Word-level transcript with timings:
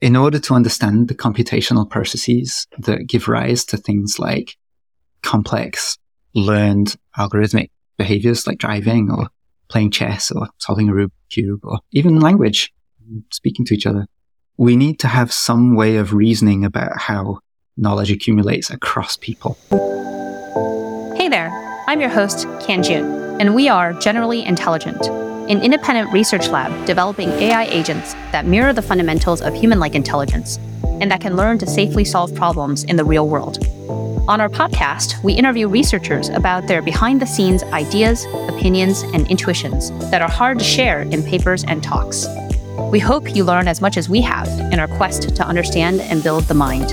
in 0.00 0.14
order 0.16 0.38
to 0.38 0.54
understand 0.54 1.08
the 1.08 1.14
computational 1.14 1.88
processes 1.88 2.66
that 2.78 3.06
give 3.06 3.28
rise 3.28 3.64
to 3.64 3.76
things 3.76 4.18
like 4.18 4.56
complex 5.22 5.98
learned 6.34 6.96
algorithmic 7.18 7.70
behaviors 7.96 8.46
like 8.46 8.58
driving 8.58 9.10
or 9.10 9.28
playing 9.68 9.90
chess 9.90 10.30
or 10.30 10.48
solving 10.58 10.88
a 10.88 10.92
Rubik's 10.92 11.12
cube 11.30 11.60
or 11.64 11.80
even 11.92 12.20
language, 12.20 12.72
speaking 13.32 13.66
to 13.66 13.74
each 13.74 13.86
other. 13.86 14.06
We 14.56 14.76
need 14.76 15.00
to 15.00 15.08
have 15.08 15.32
some 15.32 15.74
way 15.74 15.96
of 15.96 16.14
reasoning 16.14 16.64
about 16.64 16.98
how 16.98 17.40
knowledge 17.76 18.10
accumulates 18.10 18.70
across 18.70 19.16
people. 19.16 19.58
Hey 21.16 21.28
there, 21.28 21.50
I'm 21.86 22.00
your 22.00 22.08
host, 22.08 22.46
Kanjun, 22.60 23.40
and 23.40 23.54
we 23.54 23.68
are 23.68 23.92
Generally 23.94 24.44
Intelligent, 24.44 25.00
an 25.48 25.62
independent 25.62 26.12
research 26.12 26.48
lab 26.48 26.86
developing 26.86 27.30
AI 27.30 27.64
agents 27.64 28.12
that 28.32 28.44
mirror 28.44 28.74
the 28.74 28.82
fundamentals 28.82 29.40
of 29.40 29.54
human 29.54 29.80
like 29.80 29.94
intelligence 29.94 30.58
and 31.00 31.10
that 31.10 31.22
can 31.22 31.36
learn 31.36 31.58
to 31.58 31.66
safely 31.66 32.04
solve 32.04 32.34
problems 32.34 32.84
in 32.84 32.96
the 32.96 33.04
real 33.04 33.26
world. 33.28 33.58
On 34.28 34.42
our 34.42 34.50
podcast, 34.50 35.22
we 35.24 35.32
interview 35.32 35.66
researchers 35.66 36.28
about 36.28 36.66
their 36.66 36.82
behind 36.82 37.22
the 37.22 37.26
scenes 37.26 37.62
ideas, 37.62 38.26
opinions, 38.48 39.02
and 39.14 39.26
intuitions 39.30 39.90
that 40.10 40.20
are 40.20 40.28
hard 40.28 40.58
to 40.58 40.64
share 40.64 41.00
in 41.00 41.22
papers 41.22 41.64
and 41.64 41.82
talks. 41.82 42.26
We 42.92 42.98
hope 42.98 43.34
you 43.34 43.44
learn 43.44 43.68
as 43.68 43.80
much 43.80 43.96
as 43.96 44.10
we 44.10 44.20
have 44.20 44.48
in 44.70 44.78
our 44.78 44.88
quest 44.88 45.34
to 45.34 45.46
understand 45.46 46.02
and 46.02 46.22
build 46.22 46.44
the 46.44 46.54
mind. 46.54 46.92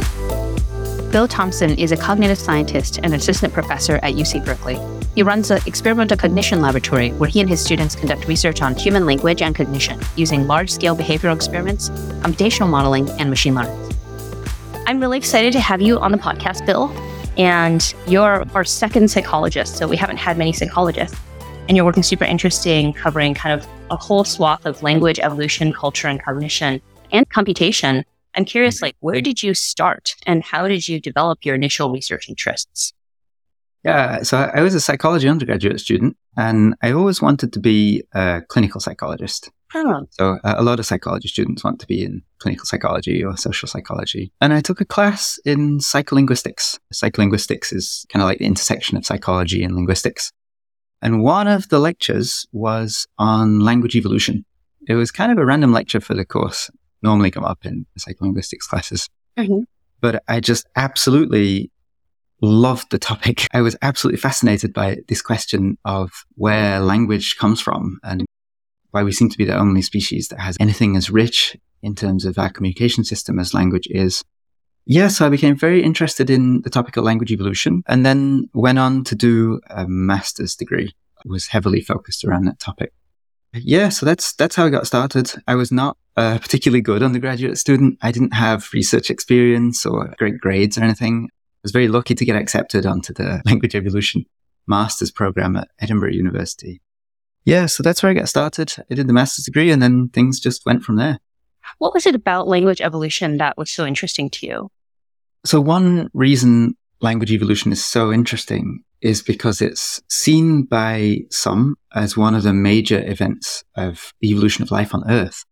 Bill 1.11 1.27
Thompson 1.27 1.71
is 1.77 1.91
a 1.91 1.97
cognitive 1.97 2.37
scientist 2.37 2.99
and 3.03 3.13
assistant 3.13 3.53
professor 3.53 3.97
at 3.97 4.13
UC 4.13 4.45
Berkeley. 4.45 4.94
He 5.15 5.23
runs 5.23 5.47
the 5.47 5.63
Experimental 5.65 6.17
Cognition 6.17 6.61
Laboratory, 6.61 7.11
where 7.13 7.29
he 7.29 7.39
and 7.39 7.49
his 7.49 7.63
students 7.63 7.95
conduct 7.95 8.27
research 8.27 8.61
on 8.61 8.75
human 8.75 9.05
language 9.05 9.41
and 9.41 9.55
cognition 9.55 9.99
using 10.15 10.45
large 10.45 10.69
scale 10.69 10.95
behavioral 10.95 11.33
experiments, 11.33 11.89
computational 12.21 12.69
modeling, 12.69 13.09
and 13.11 13.29
machine 13.29 13.55
learning. 13.55 13.79
I'm 14.85 14.99
really 14.99 15.17
excited 15.17 15.53
to 15.53 15.59
have 15.61 15.81
you 15.81 15.97
on 15.99 16.11
the 16.11 16.17
podcast, 16.17 16.65
Bill 16.65 16.93
and 17.37 17.93
you're 18.07 18.45
our 18.53 18.63
second 18.63 19.09
psychologist. 19.09 19.77
So 19.77 19.87
we 19.87 19.97
haven't 19.97 20.17
had 20.17 20.37
many 20.37 20.53
psychologists. 20.53 21.17
And 21.67 21.75
you're 21.75 21.85
working 21.85 22.03
super 22.03 22.25
interesting, 22.25 22.93
covering 22.93 23.33
kind 23.33 23.59
of 23.59 23.67
a 23.89 23.95
whole 23.95 24.23
swath 24.23 24.65
of 24.65 24.83
language, 24.83 25.19
evolution, 25.19 25.73
culture, 25.73 26.07
and 26.07 26.21
cognition 26.21 26.81
and 27.11 27.27
computation. 27.29 28.05
I'm 28.35 28.45
curious, 28.45 28.81
like, 28.81 28.95
where 28.99 29.21
did 29.21 29.41
you 29.41 29.53
start 29.53 30.15
and 30.25 30.43
how 30.43 30.67
did 30.67 30.87
you 30.87 30.99
develop 30.99 31.43
your 31.43 31.55
initial 31.55 31.91
research 31.91 32.29
interests? 32.29 32.93
Yeah, 33.85 34.23
so 34.23 34.49
I 34.51 34.61
was 34.61 34.73
a 34.73 34.81
psychology 34.81 35.29
undergraduate 35.29 35.79
student 35.79 36.17
and 36.35 36.73
I 36.81 36.91
always 36.91 37.21
wanted 37.21 37.53
to 37.53 37.59
be 37.59 38.03
a 38.13 38.41
clinical 38.49 38.81
psychologist. 38.81 39.51
Oh. 39.75 40.07
So 40.09 40.39
uh, 40.43 40.55
a 40.57 40.63
lot 40.63 40.79
of 40.79 40.87
psychology 40.87 41.27
students 41.27 41.63
want 41.63 41.79
to 41.81 41.85
be 41.85 42.03
in 42.03 42.23
clinical 42.39 42.65
psychology 42.65 43.23
or 43.23 43.37
social 43.37 43.67
psychology. 43.67 44.31
And 44.41 44.53
I 44.53 44.61
took 44.61 44.81
a 44.81 44.85
class 44.85 45.39
in 45.45 45.77
psycholinguistics. 45.77 46.79
Psycholinguistics 46.91 47.71
is 47.71 48.07
kind 48.09 48.23
of 48.23 48.27
like 48.27 48.39
the 48.39 48.45
intersection 48.45 48.97
of 48.97 49.05
psychology 49.05 49.63
and 49.63 49.75
linguistics. 49.75 50.31
And 51.03 51.21
one 51.21 51.47
of 51.47 51.69
the 51.69 51.77
lectures 51.77 52.47
was 52.51 53.05
on 53.19 53.59
language 53.59 53.95
evolution. 53.95 54.45
It 54.87 54.95
was 54.95 55.11
kind 55.11 55.31
of 55.31 55.37
a 55.37 55.45
random 55.45 55.71
lecture 55.71 55.99
for 55.99 56.15
the 56.15 56.25
course, 56.25 56.71
normally 57.03 57.29
come 57.29 57.45
up 57.45 57.67
in 57.67 57.85
psycholinguistics 57.99 58.67
classes. 58.67 59.07
Mm-hmm. 59.37 59.59
But 60.01 60.23
I 60.27 60.39
just 60.39 60.65
absolutely 60.75 61.69
loved 62.41 62.91
the 62.91 62.99
topic. 62.99 63.47
I 63.53 63.61
was 63.61 63.75
absolutely 63.81 64.19
fascinated 64.19 64.73
by 64.73 64.97
this 65.07 65.21
question 65.21 65.77
of 65.85 66.11
where 66.35 66.79
language 66.79 67.37
comes 67.37 67.61
from 67.61 67.99
and 68.03 68.25
why 68.91 69.03
we 69.03 69.11
seem 69.11 69.29
to 69.29 69.37
be 69.37 69.45
the 69.45 69.57
only 69.57 69.81
species 69.81 70.29
that 70.29 70.39
has 70.39 70.57
anything 70.59 70.95
as 70.95 71.09
rich 71.09 71.57
in 71.81 71.95
terms 71.95 72.25
of 72.25 72.37
our 72.37 72.49
communication 72.49 73.03
system 73.03 73.39
as 73.39 73.53
language 73.53 73.87
is. 73.89 74.23
Yeah, 74.85 75.07
so 75.07 75.25
I 75.25 75.29
became 75.29 75.57
very 75.57 75.83
interested 75.83 76.29
in 76.29 76.61
the 76.61 76.69
topic 76.69 76.95
of 76.95 77.03
language 77.03 77.31
evolution 77.31 77.83
and 77.87 78.05
then 78.05 78.49
went 78.53 78.79
on 78.79 79.03
to 79.05 79.15
do 79.15 79.59
a 79.69 79.87
master's 79.87 80.55
degree. 80.55 80.93
Was 81.25 81.47
heavily 81.47 81.81
focused 81.81 82.23
around 82.23 82.45
that 82.45 82.59
topic. 82.59 82.93
Yeah, 83.51 83.89
so 83.89 84.05
that's 84.05 84.33
that's 84.33 84.55
how 84.55 84.65
I 84.65 84.69
got 84.69 84.85
started. 84.85 85.31
I 85.47 85.55
was 85.55 85.71
not 85.71 85.97
a 86.15 86.39
particularly 86.39 86.81
good 86.81 87.01
undergraduate 87.01 87.57
student. 87.57 87.97
I 88.01 88.11
didn't 88.11 88.33
have 88.33 88.69
research 88.73 89.09
experience 89.09 89.85
or 89.87 90.13
great 90.19 90.37
grades 90.39 90.77
or 90.77 90.83
anything. 90.83 91.29
I 91.65 91.67
was 91.67 91.71
very 91.71 91.87
lucky 91.87 92.15
to 92.15 92.25
get 92.25 92.35
accepted 92.35 92.85
onto 92.85 93.13
the 93.13 93.41
language 93.45 93.75
evolution 93.75 94.25
master's 94.67 95.11
program 95.11 95.55
at 95.55 95.67
Edinburgh 95.79 96.13
University 96.13 96.81
yeah, 97.45 97.67
so 97.67 97.83
that's 97.83 98.01
where 98.01 98.09
I 98.09 98.15
got 98.15 98.27
started. 98.27 98.73
I 98.89 98.95
did 98.95 99.07
the 99.07 99.13
master's 99.13 99.45
degree 99.45 99.71
and 99.71 99.81
then 99.81 100.09
things 100.09 100.39
just 100.39 100.65
went 100.65 100.83
from 100.83 100.95
there. 100.95 101.19
What 101.77 101.93
was 101.93 102.05
it 102.05 102.15
about 102.15 102.47
language 102.47 102.81
evolution 102.81 103.37
that 103.37 103.57
was 103.57 103.71
so 103.71 103.85
interesting 103.85 104.29
to 104.31 104.47
you? 104.47 104.71
So 105.45 105.61
one 105.61 106.09
reason 106.13 106.75
language 107.01 107.31
evolution 107.31 107.71
is 107.71 107.85
so 107.85 108.11
interesting 108.11 108.83
is 109.01 109.21
because 109.21 109.61
it's 109.61 110.01
seen 110.09 110.63
by 110.63 111.19
some 111.29 111.75
as 111.93 112.17
one 112.17 112.33
of 112.33 112.43
the 112.43 112.53
major 112.53 113.03
events 113.07 113.63
of 113.75 114.11
the 114.21 114.31
evolution 114.31 114.63
of 114.63 114.71
life 114.71 114.95
on 114.95 115.03
Earth. 115.09 115.45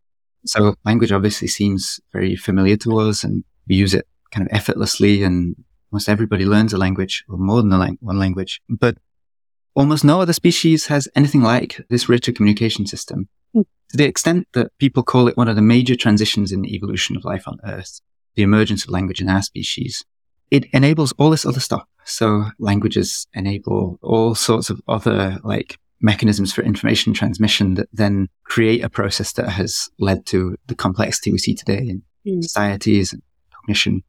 So 0.46 0.75
language 0.85 1.12
obviously 1.12 1.47
seems 1.47 2.00
very 2.12 2.35
familiar 2.35 2.75
to 2.78 2.97
us 3.00 3.23
and 3.23 3.44
we 3.68 3.75
use 3.75 3.94
it 3.94 4.07
kind 4.31 4.47
of 4.47 4.56
effortlessly 4.56 5.22
and 5.22 5.56
almost 5.94 6.09
everybody 6.09 6.46
learns 6.46 6.74
a 6.74 6.78
language 6.78 7.24
or 7.30 7.38
more 7.38 7.62
than 7.62 7.70
lang- 7.70 8.00
one 8.02 8.18
language. 8.18 8.62
But 8.68 8.98
Almost 9.76 10.04
no 10.04 10.22
other 10.22 10.34
species 10.34 10.86
has 10.88 11.08
anything 11.16 11.42
like 11.42 11.81
this 11.90 12.08
richer 12.08 12.31
communication 12.31 12.86
system. 12.86 13.28
Mm. 13.56 13.66
To 13.90 13.98
the 13.98 14.06
extent 14.06 14.48
that 14.53 14.72
people 14.78 15.02
call 15.02 15.28
it 15.28 15.38
one 15.38 15.48
of 15.48 15.56
the 15.56 15.64
major 15.64 15.96
transitions 15.96 16.52
in 16.52 16.62
the 16.62 16.76
evolution 16.76 17.18
of 17.18 17.26
life 17.26 17.48
on 17.48 17.58
Earth, 17.66 18.02
the 18.36 18.44
emergence 18.44 18.84
of 18.84 18.92
language 18.92 19.20
in 19.20 19.30
our 19.30 19.42
species. 19.42 20.06
It 20.52 20.66
enables 20.74 21.12
all 21.14 21.32
this 21.32 21.46
other 21.46 21.59
stuff. 21.59 21.86
So 22.06 22.46
languages 22.59 23.26
enable 23.34 23.98
all 24.03 24.36
sorts 24.36 24.70
of 24.70 24.80
other 24.88 25.40
like 25.44 25.80
mechanisms 26.02 26.53
for 26.53 26.62
information 26.62 27.14
transmission 27.14 27.74
that 27.76 27.90
then 27.92 28.28
create 28.44 28.84
a 28.84 28.90
process 28.90 29.32
that 29.34 29.50
has 29.50 29.90
led 29.98 30.26
to 30.28 30.56
the 30.68 30.76
complexity 30.76 31.32
we 31.32 31.40
see 31.40 31.56
today 31.56 31.80
in 31.80 32.03
mm. 32.28 32.44
societies 32.44 33.14
and 33.14 33.24
cognition. 33.56 34.03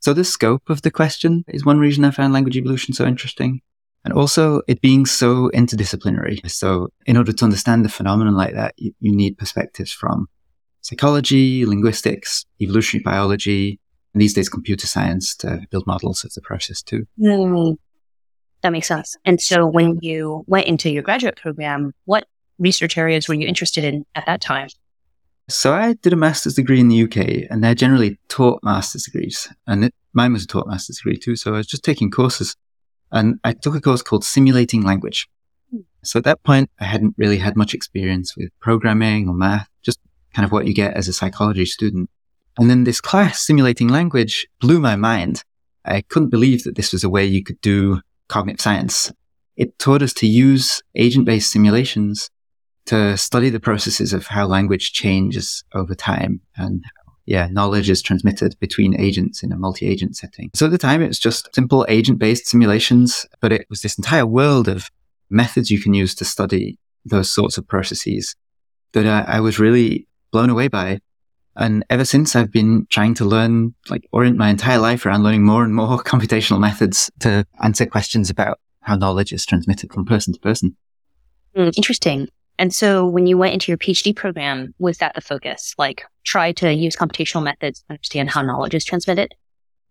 So 0.00 0.14
the 0.14 0.24
scope 0.24 0.70
of 0.70 0.82
the 0.82 0.90
question 0.90 1.44
is 1.48 1.64
one 1.64 1.78
reason 1.78 2.04
I 2.04 2.10
found 2.10 2.32
language 2.32 2.56
evolution 2.56 2.94
so 2.94 3.04
interesting. 3.04 3.60
And 4.04 4.14
also 4.14 4.62
it 4.68 4.80
being 4.80 5.06
so 5.06 5.50
interdisciplinary. 5.54 6.48
So 6.50 6.88
in 7.06 7.16
order 7.16 7.32
to 7.32 7.44
understand 7.44 7.84
the 7.84 7.88
phenomenon 7.88 8.34
like 8.34 8.54
that, 8.54 8.74
you, 8.76 8.92
you 9.00 9.14
need 9.14 9.36
perspectives 9.36 9.92
from 9.92 10.28
psychology, 10.82 11.66
linguistics, 11.66 12.46
evolutionary 12.60 13.02
biology, 13.02 13.80
and 14.14 14.22
these 14.22 14.34
days 14.34 14.48
computer 14.48 14.86
science 14.86 15.34
to 15.36 15.60
build 15.70 15.86
models 15.86 16.24
of 16.24 16.32
the 16.34 16.40
process 16.40 16.80
too. 16.80 17.06
Mm, 17.20 17.76
that 18.62 18.70
makes 18.70 18.88
sense. 18.88 19.16
And 19.24 19.40
so 19.40 19.66
when 19.66 19.98
you 20.00 20.44
went 20.46 20.66
into 20.66 20.90
your 20.90 21.02
graduate 21.02 21.36
program, 21.36 21.92
what 22.04 22.26
research 22.58 22.96
areas 22.96 23.28
were 23.28 23.34
you 23.34 23.46
interested 23.46 23.84
in 23.84 24.04
at 24.14 24.26
that 24.26 24.40
time? 24.40 24.68
So 25.50 25.72
I 25.72 25.94
did 25.94 26.12
a 26.12 26.16
master's 26.16 26.54
degree 26.54 26.78
in 26.78 26.88
the 26.88 27.04
UK 27.04 27.50
and 27.50 27.64
they're 27.64 27.74
generally 27.74 28.18
taught 28.28 28.62
master's 28.62 29.04
degrees 29.04 29.48
and 29.66 29.86
it, 29.86 29.94
mine 30.12 30.34
was 30.34 30.44
a 30.44 30.46
taught 30.46 30.66
master's 30.66 30.98
degree 30.98 31.16
too. 31.16 31.36
So 31.36 31.54
I 31.54 31.56
was 31.56 31.66
just 31.66 31.82
taking 31.82 32.10
courses 32.10 32.54
and 33.10 33.40
I 33.44 33.54
took 33.54 33.74
a 33.74 33.80
course 33.80 34.02
called 34.02 34.24
Simulating 34.24 34.82
Language. 34.82 35.26
Hmm. 35.70 35.80
So 36.02 36.18
at 36.18 36.24
that 36.24 36.42
point, 36.42 36.70
I 36.78 36.84
hadn't 36.84 37.14
really 37.16 37.38
had 37.38 37.56
much 37.56 37.72
experience 37.72 38.36
with 38.36 38.50
programming 38.60 39.26
or 39.26 39.34
math, 39.34 39.68
just 39.82 39.98
kind 40.34 40.44
of 40.44 40.52
what 40.52 40.66
you 40.66 40.74
get 40.74 40.94
as 40.94 41.08
a 41.08 41.14
psychology 41.14 41.64
student. 41.64 42.10
And 42.58 42.68
then 42.68 42.84
this 42.84 43.00
class, 43.00 43.40
Simulating 43.40 43.88
Language, 43.88 44.46
blew 44.60 44.80
my 44.80 44.96
mind. 44.96 45.44
I 45.84 46.02
couldn't 46.02 46.28
believe 46.28 46.64
that 46.64 46.76
this 46.76 46.92
was 46.92 47.04
a 47.04 47.08
way 47.08 47.24
you 47.24 47.42
could 47.42 47.60
do 47.62 48.02
cognitive 48.28 48.60
science. 48.60 49.10
It 49.56 49.78
taught 49.78 50.02
us 50.02 50.12
to 50.14 50.26
use 50.26 50.82
agent-based 50.94 51.50
simulations 51.50 52.28
to 52.88 53.16
study 53.16 53.50
the 53.50 53.60
processes 53.60 54.12
of 54.12 54.26
how 54.26 54.46
language 54.46 54.92
changes 54.92 55.62
over 55.74 55.94
time 55.94 56.40
and 56.56 56.82
yeah, 57.26 57.46
knowledge 57.50 57.90
is 57.90 58.00
transmitted 58.00 58.58
between 58.58 58.98
agents 58.98 59.42
in 59.42 59.52
a 59.52 59.58
multi-agent 59.58 60.16
setting. 60.16 60.50
So 60.54 60.64
at 60.64 60.72
the 60.72 60.78
time, 60.78 61.02
it 61.02 61.08
was 61.08 61.18
just 61.18 61.54
simple 61.54 61.84
agent-based 61.86 62.46
simulations, 62.46 63.26
but 63.42 63.52
it 63.52 63.66
was 63.68 63.82
this 63.82 63.98
entire 63.98 64.24
world 64.24 64.66
of 64.66 64.90
methods 65.28 65.70
you 65.70 65.78
can 65.78 65.92
use 65.92 66.14
to 66.14 66.24
study 66.24 66.78
those 67.04 67.30
sorts 67.30 67.58
of 67.58 67.68
processes 67.68 68.34
that 68.92 69.06
I, 69.06 69.36
I 69.36 69.40
was 69.40 69.58
really 69.58 70.08
blown 70.32 70.48
away 70.48 70.68
by. 70.68 71.00
And 71.54 71.84
ever 71.90 72.06
since 72.06 72.34
I've 72.34 72.50
been 72.50 72.86
trying 72.88 73.12
to 73.16 73.26
learn, 73.26 73.74
like 73.90 74.08
orient 74.10 74.38
my 74.38 74.48
entire 74.48 74.78
life 74.78 75.04
around 75.04 75.22
learning 75.22 75.44
more 75.44 75.64
and 75.64 75.74
more 75.74 75.98
computational 76.02 76.60
methods 76.60 77.10
to 77.20 77.46
answer 77.62 77.84
questions 77.84 78.30
about 78.30 78.58
how 78.80 78.96
knowledge 78.96 79.34
is 79.34 79.44
transmitted 79.44 79.92
from 79.92 80.06
person 80.06 80.32
to 80.32 80.40
person. 80.40 80.78
Mm, 81.54 81.76
interesting. 81.76 82.28
And 82.58 82.74
so 82.74 83.06
when 83.06 83.26
you 83.26 83.38
went 83.38 83.54
into 83.54 83.70
your 83.70 83.78
PhD 83.78 84.14
program, 84.14 84.74
was 84.78 84.98
that 84.98 85.14
the 85.14 85.20
focus? 85.20 85.74
Like 85.78 86.04
try 86.24 86.52
to 86.52 86.72
use 86.72 86.96
computational 86.96 87.42
methods 87.42 87.80
to 87.80 87.86
understand 87.90 88.30
how 88.30 88.42
knowledge 88.42 88.74
is 88.74 88.84
transmitted? 88.84 89.34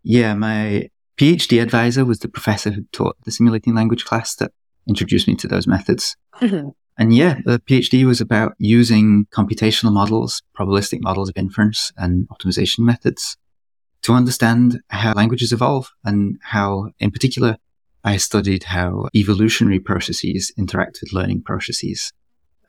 Yeah, 0.03 0.33
my 0.33 0.89
PhD 1.17 1.61
advisor 1.61 2.05
was 2.05 2.19
the 2.19 2.29
professor 2.29 2.69
who 2.69 2.83
taught 2.91 3.17
the 3.25 3.31
simulating 3.31 3.73
language 3.73 4.05
class 4.05 4.35
that 4.35 4.51
introduced 4.87 5.27
me 5.27 5.35
to 5.35 5.47
those 5.47 5.67
methods. 5.67 6.15
Mm-hmm. 6.35 6.69
And 6.99 7.15
yeah, 7.15 7.39
the 7.45 7.59
PhD 7.59 8.05
was 8.05 8.21
about 8.21 8.53
using 8.57 9.27
computational 9.31 9.93
models, 9.93 10.41
probabilistic 10.57 10.99
models 11.01 11.29
of 11.29 11.37
inference 11.37 11.91
and 11.97 12.27
optimization 12.29 12.79
methods 12.79 13.37
to 14.01 14.13
understand 14.13 14.79
how 14.89 15.13
languages 15.13 15.51
evolve 15.51 15.91
and 16.03 16.39
how, 16.41 16.91
in 16.99 17.11
particular, 17.11 17.57
I 18.03 18.17
studied 18.17 18.63
how 18.63 19.09
evolutionary 19.15 19.79
processes 19.79 20.51
interact 20.57 20.99
with 21.01 21.13
learning 21.13 21.43
processes. 21.43 22.13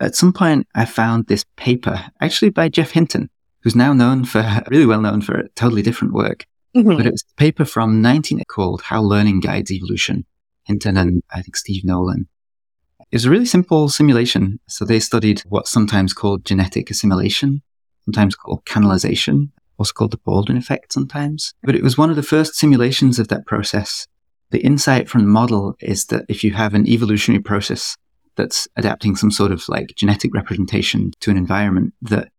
At 0.00 0.14
some 0.14 0.32
point, 0.32 0.66
I 0.74 0.84
found 0.84 1.26
this 1.26 1.44
paper, 1.56 2.04
actually 2.20 2.50
by 2.50 2.68
Jeff 2.68 2.92
Hinton, 2.92 3.30
who's 3.62 3.74
now 3.74 3.92
known 3.92 4.24
for, 4.24 4.62
really 4.68 4.86
well 4.86 5.00
known 5.00 5.20
for 5.20 5.34
a 5.34 5.48
totally 5.50 5.82
different 5.82 6.14
work. 6.14 6.46
Mm-hmm. 6.76 6.96
But 6.96 7.06
it 7.06 7.12
was 7.12 7.24
a 7.32 7.34
paper 7.40 7.64
from 7.64 8.00
19 8.00 8.42
called 8.48 8.82
How 8.82 9.02
Learning 9.02 9.40
Guides 9.40 9.72
Evolution. 9.72 10.24
Hinton 10.64 10.96
and 10.96 11.22
I 11.32 11.42
think 11.42 11.56
Steve 11.56 11.84
Nowlan. 11.84 12.28
It 13.10 13.16
was 13.16 13.24
a 13.24 13.30
really 13.30 13.46
simple 13.46 13.88
simulation. 13.88 14.60
So 14.68 14.84
they 14.84 15.00
studied 15.00 15.42
what's 15.48 15.70
sometimes 15.70 16.12
called 16.12 16.44
genetic 16.44 16.90
assimilation, 16.90 17.62
sometimes 18.04 18.36
called 18.36 18.66
canalization, 18.66 19.50
also 19.78 19.92
called 19.92 20.10
the 20.10 20.18
Baldwin 20.18 20.58
effect 20.58 20.92
sometimes. 20.92 21.54
But 21.62 21.74
it 21.74 21.82
was 21.82 21.96
one 21.96 22.10
of 22.10 22.16
the 22.16 22.22
first 22.22 22.54
simulations 22.54 23.18
of 23.18 23.28
that 23.28 23.46
process. 23.46 24.06
The 24.50 24.60
insight 24.60 25.08
from 25.08 25.22
the 25.22 25.28
model 25.28 25.74
is 25.80 26.06
that 26.06 26.26
if 26.28 26.44
you 26.44 26.52
have 26.52 26.74
an 26.74 26.86
evolutionary 26.86 27.42
process 27.42 27.96
that's 28.38 28.66
adapting 28.76 29.16
some 29.16 29.30
sort 29.30 29.52
of 29.52 29.68
like 29.68 29.92
genetic 29.96 30.32
representation 30.34 31.10
to 31.20 31.30
an 31.30 31.36
environment, 31.36 31.92
that 32.00 32.30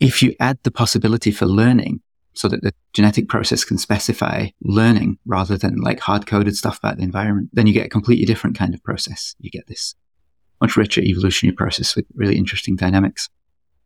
if 0.00 0.20
you 0.24 0.34
add 0.40 0.58
the 0.64 0.72
possibility 0.72 1.30
for 1.30 1.46
learning, 1.46 2.00
so 2.34 2.48
that 2.48 2.62
the 2.62 2.74
genetic 2.92 3.28
process 3.28 3.64
can 3.64 3.78
specify 3.78 4.48
learning 4.62 5.18
rather 5.24 5.56
than 5.56 5.76
like 5.76 6.00
hard 6.00 6.26
coded 6.26 6.56
stuff 6.56 6.78
about 6.78 6.96
the 6.96 7.02
environment, 7.04 7.48
then 7.52 7.66
you 7.66 7.72
get 7.72 7.86
a 7.86 7.88
completely 7.88 8.24
different 8.24 8.58
kind 8.58 8.74
of 8.74 8.82
process. 8.82 9.36
You 9.38 9.50
get 9.50 9.68
this 9.68 9.94
much 10.60 10.76
richer 10.76 11.00
evolutionary 11.00 11.54
process 11.54 11.94
with 11.94 12.06
really 12.14 12.36
interesting 12.36 12.74
dynamics. 12.74 13.28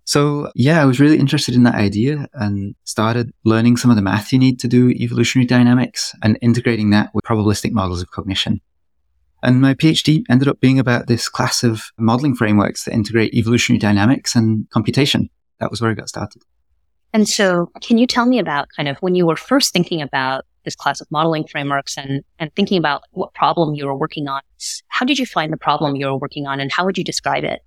So 0.04 0.50
yeah, 0.54 0.80
I 0.80 0.86
was 0.86 0.98
really 0.98 1.18
interested 1.18 1.54
in 1.54 1.64
that 1.64 1.74
idea 1.74 2.26
and 2.32 2.74
started 2.84 3.30
learning 3.44 3.76
some 3.76 3.90
of 3.90 3.96
the 3.96 4.02
math 4.02 4.32
you 4.32 4.38
need 4.38 4.58
to 4.60 4.68
do 4.68 4.88
evolutionary 4.90 5.46
dynamics 5.46 6.14
and 6.22 6.38
integrating 6.40 6.88
that 6.90 7.10
with 7.12 7.26
probabilistic 7.26 7.72
models 7.72 8.00
of 8.00 8.10
cognition. 8.10 8.62
And 9.42 9.60
my 9.60 9.74
PhD 9.74 10.24
ended 10.28 10.48
up 10.48 10.60
being 10.60 10.78
about 10.78 11.06
this 11.06 11.28
class 11.28 11.62
of 11.62 11.84
modeling 11.98 12.34
frameworks 12.34 12.84
that 12.84 12.94
integrate 12.94 13.34
evolutionary 13.34 13.78
dynamics 13.78 14.34
and 14.34 14.68
computation. 14.70 15.30
That 15.60 15.70
was 15.70 15.80
where 15.80 15.90
I 15.90 15.94
got 15.94 16.08
started. 16.08 16.42
And 17.12 17.28
so 17.28 17.70
can 17.80 17.98
you 17.98 18.06
tell 18.06 18.26
me 18.26 18.38
about 18.38 18.68
kind 18.76 18.88
of 18.88 18.98
when 18.98 19.14
you 19.14 19.26
were 19.26 19.36
first 19.36 19.72
thinking 19.72 20.02
about 20.02 20.44
this 20.64 20.74
class 20.74 21.00
of 21.00 21.10
modeling 21.10 21.46
frameworks 21.46 21.96
and, 21.96 22.22
and 22.38 22.54
thinking 22.54 22.78
about 22.78 23.02
what 23.12 23.32
problem 23.32 23.74
you 23.74 23.86
were 23.86 23.96
working 23.96 24.28
on? 24.28 24.42
How 24.88 25.06
did 25.06 25.18
you 25.18 25.24
find 25.24 25.52
the 25.52 25.56
problem 25.56 25.96
you 25.96 26.06
were 26.06 26.18
working 26.18 26.46
on 26.46 26.60
and 26.60 26.70
how 26.70 26.84
would 26.84 26.98
you 26.98 27.04
describe 27.04 27.44
it? 27.44 27.60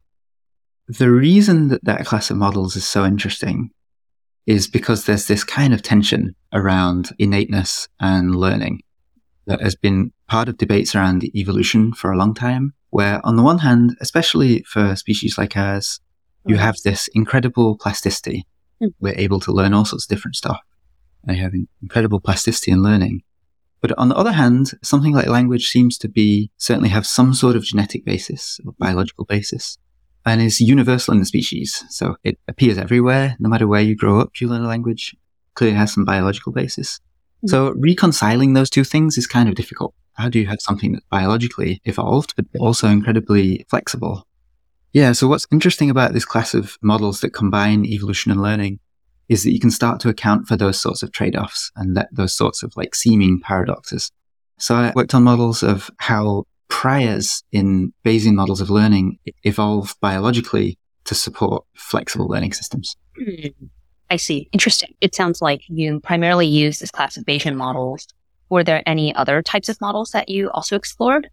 The 0.87 1.09
reason 1.09 1.69
that 1.69 1.85
that 1.85 2.05
class 2.05 2.29
of 2.29 2.37
models 2.37 2.75
is 2.75 2.87
so 2.87 3.05
interesting 3.05 3.71
is 4.45 4.67
because 4.67 5.05
there's 5.05 5.27
this 5.27 5.43
kind 5.43 5.73
of 5.73 5.81
tension 5.81 6.35
around 6.53 7.11
innateness 7.17 7.87
and 7.99 8.35
learning 8.35 8.81
that 9.45 9.61
has 9.61 9.75
been 9.75 10.11
part 10.31 10.47
of 10.49 10.57
debates 10.57 10.95
around 10.95 11.23
evolution 11.35 11.93
for 11.93 12.11
a 12.11 12.17
long 12.17 12.33
time. 12.33 12.73
Where 12.89 13.17
on 13.25 13.35
the 13.37 13.43
one 13.51 13.59
hand, 13.59 13.85
especially 14.01 14.63
for 14.63 14.95
species 14.95 15.37
like 15.37 15.55
ours, 15.55 16.01
you 16.45 16.55
mm-hmm. 16.55 16.63
have 16.65 16.77
this 16.83 17.07
incredible 17.13 17.77
plasticity 17.77 18.47
Mm. 18.81 18.93
We're 18.99 19.17
able 19.17 19.39
to 19.41 19.51
learn 19.51 19.73
all 19.73 19.85
sorts 19.85 20.05
of 20.05 20.09
different 20.09 20.35
stuff. 20.35 20.59
They 21.25 21.35
have 21.37 21.53
incredible 21.81 22.19
plasticity 22.19 22.71
in 22.71 22.81
learning. 22.81 23.21
But 23.81 23.97
on 23.97 24.09
the 24.09 24.15
other 24.15 24.31
hand, 24.31 24.71
something 24.83 25.13
like 25.13 25.27
language 25.27 25.67
seems 25.67 25.97
to 25.99 26.09
be 26.09 26.51
certainly 26.57 26.89
have 26.89 27.05
some 27.05 27.33
sort 27.33 27.55
of 27.55 27.63
genetic 27.63 28.05
basis 28.05 28.59
or 28.65 28.73
biological 28.77 29.25
basis 29.25 29.77
and 30.25 30.41
is 30.41 30.61
universal 30.61 31.13
in 31.13 31.19
the 31.19 31.25
species. 31.25 31.83
So 31.89 32.15
it 32.23 32.37
appears 32.47 32.77
everywhere. 32.77 33.35
No 33.39 33.49
matter 33.49 33.67
where 33.67 33.81
you 33.81 33.95
grow 33.95 34.19
up, 34.19 34.39
you 34.39 34.47
learn 34.47 34.63
a 34.63 34.67
language. 34.67 35.15
Clearly 35.55 35.75
has 35.75 35.93
some 35.93 36.05
biological 36.05 36.51
basis. 36.51 36.99
Mm. 37.43 37.49
So 37.49 37.73
reconciling 37.75 38.53
those 38.53 38.69
two 38.69 38.83
things 38.83 39.17
is 39.17 39.25
kind 39.25 39.49
of 39.49 39.55
difficult. 39.55 39.95
How 40.21 40.29
do 40.29 40.39
you 40.39 40.47
have 40.47 40.61
something 40.61 40.91
that's 40.93 41.05
biologically 41.09 41.81
evolved, 41.85 42.33
but 42.35 42.45
also 42.59 42.87
incredibly 42.87 43.65
flexible? 43.69 44.27
Yeah. 44.93 45.13
So 45.13 45.27
what's 45.27 45.47
interesting 45.51 45.89
about 45.89 46.13
this 46.13 46.25
class 46.25 46.53
of 46.53 46.77
models 46.81 47.21
that 47.21 47.31
combine 47.31 47.85
evolution 47.85 48.31
and 48.31 48.41
learning 48.41 48.79
is 49.29 49.43
that 49.43 49.51
you 49.51 49.59
can 49.59 49.71
start 49.71 49.99
to 50.01 50.09
account 50.09 50.47
for 50.47 50.57
those 50.57 50.79
sorts 50.79 51.01
of 51.01 51.11
trade-offs 51.11 51.71
and 51.75 51.95
that 51.95 52.09
those 52.11 52.35
sorts 52.35 52.63
of 52.63 52.73
like 52.75 52.93
seeming 52.93 53.39
paradoxes. 53.39 54.11
So 54.59 54.75
I 54.75 54.91
worked 54.95 55.15
on 55.15 55.23
models 55.23 55.63
of 55.63 55.89
how 55.97 56.45
priors 56.67 57.43
in 57.51 57.93
Bayesian 58.05 58.33
models 58.33 58.61
of 58.61 58.69
learning 58.69 59.17
evolve 59.43 59.95
biologically 60.01 60.77
to 61.05 61.15
support 61.15 61.65
flexible 61.73 62.27
learning 62.27 62.53
systems. 62.53 62.95
Hmm. 63.17 63.47
I 64.09 64.17
see. 64.17 64.49
Interesting. 64.51 64.93
It 64.99 65.15
sounds 65.15 65.41
like 65.41 65.61
you 65.69 66.01
primarily 66.01 66.45
use 66.45 66.79
this 66.79 66.91
class 66.91 67.15
of 67.15 67.23
Bayesian 67.23 67.55
models. 67.55 68.07
Were 68.51 68.65
there 68.65 68.83
any 68.85 69.15
other 69.15 69.41
types 69.41 69.69
of 69.69 69.79
models 69.79 70.11
that 70.11 70.27
you 70.27 70.51
also 70.51 70.75
explored? 70.75 71.29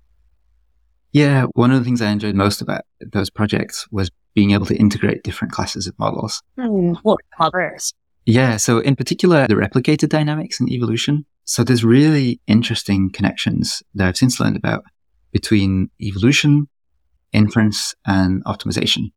Yeah, 1.11 1.47
one 1.55 1.73
of 1.73 1.79
the 1.81 1.85
things 1.85 2.01
I 2.01 2.11
enjoyed 2.11 2.37
most 2.37 2.63
about 2.63 2.83
those 3.01 3.29
projects 3.29 3.89
was 3.91 4.09
being 4.35 4.53
able 4.53 4.67
to 4.67 4.77
integrate 4.77 5.25
different 5.25 5.53
classes 5.53 5.89
of 5.89 5.99
models. 5.99 6.45
Mm, 6.57 6.97
what 7.03 7.19
others? 7.41 7.93
Yeah, 8.25 8.57
so 8.57 8.79
in 8.79 8.95
particular, 8.95 9.49
the 9.49 9.55
replicator 9.55 10.09
dynamics 10.09 10.61
and 10.61 10.71
evolution. 10.71 11.27
So 11.43 11.65
there's 11.65 11.85
really 11.85 12.41
interesting 12.47 13.11
connections 13.11 13.83
that 13.97 14.07
I've 14.07 14.17
since 14.17 14.39
learned 14.39 14.57
about 14.57 14.85
between 15.33 15.91
evolution, 16.01 16.69
inference, 17.33 17.97
and 18.07 18.45
optimization. 18.45 19.11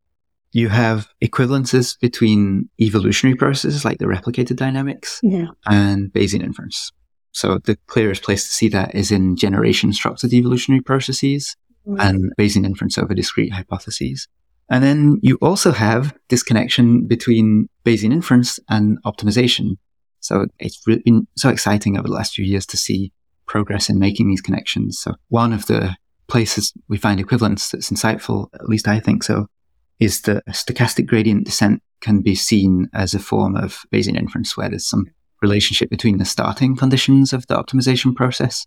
You 0.54 0.70
have 0.70 1.08
equivalences 1.24 2.00
between 2.00 2.68
evolutionary 2.80 3.36
processes 3.36 3.86
like 3.86 4.00
the 4.00 4.06
replicator 4.06 4.56
dynamics 4.56 5.20
yeah. 5.22 5.48
and 5.68 6.12
Bayesian 6.12 6.42
inference. 6.42 6.92
So 7.32 7.60
the 7.64 7.78
clearest 7.88 8.24
place 8.24 8.46
to 8.48 8.54
see 8.54 8.68
that 8.70 8.94
is 8.94 9.12
in 9.12 9.36
generation 9.36 9.94
structured 9.94 10.34
evolutionary 10.34 10.82
processes 10.82 11.56
mm. 11.88 12.00
and 12.00 12.32
Bayesian 12.38 12.66
inference 12.66 12.98
over 12.98 13.14
discrete 13.14 13.54
hypotheses. 13.54 14.28
And 14.70 14.84
then 14.84 15.20
you 15.22 15.38
also 15.42 15.72
have 15.72 16.16
this 16.30 16.44
connection 16.44 17.08
between 17.08 17.68
Bayesian 17.86 18.14
inference 18.14 18.60
and 18.70 18.98
optimization. 19.04 19.78
So 20.22 20.46
it's 20.60 20.82
been 20.86 21.28
so 21.36 21.50
exciting 21.50 21.98
over 21.98 22.08
the 22.08 22.14
last 22.14 22.36
few 22.36 22.46
years 22.46 22.66
to 22.68 22.78
see 22.78 23.12
progress 23.46 23.90
in 23.90 24.00
making 24.00 24.30
these 24.30 24.42
connections. 24.42 25.00
So 25.00 25.16
one 25.28 25.52
of 25.52 25.66
the 25.66 25.96
places 26.28 26.72
we 26.88 26.98
find 26.98 27.20
equivalence 27.20 27.70
that's 27.70 27.90
insightful, 27.90 28.48
at 28.54 28.70
least 28.70 28.88
I 28.88 29.02
think 29.02 29.24
so, 29.24 29.48
is 30.00 30.22
that 30.22 30.46
stochastic 30.48 31.06
gradient 31.06 31.46
descent 31.46 31.84
can 32.00 32.22
be 32.22 32.34
seen 32.34 32.88
as 32.94 33.14
a 33.14 33.20
form 33.20 33.56
of 33.58 33.84
Bayesian 33.92 34.18
inference 34.18 34.56
where 34.56 34.70
there's 34.70 34.88
some 34.88 35.06
relationship 35.42 35.90
between 35.90 36.18
the 36.18 36.26
starting 36.26 36.76
conditions 36.76 37.34
of 37.34 37.48
the 37.48 37.56
optimization 37.56 38.16
process 38.16 38.66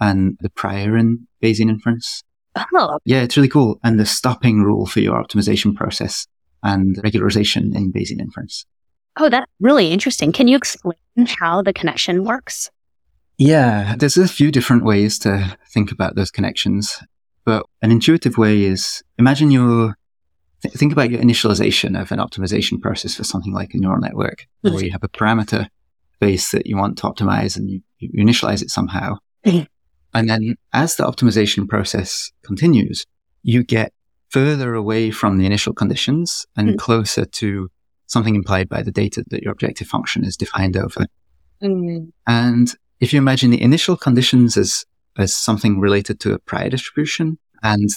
and 0.00 0.36
the 0.40 0.50
prior 0.50 0.96
in 0.96 1.26
Bayesian 1.42 1.68
inference. 1.68 2.22
Oh. 2.74 2.98
Yeah, 3.04 3.22
it's 3.22 3.36
really 3.36 3.48
cool. 3.48 3.78
And 3.82 3.98
the 3.98 4.06
stopping 4.06 4.62
rule 4.62 4.86
for 4.86 5.00
your 5.00 5.22
optimization 5.22 5.74
process 5.74 6.26
and 6.62 6.96
regularization 6.96 7.74
in 7.74 7.92
Bayesian 7.92 8.20
inference. 8.20 8.64
Oh, 9.16 9.28
that's 9.28 9.50
really 9.60 9.92
interesting. 9.92 10.32
Can 10.32 10.48
you 10.48 10.56
explain 10.56 10.96
how 11.26 11.62
the 11.62 11.72
connection 11.72 12.24
works? 12.24 12.70
Yeah, 13.38 13.96
there's 13.96 14.16
a 14.16 14.28
few 14.28 14.50
different 14.50 14.84
ways 14.84 15.18
to 15.20 15.56
think 15.70 15.90
about 15.90 16.14
those 16.14 16.30
connections. 16.30 17.00
But 17.44 17.66
an 17.82 17.90
intuitive 17.90 18.38
way 18.38 18.62
is 18.62 19.02
imagine 19.18 19.50
your 19.50 19.96
th- 20.62 20.74
think 20.74 20.92
about 20.92 21.10
your 21.10 21.20
initialization 21.20 22.00
of 22.00 22.10
an 22.10 22.18
optimization 22.18 22.80
process 22.80 23.14
for 23.14 23.24
something 23.24 23.52
like 23.52 23.74
a 23.74 23.78
neural 23.78 24.00
network, 24.00 24.46
where 24.60 24.72
mm-hmm. 24.72 24.84
you 24.84 24.92
have 24.92 25.04
a 25.04 25.08
parameter 25.08 25.68
base 26.20 26.50
that 26.50 26.66
you 26.66 26.76
want 26.76 26.98
to 26.98 27.04
optimize 27.04 27.56
and 27.56 27.70
you, 27.70 27.80
you 27.98 28.24
initialize 28.24 28.62
it 28.62 28.70
somehow. 28.70 29.16
And 30.14 30.30
then 30.30 30.56
as 30.72 30.96
the 30.96 31.04
optimization 31.04 31.68
process 31.68 32.30
continues, 32.44 33.04
you 33.42 33.64
get 33.64 33.92
further 34.30 34.74
away 34.74 35.10
from 35.10 35.38
the 35.38 35.46
initial 35.46 35.72
conditions 35.72 36.46
and 36.56 36.70
mm. 36.70 36.78
closer 36.78 37.24
to 37.24 37.68
something 38.06 38.34
implied 38.34 38.68
by 38.68 38.82
the 38.82 38.92
data 38.92 39.24
that 39.30 39.42
your 39.42 39.52
objective 39.52 39.88
function 39.88 40.24
is 40.24 40.36
defined 40.36 40.76
over. 40.76 41.06
Mm. 41.62 42.10
And 42.26 42.74
if 43.00 43.12
you 43.12 43.18
imagine 43.18 43.50
the 43.50 43.62
initial 43.62 43.96
conditions 43.96 44.56
as, 44.56 44.84
as 45.18 45.34
something 45.34 45.80
related 45.80 46.20
to 46.20 46.32
a 46.32 46.38
prior 46.38 46.70
distribution 46.70 47.38
and 47.62 47.88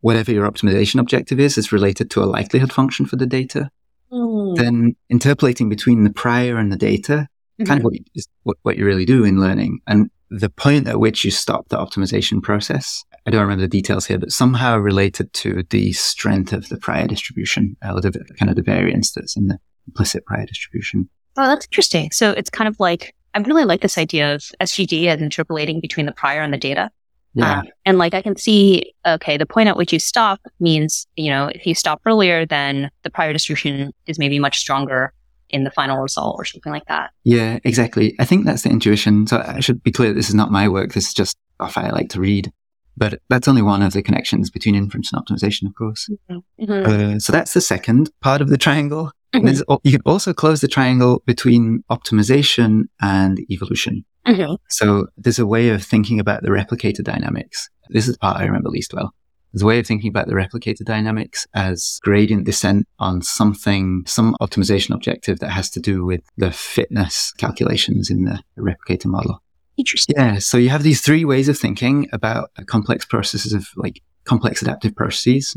whatever 0.00 0.32
your 0.32 0.50
optimization 0.50 1.00
objective 1.00 1.40
is, 1.40 1.56
is 1.56 1.72
related 1.72 2.10
to 2.10 2.22
a 2.22 2.26
likelihood 2.26 2.72
function 2.72 3.06
for 3.06 3.16
the 3.16 3.26
data, 3.26 3.70
mm. 4.12 4.56
then 4.56 4.94
interpolating 5.08 5.68
between 5.68 6.04
the 6.04 6.12
prior 6.12 6.56
and 6.56 6.70
the 6.70 6.76
data, 6.76 7.28
mm-hmm. 7.58 7.64
kind 7.64 7.80
of 7.80 7.84
what, 7.84 7.94
you, 7.94 8.22
what, 8.42 8.56
what 8.62 8.76
you 8.76 8.84
really 8.84 9.04
do 9.04 9.24
in 9.24 9.40
learning. 9.40 9.80
And 9.86 10.10
the 10.30 10.50
point 10.50 10.88
at 10.88 11.00
which 11.00 11.24
you 11.24 11.30
stop 11.30 11.68
the 11.68 11.76
optimization 11.76 12.42
process, 12.42 13.04
I 13.26 13.30
don't 13.30 13.42
remember 13.42 13.62
the 13.62 13.68
details 13.68 14.06
here, 14.06 14.18
but 14.18 14.32
somehow 14.32 14.76
related 14.78 15.32
to 15.34 15.64
the 15.70 15.92
strength 15.92 16.52
of 16.52 16.68
the 16.68 16.76
prior 16.76 17.06
distribution, 17.06 17.76
or 17.84 18.00
the 18.00 18.12
kind 18.38 18.50
of 18.50 18.56
the 18.56 18.62
variance 18.62 19.12
that's 19.12 19.36
in 19.36 19.46
the 19.46 19.58
implicit 19.86 20.24
prior 20.26 20.46
distribution. 20.46 21.08
Oh, 21.36 21.46
that's 21.46 21.66
interesting. 21.66 22.10
So 22.12 22.30
it's 22.30 22.50
kind 22.50 22.68
of 22.68 22.78
like, 22.78 23.14
I 23.34 23.40
really 23.40 23.64
like 23.64 23.80
this 23.80 23.98
idea 23.98 24.34
of 24.34 24.42
SGD 24.60 25.06
and 25.06 25.20
interpolating 25.20 25.80
between 25.80 26.06
the 26.06 26.12
prior 26.12 26.42
and 26.42 26.52
the 26.52 26.58
data. 26.58 26.90
Yeah. 27.34 27.60
Um, 27.60 27.66
and 27.84 27.98
like 27.98 28.14
I 28.14 28.22
can 28.22 28.36
see, 28.36 28.94
okay, 29.04 29.36
the 29.36 29.46
point 29.46 29.68
at 29.68 29.76
which 29.76 29.92
you 29.92 29.98
stop 29.98 30.40
means, 30.60 31.06
you 31.16 31.30
know, 31.30 31.50
if 31.52 31.66
you 31.66 31.74
stop 31.74 32.00
earlier, 32.06 32.46
then 32.46 32.90
the 33.02 33.10
prior 33.10 33.32
distribution 33.32 33.92
is 34.06 34.18
maybe 34.18 34.38
much 34.38 34.58
stronger 34.58 35.12
in 35.54 35.64
the 35.64 35.70
final 35.70 35.98
result 35.98 36.34
or 36.38 36.44
something 36.44 36.72
like 36.72 36.86
that. 36.86 37.12
Yeah, 37.22 37.60
exactly. 37.64 38.14
I 38.18 38.24
think 38.24 38.44
that's 38.44 38.62
the 38.62 38.70
intuition. 38.70 39.26
So 39.26 39.38
I 39.38 39.60
should 39.60 39.82
be 39.82 39.92
clear, 39.92 40.12
this 40.12 40.28
is 40.28 40.34
not 40.34 40.50
my 40.50 40.68
work. 40.68 40.92
This 40.92 41.06
is 41.08 41.14
just 41.14 41.36
stuff 41.54 41.78
I 41.78 41.90
like 41.90 42.08
to 42.10 42.20
read. 42.20 42.52
But 42.96 43.20
that's 43.28 43.48
only 43.48 43.62
one 43.62 43.82
of 43.82 43.92
the 43.92 44.02
connections 44.02 44.50
between 44.50 44.74
inference 44.74 45.12
and 45.12 45.24
optimization, 45.24 45.66
of 45.66 45.74
course. 45.74 46.08
Mm-hmm. 46.30 46.70
Uh, 46.70 47.18
so 47.18 47.32
that's 47.32 47.54
the 47.54 47.60
second 47.60 48.10
part 48.20 48.40
of 48.40 48.48
the 48.50 48.58
triangle. 48.58 49.10
Mm-hmm. 49.34 49.74
You 49.82 49.92
can 49.92 50.02
also 50.04 50.32
close 50.32 50.60
the 50.60 50.68
triangle 50.68 51.22
between 51.26 51.82
optimization 51.90 52.84
and 53.00 53.40
evolution. 53.50 54.04
Mm-hmm. 54.26 54.54
So 54.70 55.06
there's 55.16 55.40
a 55.40 55.46
way 55.46 55.70
of 55.70 55.82
thinking 55.82 56.20
about 56.20 56.42
the 56.42 56.50
replicator 56.50 57.02
dynamics. 57.02 57.68
This 57.90 58.06
is 58.06 58.14
the 58.14 58.18
part 58.18 58.38
I 58.38 58.44
remember 58.44 58.70
least 58.70 58.94
well. 58.94 59.12
There's 59.54 59.62
a 59.62 59.66
way 59.66 59.78
of 59.78 59.86
thinking 59.86 60.08
about 60.08 60.26
the 60.26 60.34
replicator 60.34 60.84
dynamics 60.84 61.46
as 61.54 62.00
gradient 62.02 62.44
descent 62.44 62.88
on 62.98 63.22
something, 63.22 64.02
some 64.04 64.34
optimization 64.40 64.92
objective 64.92 65.38
that 65.38 65.50
has 65.50 65.70
to 65.70 65.80
do 65.80 66.04
with 66.04 66.22
the 66.36 66.50
fitness 66.50 67.32
calculations 67.38 68.10
in 68.10 68.24
the 68.24 68.42
replicator 68.58 69.06
model. 69.06 69.40
Interesting. 69.76 70.16
Yeah. 70.18 70.40
So 70.40 70.58
you 70.58 70.70
have 70.70 70.82
these 70.82 71.02
three 71.02 71.24
ways 71.24 71.48
of 71.48 71.56
thinking 71.56 72.08
about 72.12 72.50
complex 72.66 73.04
processes 73.04 73.52
of 73.52 73.68
like 73.76 74.02
complex 74.24 74.60
adaptive 74.60 74.96
processes, 74.96 75.56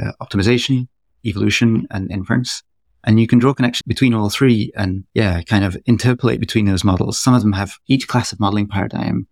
uh, 0.00 0.12
optimization, 0.22 0.86
evolution, 1.26 1.88
and 1.90 2.12
inference. 2.12 2.62
And 3.02 3.18
you 3.18 3.26
can 3.26 3.40
draw 3.40 3.50
a 3.50 3.54
connection 3.56 3.82
between 3.88 4.14
all 4.14 4.30
three 4.30 4.70
and 4.76 5.02
yeah, 5.14 5.42
kind 5.42 5.64
of 5.64 5.76
interpolate 5.84 6.38
between 6.38 6.66
those 6.66 6.84
models. 6.84 7.18
Some 7.20 7.34
of 7.34 7.42
them 7.42 7.54
have 7.54 7.74
each 7.88 8.06
class 8.06 8.32
of 8.32 8.38
modeling 8.38 8.68
paradigm 8.68 9.26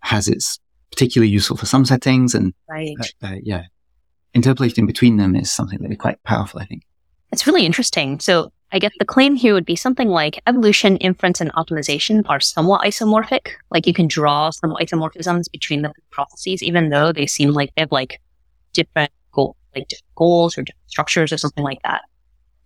has 0.00 0.26
its 0.26 0.58
particularly 0.94 1.30
useful 1.30 1.56
for 1.56 1.66
some 1.66 1.84
settings 1.84 2.34
and 2.34 2.54
right. 2.68 2.94
uh, 3.22 3.26
uh, 3.26 3.36
yeah, 3.42 3.64
interpolating 4.32 4.86
between 4.86 5.16
them 5.16 5.34
is 5.34 5.50
something 5.50 5.80
that 5.80 5.90
is 5.90 5.98
quite 5.98 6.22
powerful, 6.22 6.60
I 6.60 6.66
think. 6.66 6.82
It's 7.32 7.46
really 7.46 7.66
interesting. 7.66 8.20
So 8.20 8.52
I 8.70 8.78
guess 8.78 8.92
the 8.98 9.04
claim 9.04 9.34
here 9.34 9.54
would 9.54 9.66
be 9.66 9.74
something 9.74 10.08
like 10.08 10.40
evolution, 10.46 10.96
inference, 10.98 11.40
and 11.40 11.52
optimization 11.54 12.22
are 12.28 12.38
somewhat 12.38 12.82
isomorphic. 12.82 13.48
Like 13.70 13.86
you 13.86 13.92
can 13.92 14.06
draw 14.06 14.50
some 14.50 14.70
isomorphisms 14.74 15.50
between 15.50 15.82
the 15.82 15.92
processes, 16.10 16.62
even 16.62 16.90
though 16.90 17.12
they 17.12 17.26
seem 17.26 17.50
like 17.50 17.72
they 17.74 17.82
have 17.82 17.92
like 17.92 18.20
different 18.72 19.10
goal, 19.32 19.56
like 19.74 19.88
different 19.88 20.14
goals 20.14 20.56
or 20.56 20.62
different 20.62 20.90
structures 20.90 21.32
or 21.32 21.38
something 21.38 21.64
like 21.64 21.82
that. 21.82 22.02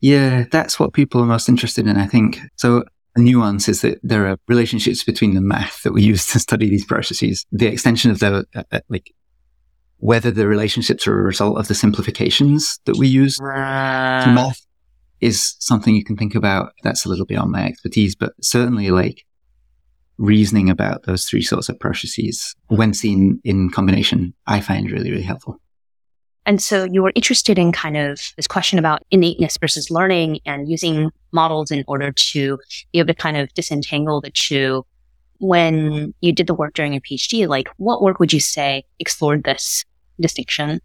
Yeah, 0.00 0.44
that's 0.50 0.78
what 0.78 0.92
people 0.92 1.22
are 1.22 1.26
most 1.26 1.48
interested 1.48 1.86
in, 1.86 1.96
I 1.96 2.06
think. 2.06 2.38
So 2.56 2.84
nuance 3.16 3.68
is 3.68 3.80
that 3.82 3.98
there 4.02 4.26
are 4.26 4.38
relationships 4.48 5.04
between 5.04 5.34
the 5.34 5.40
math 5.40 5.82
that 5.82 5.92
we 5.92 6.02
use 6.02 6.26
to 6.32 6.38
study 6.38 6.68
these 6.68 6.84
processes, 6.84 7.44
the 7.50 7.66
extension 7.66 8.10
of 8.10 8.18
the, 8.18 8.46
uh, 8.54 8.62
uh 8.70 8.80
like, 8.88 9.12
whether 9.98 10.30
the 10.30 10.46
relationships 10.46 11.06
are 11.06 11.18
a 11.18 11.22
result 11.22 11.58
of 11.58 11.66
the 11.68 11.74
simplifications 11.74 12.78
that 12.84 12.96
we 12.96 13.08
use 13.08 13.36
to 13.36 13.44
math 13.44 14.64
is 15.20 15.56
something 15.58 15.94
you 15.94 16.04
can 16.04 16.16
think 16.16 16.34
about. 16.34 16.72
That's 16.84 17.04
a 17.04 17.08
little 17.08 17.26
beyond 17.26 17.50
my 17.50 17.64
expertise, 17.64 18.14
but 18.14 18.32
certainly 18.40 18.90
like 18.90 19.24
reasoning 20.18 20.68
about 20.68 21.04
those 21.04 21.24
three 21.24 21.42
sorts 21.42 21.68
of 21.68 21.78
processes 21.78 22.54
when 22.68 22.92
seen 22.92 23.40
in 23.44 23.70
combination, 23.70 24.34
I 24.46 24.60
find 24.60 24.90
really, 24.90 25.10
really 25.10 25.22
helpful. 25.22 25.60
And 26.48 26.62
so 26.62 26.84
you 26.84 27.02
were 27.02 27.12
interested 27.14 27.58
in 27.58 27.72
kind 27.72 27.98
of 27.98 28.32
this 28.36 28.46
question 28.46 28.78
about 28.78 29.02
innateness 29.10 29.58
versus 29.58 29.90
learning 29.90 30.40
and 30.46 30.66
using 30.66 31.10
models 31.30 31.70
in 31.70 31.84
order 31.86 32.10
to 32.10 32.58
be 32.90 33.00
able 33.00 33.08
to 33.08 33.14
kind 33.14 33.36
of 33.36 33.52
disentangle 33.52 34.22
the 34.22 34.30
two. 34.30 34.86
When 35.40 36.14
you 36.22 36.32
did 36.32 36.46
the 36.46 36.54
work 36.54 36.72
during 36.72 36.94
your 36.94 37.02
PhD, 37.02 37.46
like 37.46 37.68
what 37.76 38.00
work 38.02 38.18
would 38.18 38.32
you 38.32 38.40
say 38.40 38.84
explored 38.98 39.44
this 39.44 39.84
distinction? 40.18 40.80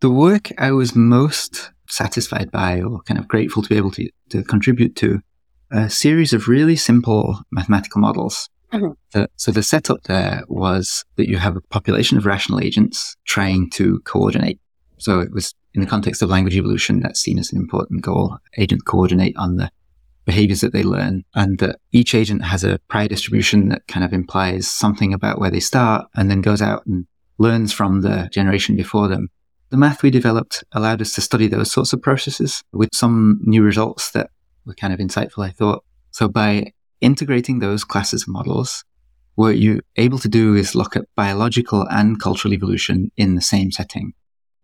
The 0.00 0.10
work 0.10 0.50
I 0.58 0.72
was 0.72 0.94
most 0.94 1.72
satisfied 1.88 2.50
by 2.50 2.82
or 2.82 3.00
kind 3.00 3.18
of 3.18 3.26
grateful 3.26 3.62
to 3.62 3.68
be 3.70 3.78
able 3.78 3.92
to, 3.92 4.10
to 4.28 4.44
contribute 4.44 4.94
to 4.96 5.20
a 5.72 5.88
series 5.88 6.34
of 6.34 6.48
really 6.48 6.76
simple 6.76 7.40
mathematical 7.50 8.02
models. 8.02 8.50
Mm-hmm. 8.74 8.92
The, 9.12 9.30
so 9.36 9.52
the 9.52 9.62
setup 9.62 10.02
there 10.02 10.42
was 10.48 11.02
that 11.16 11.30
you 11.30 11.38
have 11.38 11.56
a 11.56 11.62
population 11.62 12.18
of 12.18 12.26
rational 12.26 12.60
agents 12.60 13.16
trying 13.24 13.70
to 13.70 14.00
coordinate. 14.00 14.60
So 14.98 15.20
it 15.20 15.32
was 15.32 15.54
in 15.74 15.80
the 15.80 15.86
context 15.86 16.22
of 16.22 16.30
language 16.30 16.56
evolution 16.56 17.00
that's 17.00 17.20
seen 17.20 17.38
as 17.38 17.52
an 17.52 17.58
important 17.58 18.02
goal. 18.02 18.38
Agents 18.56 18.82
coordinate 18.84 19.36
on 19.36 19.56
the 19.56 19.70
behaviors 20.24 20.60
that 20.60 20.72
they 20.72 20.82
learn 20.82 21.24
and 21.34 21.58
that 21.58 21.78
each 21.92 22.14
agent 22.14 22.44
has 22.44 22.64
a 22.64 22.80
prior 22.88 23.06
distribution 23.06 23.68
that 23.68 23.86
kind 23.86 24.04
of 24.04 24.12
implies 24.12 24.68
something 24.68 25.14
about 25.14 25.38
where 25.38 25.50
they 25.50 25.60
start 25.60 26.06
and 26.16 26.30
then 26.30 26.40
goes 26.40 26.60
out 26.60 26.84
and 26.86 27.06
learns 27.38 27.72
from 27.72 28.00
the 28.00 28.28
generation 28.32 28.74
before 28.74 29.06
them 29.06 29.28
the 29.70 29.76
math 29.76 30.02
we 30.02 30.10
developed 30.10 30.64
allowed 30.72 31.02
us 31.02 31.14
to 31.14 31.20
study 31.20 31.48
those 31.48 31.70
sorts 31.70 31.92
of 31.92 32.00
processes 32.00 32.62
with 32.72 32.90
some 32.92 33.40
new 33.42 33.62
results 33.62 34.12
that 34.12 34.30
were 34.64 34.74
kind 34.74 34.92
of 34.92 35.00
insightful, 35.00 35.44
I 35.44 35.50
thought. 35.50 35.84
So 36.12 36.28
by 36.28 36.72
integrating 37.00 37.58
those 37.58 37.84
classes 37.84 38.22
of 38.22 38.28
models, 38.28 38.84
what 39.34 39.58
you're 39.58 39.82
able 39.96 40.18
to 40.20 40.28
do 40.28 40.54
is 40.54 40.74
look 40.74 40.96
at 40.96 41.04
biological 41.14 41.86
and 41.90 42.20
cultural 42.20 42.54
evolution 42.54 43.10
in 43.16 43.34
the 43.34 43.42
same 43.42 43.70
setting. 43.70 44.14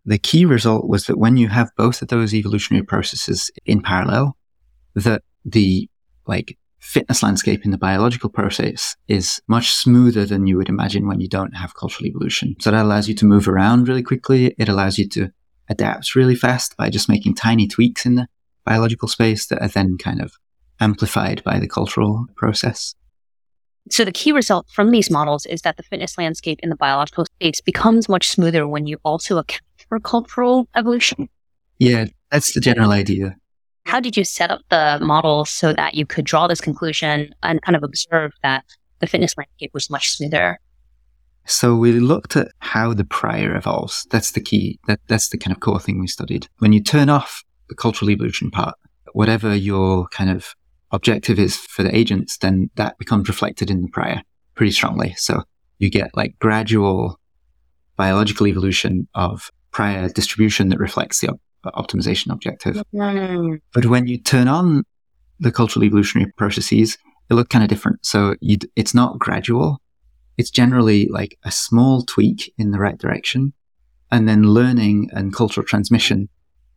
The 0.04 0.18
key 0.18 0.44
result 0.44 0.88
was 0.88 1.06
that 1.06 1.18
when 1.18 1.37
you 1.37 1.49
have 1.49 1.71
both 1.76 2.02
of 2.02 2.09
those 2.09 2.35
evolutionary 2.35 2.85
processes 2.85 3.50
in 3.64 3.82
parallel, 3.82 4.37
that 4.94 5.23
the 5.44 5.88
like 6.26 6.59
fitness 6.80 7.23
landscape 7.23 7.64
in 7.64 7.71
the 7.71 7.78
biological 7.78 8.28
process 8.28 8.97
is 9.06 9.40
much 9.47 9.71
smoother 9.71 10.26
than 10.26 10.47
you 10.47 10.56
would 10.56 10.68
imagine 10.68 11.06
when 11.06 11.21
you 11.21 11.28
don't 11.28 11.56
have 11.56 11.76
cultural 11.76 12.06
evolution. 12.06 12.56
So 12.59 12.73
that 12.73 12.85
allows 12.85 13.09
you 13.09 13.14
to 13.16 13.25
move 13.25 13.47
around 13.47 13.87
really 13.87 14.02
quickly. 14.02 14.54
It 14.59 14.68
allows 14.68 14.99
you 14.99 15.09
to 15.11 15.30
adapt 15.68 16.16
really 16.16 16.35
fast 16.35 16.76
by 16.76 16.90
just 16.90 17.09
making 17.09 17.37
tiny 17.37 17.68
tweaks 17.68 18.04
in 18.04 18.16
the 18.16 18.26
biological 18.64 19.09
space 19.09 19.47
that 19.47 19.62
are 19.62 19.68
then 19.68 19.97
kind 19.97 20.21
of 20.21 20.32
amplified 20.80 21.42
by 21.44 21.61
the 21.61 21.68
cultural 21.68 22.26
process. 22.35 22.94
So 23.90 24.04
the 24.04 24.12
key 24.12 24.32
result 24.32 24.68
from 24.71 24.90
these 24.90 25.11
models 25.11 25.47
is 25.47 25.62
that 25.62 25.76
the 25.76 25.82
fitness 25.82 26.16
landscape 26.16 26.61
in 26.62 26.71
the 26.71 26.76
biological 26.76 27.25
space 27.25 27.61
becomes 27.61 28.09
much 28.09 28.28
smoother 28.28 28.66
when 28.66 28.87
you 28.87 28.99
also 29.04 29.38
account 29.38 29.62
for 29.93 30.01
cultural 30.01 30.67
evolution. 30.75 31.29
Yeah, 31.79 32.07
that's 32.31 32.55
the 32.55 32.63
general 32.63 32.93
idea. 32.93 33.37
How 33.85 34.01
did 34.01 34.17
you 34.17 34.25
set 34.25 34.51
up 34.51 34.63
the 34.71 34.99
model 35.03 35.45
so 35.45 35.75
that 35.75 35.95
you 35.95 36.07
could 36.07 36.25
draw 36.25 36.47
this 36.47 36.63
conclusion 36.63 37.35
and 37.43 37.61
kind 37.61 37.77
of 37.77 37.83
observe 37.83 38.33
that 38.43 38.65
the 39.01 39.07
fitness 39.07 39.35
landscape 39.37 39.71
was 39.75 39.91
much 39.91 40.13
smoother? 40.13 40.59
So 41.45 41.77
we 41.77 41.93
looked 41.93 42.37
at 42.37 42.53
how 42.61 42.95
the 42.95 43.05
prior 43.05 43.55
evolves. 43.55 44.07
That's 44.11 44.31
the 44.31 44.41
key. 44.41 44.79
That, 44.87 45.01
that's 45.09 45.29
the 45.29 45.37
kind 45.37 45.55
of 45.55 45.61
core 45.61 45.79
thing 45.79 46.01
we 46.01 46.07
studied. 46.07 46.49
When 46.57 46.73
you 46.73 46.83
turn 46.83 47.11
off 47.11 47.45
the 47.69 47.75
cultural 47.75 48.11
evolution 48.11 48.51
part, 48.51 48.77
whatever 49.13 49.55
your 49.55 50.07
kind 50.09 50.31
of 50.31 50.55
objective 50.91 51.39
is 51.39 51.59
for 51.59 51.83
the 51.83 51.95
agents, 51.95 52.39
then 52.39 52.71
that 52.77 52.97
becomes 52.97 53.29
reflected 53.29 53.71
in 53.71 53.83
the 53.83 53.89
prior 53.89 54.23
pretty 54.55 54.73
strongly. 54.73 55.13
So 55.19 55.43
you 55.79 55.91
get 55.91 56.17
like 56.17 56.39
gradual 56.39 57.21
biological 57.99 58.47
evolution 58.47 59.07
of 59.15 59.51
prior 59.73 60.09
distribution 60.09 60.69
that 60.69 60.79
reflects 60.79 61.21
the 61.21 61.37
optimization 61.67 62.33
objective. 62.33 62.83
But 63.73 63.87
when 63.87 64.07
you 64.07 64.19
turn 64.19 64.49
on 64.49 64.85
the 65.41 65.52
cultural 65.52 65.85
evolutionary 65.85 66.31
processes, 66.37 66.99
they 67.29 67.35
look 67.35 67.49
kind 67.49 67.62
of 67.64 67.69
different. 67.69 68.05
So 68.05 68.37
it's 68.41 68.95
not 68.95 69.19
gradual. 69.19 69.81
It's 70.38 70.50
generally 70.50 71.09
like 71.09 71.38
a 71.45 71.50
small 71.50 72.02
tweak 72.02 72.52
in 72.59 72.71
the 72.71 72.79
right 72.79 72.99
direction. 72.99 73.52
And 74.11 74.29
then 74.29 74.43
learning 74.43 75.09
and 75.12 75.35
cultural 75.35 75.64
transmission 75.67 76.29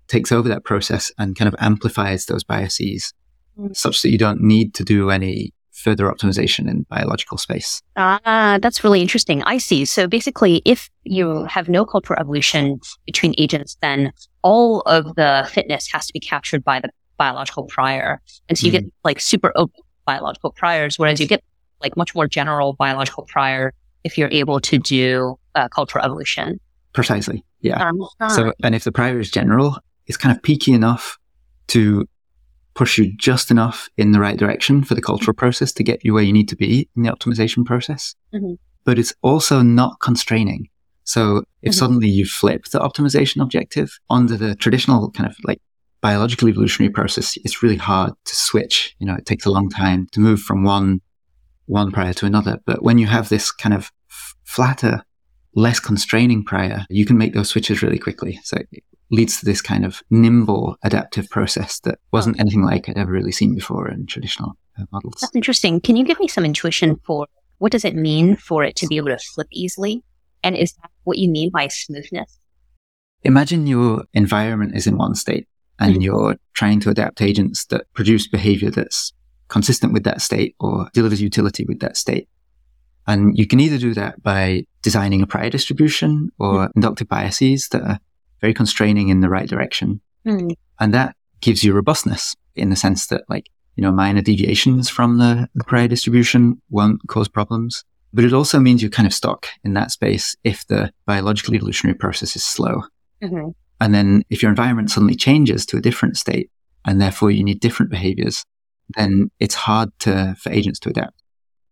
takes 0.08 0.32
over 0.32 0.48
that 0.50 0.64
process 0.64 1.12
and 1.18 1.36
kind 1.36 1.48
of 1.48 1.56
amplifies 1.60 2.25
those 2.25 2.44
biases 2.44 3.14
mm. 3.58 3.75
such 3.75 4.02
that 4.02 4.10
you 4.10 4.18
don't 4.18 4.42
need 4.42 4.74
to 4.75 4.84
do 4.84 5.10
any 5.10 5.52
further 5.86 6.12
optimization 6.12 6.68
in 6.70 6.86
biological 6.89 7.38
space. 7.38 7.82
Ah, 7.96 8.58
that's 8.62 8.84
really 8.84 9.01
interesting. 9.01 9.44
I 9.44 9.60
see. 9.60 9.86
So 9.86 10.08
basically, 10.08 10.63
if 10.65 10.89
you 11.04 11.46
have 11.46 11.70
no 11.70 11.86
cultural 11.86 12.20
evolution 12.20 12.80
between 13.06 13.36
agents, 13.38 13.77
then 13.82 14.12
all 14.42 14.82
of 14.82 15.15
the 15.15 15.48
fitness 15.54 15.88
has 15.94 16.08
to 16.08 16.13
be 16.13 16.20
captured 16.20 16.63
by 16.63 16.80
the 16.80 16.89
biological 17.18 17.63
prior. 17.65 18.20
And 18.50 18.58
so 18.58 18.65
you 18.65 18.72
mm. 18.72 18.80
get 18.80 18.86
like 19.04 19.20
super 19.22 19.51
open 19.56 19.80
biological 20.06 20.51
priors, 20.51 20.98
whereas 20.98 21.20
you 21.20 21.27
get 21.27 21.44
like 21.82 21.96
much 21.96 22.15
more 22.15 22.27
general 22.27 22.74
biological 22.74 23.25
prior 23.27 23.74
if 24.04 24.18
you're 24.18 24.32
able 24.32 24.60
to 24.60 24.80
do 24.80 25.38
uh, 25.54 25.68
cultural 25.70 26.04
evolution. 26.04 26.60
Precisely. 26.94 27.44
Yeah. 27.62 27.89
Um, 27.89 28.06
so, 28.30 28.54
and 28.63 28.74
if 28.74 28.84
the 28.84 28.92
prior 28.92 29.20
is 29.20 29.30
general, 29.30 29.77
it's 30.08 30.18
kind 30.18 30.36
of 30.36 30.42
peaky 30.42 30.74
enough 30.74 31.18
to 31.68 32.08
push 32.75 32.98
you 32.98 33.15
just 33.17 33.50
enough 33.50 33.89
in 33.98 34.12
the 34.12 34.20
right 34.20 34.38
direction 34.38 34.84
for 34.84 34.96
the 34.96 35.01
cultural 35.01 35.34
process 35.34 35.72
to 35.72 35.84
get 35.84 36.03
you 36.03 36.13
where 36.13 36.24
you 36.24 36.34
need 36.34 36.50
to 36.50 36.55
be 36.55 36.89
in 36.96 37.03
the 37.03 37.10
optimization 37.10 37.65
process. 37.65 38.15
Mm-hmm. 38.34 38.53
But 38.84 39.00
it's 39.00 39.13
also 39.24 39.62
not 39.62 40.00
constraining. 40.01 40.67
So 41.05 41.38
if 41.62 41.72
mm-hmm. 41.72 41.72
suddenly 41.72 42.10
you 42.10 42.25
flip 42.25 42.65
the 42.65 42.79
optimization 42.79 43.41
objective 43.41 43.98
under 44.10 44.38
the 44.38 44.55
traditional 44.55 45.10
kind 45.12 45.29
of 45.29 45.36
like 45.46 45.62
biological 46.01 46.50
evolutionary 46.50 46.91
process, 46.91 47.38
it's 47.38 47.63
really 47.63 47.77
hard 47.77 48.13
to 48.25 48.36
switch. 48.36 48.96
You 49.00 49.08
know, 49.08 49.15
it 49.15 49.25
takes 49.25 49.46
a 49.46 49.51
long 49.51 49.70
time 49.70 50.08
to 50.12 50.20
move 50.20 50.41
from 50.41 50.63
one, 50.63 51.01
one 51.65 51.91
prior 51.91 52.13
to 52.13 52.25
another. 52.25 52.60
But 52.65 52.84
when 52.84 52.98
you 52.98 53.08
have 53.08 53.29
this 53.29 53.51
kind 53.51 53.74
of 53.74 53.91
f- 54.10 54.36
flatter 54.44 55.03
less 55.55 55.79
constraining 55.79 56.44
prior, 56.44 56.86
you 56.89 57.05
can 57.05 57.17
make 57.17 57.34
those 57.34 57.50
switches 57.50 57.82
really 57.82 58.00
quickly. 58.00 58.39
So 58.44 58.58
leads 59.12 59.40
to 59.40 59.46
this 59.46 59.62
kind 59.62 59.86
of 59.86 60.02
nimble 60.10 60.78
adaptive 60.84 61.30
process 61.30 61.80
that 61.82 62.00
wasn't 62.12 62.40
anything 62.40 62.64
like 62.64 62.90
I'd 62.90 62.98
ever 62.98 63.12
really 63.12 63.32
seen 63.32 63.54
before 63.56 63.90
in 63.90 64.06
traditional 64.06 64.58
uh, 64.80 64.86
models. 64.92 65.18
That's 65.22 65.36
interesting. 65.36 65.80
Can 65.80 65.96
you 65.96 66.04
give 66.04 66.20
me 66.20 66.28
some 66.28 66.46
intuition 66.46 67.00
for 67.06 67.28
what 67.60 67.72
does 67.72 67.86
it 67.86 67.96
mean 67.96 68.36
for 68.36 68.64
it 68.64 68.76
to 68.78 68.88
be 68.88 68.98
able 68.98 69.10
to 69.10 69.18
flip 69.18 69.48
easily? 69.52 70.04
And 70.44 70.56
is 70.56 70.74
that 70.74 70.92
what 71.04 71.18
you 71.18 71.30
mean 71.30 71.50
by 71.52 71.68
smoothness? 71.68 72.40
Imagine 73.24 73.66
your 73.68 74.04
environment 74.14 74.76
is 74.76 74.86
in 74.86 74.98
one 74.98 75.16
state 75.16 75.48
and 75.80 75.94
mm-hmm. 75.94 76.02
you're 76.02 76.36
trying 76.54 76.80
to 76.82 76.90
adapt 76.90 77.22
agents 77.22 77.66
that 77.66 77.92
produce 77.94 78.28
behavior 78.28 78.70
that's 78.70 79.14
consistent 79.48 79.94
with 79.94 80.04
that 80.04 80.22
state 80.22 80.56
or 80.60 80.90
delivers 80.94 81.22
utility 81.22 81.66
with 81.66 81.80
that 81.80 81.98
state. 81.98 82.28
And 83.08 83.38
you 83.38 83.46
can 83.46 83.60
either 83.60 83.78
do 83.78 83.94
that 83.94 84.22
by 84.24 84.66
designing 84.82 85.22
a 85.22 85.28
prior 85.28 85.50
distribution 85.50 86.32
or 86.40 86.54
mm-hmm. 86.54 86.72
inductive 86.76 87.08
biases 87.08 87.68
that 87.70 87.84
are 87.84 88.00
very 88.42 88.54
constraining 88.54 89.10
in 89.10 89.22
the 89.22 89.30
right 89.30 89.48
direction. 89.48 90.01
Mm-hmm. 90.25 90.50
And 90.80 90.94
that 90.94 91.15
gives 91.42 91.63
you 91.63 91.74
robustness 91.74 92.36
in 92.56 92.70
the 92.70 92.75
sense 92.75 93.08
that 93.08 93.24
like, 93.30 93.50
you 93.75 93.82
know, 93.82 93.92
minor 93.92 94.22
deviations 94.22 94.89
from 94.89 95.18
the, 95.18 95.50
the 95.56 95.63
prior 95.63 95.88
distribution 95.88 96.62
won't 96.70 97.01
cause 97.08 97.27
problems. 97.27 97.84
But 98.13 98.24
it 98.24 98.34
also 98.34 98.60
means 98.60 98.82
you're 98.82 98.92
kind 98.92 99.08
of 99.08 99.13
stuck 99.13 99.48
in 99.63 99.74
that 99.74 99.92
space 99.92 100.36
if 100.44 100.65
the 100.68 100.92
biological 101.06 101.54
evolutionary 101.54 101.98
process 101.98 102.36
is 102.36 102.46
slow. 102.46 102.84
Mm-hmm. 103.22 103.50
And 103.82 103.94
then 103.94 104.24
if 104.30 104.42
your 104.42 104.50
environment 104.50 104.89
suddenly 104.89 105.15
changes 105.15 105.65
to 105.68 105.77
a 105.77 105.82
different 105.82 106.15
state 106.15 106.50
and 106.86 107.01
therefore 107.01 107.32
you 107.32 107.44
need 107.44 107.60
different 107.60 107.92
behaviors, 107.92 108.46
then 108.96 109.30
it's 109.39 109.56
hard 109.56 109.89
to, 110.00 110.36
for 110.39 110.51
agents 110.51 110.80
to 110.82 110.89
adapt. 110.89 111.15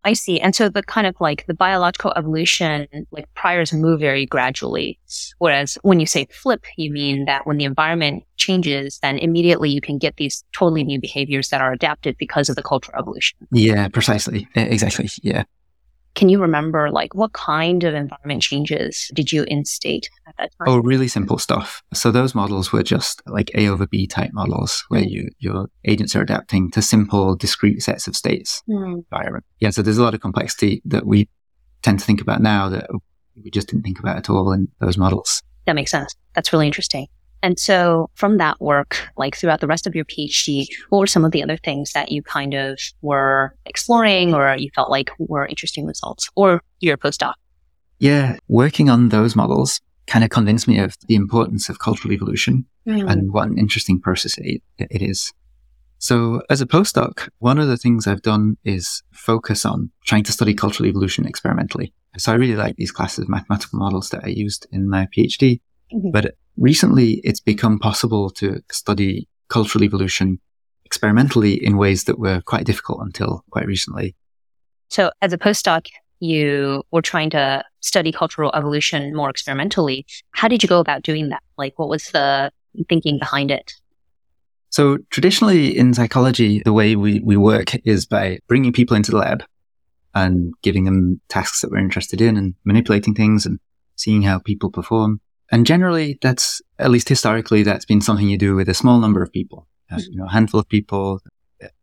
I 0.05 0.13
see. 0.13 0.39
And 0.39 0.55
so 0.55 0.69
the 0.69 0.83
kind 0.83 1.07
of 1.07 1.15
like 1.19 1.45
the 1.47 1.53
biological 1.53 2.13
evolution, 2.15 2.87
like 3.11 3.33
priors 3.35 3.71
move 3.71 3.99
very 3.99 4.25
gradually. 4.25 4.99
Whereas 5.39 5.77
when 5.81 5.99
you 5.99 6.05
say 6.05 6.27
flip, 6.31 6.65
you 6.77 6.91
mean 6.91 7.25
that 7.25 7.47
when 7.47 7.57
the 7.57 7.63
environment 7.63 8.23
changes, 8.37 8.99
then 9.01 9.17
immediately 9.17 9.69
you 9.69 9.79
can 9.81 9.97
get 9.97 10.17
these 10.17 10.43
totally 10.53 10.83
new 10.83 10.99
behaviors 10.99 11.49
that 11.49 11.61
are 11.61 11.71
adapted 11.71 12.17
because 12.17 12.49
of 12.49 12.55
the 12.55 12.63
cultural 12.63 12.99
evolution. 12.99 13.37
Yeah, 13.51 13.87
precisely. 13.87 14.47
Exactly. 14.55 15.09
Yeah. 15.21 15.43
Can 16.15 16.29
you 16.29 16.39
remember 16.39 16.91
like 16.91 17.15
what 17.15 17.33
kind 17.33 17.83
of 17.83 17.95
environment 17.95 18.41
changes 18.41 19.09
did 19.13 19.31
you 19.31 19.43
instate 19.47 20.09
at 20.27 20.35
that 20.37 20.51
time? 20.57 20.67
Oh, 20.67 20.77
really 20.77 21.07
simple 21.07 21.39
stuff. 21.39 21.81
So 21.93 22.11
those 22.11 22.35
models 22.35 22.71
were 22.71 22.83
just 22.83 23.21
like 23.25 23.49
A 23.55 23.67
over 23.67 23.87
B 23.87 24.05
type 24.05 24.31
models 24.33 24.83
where 24.89 25.01
you 25.01 25.29
your 25.39 25.69
agents 25.85 26.15
are 26.15 26.21
adapting 26.21 26.69
to 26.71 26.81
simple 26.81 27.35
discrete 27.35 27.81
sets 27.81 28.07
of 28.07 28.15
states 28.15 28.61
mm. 28.69 29.03
environment. 29.11 29.45
Yeah, 29.59 29.71
so 29.71 29.81
there's 29.81 29.97
a 29.97 30.03
lot 30.03 30.13
of 30.13 30.21
complexity 30.21 30.81
that 30.85 31.05
we 31.05 31.29
tend 31.81 31.99
to 31.99 32.05
think 32.05 32.21
about 32.21 32.41
now 32.41 32.69
that 32.69 32.89
we 33.41 33.49
just 33.49 33.67
didn't 33.67 33.83
think 33.83 33.99
about 33.99 34.17
at 34.17 34.29
all 34.29 34.51
in 34.51 34.67
those 34.79 34.97
models. 34.97 35.41
That 35.65 35.75
makes 35.75 35.91
sense. 35.91 36.13
That's 36.35 36.53
really 36.53 36.67
interesting. 36.67 37.07
And 37.43 37.59
so 37.59 38.09
from 38.15 38.37
that 38.37 38.59
work, 38.61 39.05
like 39.17 39.35
throughout 39.35 39.59
the 39.59 39.67
rest 39.67 39.85
of 39.85 39.93
your 39.93 40.05
PhD, 40.05 40.65
what 40.89 40.99
were 40.99 41.07
some 41.07 41.25
of 41.25 41.31
the 41.31 41.43
other 41.43 41.57
things 41.57 41.91
that 41.91 42.09
you 42.09 42.23
kind 42.23 42.53
of 42.53 42.79
were 43.01 43.53
exploring 43.65 44.33
or 44.33 44.55
you 44.55 44.69
felt 44.73 44.89
like 44.89 45.11
were 45.19 45.45
interesting 45.45 45.85
results 45.85 46.29
or 46.35 46.61
your 46.79 46.95
postdoc? 46.95 47.33
Yeah, 47.99 48.37
working 48.47 48.89
on 48.89 49.09
those 49.09 49.35
models 49.35 49.81
kind 50.07 50.23
of 50.23 50.29
convinced 50.29 50.69
me 50.69 50.79
of 50.79 50.95
the 51.07 51.15
importance 51.15 51.67
of 51.67 51.79
cultural 51.79 52.13
evolution 52.13 52.65
mm. 52.87 53.09
and 53.11 53.33
what 53.33 53.49
an 53.49 53.57
interesting 53.57 53.99
process 53.99 54.35
it, 54.37 54.61
it 54.77 55.01
is. 55.01 55.33
So 55.99 56.41
as 56.49 56.61
a 56.61 56.65
postdoc, 56.65 57.29
one 57.39 57.59
of 57.59 57.67
the 57.67 57.77
things 57.77 58.07
I've 58.07 58.21
done 58.21 58.57
is 58.63 59.03
focus 59.11 59.65
on 59.65 59.91
trying 60.05 60.23
to 60.23 60.31
study 60.31 60.53
cultural 60.53 60.87
evolution 60.87 61.25
experimentally. 61.25 61.93
So 62.17 62.31
I 62.31 62.35
really 62.35 62.55
like 62.55 62.77
these 62.77 62.91
classes 62.91 63.19
of 63.19 63.29
mathematical 63.29 63.79
models 63.79 64.09
that 64.09 64.23
I 64.23 64.27
used 64.27 64.65
in 64.71 64.89
my 64.89 65.07
PhD. 65.15 65.59
Mm-hmm. 65.93 66.11
But 66.11 66.35
recently 66.57 67.21
it's 67.23 67.39
become 67.39 67.79
possible 67.79 68.29
to 68.31 68.61
study 68.71 69.27
cultural 69.49 69.83
evolution 69.83 70.39
experimentally 70.85 71.53
in 71.53 71.77
ways 71.77 72.03
that 72.05 72.19
were 72.19 72.41
quite 72.41 72.65
difficult 72.65 72.99
until 73.01 73.43
quite 73.51 73.65
recently. 73.65 74.15
So 74.89 75.11
as 75.21 75.33
a 75.33 75.37
postdoc, 75.37 75.87
you 76.19 76.83
were 76.91 77.01
trying 77.01 77.29
to 77.31 77.63
study 77.81 78.11
cultural 78.11 78.51
evolution 78.53 79.15
more 79.15 79.29
experimentally. 79.29 80.05
How 80.31 80.47
did 80.47 80.63
you 80.63 80.69
go 80.69 80.79
about 80.79 81.03
doing 81.03 81.29
that? 81.29 81.43
Like 81.57 81.77
what 81.77 81.89
was 81.89 82.11
the 82.11 82.51
thinking 82.87 83.19
behind 83.19 83.51
it? 83.51 83.73
So 84.69 84.97
traditionally 85.09 85.77
in 85.77 85.93
psychology, 85.93 86.61
the 86.63 86.73
way 86.73 86.95
we, 86.95 87.19
we 87.19 87.37
work 87.37 87.75
is 87.85 88.05
by 88.05 88.39
bringing 88.47 88.73
people 88.73 88.95
into 88.95 89.11
the 89.11 89.17
lab 89.17 89.43
and 90.15 90.53
giving 90.61 90.85
them 90.85 91.21
tasks 91.27 91.61
that 91.61 91.71
we're 91.71 91.77
interested 91.77 92.21
in 92.21 92.37
and 92.37 92.55
manipulating 92.63 93.13
things 93.13 93.45
and 93.45 93.59
seeing 93.95 94.21
how 94.21 94.39
people 94.39 94.71
perform. 94.71 95.21
And 95.51 95.65
generally, 95.65 96.17
that's, 96.21 96.61
at 96.79 96.91
least 96.91 97.09
historically, 97.09 97.63
that's 97.63 97.85
been 97.85 98.01
something 98.01 98.27
you 98.27 98.37
do 98.37 98.55
with 98.55 98.69
a 98.69 98.73
small 98.73 98.99
number 98.99 99.21
of 99.21 99.31
people, 99.31 99.67
uh, 99.91 99.99
you 100.09 100.17
know, 100.17 100.25
a 100.25 100.31
handful 100.31 100.59
of 100.59 100.67
people. 100.69 101.19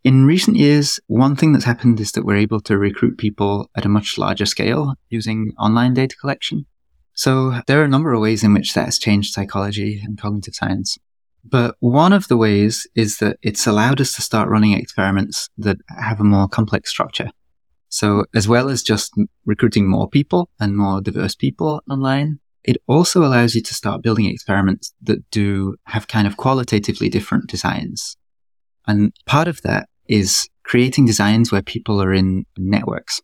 In 0.02 0.26
recent 0.26 0.56
years, 0.56 1.00
one 1.06 1.36
thing 1.36 1.52
that's 1.52 1.64
happened 1.64 2.00
is 2.00 2.12
that 2.12 2.24
we're 2.24 2.36
able 2.36 2.60
to 2.62 2.76
recruit 2.76 3.18
people 3.18 3.70
at 3.76 3.84
a 3.84 3.88
much 3.88 4.18
larger 4.18 4.46
scale 4.46 4.94
using 5.08 5.52
online 5.58 5.94
data 5.94 6.16
collection. 6.20 6.66
So 7.14 7.60
there 7.66 7.80
are 7.80 7.84
a 7.84 7.88
number 7.88 8.12
of 8.12 8.20
ways 8.20 8.42
in 8.42 8.54
which 8.54 8.74
that 8.74 8.86
has 8.86 8.98
changed 8.98 9.32
psychology 9.32 10.00
and 10.02 10.20
cognitive 10.20 10.54
science. 10.54 10.98
But 11.44 11.76
one 11.80 12.12
of 12.12 12.28
the 12.28 12.36
ways 12.36 12.86
is 12.94 13.18
that 13.18 13.38
it's 13.42 13.66
allowed 13.66 14.00
us 14.00 14.14
to 14.14 14.22
start 14.22 14.48
running 14.48 14.72
experiments 14.72 15.48
that 15.58 15.78
have 15.88 16.20
a 16.20 16.24
more 16.24 16.48
complex 16.48 16.90
structure. 16.90 17.30
So 17.88 18.24
as 18.34 18.46
well 18.46 18.68
as 18.68 18.82
just 18.82 19.12
recruiting 19.44 19.88
more 19.88 20.08
people 20.08 20.48
and 20.60 20.76
more 20.76 21.00
diverse 21.00 21.34
people 21.34 21.82
online, 21.90 22.40
it 22.64 22.76
also 22.86 23.24
allows 23.24 23.54
you 23.54 23.62
to 23.62 23.74
start 23.74 24.02
building 24.02 24.26
experiments 24.26 24.92
that 25.02 25.28
do 25.30 25.76
have 25.86 26.08
kind 26.08 26.26
of 26.26 26.36
qualitatively 26.36 27.08
different 27.08 27.48
designs. 27.48 28.16
And 28.86 29.12
part 29.26 29.48
of 29.48 29.62
that 29.62 29.88
is 30.08 30.48
creating 30.64 31.06
designs 31.06 31.50
where 31.50 31.62
people 31.62 32.02
are 32.02 32.12
in 32.12 32.44
networks. 32.58 33.20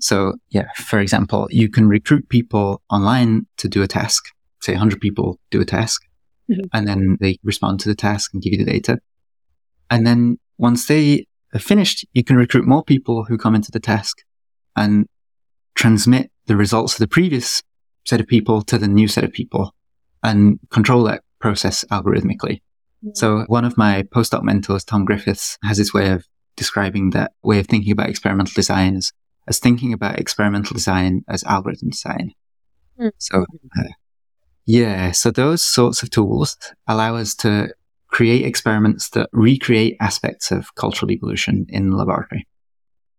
So 0.00 0.34
yeah, 0.50 0.68
for 0.76 1.00
example, 1.00 1.48
you 1.50 1.68
can 1.68 1.88
recruit 1.88 2.28
people 2.28 2.82
online 2.90 3.46
to 3.58 3.68
do 3.68 3.82
a 3.82 3.88
task. 3.88 4.24
Say 4.60 4.72
100 4.72 5.00
people 5.00 5.38
do 5.50 5.60
a 5.60 5.64
task 5.64 6.02
mm-hmm. 6.50 6.66
and 6.72 6.86
then 6.86 7.16
they 7.20 7.38
respond 7.42 7.80
to 7.80 7.88
the 7.88 7.94
task 7.94 8.32
and 8.32 8.42
give 8.42 8.52
you 8.52 8.64
the 8.64 8.70
data. 8.70 8.98
And 9.90 10.06
then 10.06 10.38
once 10.58 10.86
they 10.86 11.26
are 11.54 11.60
finished, 11.60 12.06
you 12.12 12.24
can 12.24 12.36
recruit 12.36 12.66
more 12.66 12.84
people 12.84 13.24
who 13.24 13.36
come 13.36 13.54
into 13.54 13.70
the 13.70 13.80
task 13.80 14.18
and 14.76 15.06
transmit 15.74 16.30
the 16.46 16.56
results 16.56 16.94
of 16.94 16.98
the 16.98 17.08
previous 17.08 17.62
set 18.04 18.20
of 18.20 18.26
people 18.26 18.62
to 18.62 18.78
the 18.78 18.88
new 18.88 19.08
set 19.08 19.24
of 19.24 19.32
people 19.32 19.74
and 20.22 20.58
control 20.70 21.04
that 21.04 21.22
process 21.40 21.84
algorithmically. 21.90 22.60
So 23.14 23.44
one 23.48 23.64
of 23.64 23.76
my 23.76 24.04
postdoc 24.04 24.44
mentors, 24.44 24.84
Tom 24.84 25.04
Griffiths, 25.04 25.58
has 25.64 25.78
this 25.78 25.92
way 25.92 26.10
of 26.10 26.24
describing 26.56 27.10
that 27.10 27.32
way 27.42 27.58
of 27.58 27.66
thinking 27.66 27.90
about 27.90 28.08
experimental 28.08 28.52
design 28.54 28.96
as, 28.96 29.12
as 29.48 29.58
thinking 29.58 29.92
about 29.92 30.20
experimental 30.20 30.74
design 30.74 31.24
as 31.28 31.42
algorithm 31.44 31.90
design. 31.90 32.32
Mm-hmm. 33.00 33.08
So, 33.18 33.44
uh, 33.76 33.88
yeah, 34.66 35.10
so 35.10 35.32
those 35.32 35.62
sorts 35.62 36.04
of 36.04 36.10
tools 36.10 36.56
allow 36.86 37.16
us 37.16 37.34
to 37.36 37.74
create 38.06 38.44
experiments 38.44 39.10
that 39.10 39.28
recreate 39.32 39.96
aspects 40.00 40.52
of 40.52 40.74
cultural 40.76 41.10
evolution 41.10 41.66
in 41.70 41.90
the 41.90 41.96
laboratory. 41.96 42.46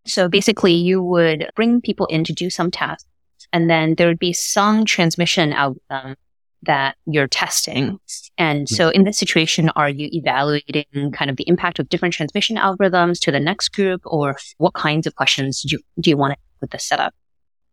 So 0.06 0.30
basically, 0.30 0.74
you 0.74 1.04
would 1.04 1.50
bring 1.56 1.82
people 1.82 2.06
in 2.06 2.24
to 2.26 2.34
do 2.34 2.50
some 2.50 2.72
tasks 2.72 3.10
and 3.52 3.70
then 3.70 3.96
there 3.96 4.08
would 4.08 4.20
be 4.20 4.34
some 4.34 4.86
transmission 4.86 5.54
algorithm 5.54 6.16
that 6.64 6.96
you're 7.06 7.28
testing. 7.28 8.00
And 8.38 8.66
mm-hmm. 8.66 8.76
so 8.76 8.90
in 8.90 9.04
this 9.04 9.18
situation, 9.18 9.70
are 9.76 9.90
you 9.90 10.10
evaluating 10.12 11.12
kind 11.12 11.30
of 11.30 11.38
the 11.38 11.48
impact 11.48 11.80
of 11.80 11.90
different 11.90 12.14
transmission 12.14 12.58
algorithms 12.58 13.20
to 13.22 13.32
the 13.32 13.40
next 13.40 13.70
group 13.70 14.02
or 14.06 14.38
what 14.58 14.74
kinds 14.74 15.06
of 15.06 15.16
questions 15.16 15.62
do 15.62 15.76
you, 15.76 15.80
do 16.00 16.10
you 16.10 16.18
want 16.18 16.38
with 16.62 16.72
the 16.72 16.80
setup? 16.80 17.14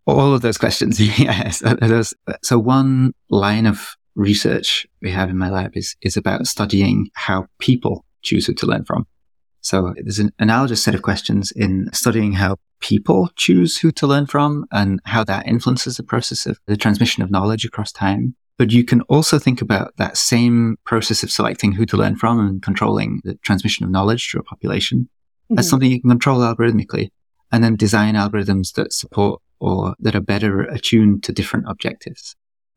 All 0.07 0.35
of 0.35 0.43
those 0.43 0.59
questions. 0.59 1.01
yes. 1.19 1.63
Uh, 1.63 2.07
so 2.43 2.59
one 2.59 3.13
line 3.29 3.67
of 3.67 3.97
research 4.17 4.87
we 5.01 5.11
have 5.11 5.31
in 5.31 5.39
my 5.39 5.51
lab 5.51 5.77
is, 5.77 5.97
is 6.03 6.17
about 6.17 6.47
studying 6.47 7.09
how 7.15 7.47
people 7.59 8.05
choose 8.23 8.47
who 8.47 8.55
to 8.55 8.67
learn 8.67 8.85
from. 8.85 9.07
So 9.61 9.95
there's 9.97 10.19
an 10.19 10.33
analogous 10.39 10.83
set 10.83 10.95
of 10.95 11.03
questions 11.03 11.53
in 11.53 11.91
studying 11.93 12.33
how 12.33 12.57
people 12.81 13.31
choose 13.37 13.77
who 13.79 13.93
to 13.93 14.07
learn 14.07 14.27
from 14.27 14.67
and 14.73 15.01
how 15.05 15.23
that 15.25 15.47
influences 15.47 15.97
the 15.97 16.03
process 16.03 16.47
of 16.47 16.59
the 16.67 16.77
transmission 16.77 17.23
of 17.23 17.31
knowledge 17.31 17.65
across 17.65 17.93
time. 17.93 18.35
But 18.57 18.73
you 18.73 18.85
can 18.85 19.01
also 19.03 19.39
think 19.39 19.63
about 19.63 19.97
that 19.97 20.17
same 20.17 20.77
process 20.85 21.23
of 21.23 21.31
selecting 21.31 21.73
who 21.73 21.87
to 21.87 21.97
learn 21.97 22.17
from 22.17 22.39
and 22.39 22.63
controlling 22.63 23.21
the 23.25 23.35
transmission 23.37 23.85
of 23.85 23.91
knowledge 23.91 24.31
through 24.31 24.41
a 24.41 24.45
population 24.45 25.09
mm-hmm. 25.51 25.59
as 25.59 25.69
something 25.69 25.91
you 25.91 26.01
can 26.01 26.11
control 26.11 26.41
algorithmically 26.41 27.11
and 27.53 27.65
then 27.65 27.77
design 27.77 28.15
algorithms 28.15 28.75
that 28.75 28.93
support 28.93 29.41
or 29.61 29.95
that 29.99 30.15
are 30.15 30.21
better 30.21 30.63
attuned 30.63 31.23
to 31.25 31.33
different 31.33 31.67
objectives. 31.69 32.37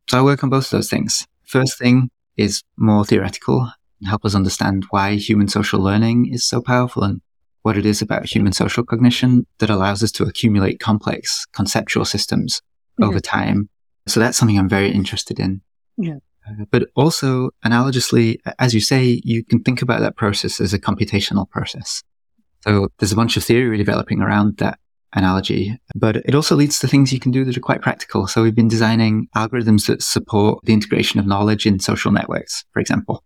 So 0.10 0.20
I 0.20 0.22
work 0.22 0.44
on 0.44 0.50
both 0.50 0.66
of 0.66 0.72
those 0.72 0.90
things. 0.90 1.28
First 1.46 1.78
thing 1.78 2.10
is 2.36 2.64
more 2.78 3.06
theoretical 3.06 3.72
and 4.04 4.10
help 4.10 4.26
us 4.26 4.36
understand 4.36 4.86
why 4.90 5.16
human 5.16 5.48
social 5.48 5.80
learning 5.80 6.30
is 6.32 6.46
so 6.46 6.62
powerful 6.62 7.04
and 7.04 7.22
what 7.62 7.78
it 7.78 7.86
is 7.86 8.02
about 8.02 8.26
human 8.26 8.52
social 8.52 8.84
cognition 8.84 9.48
that 9.60 9.70
allows 9.70 10.04
us 10.04 10.12
to 10.12 10.24
accumulate 10.24 10.82
complex 10.82 11.46
conceptual 11.54 12.04
systems 12.04 12.62
over 13.02 13.22
time 13.22 13.70
So 14.06 14.20
that's 14.20 14.38
something 14.38 14.60
I'm 14.60 14.68
very 14.68 14.92
interested 14.92 15.40
in. 15.40 15.62
Yeah. 15.98 16.18
Uh, 16.46 16.66
but 16.70 16.90
also, 16.96 17.52
analogously, 17.66 18.38
as 18.60 18.74
you 18.74 18.82
say, 18.82 19.22
you 19.24 19.46
can 19.46 19.64
think 19.64 19.82
about 19.82 20.02
that 20.02 20.18
process 20.18 20.60
as 20.60 20.74
a 20.74 20.80
computational 20.80 21.50
process. 21.50 22.04
So 22.66 22.90
there's 23.00 23.14
a 23.14 23.16
bunch 23.16 23.38
of 23.38 23.46
theory 23.46 23.78
developing 23.78 24.22
around 24.22 24.58
that 24.58 24.78
analogy, 25.14 25.80
but 25.96 26.18
it 26.18 26.36
also 26.36 26.58
leads 26.58 26.80
to 26.80 26.88
things 26.88 27.14
you 27.14 27.20
can 27.20 27.32
do 27.32 27.46
that 27.46 27.56
are 27.56 27.62
quite 27.62 27.82
practical. 27.82 28.28
So 28.28 28.44
we've 28.44 28.54
been 28.54 28.68
designing 28.68 29.30
algorithms 29.38 29.88
that 29.88 30.02
support 30.02 30.60
the 30.66 30.74
integration 30.74 31.18
of 31.18 31.26
knowledge 31.26 31.66
in 31.66 31.80
social 31.80 32.12
networks, 32.12 32.66
for 32.74 32.82
example, 32.82 33.24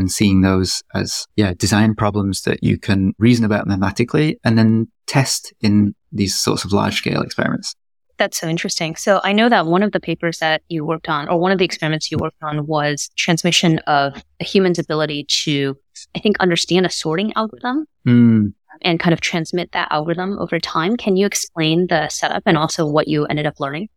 and 0.00 0.10
seeing 0.10 0.40
those 0.40 0.82
as, 0.94 1.26
yeah, 1.36 1.52
design 1.54 1.94
problems 1.94 2.42
that 2.42 2.64
you 2.64 2.78
can 2.78 3.12
reason 3.18 3.44
about 3.44 3.66
mathematically 3.66 4.38
and 4.42 4.58
then 4.58 4.88
test 5.06 5.52
in 5.60 5.94
these 6.10 6.36
sorts 6.36 6.64
of 6.64 6.72
large 6.72 6.96
scale 6.96 7.20
experiments. 7.20 7.76
That's 8.16 8.38
so 8.38 8.48
interesting. 8.48 8.96
So 8.96 9.20
I 9.22 9.32
know 9.32 9.48
that 9.48 9.66
one 9.66 9.82
of 9.82 9.92
the 9.92 10.00
papers 10.00 10.38
that 10.38 10.62
you 10.68 10.84
worked 10.84 11.08
on, 11.08 11.28
or 11.28 11.38
one 11.38 11.52
of 11.52 11.58
the 11.58 11.64
experiments 11.64 12.10
you 12.10 12.18
worked 12.18 12.42
on, 12.42 12.66
was 12.66 13.10
transmission 13.16 13.78
of 13.80 14.22
a 14.40 14.44
human's 14.44 14.78
ability 14.78 15.26
to, 15.44 15.76
I 16.14 16.18
think, 16.18 16.36
understand 16.38 16.84
a 16.84 16.90
sorting 16.90 17.32
algorithm 17.34 17.86
mm. 18.06 18.52
and 18.82 19.00
kind 19.00 19.12
of 19.14 19.20
transmit 19.20 19.72
that 19.72 19.88
algorithm 19.90 20.38
over 20.38 20.58
time. 20.58 20.96
Can 20.96 21.16
you 21.16 21.24
explain 21.26 21.86
the 21.86 22.08
setup 22.08 22.42
and 22.46 22.58
also 22.58 22.86
what 22.86 23.08
you 23.08 23.26
ended 23.26 23.46
up 23.46 23.60
learning? 23.60 23.88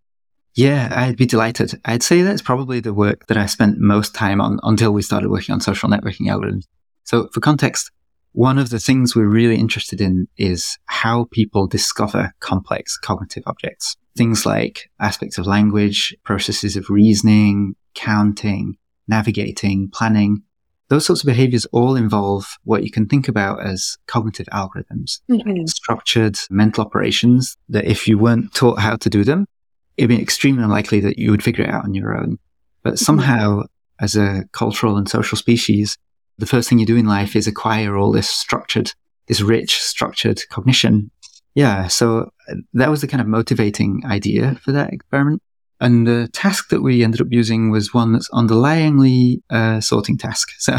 Yeah, 0.56 0.90
I'd 0.96 1.18
be 1.18 1.26
delighted. 1.26 1.80
I'd 1.86 2.04
say 2.04 2.22
that's 2.22 2.42
probably 2.42 2.80
the 2.80 2.94
work 2.94 3.26
that 3.28 3.38
I 3.38 3.48
spent 3.48 3.80
most 3.80 4.14
time 4.14 4.40
on 4.40 4.60
until 4.64 4.92
we 4.92 5.02
started 5.02 5.30
working 5.30 5.54
on 5.54 5.62
social 5.62 5.90
networking 5.90 6.28
algorithms. 6.28 6.66
So 7.04 7.28
for 7.34 7.40
context, 7.40 7.92
one 8.34 8.58
of 8.58 8.70
the 8.70 8.80
things 8.80 9.16
we're 9.16 9.28
really 9.28 9.58
interested 9.58 10.02
in 10.02 10.28
is 10.38 10.78
how 10.86 11.28
people 11.32 11.68
discover 11.68 12.34
complex 12.40 12.98
cognitive 12.98 13.44
objects. 13.46 13.96
Things 14.18 14.46
like 14.46 14.90
aspects 15.00 15.38
of 15.38 15.48
language, 15.48 16.16
processes 16.24 16.76
of 16.76 16.90
reasoning, 16.90 17.76
counting, 17.96 18.78
navigating, 19.08 19.90
planning. 19.92 20.44
Those 20.90 21.06
sorts 21.06 21.24
of 21.24 21.28
behaviors 21.28 21.66
all 21.66 21.96
involve 21.96 22.58
what 22.64 22.84
you 22.84 22.92
can 22.92 23.08
think 23.08 23.28
about 23.28 23.66
as 23.66 23.98
cognitive 24.08 24.48
algorithms, 24.48 25.22
mm-hmm. 25.30 25.66
structured 25.66 26.38
mental 26.50 26.84
operations 26.84 27.58
that 27.70 27.86
if 27.86 28.08
you 28.08 28.18
weren't 28.18 28.54
taught 28.54 28.80
how 28.80 28.96
to 28.98 29.10
do 29.10 29.24
them, 29.24 29.48
it'd 29.98 30.10
be 30.10 30.22
extremely 30.22 30.64
unlikely 30.64 31.00
that 31.02 31.18
you 31.18 31.32
would 31.32 31.44
figure 31.44 31.64
it 31.64 31.70
out 31.70 31.84
on 31.84 31.94
your 31.94 32.18
own. 32.18 32.40
But 32.84 32.94
mm-hmm. 32.94 33.06
somehow, 33.06 33.64
as 34.00 34.16
a 34.16 34.46
cultural 34.52 34.98
and 34.98 35.08
social 35.08 35.38
species, 35.38 35.98
the 36.38 36.46
first 36.46 36.68
thing 36.68 36.80
you 36.80 36.86
do 36.86 36.98
in 36.98 37.06
life 37.06 37.36
is 37.36 37.48
acquire 37.48 37.96
all 37.96 38.12
this 38.12 38.30
structured, 38.30 38.92
this 39.28 39.42
rich 39.42 39.80
structured 39.80 40.42
cognition. 40.50 41.12
Yeah. 41.56 41.88
So 41.88 42.32
uh, 42.50 42.56
that 42.74 42.90
was 42.90 43.02
the 43.02 43.08
kind 43.08 43.22
of 43.22 43.28
motivating 43.28 44.02
idea 44.06 44.56
for 44.64 44.72
that 44.72 44.92
experiment. 44.92 45.42
And 45.80 46.08
the 46.08 46.30
task 46.34 46.70
that 46.70 46.82
we 46.82 47.04
ended 47.04 47.22
up 47.22 47.28
using 47.30 47.70
was 47.70 47.94
one 47.94 48.14
that's 48.14 48.30
underlyingly 48.32 49.42
a 49.50 49.82
sorting 49.82 50.18
task. 50.18 50.50
So 50.60 50.78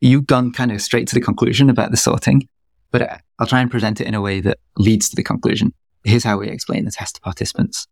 you've 0.00 0.26
gone 0.26 0.52
kind 0.52 0.70
of 0.70 0.80
straight 0.80 1.08
to 1.08 1.14
the 1.14 1.20
conclusion 1.20 1.68
about 1.68 1.90
the 1.90 1.96
sorting, 1.96 2.48
but 2.92 3.02
uh, 3.02 3.18
I'll 3.40 3.48
try 3.48 3.60
and 3.60 3.70
present 3.70 4.00
it 4.00 4.06
in 4.06 4.14
a 4.14 4.20
way 4.20 4.40
that 4.40 4.58
leads 4.76 5.08
to 5.08 5.16
the 5.16 5.24
conclusion. 5.24 5.74
Here's 6.04 6.22
how 6.22 6.38
we 6.38 6.48
explain 6.48 6.84
the 6.84 6.92
test 6.92 7.16
to 7.16 7.20
participants. 7.20 7.88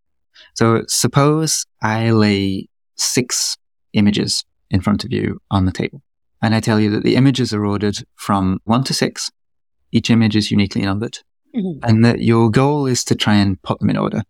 So 0.55 0.85
suppose 0.89 1.67
I 1.83 2.11
lay 2.11 2.69
six 2.97 3.57
images 3.93 4.45
in 4.71 4.81
front 4.81 5.05
of 5.05 5.13
you 5.13 5.41
on 5.51 5.65
the 5.65 5.73
table. 5.73 6.03
And 6.43 6.55
I 6.55 6.61
tell 6.61 6.79
you 6.79 6.91
that 6.91 7.03
the 7.03 7.17
images 7.17 7.53
are 7.53 7.65
ordered 7.65 7.99
from 8.15 8.61
one 8.65 8.85
to 8.85 8.95
six. 8.95 9.31
Each 9.93 10.11
image 10.11 10.37
is 10.37 10.51
uniquely 10.51 10.83
numbered. 10.83 11.19
Mm-hmm. 11.55 11.85
And 11.85 12.05
that 12.05 12.21
your 12.21 12.51
goal 12.51 12.87
is 12.87 13.05
to 13.05 13.15
try 13.15 13.35
and 13.37 13.61
put 13.63 13.81
them 13.81 13.91
in 13.91 13.97
order. 13.97 14.23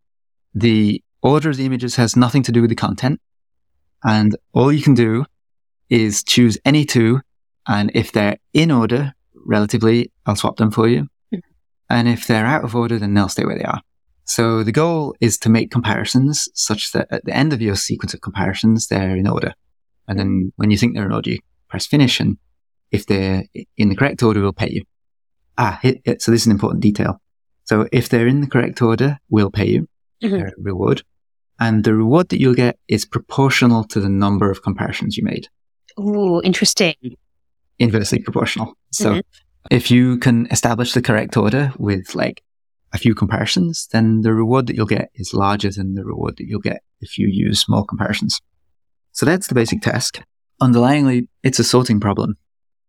The 0.54 1.02
order 1.22 1.50
of 1.50 1.56
the 1.56 1.66
images 1.66 1.96
has 1.96 2.16
nothing 2.16 2.42
to 2.44 2.52
do 2.52 2.60
with 2.60 2.70
the 2.70 2.76
content. 2.76 3.20
And 4.04 4.36
all 4.52 4.72
you 4.72 4.82
can 4.82 4.94
do 4.94 5.24
is 5.90 6.22
choose 6.22 6.58
any 6.64 6.84
two. 6.84 7.20
And 7.66 7.90
if 7.94 8.12
they're 8.12 8.38
in 8.52 8.70
order 8.70 9.12
relatively, 9.34 10.12
I'll 10.24 10.36
swap 10.36 10.56
them 10.56 10.70
for 10.70 10.86
you. 10.86 11.02
Mm-hmm. 11.02 11.38
And 11.90 12.08
if 12.08 12.26
they're 12.26 12.46
out 12.46 12.64
of 12.64 12.76
order, 12.76 12.98
then 12.98 13.14
they'll 13.14 13.28
stay 13.28 13.44
where 13.44 13.58
they 13.58 13.64
are. 13.64 13.80
So 14.26 14.64
the 14.64 14.72
goal 14.72 15.14
is 15.20 15.38
to 15.38 15.48
make 15.48 15.70
comparisons 15.70 16.48
such 16.52 16.92
that 16.92 17.06
at 17.10 17.24
the 17.24 17.34
end 17.34 17.52
of 17.52 17.62
your 17.62 17.76
sequence 17.76 18.12
of 18.12 18.20
comparisons, 18.20 18.88
they're 18.88 19.16
in 19.16 19.28
order. 19.28 19.54
And 20.08 20.18
then 20.18 20.52
when 20.56 20.70
you 20.70 20.76
think 20.76 20.94
they're 20.94 21.06
in 21.06 21.12
order, 21.12 21.30
you 21.30 21.38
press 21.68 21.86
finish. 21.86 22.18
And 22.18 22.36
if 22.90 23.06
they're 23.06 23.44
in 23.76 23.88
the 23.88 23.96
correct 23.96 24.22
order, 24.22 24.40
we'll 24.40 24.52
pay 24.52 24.70
you. 24.70 24.82
Ah, 25.56 25.78
hit, 25.80 26.02
hit. 26.04 26.22
so 26.22 26.32
this 26.32 26.42
is 26.42 26.46
an 26.46 26.52
important 26.52 26.82
detail. 26.82 27.20
So 27.64 27.88
if 27.92 28.08
they're 28.08 28.26
in 28.26 28.40
the 28.40 28.46
correct 28.46 28.82
order, 28.82 29.18
we'll 29.30 29.50
pay 29.50 29.66
you 29.66 29.88
mm-hmm. 30.22 30.60
reward. 30.60 31.02
And 31.58 31.84
the 31.84 31.94
reward 31.94 32.28
that 32.28 32.40
you'll 32.40 32.54
get 32.54 32.78
is 32.88 33.04
proportional 33.04 33.84
to 33.84 34.00
the 34.00 34.08
number 34.08 34.50
of 34.50 34.62
comparisons 34.62 35.16
you 35.16 35.24
made. 35.24 35.48
Ooh, 35.98 36.42
interesting. 36.42 36.94
Inversely 37.78 38.18
proportional. 38.18 38.74
So 38.90 39.12
mm-hmm. 39.12 39.20
if 39.70 39.90
you 39.90 40.18
can 40.18 40.46
establish 40.50 40.92
the 40.92 41.02
correct 41.02 41.36
order 41.36 41.72
with 41.78 42.14
like 42.14 42.42
a 42.92 42.98
few 42.98 43.14
comparisons, 43.14 43.88
then 43.92 44.22
the 44.22 44.32
reward 44.32 44.66
that 44.66 44.76
you'll 44.76 44.86
get 44.86 45.10
is 45.14 45.34
larger 45.34 45.70
than 45.70 45.94
the 45.94 46.04
reward 46.04 46.36
that 46.38 46.46
you'll 46.46 46.60
get 46.60 46.82
if 47.00 47.18
you 47.18 47.28
use 47.28 47.66
more 47.68 47.84
comparisons. 47.84 48.40
So 49.12 49.26
that's 49.26 49.48
the 49.48 49.54
basic 49.54 49.82
task. 49.82 50.20
Underlyingly, 50.60 51.28
it's 51.42 51.58
a 51.58 51.64
sorting 51.64 52.00
problem, 52.00 52.36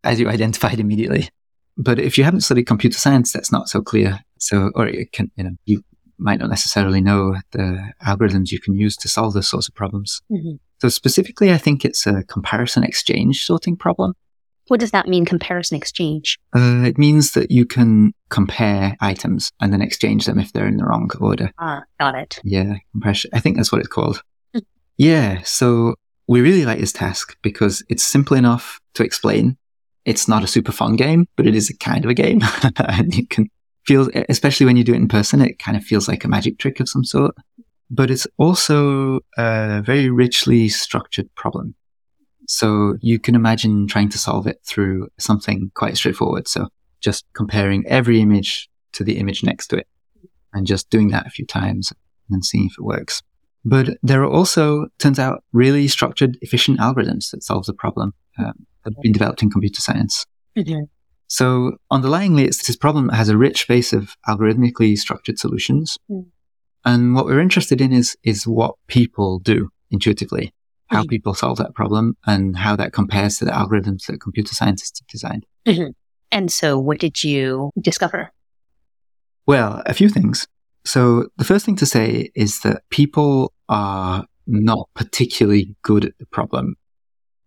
as 0.03 0.19
you 0.19 0.29
identified 0.29 0.79
immediately. 0.79 1.29
But 1.77 1.99
if 1.99 2.17
you 2.17 2.23
haven't 2.23 2.41
studied 2.41 2.65
computer 2.65 2.97
science, 2.97 3.31
that's 3.31 3.51
not 3.51 3.69
so 3.69 3.81
clear. 3.81 4.19
So, 4.39 4.71
or 4.75 4.87
it 4.87 5.11
can, 5.11 5.31
you 5.35 5.43
know, 5.43 5.51
you 5.65 5.83
might 6.17 6.39
not 6.39 6.49
necessarily 6.49 7.01
know 7.01 7.35
the 7.51 7.91
algorithms 8.05 8.51
you 8.51 8.59
can 8.59 8.73
use 8.73 8.95
to 8.97 9.07
solve 9.07 9.33
those 9.33 9.47
sorts 9.47 9.67
of 9.67 9.75
problems. 9.75 10.21
Mm-hmm. 10.31 10.55
So 10.79 10.89
specifically, 10.89 11.51
I 11.51 11.57
think 11.57 11.83
it's 11.83 12.05
a 12.05 12.23
comparison 12.23 12.83
exchange 12.83 13.43
sorting 13.43 13.75
problem. 13.75 14.13
What 14.67 14.79
does 14.79 14.91
that 14.91 15.07
mean, 15.07 15.25
comparison 15.25 15.77
exchange? 15.77 16.39
Uh, 16.55 16.83
it 16.85 16.97
means 16.97 17.31
that 17.31 17.51
you 17.51 17.65
can 17.65 18.13
compare 18.29 18.97
items 18.99 19.51
and 19.61 19.71
then 19.71 19.81
exchange 19.81 20.25
them 20.25 20.39
if 20.39 20.51
they're 20.51 20.67
in 20.67 20.77
the 20.77 20.85
wrong 20.85 21.09
order. 21.19 21.51
Ah, 21.57 21.83
got 21.99 22.15
it. 22.15 22.39
Yeah, 22.43 22.75
comparison. 22.91 23.31
I 23.33 23.39
think 23.39 23.55
that's 23.55 23.71
what 23.71 23.79
it's 23.79 23.87
called. 23.87 24.21
Hmm. 24.53 24.59
yeah. 24.97 25.41
So 25.43 25.95
we 26.27 26.41
really 26.41 26.65
like 26.65 26.79
this 26.79 26.91
task 26.91 27.37
because 27.41 27.83
it's 27.89 28.03
simple 28.03 28.35
enough 28.35 28.79
to 28.95 29.03
explain. 29.03 29.57
It's 30.05 30.27
not 30.27 30.43
a 30.43 30.47
super 30.47 30.71
fun 30.71 30.95
game, 30.95 31.27
but 31.35 31.47
it 31.47 31.55
is 31.55 31.69
a 31.69 31.77
kind 31.77 32.03
of 32.03 32.11
a 32.11 32.13
game. 32.13 32.41
and 32.77 33.15
you 33.15 33.25
can 33.27 33.49
feel, 33.85 34.09
especially 34.29 34.65
when 34.65 34.77
you 34.77 34.83
do 34.83 34.93
it 34.93 34.97
in 34.97 35.07
person, 35.07 35.41
it 35.41 35.59
kind 35.59 35.77
of 35.77 35.83
feels 35.83 36.07
like 36.07 36.23
a 36.23 36.27
magic 36.27 36.59
trick 36.59 36.79
of 36.79 36.89
some 36.89 37.03
sort. 37.03 37.35
But 37.89 38.11
it's 38.11 38.27
also 38.37 39.21
a 39.37 39.81
very 39.81 40.09
richly 40.09 40.67
structured 40.67 41.33
problem. 41.35 41.73
So 42.47 42.97
you 43.01 43.19
can 43.19 43.35
imagine 43.35 43.87
trying 43.87 44.09
to 44.09 44.17
solve 44.17 44.47
it 44.47 44.59
through 44.65 45.09
something 45.19 45.71
quite 45.75 45.97
straightforward. 45.97 46.47
So 46.47 46.69
just 47.01 47.25
comparing 47.33 47.85
every 47.87 48.21
image 48.21 48.69
to 48.93 49.03
the 49.03 49.17
image 49.17 49.43
next 49.43 49.67
to 49.67 49.77
it 49.77 49.87
and 50.53 50.65
just 50.65 50.89
doing 50.89 51.09
that 51.09 51.27
a 51.27 51.29
few 51.29 51.45
times 51.45 51.93
and 52.31 52.43
seeing 52.43 52.65
if 52.65 52.79
it 52.79 52.83
works. 52.83 53.21
But 53.65 53.97
there 54.01 54.23
are 54.23 54.29
also, 54.29 54.87
turns 54.97 55.19
out, 55.19 55.43
really 55.51 55.89
structured, 55.89 56.37
efficient 56.41 56.79
algorithms 56.79 57.31
that 57.31 57.43
solve 57.43 57.65
the 57.65 57.73
problem 57.73 58.13
um, 58.39 58.65
that 58.83 58.93
have 58.93 59.01
been 59.01 59.11
developed 59.11 59.43
in 59.43 59.51
computer 59.51 59.81
science. 59.81 60.25
Mm-hmm. 60.57 60.85
So 61.27 61.73
underlyingly, 61.91 62.45
it's 62.45 62.65
this 62.65 62.77
problem 62.77 63.09
has 63.09 63.27
a 63.27 63.37
rich 63.37 63.67
base 63.67 63.91
of 63.91 64.15
algorithmically 64.25 64.97
structured 64.97 65.37
solutions. 65.37 65.97
Mm. 66.09 66.27
And 66.85 67.13
what 67.13 67.25
we're 67.25 67.41
interested 67.41 67.81
in 67.81 67.91
is, 67.91 68.15
is 68.23 68.47
what 68.47 68.75
people 68.87 69.39
do 69.39 69.69
intuitively, 69.91 70.53
how 70.87 71.01
mm-hmm. 71.01 71.09
people 71.09 71.33
solve 71.33 71.57
that 71.57 71.73
problem 71.73 72.17
and 72.25 72.57
how 72.57 72.75
that 72.75 72.93
compares 72.93 73.37
to 73.37 73.45
the 73.45 73.51
algorithms 73.51 74.05
that 74.05 74.19
computer 74.21 74.53
scientists 74.53 74.99
have 74.99 75.07
designed. 75.07 75.45
Mm-hmm. 75.65 75.91
And 76.31 76.51
so 76.51 76.79
what 76.79 76.99
did 76.99 77.23
you 77.23 77.71
discover? 77.79 78.31
Well, 79.45 79.81
a 79.85 79.93
few 79.93 80.09
things. 80.09 80.47
So 80.85 81.27
the 81.37 81.43
first 81.43 81.65
thing 81.65 81.75
to 81.77 81.85
say 81.85 82.31
is 82.35 82.61
that 82.61 82.83
people 82.89 83.53
are 83.69 84.25
not 84.45 84.89
particularly 84.93 85.75
good 85.81 86.05
at 86.05 86.17
the 86.17 86.25
problem 86.25 86.75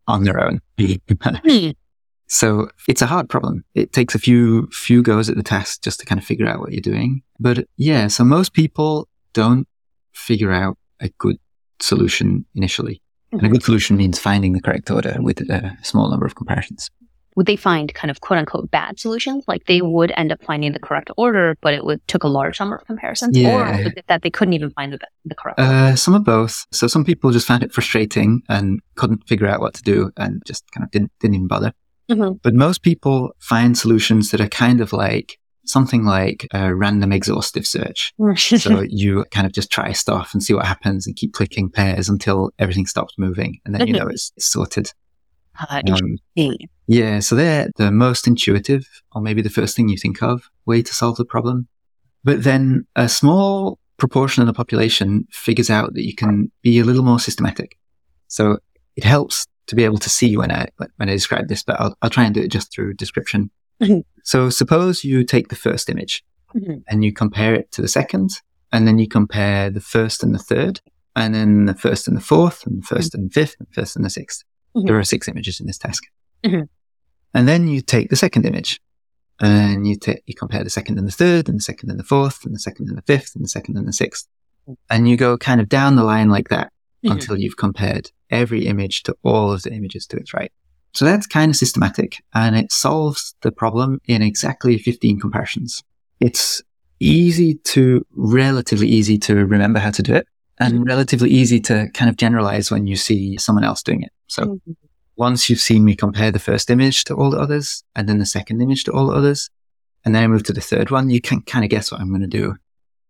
on 0.07 0.25
their 0.25 0.41
own. 0.41 0.61
Hmm. 0.79 1.71
so 2.27 2.69
it's 2.89 3.03
a 3.03 3.07
hard 3.07 3.29
problem. 3.29 3.65
It 3.75 3.93
takes 3.93 4.15
a 4.15 4.19
few 4.19 4.67
few 4.69 5.03
goes 5.03 5.29
at 5.31 5.37
the 5.37 5.43
task 5.43 5.83
just 5.83 6.01
to 6.01 6.07
kind 6.07 6.19
of 6.19 6.25
figure 6.25 6.47
out 6.47 6.61
what 6.61 6.73
you're 6.73 6.81
doing. 6.81 7.23
But 7.39 7.67
yeah, 7.77 8.09
so 8.09 8.25
most 8.25 8.53
people 8.53 9.09
don't 9.33 9.67
figure 10.13 10.53
out 10.53 10.77
a 11.01 11.09
good 11.19 11.37
solution 11.81 12.45
initially. 12.55 13.03
And 13.33 13.45
a 13.45 13.49
good 13.49 13.63
solution 13.63 13.97
means 13.97 14.19
finding 14.19 14.53
the 14.53 14.61
correct 14.61 14.91
order 14.91 15.17
with 15.21 15.41
a 15.41 15.77
small 15.83 16.11
number 16.11 16.27
of 16.27 16.35
comparisons 16.35 16.91
would 17.37 17.47
they 17.47 17.57
find 17.57 17.95
kind 17.95 18.11
of 18.11 18.21
quote 18.21 18.39
unquote 18.39 18.71
bad 18.71 18.99
solutions? 18.99 19.45
Like 19.47 19.65
they 19.67 19.81
would 19.81 20.13
end 20.17 20.33
up 20.33 20.43
finding 20.43 20.73
the 20.73 20.79
correct 20.79 21.11
order, 21.17 21.57
but 21.61 21.75
it 21.75 21.85
would 21.85 22.07
took 22.09 22.25
a 22.25 22.29
large 22.29 22.59
number 22.61 22.77
of 22.77 22.85
comparisons, 22.87 23.37
yeah. 23.37 23.87
or 23.87 23.95
that 24.09 24.23
they 24.23 24.31
couldn't 24.31 24.55
even 24.55 24.71
find 24.71 24.93
the, 24.93 24.99
the 25.25 25.35
correct. 25.35 25.59
Uh, 25.59 25.97
some 25.97 26.15
of 26.15 26.25
both. 26.25 26.67
So 26.73 26.87
some 26.87 27.05
people 27.05 27.31
just 27.31 27.47
found 27.47 27.63
it 27.63 27.73
frustrating 27.73 28.43
and 28.49 28.81
couldn't 28.97 29.27
figure 29.29 29.47
out 29.47 29.61
what 29.61 29.75
to 29.75 29.83
do, 29.83 30.11
and 30.17 30.43
just 30.47 30.71
kind 30.73 30.85
of 30.85 30.91
didn't 30.91 31.13
didn't 31.21 31.37
even 31.37 31.47
bother. 31.47 31.73
Mm-hmm. 32.11 32.39
But 32.43 32.55
most 32.55 32.83
people 32.83 33.31
find 33.39 33.79
solutions 33.79 34.33
that 34.33 34.41
are 34.41 34.49
kind 34.49 34.81
of 34.81 34.93
like 34.93 35.39
something 35.71 36.05
like 36.05 36.47
a 36.53 36.75
random 36.75 37.13
exhaustive 37.13 37.67
search. 37.67 38.13
so 38.63 38.81
you 38.89 39.25
kind 39.31 39.47
of 39.47 39.53
just 39.53 39.71
try 39.71 39.93
stuff 39.93 40.33
and 40.33 40.43
see 40.43 40.55
what 40.55 40.67
happens 40.67 41.07
and 41.07 41.17
keep 41.17 41.33
clicking 41.33 41.71
pairs 41.71 42.09
until 42.09 42.51
everything 42.59 42.87
stops 42.87 43.15
moving. 43.19 43.61
And 43.65 43.75
then 43.75 43.87
you 43.87 43.95
know 43.95 44.09
it's, 44.09 44.33
it's 44.37 44.47
sorted. 44.47 44.93
Uh, 45.69 45.83
um, 45.91 46.19
yeah, 46.87 47.21
so 47.21 47.35
they're 47.35 47.71
the 47.77 47.91
most 47.91 48.27
intuitive, 48.27 48.87
or 49.13 49.21
maybe 49.21 49.43
the 49.43 49.51
first 49.51 49.77
thing 49.77 49.89
you 49.89 49.99
think 49.99 50.23
of, 50.23 50.49
way 50.65 50.83
to 50.83 50.95
solve 50.95 51.17
the 51.17 51.25
problem. 51.25 51.69
But 52.25 52.45
then 52.45 52.87
a 52.97 53.09
small 53.09 53.79
proportion 53.97 54.43
of 54.43 54.47
the 54.47 54.53
population 54.55 55.27
figures 55.31 55.71
out 55.71 55.95
that 55.95 56.05
you 56.05 56.15
can 56.15 56.51
be 56.63 56.79
a 56.79 56.85
little 56.85 57.05
more 57.05 57.21
systematic. 57.21 57.77
So 58.29 58.59
it 58.97 59.05
helps 59.05 59.47
to 59.67 59.77
be 59.77 59.85
able 59.85 59.99
to 59.99 60.11
see 60.11 60.37
when 60.37 60.51
I 60.51 60.69
when 60.97 61.09
I 61.09 61.13
describe 61.13 61.49
this, 61.49 61.63
but 61.63 61.81
I'll, 61.81 61.97
I'll 62.03 62.11
try 62.11 62.25
and 62.25 62.35
do 62.35 62.43
it 62.43 62.51
just 62.51 62.73
through 62.73 62.95
description. 62.95 63.51
Mm-hmm. 63.81 64.01
So 64.25 64.51
suppose 64.51 65.05
you 65.05 65.25
take 65.25 65.49
the 65.49 65.57
first 65.57 65.89
image 65.89 66.23
mm-hmm. 66.55 66.79
and 66.89 67.05
you 67.05 67.13
compare 67.13 67.55
it 67.55 67.73
to 67.73 67.83
the 67.83 67.89
second, 67.89 68.31
and 68.73 68.87
then 68.87 68.99
you 68.99 69.09
compare 69.09 69.71
the 69.71 69.81
first 69.81 70.23
and 70.23 70.35
the 70.35 70.39
third, 70.39 70.81
and 71.17 71.35
then 71.35 71.67
the 71.67 71.75
first 71.75 72.07
and 72.07 72.17
the 72.17 72.21
fourth, 72.21 72.67
and 72.67 72.83
the 72.83 72.87
1st 72.87 72.99
mm-hmm. 72.99 73.21
and 73.21 73.31
the 73.31 73.35
fifth, 73.35 73.57
and 73.59 73.69
the 73.69 73.75
first 73.75 73.97
and 73.97 74.05
the 74.05 74.09
6th 74.09 74.45
mm-hmm. 74.77 74.87
There 74.87 74.99
are 74.99 75.05
six 75.05 75.29
images 75.29 75.61
in 75.61 75.67
this 75.67 75.79
task. 75.79 76.05
Mm-hmm. 76.45 76.63
And 77.35 77.49
then 77.49 77.69
you 77.69 77.81
take 77.81 78.11
the 78.11 78.17
second 78.17 78.47
image 78.47 78.81
and 79.41 79.87
you 79.87 79.97
take, 79.97 80.23
you 80.27 80.35
compare 80.35 80.65
the 80.65 80.71
second 80.71 80.99
and 80.99 81.07
the 81.07 81.13
third, 81.13 81.49
and 81.49 81.59
the 81.59 81.63
second 81.63 81.91
and 81.91 81.99
the 81.99 82.05
fourth, 82.05 82.45
and 82.45 82.55
the 82.55 82.59
second 82.59 82.89
and 82.89 82.99
the 82.99 83.03
fifth, 83.03 83.35
and 83.35 83.45
the 83.45 83.49
second 83.49 83.77
and 83.79 83.89
the 83.89 83.93
sixth. 83.93 84.29
And 84.91 85.09
you 85.09 85.17
go 85.17 85.39
kind 85.39 85.61
of 85.61 85.69
down 85.69 85.97
the 85.97 86.05
line 86.05 86.29
like 86.29 86.49
that 86.49 86.73
mm-hmm. 87.05 87.13
until 87.13 87.39
you've 87.39 87.57
compared 87.57 88.11
every 88.31 88.67
image 88.67 89.03
to 89.05 89.17
all 89.23 89.53
of 89.53 89.63
the 89.63 89.73
images 89.73 90.07
to 90.09 90.17
its 90.17 90.35
right. 90.35 90.53
So 90.93 91.05
that's 91.05 91.27
kind 91.27 91.51
of 91.51 91.57
systematic 91.57 92.23
and 92.35 92.57
it 92.57 92.73
solves 92.73 93.35
the 93.43 93.53
problem 93.53 94.01
in 94.07 94.23
exactly 94.23 94.79
15 94.79 95.21
comparisons. 95.21 95.83
It's 96.21 96.63
easy 96.99 97.55
to, 97.55 98.05
relatively 98.15 98.89
easy 98.89 99.19
to 99.19 99.35
remember 99.35 99.79
how 99.79 99.91
to 99.91 100.03
do 100.03 100.15
it 100.15 100.27
and 100.59 100.87
relatively 100.87 101.31
easy 101.31 101.59
to 101.61 101.89
kind 101.95 102.11
of 102.11 102.17
generalize 102.17 102.71
when 102.71 102.87
you 102.87 102.97
see 102.97 103.39
someone 103.39 103.65
else 103.65 103.83
doing 103.83 104.03
it. 104.03 104.13
So 104.27 104.45
mm-hmm. 104.45 104.73
once 105.17 105.49
you've 105.49 105.61
seen 105.61 105.85
me 105.85 105.97
compare 105.97 106.31
the 106.31 106.39
first 106.39 106.71
image 106.71 107.05
to 107.05 107.15
all 107.15 107.31
the 107.31 107.39
others 107.39 107.83
and 107.97 108.09
then 108.09 108.19
the 108.19 108.27
second 108.27 108.61
image 108.61 108.85
to 108.85 108.93
all 108.93 109.07
the 109.07 109.15
others, 109.15 109.49
and 110.05 110.15
then 110.15 110.25
I 110.25 110.27
move 110.27 110.43
to 110.45 110.53
the 110.53 110.61
third 110.61 110.91
one, 110.91 111.11
you 111.11 111.21
can 111.21 111.43
kind 111.43 111.65
of 111.65 111.71
guess 111.71 111.91
what 111.91 112.01
I'm 112.01 112.09
going 112.09 112.21
to 112.21 112.27
do. 112.27 112.57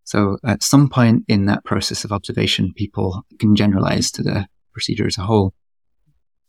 So 0.04 0.38
at 0.44 0.62
some 0.62 0.88
point 0.88 1.24
in 1.28 1.46
that 1.46 1.64
process 1.64 2.04
of 2.04 2.12
observation, 2.12 2.72
people 2.74 3.24
can 3.38 3.54
generalize 3.54 4.10
to 4.12 4.22
the 4.22 4.46
procedure 4.72 5.06
as 5.06 5.18
a 5.18 5.22
whole. 5.22 5.54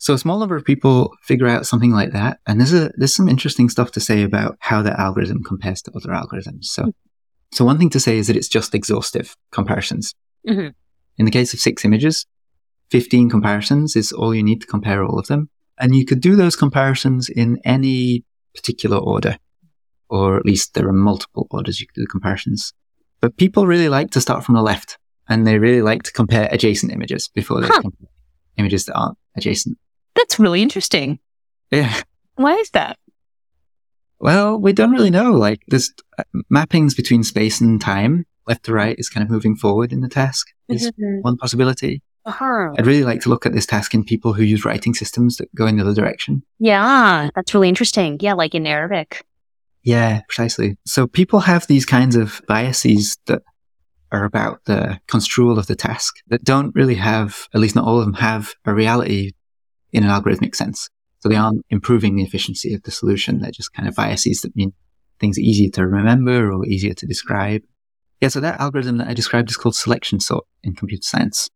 So 0.01 0.15
a 0.15 0.17
small 0.17 0.39
number 0.39 0.55
of 0.55 0.65
people 0.65 1.13
figure 1.21 1.45
out 1.45 1.67
something 1.67 1.91
like 1.91 2.11
that. 2.11 2.39
And 2.47 2.59
there's 2.59 2.73
a, 2.73 2.89
there's 2.95 3.15
some 3.15 3.29
interesting 3.29 3.69
stuff 3.69 3.91
to 3.91 3.99
say 3.99 4.23
about 4.23 4.57
how 4.59 4.81
the 4.81 4.99
algorithm 4.99 5.43
compares 5.43 5.79
to 5.83 5.91
other 5.95 6.09
algorithms. 6.09 6.65
So, 6.65 6.91
so 7.51 7.65
one 7.65 7.77
thing 7.77 7.91
to 7.91 7.99
say 7.99 8.17
is 8.17 8.25
that 8.25 8.35
it's 8.35 8.47
just 8.47 8.73
exhaustive 8.73 9.37
comparisons. 9.51 10.15
Mm-hmm. 10.49 10.69
In 11.17 11.25
the 11.25 11.29
case 11.29 11.53
of 11.53 11.59
six 11.59 11.85
images, 11.85 12.25
15 12.89 13.29
comparisons 13.29 13.95
is 13.95 14.11
all 14.11 14.33
you 14.33 14.41
need 14.41 14.61
to 14.61 14.65
compare 14.65 15.03
all 15.03 15.19
of 15.19 15.27
them. 15.27 15.51
And 15.77 15.95
you 15.95 16.03
could 16.03 16.19
do 16.19 16.35
those 16.35 16.55
comparisons 16.55 17.29
in 17.29 17.59
any 17.63 18.25
particular 18.55 18.97
order, 18.97 19.37
or 20.09 20.35
at 20.35 20.45
least 20.45 20.73
there 20.73 20.87
are 20.87 20.93
multiple 20.93 21.45
orders 21.51 21.79
you 21.79 21.85
could 21.85 21.93
do 21.93 22.01
the 22.01 22.07
comparisons. 22.07 22.73
But 23.19 23.37
people 23.37 23.67
really 23.67 23.87
like 23.87 24.09
to 24.11 24.21
start 24.21 24.43
from 24.45 24.55
the 24.55 24.63
left 24.63 24.97
and 25.29 25.45
they 25.45 25.59
really 25.59 25.83
like 25.83 26.01
to 26.03 26.11
compare 26.11 26.49
adjacent 26.51 26.91
images 26.91 27.27
before 27.27 27.61
they 27.61 27.67
huh. 27.67 27.81
compare 27.81 28.09
images 28.57 28.85
that 28.85 28.95
aren't 28.95 29.19
adjacent. 29.37 29.77
That's 30.15 30.39
really 30.39 30.62
interesting. 30.62 31.19
Yeah. 31.71 32.02
Why 32.36 32.56
is 32.56 32.69
that? 32.71 32.97
Well, 34.19 34.60
we 34.60 34.74
don't 34.74 34.91
really 34.91 35.10
know. 35.10 35.32
Like, 35.32 35.63
there's 35.67 35.91
uh, 36.17 36.24
mappings 36.52 36.95
between 36.95 37.24
space 37.24 37.60
and 37.60 37.82
time. 37.82 38.26
Left 38.47 38.63
to 38.65 38.74
right 38.74 38.95
is 38.97 39.10
kind 39.10 39.24
of 39.24 39.30
moving 39.30 39.56
forward 39.56 39.93
in 39.93 40.02
the 40.02 40.10
task 40.10 40.47
is 40.67 40.91
mm-hmm. 40.91 41.21
one 41.21 41.38
possibility. 41.38 42.02
Uh-huh. 42.26 42.71
I'd 42.78 42.86
really 42.86 43.04
like 43.04 43.21
to 43.21 43.30
look 43.30 43.45
at 43.45 43.54
this 43.54 43.65
task 43.65 43.93
in 43.93 44.04
people 44.04 44.34
who 44.34 44.43
use 44.43 44.65
writing 44.65 44.93
systems 44.93 45.38
that 45.38 45.54
go 45.56 45.65
in 45.65 45.78
the 45.78 45.84
other 45.84 45.93
direction. 45.93 46.43
Yeah, 46.60 47.30
that's 47.34 47.54
really 47.54 47.69
interesting. 47.69 48.17
Yeah, 48.19 48.34
like 48.34 48.54
in 48.54 48.67
Arabic. 48.67 49.26
Yeah, 49.84 50.21
precisely. 50.28 50.78
So 50.86 51.08
people 51.08 51.39
have 51.39 51.65
these 51.65 51.86
kinds 51.86 52.15
of 52.15 52.41
biases 52.47 53.17
that 53.26 53.41
are 54.12 54.26
about 54.26 54.65
the 54.65 55.00
construal 55.08 55.58
of 55.58 55.67
the 55.67 55.76
task 55.76 56.15
that 56.28 56.43
don't 56.43 56.76
really 56.76 56.95
have, 56.95 57.47
at 57.54 57.62
least 57.62 57.76
not 57.76 57.86
all 57.86 58.00
of 58.00 58.06
them 58.06 58.15
have 58.15 58.54
a 58.65 58.74
reality 58.74 59.32
in 59.91 60.04
an 60.04 60.10
algorithmic 60.10 60.56
sense. 60.56 60.89
So 61.19 61.30
they 61.30 61.36
aren't 61.36 61.65
improving 61.69 62.15
the 62.15 62.23
efficiency 62.23 62.73
of 62.73 62.84
the 62.84 62.91
solution. 62.91 63.39
They're 63.39 63.51
just 63.51 63.73
kind 63.73 63.88
of 63.88 63.95
biases 63.95 64.41
that 64.41 64.56
mean 64.56 64.73
things 65.19 65.38
are 65.38 65.41
easier 65.41 65.69
to 65.71 65.86
remember 65.86 66.51
or 66.51 66.65
easier 66.65 66.93
to 66.95 67.06
describe. 67.06 67.62
Yeah, 68.19 68.30
so 68.30 68.39
that 68.39 68.60
algorithm 68.60 68.97
that 68.97 69.08
I 69.08 69.13
described 69.13 69.49
is 69.49 69.58
called 69.58 69.75
selection 69.75 70.19
sort 70.19 70.45
in 70.63 70.75
computer 70.75 71.04
science. 71.04 71.49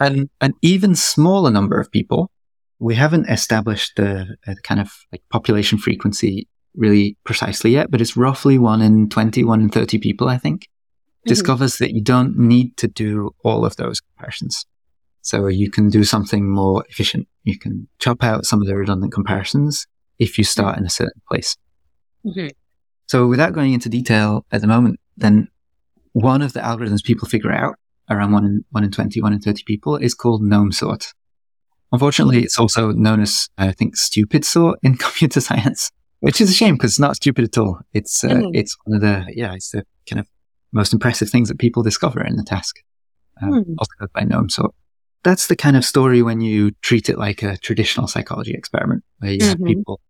And 0.00 0.28
an 0.40 0.54
even 0.62 0.94
smaller 0.94 1.50
number 1.50 1.78
of 1.78 1.90
people, 1.90 2.30
we 2.78 2.94
haven't 2.94 3.28
established 3.28 3.96
the, 3.96 4.36
the 4.46 4.56
kind 4.62 4.80
of 4.80 4.90
like 5.12 5.22
population 5.30 5.78
frequency 5.78 6.48
really 6.74 7.16
precisely 7.24 7.70
yet, 7.70 7.90
but 7.90 8.00
it's 8.00 8.16
roughly 8.16 8.58
one 8.58 8.82
in 8.82 9.08
20, 9.08 9.44
one 9.44 9.60
in 9.60 9.68
30 9.68 9.98
people, 9.98 10.28
I 10.28 10.38
think, 10.38 10.62
mm-hmm. 10.62 11.28
discovers 11.28 11.76
that 11.76 11.94
you 11.94 12.02
don't 12.02 12.36
need 12.36 12.76
to 12.78 12.88
do 12.88 13.34
all 13.44 13.64
of 13.64 13.76
those 13.76 14.00
comparisons. 14.00 14.66
So 15.22 15.46
you 15.46 15.70
can 15.70 15.88
do 15.88 16.04
something 16.04 16.48
more 16.48 16.84
efficient. 16.88 17.28
You 17.44 17.58
can 17.58 17.88
chop 17.98 18.24
out 18.24 18.44
some 18.44 18.60
of 18.60 18.66
the 18.66 18.76
redundant 18.76 19.12
comparisons 19.12 19.86
if 20.18 20.38
you 20.38 20.44
start 20.44 20.78
in 20.78 20.84
a 20.84 20.90
certain 20.90 21.20
place. 21.30 21.56
Mm-hmm. 22.24 22.48
So 23.06 23.26
without 23.26 23.52
going 23.52 23.74
into 23.74 23.88
detail 23.88 24.46
at 24.50 24.60
the 24.60 24.66
moment, 24.66 24.98
then 25.16 25.48
one 26.12 26.42
of 26.42 26.52
the 26.52 26.60
algorithms 26.60 27.04
people 27.04 27.28
figure 27.28 27.52
out 27.52 27.76
around 28.10 28.32
one 28.32 28.44
in, 28.44 28.64
one 28.70 28.84
in 28.84 28.90
20, 28.90 29.20
one 29.20 29.32
in 29.32 29.40
30 29.40 29.62
people 29.64 29.96
is 29.96 30.14
called 30.14 30.42
gnome 30.42 30.72
sort. 30.72 31.12
Unfortunately, 31.92 32.42
it's 32.42 32.58
also 32.58 32.92
known 32.92 33.20
as, 33.20 33.48
I 33.58 33.72
think, 33.72 33.96
stupid 33.96 34.44
sort 34.44 34.78
in 34.82 34.96
computer 34.96 35.40
science, 35.40 35.90
which 36.20 36.40
is 36.40 36.50
a 36.50 36.54
shame 36.54 36.74
because 36.74 36.92
it's 36.92 36.98
not 36.98 37.16
stupid 37.16 37.44
at 37.44 37.58
all. 37.58 37.78
It's, 37.92 38.24
uh, 38.24 38.28
mm. 38.28 38.50
it's 38.54 38.76
one 38.84 38.96
of 38.96 39.02
the, 39.02 39.32
yeah, 39.34 39.54
it's 39.54 39.70
the 39.70 39.84
kind 40.08 40.20
of 40.20 40.28
most 40.72 40.92
impressive 40.92 41.30
things 41.30 41.48
that 41.48 41.58
people 41.58 41.82
discover 41.82 42.24
in 42.24 42.36
the 42.36 42.42
task. 42.42 42.76
Um, 43.42 43.64
mm. 43.64 43.74
Also 43.78 43.92
by 44.12 44.22
gnome 44.22 44.48
sort. 44.48 44.74
That's 45.24 45.48
the 45.48 45.56
kind 45.56 45.76
of 45.76 45.84
story 45.84 46.22
when 46.22 46.40
you 46.40 46.72
treat 46.82 47.08
it 47.08 47.18
like 47.18 47.42
a 47.42 47.56
traditional 47.56 48.06
psychology 48.06 48.52
experiment 48.52 49.02
where 49.18 49.32
you 49.32 49.38
mm-hmm. 49.38 49.48
have 49.48 49.64
people 49.66 50.00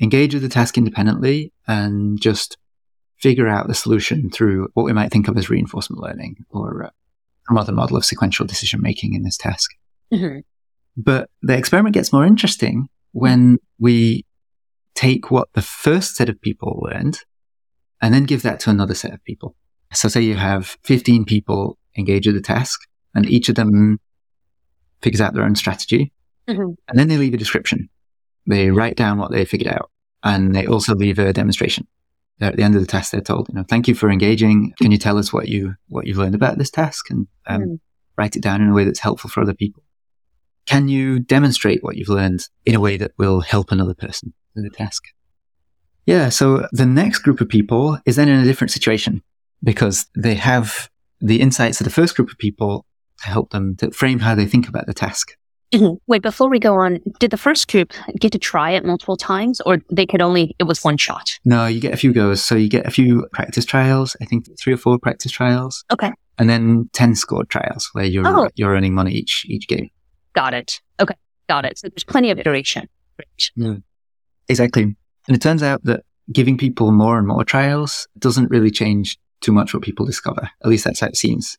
engage 0.00 0.34
with 0.34 0.42
the 0.42 0.48
task 0.48 0.78
independently 0.78 1.52
and 1.66 2.20
just 2.20 2.56
figure 3.18 3.48
out 3.48 3.66
the 3.66 3.74
solution 3.74 4.30
through 4.30 4.68
what 4.74 4.84
we 4.84 4.92
might 4.92 5.10
think 5.10 5.28
of 5.28 5.36
as 5.36 5.50
reinforcement 5.50 6.02
learning 6.02 6.36
or 6.50 6.84
uh, 6.84 6.90
another 7.48 7.72
model 7.72 7.96
of 7.96 8.04
sequential 8.04 8.46
decision 8.46 8.80
making 8.80 9.14
in 9.14 9.22
this 9.22 9.36
task. 9.36 9.70
Mm-hmm. 10.12 10.40
But 10.96 11.28
the 11.42 11.56
experiment 11.56 11.94
gets 11.94 12.12
more 12.12 12.24
interesting 12.24 12.88
when 13.12 13.58
we 13.78 14.24
take 14.94 15.30
what 15.30 15.48
the 15.52 15.62
first 15.62 16.16
set 16.16 16.28
of 16.28 16.40
people 16.40 16.80
learned 16.82 17.20
and 18.00 18.14
then 18.14 18.24
give 18.24 18.42
that 18.42 18.60
to 18.60 18.70
another 18.70 18.94
set 18.94 19.12
of 19.12 19.22
people. 19.24 19.54
So 19.92 20.08
say 20.08 20.20
you 20.20 20.34
have 20.34 20.76
15 20.84 21.24
people 21.24 21.78
engage 21.96 22.26
with 22.26 22.36
the 22.36 22.42
task 22.42 22.80
and 23.14 23.28
each 23.28 23.48
of 23.48 23.54
them 23.54 23.98
figures 25.02 25.20
out 25.20 25.34
their 25.34 25.44
own 25.44 25.54
strategy 25.54 26.12
mm-hmm. 26.48 26.72
and 26.88 26.98
then 26.98 27.08
they 27.08 27.16
leave 27.16 27.34
a 27.34 27.38
description. 27.38 27.88
They 28.46 28.70
write 28.70 28.96
down 28.96 29.18
what 29.18 29.30
they 29.30 29.44
figured 29.44 29.72
out 29.72 29.90
and 30.22 30.54
they 30.54 30.66
also 30.66 30.94
leave 30.94 31.18
a 31.18 31.32
demonstration 31.32 31.86
at 32.40 32.56
the 32.56 32.62
end 32.62 32.74
of 32.74 32.80
the 32.80 32.86
test, 32.86 33.12
they're 33.12 33.20
told, 33.20 33.48
you 33.48 33.54
know, 33.54 33.64
thank 33.68 33.88
you 33.88 33.94
for 33.94 34.10
engaging. 34.10 34.72
Can 34.80 34.90
you 34.90 34.98
tell 34.98 35.18
us 35.18 35.32
what 35.32 35.48
you 35.48 35.74
what 35.88 36.06
you've 36.06 36.18
learned 36.18 36.34
about 36.34 36.58
this 36.58 36.70
task 36.70 37.10
and 37.10 37.26
um, 37.46 37.62
mm. 37.62 37.80
write 38.18 38.36
it 38.36 38.42
down 38.42 38.60
in 38.60 38.68
a 38.68 38.74
way 38.74 38.84
that's 38.84 38.98
helpful 38.98 39.30
for 39.30 39.40
other 39.40 39.54
people? 39.54 39.82
Can 40.66 40.88
you 40.88 41.20
demonstrate 41.20 41.82
what 41.82 41.96
you've 41.96 42.08
learned 42.08 42.46
in 42.66 42.74
a 42.74 42.80
way 42.80 42.96
that 42.96 43.12
will 43.16 43.40
help 43.40 43.72
another 43.72 43.94
person 43.94 44.34
in 44.54 44.64
the 44.64 44.70
task? 44.70 45.04
Yeah. 46.04 46.28
So 46.28 46.66
the 46.72 46.86
next 46.86 47.20
group 47.20 47.40
of 47.40 47.48
people 47.48 47.98
is 48.04 48.16
then 48.16 48.28
in 48.28 48.40
a 48.40 48.44
different 48.44 48.70
situation 48.70 49.22
because 49.62 50.06
they 50.16 50.34
have 50.34 50.90
the 51.20 51.40
insights 51.40 51.80
of 51.80 51.84
the 51.84 51.90
first 51.90 52.14
group 52.16 52.30
of 52.30 52.38
people 52.38 52.84
to 53.26 53.32
help 53.32 53.50
them 53.50 53.76
to 53.76 53.90
frame 53.90 54.20
how 54.20 54.34
they 54.34 54.46
think 54.46 54.68
about 54.68 54.86
the 54.86 54.94
task. 54.94 55.36
Mm-hmm. 55.72 55.96
Wait, 56.06 56.22
before 56.22 56.48
we 56.48 56.60
go 56.60 56.76
on, 56.76 57.00
did 57.18 57.32
the 57.32 57.36
first 57.36 57.68
group 57.70 57.92
get 58.20 58.30
to 58.32 58.38
try 58.38 58.70
it 58.70 58.84
multiple 58.84 59.16
times 59.16 59.60
or 59.62 59.78
they 59.90 60.06
could 60.06 60.22
only, 60.22 60.54
it 60.60 60.64
was 60.64 60.82
one 60.84 60.96
shot? 60.96 61.38
No, 61.44 61.66
you 61.66 61.80
get 61.80 61.92
a 61.92 61.96
few 61.96 62.12
goes. 62.12 62.42
So 62.42 62.54
you 62.54 62.68
get 62.68 62.86
a 62.86 62.90
few 62.90 63.26
practice 63.32 63.64
trials, 63.64 64.16
I 64.22 64.26
think 64.26 64.46
three 64.58 64.72
or 64.72 64.76
four 64.76 64.98
practice 64.98 65.32
trials. 65.32 65.84
Okay. 65.90 66.12
And 66.38 66.48
then 66.48 66.88
10 66.92 67.16
scored 67.16 67.50
trials 67.50 67.90
where 67.92 68.04
you're, 68.04 68.26
oh. 68.26 68.48
you're 68.54 68.70
earning 68.70 68.94
money 68.94 69.12
each, 69.12 69.44
each 69.48 69.66
game. 69.66 69.90
Got 70.34 70.54
it. 70.54 70.80
Okay. 71.00 71.14
Got 71.48 71.64
it. 71.64 71.78
So 71.78 71.88
there's 71.88 72.04
plenty 72.04 72.30
of 72.30 72.38
iteration. 72.38 72.88
Yeah. 73.56 73.74
Exactly. 74.48 74.82
And 74.82 75.36
it 75.36 75.42
turns 75.42 75.64
out 75.64 75.82
that 75.84 76.04
giving 76.32 76.56
people 76.56 76.92
more 76.92 77.18
and 77.18 77.26
more 77.26 77.44
trials 77.44 78.06
doesn't 78.18 78.50
really 78.50 78.70
change 78.70 79.18
too 79.40 79.52
much 79.52 79.74
what 79.74 79.82
people 79.82 80.06
discover. 80.06 80.48
At 80.62 80.68
least 80.68 80.84
that's 80.84 81.00
how 81.00 81.08
it 81.08 81.16
seems. 81.16 81.58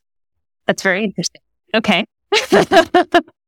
That's 0.66 0.82
very 0.82 1.04
interesting. 1.04 1.42
Okay. 1.74 2.04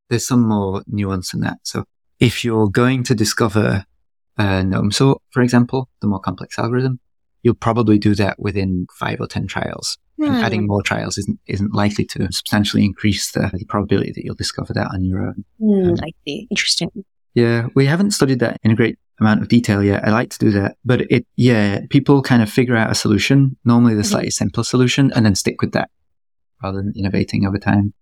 there's 0.08 0.26
some 0.26 0.46
more 0.48 0.82
nuance 0.86 1.32
in 1.34 1.40
that. 1.40 1.58
So 1.62 1.84
if 2.18 2.44
you're 2.44 2.68
going 2.68 3.02
to 3.04 3.14
discover 3.14 3.84
a 4.38 4.62
gnome 4.64 4.90
sort, 4.92 5.20
for 5.30 5.42
example, 5.42 5.88
the 6.00 6.08
more 6.08 6.20
complex 6.20 6.58
algorithm, 6.58 7.00
you'll 7.42 7.54
probably 7.54 7.98
do 7.98 8.14
that 8.16 8.38
within 8.38 8.86
five 8.98 9.20
or 9.20 9.26
10 9.26 9.46
trials. 9.46 9.96
Hmm. 10.18 10.32
adding 10.32 10.66
more 10.66 10.82
trials 10.82 11.16
isn't, 11.16 11.40
isn't 11.46 11.72
likely 11.72 12.04
to 12.04 12.24
substantially 12.30 12.84
increase 12.84 13.30
the, 13.32 13.50
the 13.54 13.64
probability 13.64 14.12
that 14.14 14.22
you'll 14.22 14.34
discover 14.34 14.74
that 14.74 14.90
on 14.92 15.02
your 15.02 15.22
own. 15.22 15.44
Hmm, 15.58 15.88
Um, 15.92 15.96
I 16.02 16.10
see. 16.26 16.46
Interesting. 16.50 16.90
Yeah, 17.32 17.68
we 17.74 17.86
haven't 17.86 18.10
studied 18.10 18.40
that 18.40 18.58
in 18.62 18.70
a 18.70 18.74
great 18.74 18.98
amount 19.18 19.40
of 19.40 19.48
detail 19.48 19.82
yet. 19.82 20.06
I 20.06 20.10
like 20.10 20.28
to 20.30 20.38
do 20.38 20.50
that. 20.50 20.76
But 20.84 21.10
it, 21.10 21.26
yeah, 21.36 21.80
people 21.88 22.20
kind 22.20 22.42
of 22.42 22.50
figure 22.50 22.76
out 22.76 22.90
a 22.90 22.94
solution, 22.94 23.56
normally 23.64 23.94
the 23.94 24.02
Mhm. 24.02 24.06
slightly 24.10 24.30
simpler 24.30 24.62
solution, 24.62 25.10
and 25.12 25.24
then 25.24 25.34
stick 25.34 25.62
with 25.62 25.72
that 25.72 25.88
rather 26.62 26.76
than 26.82 26.92
innovating 26.94 27.46
over 27.46 27.56
time. 27.56 27.94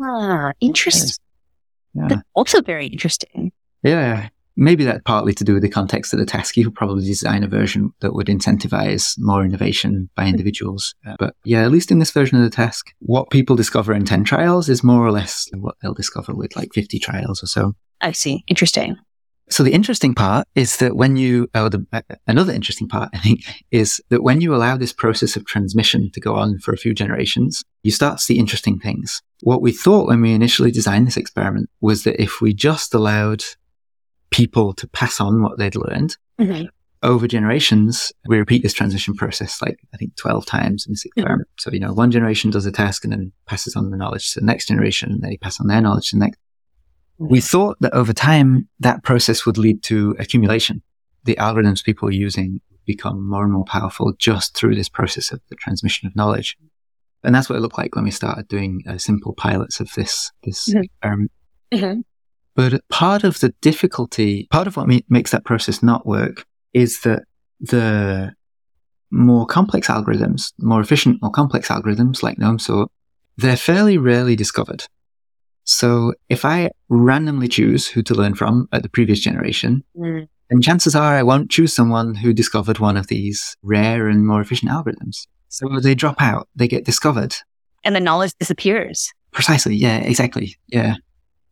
Ah, 0.00 0.52
interesting. 0.60 1.10
Yeah. 1.94 2.08
That's 2.08 2.22
also 2.34 2.60
very 2.60 2.86
interesting. 2.86 3.52
Yeah. 3.82 4.28
Maybe 4.58 4.84
that's 4.84 5.02
partly 5.04 5.34
to 5.34 5.44
do 5.44 5.52
with 5.52 5.62
the 5.62 5.68
context 5.68 6.14
of 6.14 6.18
the 6.18 6.24
task. 6.24 6.56
You 6.56 6.64
could 6.64 6.74
probably 6.74 7.04
design 7.04 7.44
a 7.44 7.48
version 7.48 7.92
that 8.00 8.14
would 8.14 8.26
incentivize 8.28 9.14
more 9.18 9.44
innovation 9.44 10.08
by 10.14 10.26
individuals. 10.26 10.94
Uh, 11.06 11.16
But 11.18 11.34
yeah, 11.44 11.62
at 11.62 11.70
least 11.70 11.90
in 11.90 11.98
this 11.98 12.10
version 12.10 12.38
of 12.38 12.44
the 12.44 12.54
task, 12.56 12.86
what 13.00 13.28
people 13.30 13.54
discover 13.54 13.92
in 13.92 14.06
10 14.06 14.24
trials 14.24 14.70
is 14.70 14.82
more 14.82 15.06
or 15.06 15.12
less 15.12 15.46
what 15.54 15.74
they'll 15.82 15.92
discover 15.92 16.34
with 16.34 16.56
like 16.56 16.72
50 16.72 16.98
trials 16.98 17.42
or 17.42 17.46
so. 17.46 17.74
I 18.00 18.12
see. 18.12 18.44
Interesting. 18.46 18.96
So 19.48 19.62
the 19.62 19.72
interesting 19.74 20.14
part 20.14 20.48
is 20.54 20.78
that 20.78 20.96
when 20.96 21.16
you, 21.16 21.48
oh, 21.54 21.68
the, 21.68 21.86
uh, 21.92 22.00
another 22.26 22.52
interesting 22.52 22.88
part, 22.88 23.10
I 23.14 23.18
think, 23.18 23.42
is 23.70 24.00
that 24.08 24.22
when 24.22 24.40
you 24.40 24.54
allow 24.54 24.76
this 24.78 24.92
process 24.92 25.36
of 25.36 25.44
transmission 25.44 26.10
to 26.12 26.20
go 26.20 26.34
on 26.34 26.58
for 26.60 26.72
a 26.72 26.78
few 26.78 26.94
generations, 26.94 27.62
you 27.82 27.90
start 27.90 28.18
to 28.18 28.24
see 28.24 28.38
interesting 28.38 28.78
things. 28.78 29.22
What 29.42 29.62
we 29.62 29.72
thought 29.72 30.08
when 30.08 30.20
we 30.22 30.32
initially 30.32 30.70
designed 30.70 31.06
this 31.06 31.16
experiment 31.16 31.68
was 31.80 32.04
that 32.04 32.20
if 32.22 32.40
we 32.40 32.54
just 32.54 32.94
allowed 32.94 33.44
people 34.30 34.72
to 34.74 34.88
pass 34.88 35.20
on 35.20 35.42
what 35.42 35.58
they'd 35.58 35.76
learned 35.76 36.16
Mhm. 36.40 36.68
over 37.02 37.28
generations, 37.28 38.12
we 38.26 38.38
repeat 38.38 38.62
this 38.62 38.72
transition 38.72 39.14
process 39.14 39.60
like 39.62 39.78
I 39.94 39.96
think 39.96 40.16
12 40.16 40.46
times 40.46 40.86
in 40.86 40.92
this 40.92 41.04
experiment. 41.04 41.48
So, 41.58 41.70
you 41.70 41.80
know, 41.80 41.92
one 41.92 42.10
generation 42.10 42.50
does 42.50 42.66
a 42.66 42.72
task 42.72 43.04
and 43.04 43.12
then 43.12 43.32
passes 43.46 43.76
on 43.76 43.90
the 43.90 43.96
knowledge 43.96 44.32
to 44.32 44.40
the 44.40 44.46
next 44.46 44.68
generation, 44.68 45.12
and 45.12 45.22
they 45.22 45.36
pass 45.36 45.60
on 45.60 45.66
their 45.68 45.80
knowledge 45.80 46.10
to 46.10 46.16
the 46.16 46.20
next. 46.20 46.38
We 47.18 47.40
thought 47.40 47.78
that 47.80 47.94
over 47.94 48.12
time, 48.12 48.68
that 48.80 49.02
process 49.02 49.46
would 49.46 49.56
lead 49.56 49.82
to 49.84 50.16
accumulation. 50.18 50.82
The 51.24 51.36
algorithms 51.36 51.82
people 51.82 52.08
are 52.08 52.12
using 52.12 52.60
become 52.84 53.26
more 53.26 53.42
and 53.42 53.52
more 53.52 53.64
powerful 53.64 54.12
just 54.18 54.54
through 54.54 54.74
this 54.74 54.88
process 54.88 55.32
of 55.32 55.40
the 55.48 55.56
transmission 55.56 56.06
of 56.06 56.14
knowledge. 56.14 56.56
And 57.26 57.34
that's 57.34 57.48
what 57.50 57.56
it 57.56 57.60
looked 57.60 57.76
like 57.76 57.94
when 57.96 58.04
we 58.04 58.10
started 58.12 58.46
doing 58.48 58.82
uh, 58.88 58.98
simple 58.98 59.34
pilots 59.34 59.80
of 59.80 59.92
this, 59.94 60.30
this 60.44 60.68
experiment. 60.72 61.30
Mhm. 61.74 62.02
But 62.54 62.80
part 62.88 63.24
of 63.24 63.40
the 63.40 63.52
difficulty, 63.60 64.46
part 64.50 64.66
of 64.68 64.76
what 64.76 64.86
me- 64.86 65.04
makes 65.10 65.32
that 65.32 65.44
process 65.44 65.82
not 65.82 66.06
work 66.06 66.46
is 66.72 67.00
that 67.00 67.24
the 67.60 68.32
more 69.10 69.44
complex 69.46 69.88
algorithms, 69.88 70.52
more 70.58 70.80
efficient, 70.80 71.20
more 71.20 71.30
complex 71.32 71.68
algorithms 71.68 72.22
like 72.22 72.38
GNOME 72.38 72.58
sort, 72.60 72.90
they're 73.36 73.56
fairly 73.56 73.98
rarely 73.98 74.36
discovered. 74.36 74.84
So 75.64 76.14
if 76.28 76.44
I 76.44 76.70
randomly 76.88 77.48
choose 77.48 77.88
who 77.88 78.02
to 78.04 78.14
learn 78.14 78.34
from 78.34 78.68
at 78.72 78.82
the 78.84 78.88
previous 78.88 79.18
generation, 79.20 79.82
Mm. 79.98 80.28
then 80.48 80.62
chances 80.62 80.94
are 80.94 81.14
I 81.16 81.24
won't 81.24 81.50
choose 81.50 81.74
someone 81.74 82.14
who 82.14 82.32
discovered 82.32 82.78
one 82.78 82.96
of 82.96 83.08
these 83.08 83.56
rare 83.62 84.08
and 84.08 84.24
more 84.26 84.40
efficient 84.40 84.70
algorithms. 84.70 85.26
So 85.48 85.68
they 85.80 85.94
drop 85.94 86.20
out, 86.20 86.48
they 86.56 86.68
get 86.68 86.84
discovered. 86.84 87.34
And 87.84 87.94
the 87.94 88.00
knowledge 88.00 88.32
disappears. 88.38 89.12
Precisely. 89.32 89.76
Yeah, 89.76 89.98
exactly. 89.98 90.56
Yeah. 90.68 90.94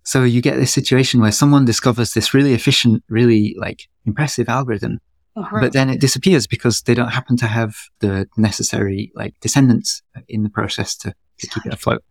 So 0.05 0.23
you 0.25 0.41
get 0.43 0.57
this 0.57 0.73
situation 0.73 1.21
where 1.21 1.33
someone 1.33 1.65
discovers 1.65 2.13
this 2.13 2.35
really 2.35 2.53
efficient, 2.53 3.03
really 3.09 3.55
like 3.59 3.89
impressive 4.05 4.49
algorithm, 4.49 4.99
Uh-huh. 5.37 5.59
but 5.61 5.73
then 5.73 5.89
it 5.91 6.01
disappears 6.01 6.47
because 6.47 6.83
they 6.83 6.95
don't 6.95 7.13
happen 7.13 7.37
to 7.39 7.47
have 7.47 7.75
the 8.01 8.27
necessary 8.37 9.11
like 9.15 9.35
descendants 9.41 10.03
in 10.29 10.43
the 10.43 10.51
process 10.51 10.97
to, 10.97 11.15
to 11.39 11.47
keep 11.47 11.67
it 11.67 11.73
afloat. 11.73 12.03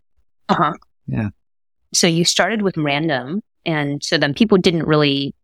Uh-huh. 0.50 0.74
Yeah. 1.08 1.30
So 1.94 2.08
you 2.08 2.26
started 2.26 2.62
with 2.64 2.76
random, 2.78 3.42
and 3.66 4.04
so 4.04 4.18
then 4.18 4.34
people 4.34 4.58
didn't 4.58 4.86
really. 4.88 5.36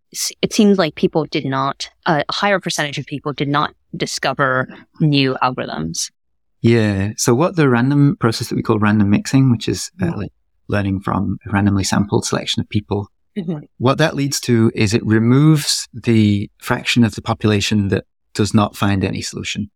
It 0.41 0.51
seems 0.53 0.79
like 0.79 0.95
people 0.95 1.25
did 1.25 1.45
not. 1.45 1.87
Uh, 2.07 2.23
a 2.27 2.33
higher 2.33 2.59
percentage 2.59 2.97
of 2.97 3.05
people 3.05 3.31
did 3.33 3.47
not 3.47 3.75
discover 3.95 4.67
new 4.99 5.37
algorithms. 5.43 6.09
Yeah. 6.61 7.11
So 7.17 7.33
what 7.33 7.55
the 7.55 7.69
random 7.69 8.17
process 8.19 8.49
that 8.49 8.55
we 8.55 8.63
call 8.63 8.79
random 8.79 9.09
mixing, 9.09 9.51
which 9.51 9.67
is 9.69 9.89
uh, 10.01 10.11
like 10.17 10.31
learning 10.67 10.99
from 11.01 11.37
a 11.47 11.51
randomly 11.51 11.83
sampled 11.83 12.25
selection 12.25 12.61
of 12.61 12.69
people, 12.69 13.07
what 13.77 13.97
that 13.99 14.15
leads 14.15 14.39
to 14.41 14.71
is 14.75 14.93
it 14.93 15.05
removes 15.05 15.87
the 15.93 16.49
fraction 16.61 17.03
of 17.05 17.15
the 17.15 17.21
population 17.21 17.87
that 17.89 18.03
does 18.33 18.53
not 18.53 18.75
find 18.75 19.03
any 19.03 19.21
solution. 19.21 19.69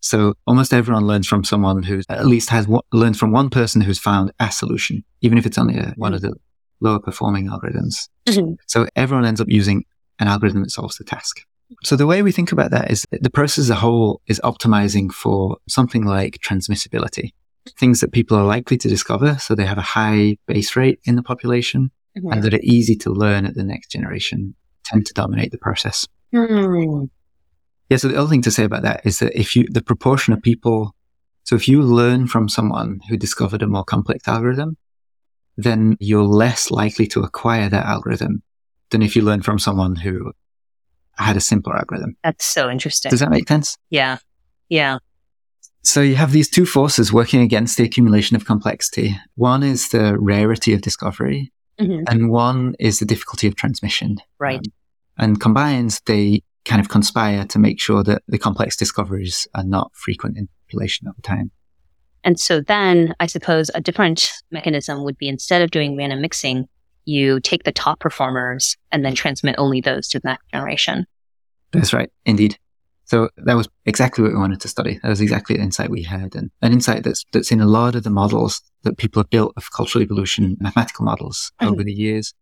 So 0.00 0.34
almost 0.46 0.72
everyone 0.72 1.06
learns 1.06 1.26
from 1.26 1.42
someone 1.44 1.82
who 1.82 2.00
at 2.08 2.26
least 2.26 2.50
has 2.50 2.66
learns 2.92 3.18
from 3.18 3.32
one 3.32 3.50
person 3.50 3.80
who's 3.82 3.98
found 3.98 4.32
a 4.38 4.50
solution, 4.52 5.04
even 5.20 5.36
if 5.38 5.44
it's 5.46 5.58
only 5.58 5.76
a, 5.76 5.92
one 5.96 6.14
of 6.14 6.20
the 6.22 6.34
lower 6.80 7.00
performing 7.00 7.48
algorithms. 7.48 8.08
Mhm. 8.26 8.56
So 8.66 8.86
everyone 8.96 9.26
ends 9.26 9.40
up 9.40 9.48
using 9.48 9.84
an 10.18 10.28
algorithm 10.28 10.62
that 10.62 10.70
solves 10.70 10.96
the 10.96 11.04
task. 11.04 11.40
So 11.84 11.96
the 11.96 12.06
way 12.06 12.22
we 12.22 12.32
think 12.32 12.52
about 12.52 12.70
that 12.72 12.90
is 12.90 13.04
that 13.10 13.22
the 13.22 13.30
process 13.30 13.58
as 13.64 13.70
a 13.70 13.74
whole 13.76 14.20
is 14.26 14.40
optimizing 14.44 15.12
for 15.12 15.56
something 15.68 16.04
like 16.04 16.38
transmissibility, 16.44 17.30
things 17.78 18.00
that 18.00 18.12
people 18.12 18.36
are 18.36 18.44
likely 18.44 18.76
to 18.78 18.88
discover. 18.88 19.38
So 19.38 19.54
they 19.54 19.66
have 19.66 19.78
a 19.78 19.82
high 19.82 20.36
base 20.46 20.74
rate 20.76 20.98
in 21.04 21.16
the 21.16 21.22
population 21.22 21.90
Mhm. 22.18 22.32
and 22.32 22.42
that 22.42 22.54
are 22.54 22.60
easy 22.62 22.96
to 22.96 23.10
learn 23.10 23.46
at 23.46 23.54
the 23.54 23.62
next 23.62 23.90
generation 23.92 24.54
tend 24.84 25.06
to 25.06 25.14
dominate 25.14 25.52
the 25.52 25.58
process. 25.58 26.08
Hmm. 26.34 27.04
Yeah. 27.88 27.96
So 27.98 28.08
the 28.08 28.16
other 28.16 28.28
thing 28.28 28.42
to 28.42 28.50
say 28.50 28.64
about 28.64 28.82
that 28.82 29.02
is 29.04 29.20
that 29.20 29.38
if 29.38 29.54
you, 29.54 29.66
the 29.70 29.82
proportion 29.82 30.32
of 30.32 30.42
people, 30.42 30.94
so 31.44 31.54
if 31.56 31.68
you 31.68 31.82
learn 31.82 32.26
from 32.26 32.48
someone 32.48 32.98
who 33.08 33.16
discovered 33.16 33.62
a 33.62 33.66
more 33.68 33.84
complex 33.84 34.26
algorithm, 34.26 34.76
then 35.56 35.96
you're 36.00 36.24
less 36.24 36.70
likely 36.70 37.06
to 37.08 37.20
acquire 37.20 37.68
that 37.68 37.86
algorithm 37.86 38.42
than 38.90 39.02
if 39.02 39.14
you 39.14 39.22
learn 39.22 39.42
from 39.42 39.58
someone 39.58 39.94
who 39.96 40.32
had 41.24 41.36
a 41.36 41.40
simpler 41.40 41.76
algorithm. 41.76 42.16
That's 42.24 42.44
so 42.44 42.70
interesting. 42.70 43.10
Does 43.10 43.20
that 43.20 43.30
make 43.30 43.48
sense? 43.48 43.76
yeah. 43.90 44.18
Yeah. 44.68 44.98
So 45.82 46.00
you 46.02 46.14
have 46.16 46.32
these 46.32 46.48
two 46.48 46.66
forces 46.66 47.12
working 47.12 47.40
against 47.40 47.76
the 47.78 47.84
accumulation 47.84 48.36
of 48.36 48.44
complexity. 48.44 49.16
One 49.36 49.62
is 49.62 49.88
the 49.88 50.16
rarity 50.18 50.74
of 50.74 50.82
discovery, 50.82 51.52
Mhm. 51.80 52.04
and 52.08 52.30
one 52.30 52.74
is 52.78 52.98
the 52.98 53.06
difficulty 53.06 53.46
of 53.48 53.56
transmission. 53.56 54.18
Right. 54.38 54.58
Um, 54.58 54.64
and 55.18 55.40
combined, 55.40 55.98
they 56.06 56.42
kind 56.66 56.80
of 56.80 56.88
conspire 56.90 57.44
to 57.46 57.58
make 57.58 57.80
sure 57.80 58.02
that 58.04 58.22
the 58.28 58.38
complex 58.38 58.76
discoveries 58.76 59.48
are 59.54 59.64
not 59.64 59.90
frequent 59.94 60.36
in 60.36 60.48
population 60.66 61.08
over 61.08 61.20
time. 61.22 61.50
And 62.22 62.38
so 62.38 62.60
then 62.60 63.14
I 63.18 63.26
suppose 63.26 63.70
a 63.74 63.80
different 63.80 64.30
mechanism 64.50 65.02
would 65.04 65.16
be 65.16 65.28
instead 65.28 65.62
of 65.62 65.70
doing 65.70 65.96
random 65.96 66.20
mixing, 66.20 66.66
you 67.06 67.40
take 67.40 67.64
the 67.64 67.72
top 67.72 67.98
performers 67.98 68.76
and 68.92 69.02
then 69.04 69.14
transmit 69.14 69.54
only 69.56 69.80
those 69.80 70.06
to 70.08 70.20
the 70.20 70.28
next 70.28 70.44
generation. 70.52 71.06
That's 71.72 71.92
right, 71.92 72.10
indeed. 72.24 72.56
So 73.04 73.28
that 73.38 73.54
was 73.56 73.68
exactly 73.86 74.22
what 74.22 74.32
we 74.32 74.38
wanted 74.38 74.60
to 74.60 74.68
study. 74.68 75.00
That 75.02 75.08
was 75.08 75.20
exactly 75.20 75.56
the 75.56 75.62
insight 75.62 75.90
we 75.90 76.02
had, 76.04 76.34
and 76.36 76.50
an 76.62 76.72
insight 76.72 77.02
that's 77.02 77.24
that's 77.32 77.50
in 77.50 77.60
a 77.60 77.66
lot 77.66 77.94
of 77.96 78.04
the 78.04 78.10
models 78.10 78.62
that 78.82 78.98
people 78.98 79.20
have 79.22 79.30
built 79.30 79.52
of 79.56 79.72
cultural 79.72 80.02
evolution, 80.02 80.56
mathematical 80.60 81.04
models 81.04 81.50
Mhm. 81.60 81.72
over 81.72 81.82
the 81.84 81.92
years. 81.92 82.32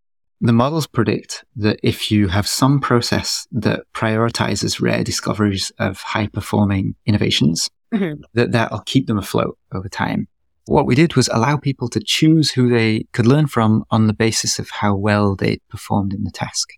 The 0.40 0.52
models 0.52 0.86
predict 0.86 1.44
that 1.56 1.80
if 1.82 2.10
you 2.12 2.28
have 2.28 2.46
some 2.46 2.80
process 2.80 3.46
that 3.50 3.80
prioritizes 3.94 4.80
rare 4.80 5.02
discoveries 5.02 5.72
of 5.78 5.98
high 6.00 6.28
performing 6.28 6.94
innovations, 7.06 7.68
Mhm. 7.92 8.20
that 8.34 8.52
that'll 8.52 8.80
keep 8.86 9.06
them 9.06 9.18
afloat 9.18 9.58
over 9.74 9.88
time. 9.88 10.28
What 10.66 10.86
we 10.86 10.94
did 10.94 11.16
was 11.16 11.28
allow 11.32 11.56
people 11.56 11.88
to 11.88 12.00
choose 12.04 12.50
who 12.52 12.68
they 12.68 13.06
could 13.14 13.26
learn 13.26 13.46
from 13.46 13.84
on 13.90 14.06
the 14.06 14.12
basis 14.12 14.58
of 14.58 14.68
how 14.68 14.94
well 14.94 15.34
they 15.34 15.60
performed 15.70 16.12
in 16.12 16.24
the 16.24 16.30
task. 16.30 16.68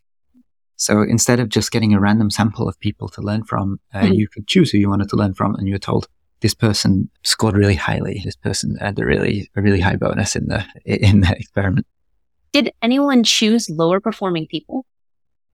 So 0.81 1.03
instead 1.03 1.41
of 1.41 1.51
just 1.51 1.73
getting 1.73 1.93
a 1.93 2.01
random 2.01 2.31
sample 2.31 2.67
of 2.67 2.81
people 2.81 3.07
to 3.11 3.21
learn 3.21 3.45
from, 3.45 3.81
uh, 3.93 4.01
Mhm. 4.05 4.17
you 4.17 4.29
could 4.29 4.47
choose 4.47 4.71
who 4.71 4.79
you 4.79 4.89
wanted 4.89 5.11
to 5.11 5.17
learn 5.17 5.35
from, 5.35 5.55
and 5.57 5.69
you 5.69 5.75
were 5.75 5.79
told 5.79 6.09
this 6.41 6.55
person 6.55 7.11
scored 7.23 7.55
really 7.55 7.75
highly. 7.75 8.23
This 8.25 8.35
person 8.35 8.77
had 8.81 8.99
a 8.99 9.05
really 9.05 9.51
a 9.55 9.61
really 9.61 9.81
high 9.81 9.97
bonus 9.97 10.35
in 10.37 10.47
the 10.47 10.65
in 10.87 11.21
the 11.21 11.37
experiment. 11.39 11.87
Did 12.53 12.73
anyone 12.81 13.23
choose 13.25 13.69
lower 13.69 14.01
performing 14.01 14.47
people? 14.47 14.87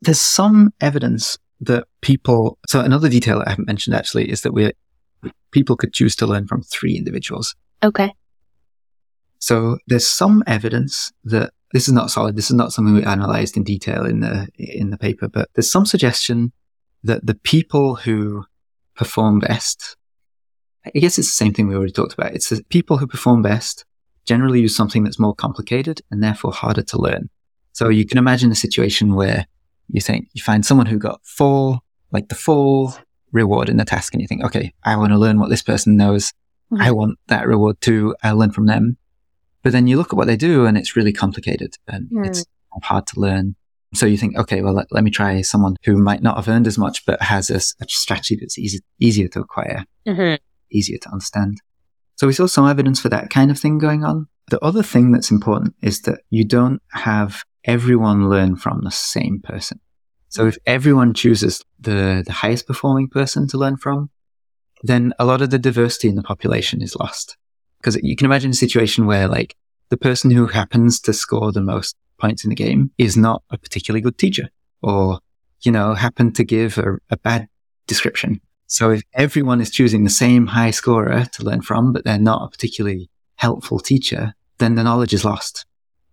There's 0.01 0.21
some 0.21 0.73
evidence 0.81 1.39
that 1.61 1.89
people. 2.03 2.59
So 2.69 2.81
another 2.81 3.09
detail 3.09 3.43
I 3.45 3.51
haven't 3.51 3.67
mentioned 3.67 3.97
actually 3.97 4.31
is 4.31 4.43
that 4.43 4.53
we 4.53 4.71
people 5.51 5.77
could 5.77 5.93
choose 5.93 6.15
to 6.17 6.27
learn 6.27 6.47
from 6.47 6.63
three 6.63 6.97
individuals. 6.97 7.57
Okay. 7.83 8.15
So 9.41 9.79
there's 9.89 10.07
some 10.09 10.45
evidence 10.47 11.13
that 11.25 11.51
this 11.73 11.89
is 11.89 11.95
not 11.95 12.11
solid. 12.11 12.37
This 12.37 12.51
is 12.51 12.57
not 12.57 12.73
something 12.73 12.95
we 12.95 13.05
analyzed 13.05 13.57
in 13.57 13.65
detail 13.65 14.05
in 14.05 14.21
the 14.21 14.49
in 14.59 14.91
the 14.91 14.99
paper, 14.99 15.29
but 15.29 15.49
there's 15.55 15.71
some 15.71 15.87
suggestion 15.87 16.53
that 17.03 17.27
the 17.27 17.35
people 17.35 17.97
who 17.97 18.45
perform 18.95 19.39
best, 19.41 19.97
I 20.85 20.99
guess 20.99 21.19
it's 21.19 21.29
the 21.29 21.45
same 21.45 21.53
thing 21.53 21.69
we 21.69 21.75
already 21.75 21.93
talked 21.93 22.15
about. 22.15 22.35
It's 22.35 22.49
the 22.49 22.63
people 22.69 22.99
who 22.99 23.07
perform 23.07 23.43
best 23.43 23.85
generally 24.27 24.61
use 24.61 24.77
something 24.77 25.05
that's 25.05 25.19
more 25.19 25.35
complicated 25.35 26.01
and 26.11 26.23
therefore 26.23 26.53
harder 26.53 26.83
to 26.83 26.99
learn. 27.01 27.31
So 27.73 27.89
you 27.89 28.07
can 28.07 28.19
imagine 28.19 28.51
a 28.51 28.57
situation 28.57 29.15
where 29.15 29.47
you 29.89 30.01
think 30.01 30.29
you 30.33 30.43
find 30.43 30.65
someone 30.65 30.87
who 30.87 30.99
got 30.99 31.21
four, 31.25 31.81
like 32.11 32.29
the 32.29 32.35
four 32.35 32.95
reward 33.33 33.69
in 33.69 33.77
the 33.77 33.85
task 33.85 34.15
and 34.15 34.21
you 34.21 34.27
think, 34.27 34.43
okay, 34.45 34.73
I 34.83 34.97
want 34.97 35.13
to 35.13 35.19
learn 35.19 35.39
what 35.39 35.51
this 35.51 35.63
person 35.63 35.97
knows. 35.97 36.33
Mm-hmm. 36.73 36.83
I 36.83 36.91
want 36.91 37.19
that 37.29 37.47
reward 37.47 37.81
too. 37.81 38.17
I'll 38.23 38.37
learn 38.37 38.51
from 38.51 38.67
them. 38.67 38.97
But 39.67 39.73
then 39.73 39.89
you 39.89 39.97
look 39.97 40.13
at 40.13 40.17
what 40.17 40.29
they 40.29 40.37
do 40.37 40.65
and 40.65 40.79
it's 40.79 40.95
really 40.95 41.13
complicated 41.13 41.75
and 41.89 42.09
mm. 42.09 42.25
it's 42.25 42.45
hard 42.85 43.05
to 43.09 43.19
learn. 43.19 43.57
So 43.95 44.07
you 44.07 44.17
think, 44.17 44.39
okay, 44.39 44.63
well, 44.63 44.75
let, 44.75 44.87
let, 44.93 45.03
me 45.03 45.11
try 45.11 45.41
someone 45.41 45.75
who 45.85 45.97
might 45.97 46.23
not 46.23 46.37
have 46.37 46.47
earned 46.47 46.69
as 46.69 46.79
much, 46.79 47.05
but 47.05 47.21
has 47.21 47.51
a, 47.51 47.57
a 47.57 47.89
strategy 47.89 48.37
that's 48.37 48.61
easy, 48.61 48.79
easier 49.01 49.27
to 49.27 49.41
acquire, 49.41 49.85
mm-hmm. 50.07 50.37
easier 50.71 50.99
to 50.99 51.09
understand. 51.09 51.61
So 52.15 52.29
we 52.29 52.33
saw 52.33 52.47
some 52.47 52.69
evidence 52.69 53.01
for 53.01 53.09
that 53.09 53.29
kind 53.29 53.51
of 53.51 53.59
thing 53.59 53.79
going 53.79 54.05
on. 54.05 54.29
The 54.51 54.65
other 54.65 54.85
thing 54.85 55.11
that's 55.11 55.33
important 55.33 55.75
is 55.83 56.03
that 56.03 56.21
you 56.31 56.45
don't 56.45 56.81
have 56.93 57.43
everyone 57.65 58.31
learn 58.31 58.55
from 58.55 58.83
the 58.85 58.93
same 58.93 59.41
person. 59.43 59.81
So 60.29 60.47
if 60.47 60.59
everyone 60.65 61.13
chooses 61.13 61.65
the, 61.81 62.23
the 62.25 62.33
highest 62.33 62.69
performing 62.69 63.09
person 63.09 63.49
to 63.49 63.59
learn 63.59 63.79
from, 63.79 64.11
then 64.85 65.13
a 65.19 65.25
lot 65.25 65.43
of 65.43 65.51
the 65.51 65.59
diversity 65.59 66.07
in 66.07 66.15
the 66.15 66.23
population 66.23 66.83
is 66.83 66.95
lost. 66.95 67.37
Because 67.79 67.97
you 68.03 68.17
can 68.17 68.25
imagine 68.25 68.51
a 68.51 68.55
situation 68.55 69.07
where 69.07 69.29
like 69.29 69.57
the 69.91 69.97
person 69.97 70.31
who 70.31 70.47
happens 70.47 71.01
to 71.01 71.13
score 71.13 71.53
the 71.53 71.61
most 71.61 71.97
points 72.19 72.45
in 72.45 72.51
the 72.51 72.57
game 72.57 72.91
is 72.99 73.17
not 73.17 73.43
a 73.51 73.59
particularly 73.59 74.01
good 74.01 74.19
teacher 74.19 74.49
or, 74.83 75.21
you 75.61 75.71
know, 75.71 75.95
happen 75.95 76.33
to 76.33 76.45
give 76.45 76.79
a, 76.79 76.97
a 77.11 77.17
bad 77.17 77.49
description. 77.87 78.41
So 78.67 78.91
if 78.91 79.03
everyone 79.15 79.61
is 79.61 79.71
choosing 79.71 80.05
the 80.05 80.11
same 80.11 80.47
high 80.47 80.73
scorer 80.73 81.27
to 81.33 81.45
learn 81.45 81.63
from, 81.63 81.93
but 81.93 82.05
they're 82.05 82.19
not 82.19 82.43
a 82.43 82.51
particularly 82.51 83.09
helpful 83.37 83.79
teacher, 83.79 84.35
then 84.59 84.75
the 84.75 84.83
knowledge 84.83 85.15
is 85.15 85.25
lost. 85.25 85.67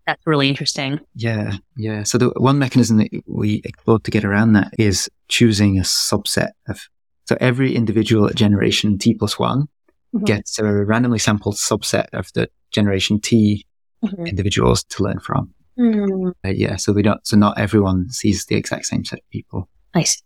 That's 0.06 0.28
really 0.28 0.50
interesting. 0.50 1.00
Yeah, 1.16 1.54
yeah. 1.78 2.04
So 2.04 2.18
the 2.18 2.30
one 2.36 2.60
mechanism 2.60 2.98
that 2.98 3.10
we 3.26 3.62
explored 3.64 4.04
to 4.04 4.12
get 4.12 4.26
around 4.26 4.54
that 4.54 4.74
is 4.78 5.10
choosing 5.30 5.80
a 5.80 5.84
subset 5.84 6.52
of. 6.68 6.82
So 7.26 7.38
every 7.40 7.74
individual 7.74 8.28
at 8.28 8.36
generation 8.36 8.98
T 8.98 9.14
plus 9.14 9.40
one 9.40 9.70
mm-hmm. 10.14 10.26
gets 10.26 10.60
a 10.60 10.64
randomly 10.64 11.20
sampled 11.20 11.56
subset 11.56 12.08
of 12.14 12.32
the 12.34 12.50
generation 12.72 13.20
T 13.20 13.66
mm-hmm. 14.04 14.28
individuals 14.28 14.84
to 14.86 15.04
learn 15.04 15.20
from. 15.20 15.54
Mm. 15.78 16.34
Uh, 16.46 16.50
yeah, 16.50 16.76
so 16.76 16.94
we 16.94 17.02
don't. 17.02 17.26
So 17.26 17.36
not 17.36 17.58
everyone 17.58 18.10
sees 18.10 18.46
the 18.46 18.56
exact 18.56 18.86
same 18.86 19.06
set 19.06 19.20
of 19.20 19.30
people. 19.30 19.70
See. 19.96 20.22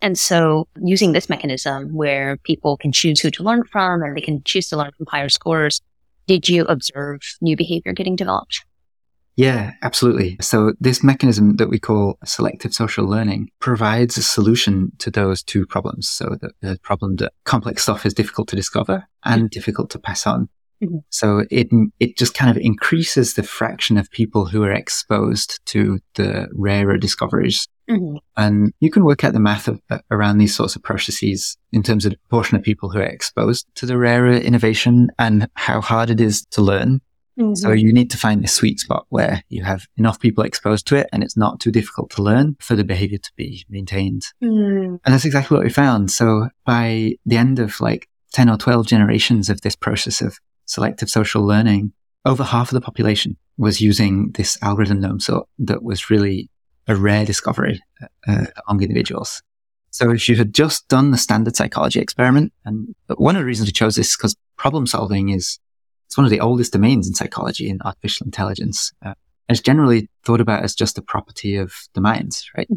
And 0.00 0.18
so 0.18 0.68
using 0.82 1.12
this 1.12 1.30
mechanism 1.30 1.94
where 1.94 2.36
people 2.44 2.76
can 2.76 2.92
choose 2.92 3.20
who 3.20 3.30
to 3.30 3.42
learn 3.42 3.64
from 3.64 4.02
and 4.02 4.14
they 4.14 4.20
can 4.20 4.42
choose 4.44 4.68
to 4.68 4.76
learn 4.76 4.90
from 4.96 5.06
higher 5.06 5.30
scores, 5.30 5.80
did 6.26 6.48
you 6.48 6.64
observe 6.66 7.20
new 7.40 7.56
behavior 7.56 7.92
getting 7.94 8.14
developed? 8.14 8.64
Yeah, 9.36 9.72
absolutely. 9.82 10.36
So 10.40 10.74
this 10.78 11.02
mechanism 11.02 11.56
that 11.56 11.68
we 11.68 11.78
call 11.78 12.18
selective 12.24 12.72
social 12.72 13.04
learning 13.04 13.50
provides 13.58 14.16
a 14.16 14.22
solution 14.22 14.92
to 14.98 15.10
those 15.10 15.42
two 15.42 15.66
problems. 15.66 16.08
So 16.08 16.36
the, 16.40 16.50
the 16.60 16.78
problem 16.82 17.16
that 17.16 17.32
complex 17.44 17.82
stuff 17.82 18.06
is 18.06 18.14
difficult 18.14 18.48
to 18.48 18.56
discover 18.56 19.08
and 19.24 19.50
difficult 19.50 19.90
to 19.90 19.98
pass 19.98 20.26
on. 20.26 20.48
Mm-hmm. 20.82 20.98
So 21.10 21.44
it 21.50 21.68
it 21.98 22.16
just 22.16 22.34
kind 22.34 22.50
of 22.50 22.62
increases 22.62 23.34
the 23.34 23.42
fraction 23.42 23.96
of 23.96 24.10
people 24.10 24.46
who 24.46 24.62
are 24.62 24.72
exposed 24.72 25.60
to 25.66 26.00
the 26.14 26.48
rarer 26.52 26.98
discoveries. 26.98 27.66
Mm-hmm. 27.88 28.16
And 28.36 28.72
you 28.80 28.90
can 28.90 29.04
work 29.04 29.24
out 29.24 29.34
the 29.34 29.40
math 29.40 29.68
of, 29.68 29.80
uh, 29.90 29.98
around 30.10 30.38
these 30.38 30.54
sorts 30.54 30.74
of 30.74 30.82
processes 30.82 31.56
in 31.72 31.82
terms 31.82 32.06
of 32.06 32.12
the 32.12 32.18
proportion 32.18 32.56
of 32.56 32.62
people 32.62 32.88
who 32.90 32.98
are 32.98 33.02
exposed 33.02 33.66
to 33.76 33.86
the 33.86 33.98
rarer 33.98 34.32
innovation 34.32 35.10
and 35.18 35.48
how 35.54 35.80
hard 35.80 36.10
it 36.10 36.20
is 36.20 36.46
to 36.52 36.62
learn. 36.62 37.00
Mm-hmm. 37.38 37.54
So 37.54 37.72
you 37.72 37.92
need 37.92 38.10
to 38.10 38.18
find 38.18 38.42
the 38.42 38.48
sweet 38.48 38.78
spot 38.80 39.06
where 39.08 39.42
you 39.48 39.64
have 39.64 39.86
enough 39.96 40.20
people 40.20 40.44
exposed 40.44 40.86
to 40.88 40.96
it 40.96 41.08
and 41.12 41.22
it's 41.22 41.36
not 41.36 41.60
too 41.60 41.72
difficult 41.72 42.10
to 42.10 42.22
learn 42.22 42.56
for 42.60 42.76
the 42.76 42.84
behavior 42.84 43.18
to 43.18 43.32
be 43.36 43.64
maintained. 43.68 44.26
Mm. 44.42 45.00
And 45.04 45.14
that's 45.14 45.24
exactly 45.24 45.56
what 45.56 45.64
we 45.64 45.70
found. 45.70 46.10
So 46.10 46.48
by 46.64 47.14
the 47.26 47.36
end 47.36 47.58
of 47.58 47.80
like 47.80 48.08
10 48.32 48.48
or 48.48 48.56
12 48.56 48.86
generations 48.86 49.50
of 49.50 49.62
this 49.62 49.76
process 49.76 50.20
of 50.20 50.38
selective 50.66 51.10
social 51.10 51.42
learning, 51.44 51.92
over 52.24 52.44
half 52.44 52.70
of 52.70 52.74
the 52.74 52.80
population 52.80 53.36
was 53.56 53.80
using 53.80 54.30
this 54.32 54.56
algorithm 54.62 55.00
gnome 55.00 55.20
sort 55.20 55.48
that 55.58 55.82
was 55.82 56.10
really 56.10 56.48
a 56.86 56.94
rare 56.94 57.24
discovery 57.24 57.80
uh, 58.26 58.46
among 58.66 58.82
individuals. 58.82 59.42
So 59.90 60.10
if 60.10 60.28
you 60.28 60.34
had 60.36 60.52
just 60.52 60.88
done 60.88 61.12
the 61.12 61.18
standard 61.18 61.54
psychology 61.54 62.00
experiment, 62.00 62.52
and 62.64 62.94
one 63.16 63.36
of 63.36 63.40
the 63.40 63.46
reasons 63.46 63.68
we 63.68 63.72
chose 63.72 63.94
this 63.94 64.08
is 64.08 64.16
because 64.16 64.36
problem 64.56 64.86
solving 64.86 65.28
is 65.28 65.58
it's 66.06 66.16
one 66.16 66.24
of 66.24 66.30
the 66.30 66.40
oldest 66.40 66.72
domains 66.72 67.06
in 67.06 67.14
psychology 67.14 67.68
and 67.68 67.80
artificial 67.82 68.24
intelligence. 68.24 68.92
Uh, 69.04 69.14
it's 69.48 69.60
generally 69.60 70.08
thought 70.24 70.40
about 70.40 70.62
as 70.62 70.74
just 70.74 70.98
a 70.98 71.02
property 71.02 71.56
of 71.56 71.74
the 71.94 72.00
minds, 72.00 72.50
right? 72.56 72.68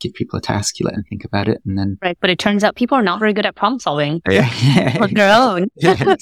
Give 0.00 0.12
people 0.14 0.38
a 0.38 0.42
task, 0.42 0.80
you 0.80 0.86
let 0.86 0.94
them 0.94 1.04
think 1.08 1.24
about 1.24 1.48
it, 1.48 1.60
and 1.64 1.78
then 1.78 1.98
right. 2.02 2.16
But 2.20 2.30
it 2.30 2.38
turns 2.38 2.64
out 2.64 2.76
people 2.76 2.96
are 2.96 3.02
not 3.02 3.18
very 3.18 3.32
good 3.32 3.46
at 3.46 3.54
problem 3.54 3.78
solving 3.78 4.20
yeah, 4.28 4.50
yeah. 4.62 4.98
on 5.02 5.14
their 5.14 5.34
own. 5.34 5.68
yeah, 5.76 6.16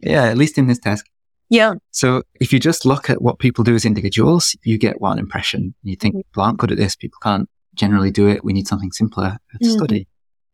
yeah, 0.00 0.24
at 0.24 0.36
least 0.36 0.58
in 0.58 0.66
this 0.66 0.78
task. 0.78 1.06
Yeah. 1.50 1.74
So 1.90 2.22
if 2.40 2.52
you 2.52 2.58
just 2.58 2.86
look 2.86 3.10
at 3.10 3.22
what 3.22 3.38
people 3.38 3.64
do 3.64 3.74
as 3.74 3.84
individuals, 3.84 4.56
you 4.64 4.78
get 4.78 5.00
one 5.00 5.18
impression. 5.18 5.74
You 5.82 5.96
think 5.96 6.14
mm-hmm. 6.14 6.20
people 6.30 6.42
aren't 6.42 6.58
good 6.58 6.72
at 6.72 6.78
this. 6.78 6.96
People 6.96 7.18
can't 7.22 7.48
generally 7.74 8.10
do 8.10 8.28
it. 8.28 8.44
We 8.44 8.52
need 8.52 8.66
something 8.66 8.92
simpler 8.92 9.36
to 9.52 9.58
mm-hmm. 9.58 9.76
study. 9.76 10.08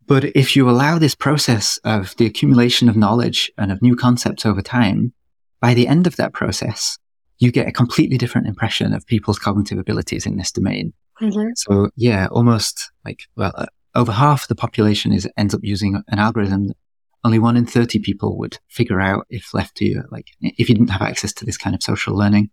But 0.07 0.25
if 0.37 0.57
you 0.57 0.69
allow 0.69 0.99
this 0.99 1.15
process 1.15 1.79
of 1.85 2.17
the 2.17 2.27
accumulation 2.27 2.89
of 2.89 2.97
knowledge 2.97 3.53
and 3.57 3.71
of 3.71 3.81
new 3.81 3.95
concepts 3.95 4.45
over 4.45 4.61
time, 4.61 5.13
by 5.61 5.75
the 5.75 5.87
end 5.87 6.07
of 6.07 6.17
that 6.17 6.33
process, 6.33 6.99
you 7.39 7.51
get 7.51 7.69
a 7.69 7.73
completely 7.73 8.19
different 8.19 8.47
impression 8.47 8.93
of 8.93 9.07
people's 9.07 9.39
cognitive 9.39 9.79
abilities 9.79 10.27
in 10.27 10.37
this 10.37 10.53
domain. 10.53 10.93
Mm-hmm. 11.21 11.51
So 11.57 11.91
yeah, 11.97 12.29
almost 12.31 12.91
like, 13.05 13.23
well, 13.37 13.53
uh, 13.55 13.67
over 13.95 14.13
half 14.13 14.49
the 14.49 14.55
population 14.55 15.13
is 15.13 15.29
ends 15.37 15.55
up 15.55 15.61
using 15.63 16.03
an 16.09 16.19
algorithm 16.19 16.69
that 16.69 16.77
only 17.25 17.39
one 17.39 17.57
in 17.57 17.67
30 17.67 17.99
people 17.99 18.39
would 18.39 18.59
figure 18.69 19.01
out 19.01 19.27
if 19.29 19.53
left 19.53 19.77
to 19.77 19.85
you, 19.85 20.03
like 20.11 20.29
if 20.41 20.69
you 20.69 20.75
didn't 20.75 20.91
have 20.91 21.03
access 21.03 21.33
to 21.35 21.45
this 21.45 21.59
kind 21.59 21.75
of 21.75 21.83
social 21.83 22.17
learning. 22.17 22.51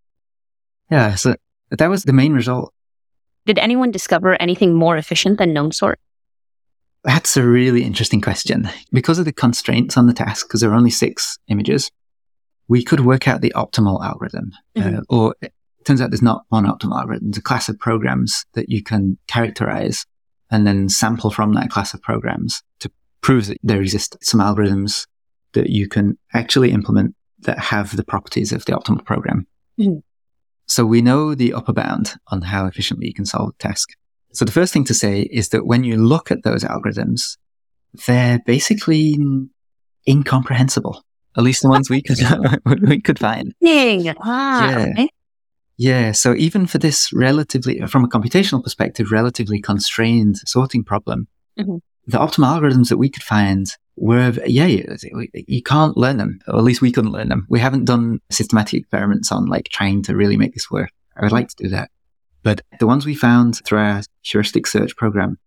Yeah. 0.92 1.16
So 1.16 1.36
that 1.72 1.90
was 1.90 2.04
the 2.04 2.14
main 2.14 2.34
result. 2.34 2.74
Did 3.46 3.60
anyone 3.60 3.92
discover 3.92 4.42
anything 4.42 4.74
more 4.74 4.98
efficient 4.98 5.38
than 5.38 5.54
gnome 5.54 5.72
sort? 5.72 6.00
That's 7.04 7.38
a 7.38 7.44
really 7.44 7.84
interesting 7.84 8.20
question. 8.20 8.70
Because 8.92 9.20
of 9.20 9.26
the 9.26 9.32
constraints 9.32 9.96
on 9.96 10.08
the 10.08 10.14
task, 10.14 10.48
because 10.48 10.60
there 10.60 10.72
are 10.72 10.76
only 10.76 10.90
six 10.90 11.38
images, 11.48 11.90
we 12.68 12.84
could 12.84 13.02
work 13.02 13.28
out 13.28 13.42
the 13.42 13.54
optimal 13.56 14.04
algorithm. 14.04 14.52
Uh, 14.76 14.82
mm-hmm. 14.82 14.98
Uh, 14.98 15.02
or 15.10 15.36
it 15.42 15.54
turns 15.86 16.02
out 16.02 16.12
there's 16.12 16.22
not 16.22 16.44
one 16.50 16.66
optimal 16.66 17.00
algorithm. 17.00 17.32
There's 17.32 17.38
a 17.40 17.42
class 17.42 17.70
of 17.70 17.80
programs 17.80 18.46
that 18.54 18.70
you 18.70 18.84
can 18.84 19.18
characterize 19.28 20.06
and 20.50 20.66
then 20.66 20.90
sample 20.90 21.32
from 21.32 21.54
that 21.54 21.70
class 21.70 21.94
of 21.94 22.02
programs 22.02 22.62
to 22.80 22.92
prove 23.22 23.48
that 23.48 23.58
there 23.64 23.82
exist 23.82 24.18
some 24.22 24.40
algorithms 24.40 25.06
that 25.54 25.70
you 25.70 25.88
can 25.88 26.18
actually 26.34 26.72
implement 26.72 27.16
that 27.40 27.60
have 27.60 27.96
the 27.96 28.04
properties 28.04 28.52
of 28.52 28.66
the 28.66 28.74
optimal 28.74 29.04
program. 29.06 29.48
Mm-hmm. 29.80 30.00
So 30.68 30.86
we 30.86 31.02
know 31.02 31.34
the 31.34 31.54
upper 31.54 31.74
bound 31.74 32.16
on 32.28 32.42
how 32.42 32.66
efficiently 32.66 33.08
you 33.08 33.14
can 33.14 33.26
solve 33.26 33.50
a 33.50 33.64
task. 33.64 33.90
So 34.34 34.44
the 34.44 34.52
first 34.52 34.74
thing 34.74 34.84
to 34.86 34.94
say 34.94 35.22
is 35.22 35.50
that 35.50 35.66
when 35.66 35.84
you 35.84 35.98
look 35.98 36.30
at 36.30 36.44
those 36.44 36.64
algorithms, 36.64 37.38
they're 38.06 38.40
basically 38.46 39.18
incomprehensible. 40.08 41.04
At 41.38 41.44
least 41.44 41.62
the 41.62 41.70
ones 41.70 41.90
we 41.90 42.02
could 42.02 42.18
we 42.82 43.00
could 43.00 43.20
find. 43.20 43.54
Wow. 44.26 44.70
Yeah. 44.70 45.06
Yeah. 45.78 46.12
So 46.12 46.34
even 46.36 46.66
for 46.66 46.80
this 46.80 47.14
relatively, 47.14 47.80
from 47.88 48.04
a 48.04 48.10
computational 48.10 48.64
perspective, 48.64 49.12
relatively 49.12 49.62
constrained 49.62 50.38
sorting 50.46 50.84
problem, 50.84 51.28
mm-hmm. 51.60 51.78
the 52.08 52.18
optimal 52.18 52.60
algorithms 52.60 52.90
that 52.90 52.98
we 52.98 53.10
could 53.10 53.22
find 53.22 53.68
were, 53.96 54.34
yeah, 54.46 54.66
you 54.66 55.64
can't 55.64 55.98
learn 55.98 56.18
them, 56.18 56.40
or 56.48 56.58
at 56.58 56.64
least 56.64 56.82
we 56.82 56.92
couldn't 56.92 57.12
learn 57.12 57.30
them. 57.30 57.46
We 57.50 57.60
haven't 57.60 57.86
done 57.86 58.20
systematic 58.30 58.80
experiments 58.80 59.32
on 59.32 59.46
like 59.46 59.70
trying 59.70 60.04
to 60.04 60.16
really 60.16 60.38
make 60.38 60.54
this 60.54 60.72
work. 60.72 60.92
I 61.16 61.24
would 61.24 61.32
like 61.32 61.50
to 61.50 61.64
do 61.64 61.70
that. 61.70 61.90
But 62.44 62.62
the 62.80 62.88
ones 62.88 63.06
we 63.06 63.16
found 63.16 63.62
through 63.66 63.80
our 63.80 64.02
heuristic 64.24 64.68
search 64.68 64.96
program 64.96 65.38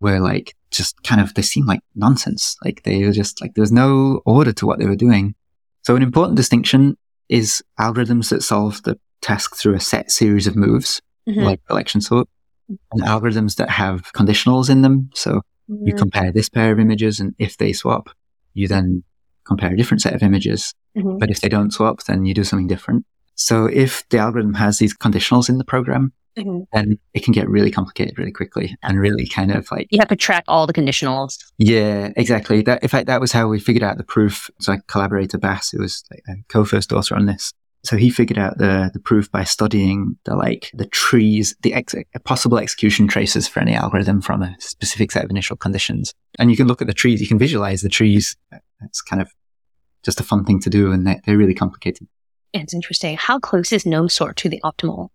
were 0.00 0.20
like 0.20 0.54
just 0.70 1.02
kind 1.02 1.20
of, 1.20 1.34
they 1.34 1.42
seemed 1.42 1.66
like 1.66 1.80
nonsense. 1.94 2.56
Like 2.64 2.82
they 2.82 3.04
were 3.04 3.12
just 3.12 3.40
like, 3.40 3.54
there 3.54 3.62
was 3.62 3.72
no 3.72 4.20
order 4.24 4.52
to 4.52 4.66
what 4.66 4.78
they 4.78 4.86
were 4.86 4.96
doing. 4.96 5.34
So 5.82 5.96
an 5.96 6.02
important 6.02 6.36
distinction 6.36 6.96
is 7.28 7.62
algorithms 7.78 8.30
that 8.30 8.42
solve 8.42 8.82
the 8.82 8.98
task 9.22 9.56
through 9.56 9.74
a 9.74 9.80
set 9.80 10.10
series 10.10 10.46
of 10.46 10.56
moves, 10.56 11.00
mm-hmm. 11.28 11.40
like 11.40 11.60
selection 11.66 12.00
sort, 12.00 12.28
and 12.68 13.02
algorithms 13.02 13.56
that 13.56 13.70
have 13.70 14.12
conditionals 14.12 14.68
in 14.68 14.82
them. 14.82 15.10
So 15.14 15.42
mm-hmm. 15.70 15.86
you 15.86 15.94
compare 15.94 16.32
this 16.32 16.48
pair 16.48 16.72
of 16.72 16.80
images 16.80 17.20
and 17.20 17.34
if 17.38 17.56
they 17.56 17.72
swap, 17.72 18.08
you 18.54 18.68
then 18.68 19.04
compare 19.44 19.72
a 19.72 19.76
different 19.76 20.02
set 20.02 20.14
of 20.14 20.22
images. 20.22 20.74
Mm-hmm. 20.96 21.18
But 21.18 21.30
if 21.30 21.40
they 21.40 21.48
don't 21.48 21.72
swap, 21.72 22.02
then 22.04 22.24
you 22.24 22.34
do 22.34 22.44
something 22.44 22.66
different. 22.66 23.06
So 23.36 23.66
if 23.66 24.08
the 24.08 24.18
algorithm 24.18 24.54
has 24.54 24.78
these 24.78 24.96
conditionals 24.96 25.48
in 25.48 25.58
the 25.58 25.64
program, 25.64 26.12
mm-hmm. 26.36 26.62
then 26.72 26.98
it 27.14 27.22
can 27.22 27.32
get 27.32 27.48
really 27.48 27.70
complicated 27.70 28.18
really 28.18 28.32
quickly 28.32 28.76
and 28.82 28.98
really 28.98 29.26
kind 29.26 29.52
of 29.52 29.70
like 29.70 29.88
you 29.90 29.98
have 29.98 30.08
to 30.08 30.16
track 30.16 30.44
all 30.48 30.66
the 30.66 30.72
conditionals. 30.72 31.36
Yeah, 31.58 32.12
exactly. 32.16 32.62
That 32.62 32.82
in 32.82 32.88
fact 32.88 33.06
that 33.06 33.20
was 33.20 33.32
how 33.32 33.46
we 33.48 33.60
figured 33.60 33.82
out 33.82 33.98
the 33.98 34.04
proof. 34.04 34.50
So 34.58 34.72
I 34.72 34.80
collaborated 34.88 35.40
Bas, 35.40 35.70
who 35.70 35.80
was 35.80 36.02
like 36.10 36.22
a 36.28 36.34
co-first 36.48 36.92
author 36.92 37.14
on 37.14 37.26
this, 37.26 37.52
So 37.86 37.96
he 37.96 38.10
figured 38.10 38.38
out 38.38 38.58
the, 38.58 38.90
the 38.92 38.98
proof 38.98 39.30
by 39.30 39.44
studying 39.44 40.16
the 40.24 40.34
like 40.34 40.70
the 40.74 40.86
trees, 40.86 41.54
the 41.62 41.72
ex- 41.72 41.94
possible 42.24 42.58
execution 42.58 43.06
traces 43.06 43.46
for 43.46 43.60
any 43.60 43.74
algorithm 43.74 44.20
from 44.20 44.42
a 44.42 44.56
specific 44.58 45.12
set 45.12 45.24
of 45.24 45.30
initial 45.30 45.56
conditions. 45.56 46.12
And 46.38 46.50
you 46.50 46.56
can 46.56 46.66
look 46.66 46.80
at 46.80 46.88
the 46.88 46.94
trees, 46.94 47.20
you 47.20 47.28
can 47.28 47.38
visualize 47.38 47.82
the 47.82 47.88
trees. 47.88 48.36
It's 48.82 49.00
kind 49.00 49.22
of 49.22 49.30
just 50.04 50.20
a 50.20 50.24
fun 50.24 50.44
thing 50.44 50.60
to 50.60 50.70
do, 50.70 50.90
and 50.92 51.06
they're, 51.06 51.20
they're 51.24 51.36
really 51.36 51.54
complicated. 51.54 52.08
It's 52.52 52.74
interesting. 52.74 53.16
How 53.16 53.38
close 53.38 53.72
is 53.72 53.86
gnome 53.86 54.08
sort 54.08 54.36
to 54.36 54.48
the 54.48 54.60
optimal? 54.64 55.08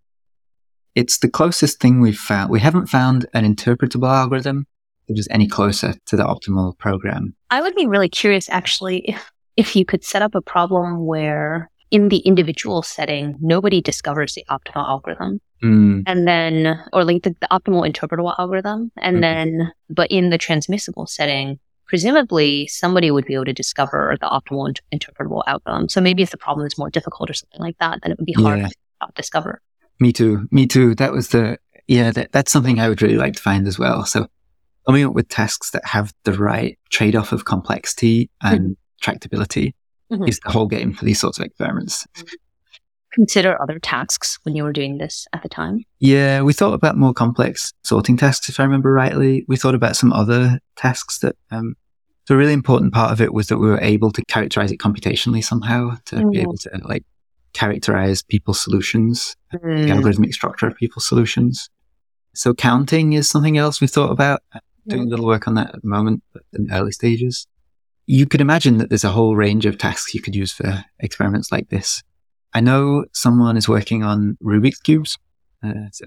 It's 0.96 1.20
the 1.20 1.30
closest 1.30 1.80
thing 1.80 2.02
we've 2.02 2.18
found. 2.18 2.52
We 2.52 2.60
haven't 2.60 2.88
found 2.88 3.26
an 3.34 3.46
interpretable 3.46 4.10
algorithm 4.10 4.68
that 5.08 5.18
is 5.18 5.28
any 5.32 5.48
closer 5.48 5.94
to 6.08 6.16
the 6.16 6.24
optimal 6.24 6.78
program. 6.78 7.36
I 7.50 7.62
would 7.62 7.76
be 7.76 7.88
really 7.88 8.10
curious, 8.10 8.50
actually, 8.50 9.10
if, 9.10 9.32
if 9.56 9.76
you 9.76 9.86
could 9.86 10.04
set 10.04 10.22
up 10.22 10.36
a 10.36 10.42
problem 10.42 11.06
where 11.06 11.70
in 11.92 12.10
the 12.10 12.20
individual 12.20 12.82
setting, 12.82 13.36
nobody 13.40 13.82
discovers 13.82 14.34
the 14.34 14.46
optimal 14.50 14.88
algorithm. 14.88 15.42
Mm. 15.64 16.04
And 16.08 16.28
then, 16.28 16.80
or 16.94 17.04
like 17.04 17.24
the, 17.24 17.36
the 17.40 17.48
optimal 17.52 17.90
interpretable 17.90 18.34
algorithm. 18.38 18.92
And 18.98 19.18
mm 19.18 19.22
then, 19.22 19.72
but 19.90 20.10
in 20.10 20.30
the 20.30 20.38
transmissible 20.38 21.06
setting, 21.06 21.60
presumably 21.92 22.68
somebody 22.68 23.12
would 23.12 23.26
be 23.26 23.34
able 23.34 23.44
to 23.44 23.52
discover 23.52 24.16
the 24.22 24.26
optimal 24.26 24.70
inter- 24.70 24.82
interpretable 24.94 25.44
outcome. 25.46 25.89
So 25.89 26.00
maybe 26.00 26.24
if 26.24 26.32
the 26.32 26.38
problem 26.38 26.66
is 26.66 26.78
more 26.78 26.89
difficult 26.89 27.30
or 27.30 27.34
something 27.34 27.60
like 27.60 27.78
that, 27.80 28.00
then 28.02 28.14
it 28.14 28.18
would 28.18 28.26
be 28.26 28.32
hard 28.32 28.60
yeah. 28.60 28.68
to 28.68 29.08
discover. 29.14 29.62
Me 30.00 30.14
too. 30.14 30.48
Me 30.52 30.66
too. 30.66 30.96
That 30.96 31.12
was 31.12 31.28
the, 31.28 31.58
yeah, 31.88 32.12
that, 32.12 32.32
that's 32.32 32.50
something 32.50 32.80
I 32.80 32.88
would 32.88 33.02
really 33.02 33.18
like 33.18 33.34
to 33.34 33.42
find 33.42 33.68
as 33.68 33.78
well. 33.78 34.06
So 34.06 34.28
coming 34.86 35.06
up 35.06 35.14
with 35.14 35.28
tasks 35.28 35.72
that 35.72 35.84
have 35.84 36.14
the 36.24 36.32
right 36.32 36.80
trade 36.92 37.14
off 37.14 37.34
of 37.34 37.44
complexity 37.44 38.30
and 38.42 38.78
mm-hmm. 38.78 39.12
tractability 39.12 39.74
mm-hmm. 40.10 40.30
is 40.30 40.39
the 40.46 40.52
whole 40.52 40.68
game 40.68 40.94
for 40.94 41.04
these 41.04 41.20
sorts 41.20 41.39
of 41.39 41.46
experiments. 41.46 42.08
Consider 43.12 43.62
other 43.62 43.80
tasks 43.80 44.39
when 44.44 44.56
you 44.56 44.64
were 44.64 44.72
doing 44.72 44.98
this 44.98 45.28
at 45.34 45.44
the 45.44 45.50
time? 45.50 45.84
Yeah, 46.00 46.42
we 46.44 46.54
thought 46.54 46.74
about 46.74 46.96
more 46.96 47.14
complex 47.14 47.74
sorting 47.84 48.16
tasks, 48.16 48.48
if 48.48 48.62
I 48.62 48.64
remember 48.64 48.94
rightly. 48.94 49.44
We 49.50 49.58
thought 49.58 49.76
about 49.76 49.98
some 49.98 50.14
other 50.14 50.62
tasks 50.78 51.20
that, 51.20 51.36
um, 51.52 51.76
the 52.32 52.38
really 52.38 52.54
important 52.54 52.94
part 52.94 53.12
of 53.12 53.20
it 53.20 53.34
was 53.34 53.48
that 53.48 53.58
we 53.58 53.68
were 53.68 53.82
able 53.82 54.10
to 54.12 54.24
characterize 54.26 54.72
it 54.72 54.78
computationally 54.78 55.44
somehow 55.44 55.98
to 56.06 56.16
mm-hmm. 56.16 56.30
be 56.30 56.40
able 56.40 56.56
to 56.56 56.70
like 56.84 57.04
characterize 57.52 58.22
people's 58.22 58.62
solutions, 58.62 59.36
mm. 59.54 59.60
the 59.86 59.92
algorithmic 59.92 60.34
structure 60.34 60.66
of 60.66 60.76
people's 60.78 61.06
solutions. 61.06 61.70
So 62.34 62.54
counting 62.54 63.14
is 63.14 63.30
something 63.30 63.58
else 63.58 63.82
we 63.82 63.88
thought 63.88 64.12
about. 64.12 64.42
Doing 64.88 65.04
a 65.04 65.10
little 65.10 65.26
work 65.28 65.48
on 65.48 65.56
that 65.56 65.76
at 65.76 65.82
the 65.82 65.88
moment, 65.88 66.24
but 66.34 66.44
in 66.54 66.72
early 66.72 66.94
stages 66.94 67.48
you 68.06 68.26
could 68.26 68.42
imagine 68.42 68.78
that 68.78 68.90
there's 68.90 69.04
a 69.04 69.10
whole 69.10 69.36
range 69.36 69.66
of 69.66 69.78
tasks 69.78 70.14
you 70.14 70.22
could 70.22 70.36
use 70.36 70.52
for 70.52 70.84
experiments 71.00 71.52
like 71.52 71.70
this. 71.70 72.04
I 72.54 72.60
know 72.60 73.06
someone 73.14 73.58
is 73.58 73.70
working 73.70 74.04
on 74.04 74.38
Rubik's 74.44 74.80
cubes. 74.80 75.18
Uh, 75.64 75.90
so 75.92 76.06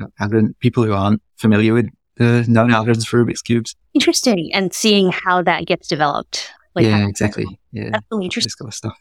people 0.60 0.84
who 0.84 0.92
aren't 0.92 1.22
familiar 1.36 1.72
with 1.72 1.88
the 2.16 2.44
known 2.48 2.70
algorithms 2.70 3.06
for 3.06 3.24
Rubik's 3.24 3.42
cubes. 3.42 3.76
Interesting, 3.92 4.50
and 4.52 4.72
seeing 4.72 5.10
how 5.10 5.42
that 5.42 5.66
gets 5.66 5.88
developed. 5.88 6.50
Like 6.74 6.86
yeah, 6.86 7.06
exactly. 7.06 7.46
Yeah, 7.72 7.90
that's 7.92 8.06
really 8.10 8.24
interesting. 8.24 8.48
Discover 8.48 8.72
stuff. 8.72 8.98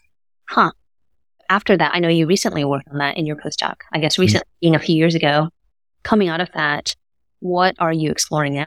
Huh. 0.48 0.72
After 1.50 1.76
that, 1.76 1.94
I 1.94 1.98
know 1.98 2.08
you 2.08 2.26
recently 2.26 2.64
worked 2.64 2.88
on 2.88 2.98
that 2.98 3.16
in 3.16 3.26
your 3.26 3.36
postdoc. 3.36 3.74
I 3.92 3.98
guess 3.98 4.18
recently, 4.18 4.46
mm-hmm. 4.64 4.74
a 4.74 4.78
few 4.78 4.96
years 4.96 5.14
ago. 5.14 5.48
Coming 6.02 6.28
out 6.28 6.40
of 6.40 6.50
that, 6.54 6.94
what 7.40 7.74
are 7.78 7.92
you 7.92 8.10
exploring 8.10 8.54
now? 8.54 8.66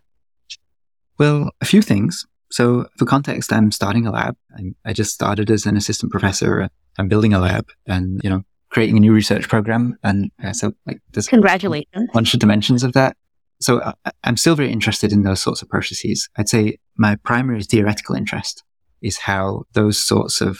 Well, 1.20 1.52
a 1.62 1.66
few 1.66 1.82
things. 1.82 2.26
So 2.52 2.88
for 2.98 3.06
context, 3.06 3.52
I'm 3.52 3.72
starting 3.72 4.08
a 4.08 4.12
lab. 4.12 4.36
I, 4.58 4.74
I 4.86 4.93
just 4.93 5.14
started 5.14 5.52
as 5.52 5.66
an 5.66 5.78
assistant 5.78 6.12
professor. 6.12 6.70
I'm 6.98 7.08
building 7.08 7.34
a 7.34 7.39
lab 7.39 7.68
and, 7.86 8.22
you 8.24 8.30
know, 8.30 8.43
creating 8.70 8.98
a 8.98 9.00
new 9.00 9.14
research 9.14 9.48
program. 9.50 9.98
And 10.04 10.32
uh, 10.43 10.54
so 10.54 10.74
like 10.86 11.00
there's 11.12 11.28
congratulations, 11.28 12.10
a 12.10 12.14
bunch 12.14 12.34
of 12.34 12.39
dimensions 12.39 12.84
of 12.84 12.93
that. 12.93 13.18
So 13.60 13.82
I, 13.82 13.93
uh, 14.05 14.12
I'm 14.24 14.38
still 14.38 14.55
very 14.55 14.72
interested 14.72 15.12
in 15.12 15.24
those 15.24 15.41
sorts 15.41 15.62
of 15.62 15.70
processes. 15.70 16.30
I'd 16.38 16.49
say 16.49 16.78
my 16.97 17.16
primary 17.16 17.64
theoretical 17.64 18.16
interest 18.16 18.64
is 19.01 19.18
how 19.18 19.64
those 19.74 19.97
sorts 19.97 20.41
of 20.41 20.60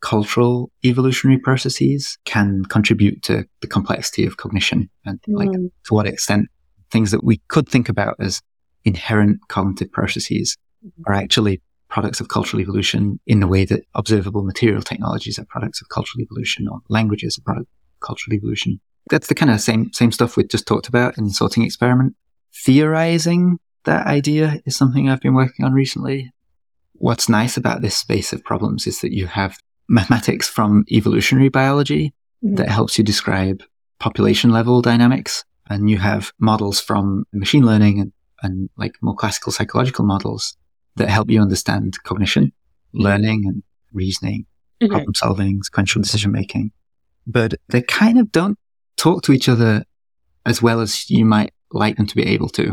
cultural 0.00 0.70
evolutionary 0.84 1.38
processes 1.38 2.18
can 2.24 2.64
contribute 2.64 3.22
to 3.22 3.44
the 3.60 3.66
complexity 3.66 4.24
of 4.24 4.36
cognition 4.38 4.88
and 5.04 5.20
mm. 5.28 5.36
like 5.36 5.52
to 5.52 5.94
what 5.94 6.06
extent 6.06 6.48
things 6.90 7.10
that 7.10 7.22
we 7.22 7.40
could 7.48 7.68
think 7.68 7.88
about 7.88 8.16
as 8.18 8.40
inherent 8.84 9.38
cognitive 9.48 9.92
processes 9.92 10.56
are 11.06 11.14
actually 11.14 11.60
products 11.88 12.20
of 12.20 12.28
cultural 12.28 12.60
evolution 12.60 13.20
in 13.26 13.40
the 13.40 13.46
way 13.46 13.64
that 13.64 13.84
observable 13.94 14.42
material 14.42 14.80
technologies 14.80 15.38
are 15.38 15.44
products 15.46 15.82
of 15.82 15.88
cultural 15.88 16.22
evolution 16.22 16.68
or 16.68 16.80
languages 16.88 17.38
are 17.38 17.42
products 17.42 17.68
of 17.70 18.06
cultural 18.06 18.34
evolution. 18.34 18.80
That's 19.10 19.26
the 19.26 19.34
kind 19.34 19.50
of 19.50 19.60
same, 19.60 19.92
same 19.92 20.12
stuff 20.12 20.36
we 20.36 20.44
just 20.44 20.66
talked 20.66 20.88
about 20.88 21.18
in 21.18 21.24
the 21.24 21.30
sorting 21.30 21.64
experiment. 21.64 22.14
Theorizing 22.54 23.58
that 23.84 24.06
idea 24.06 24.60
is 24.66 24.76
something 24.76 25.08
I've 25.08 25.20
been 25.20 25.34
working 25.34 25.64
on 25.64 25.72
recently. 25.72 26.32
What's 26.94 27.28
nice 27.28 27.56
about 27.56 27.80
this 27.80 27.96
space 27.96 28.32
of 28.32 28.44
problems 28.44 28.86
is 28.86 29.00
that 29.00 29.12
you 29.12 29.26
have 29.26 29.56
mathematics 29.88 30.48
from 30.48 30.84
evolutionary 30.90 31.48
biology 31.48 32.14
mm-hmm. 32.44 32.56
that 32.56 32.68
helps 32.68 32.98
you 32.98 33.04
describe 33.04 33.62
population 33.98 34.50
level 34.50 34.82
dynamics. 34.82 35.44
And 35.68 35.88
you 35.88 35.98
have 35.98 36.32
models 36.40 36.80
from 36.80 37.24
machine 37.32 37.64
learning 37.64 38.00
and, 38.00 38.12
and 38.42 38.70
like 38.76 38.96
more 39.00 39.14
classical 39.14 39.52
psychological 39.52 40.04
models 40.04 40.56
that 40.96 41.08
help 41.08 41.30
you 41.30 41.40
understand 41.40 41.94
cognition, 42.02 42.52
learning 42.92 43.44
and 43.46 43.62
reasoning, 43.92 44.46
mm-hmm. 44.80 44.90
problem 44.92 45.14
solving, 45.14 45.62
sequential 45.62 46.02
decision 46.02 46.32
making. 46.32 46.72
But 47.26 47.54
they 47.68 47.82
kind 47.82 48.18
of 48.18 48.32
don't 48.32 48.58
talk 48.96 49.22
to 49.22 49.32
each 49.32 49.48
other 49.48 49.84
as 50.44 50.60
well 50.60 50.80
as 50.80 51.08
you 51.08 51.24
might 51.24 51.52
like 51.72 51.96
them 51.96 52.06
to 52.06 52.16
be 52.16 52.26
able 52.26 52.48
to. 52.50 52.64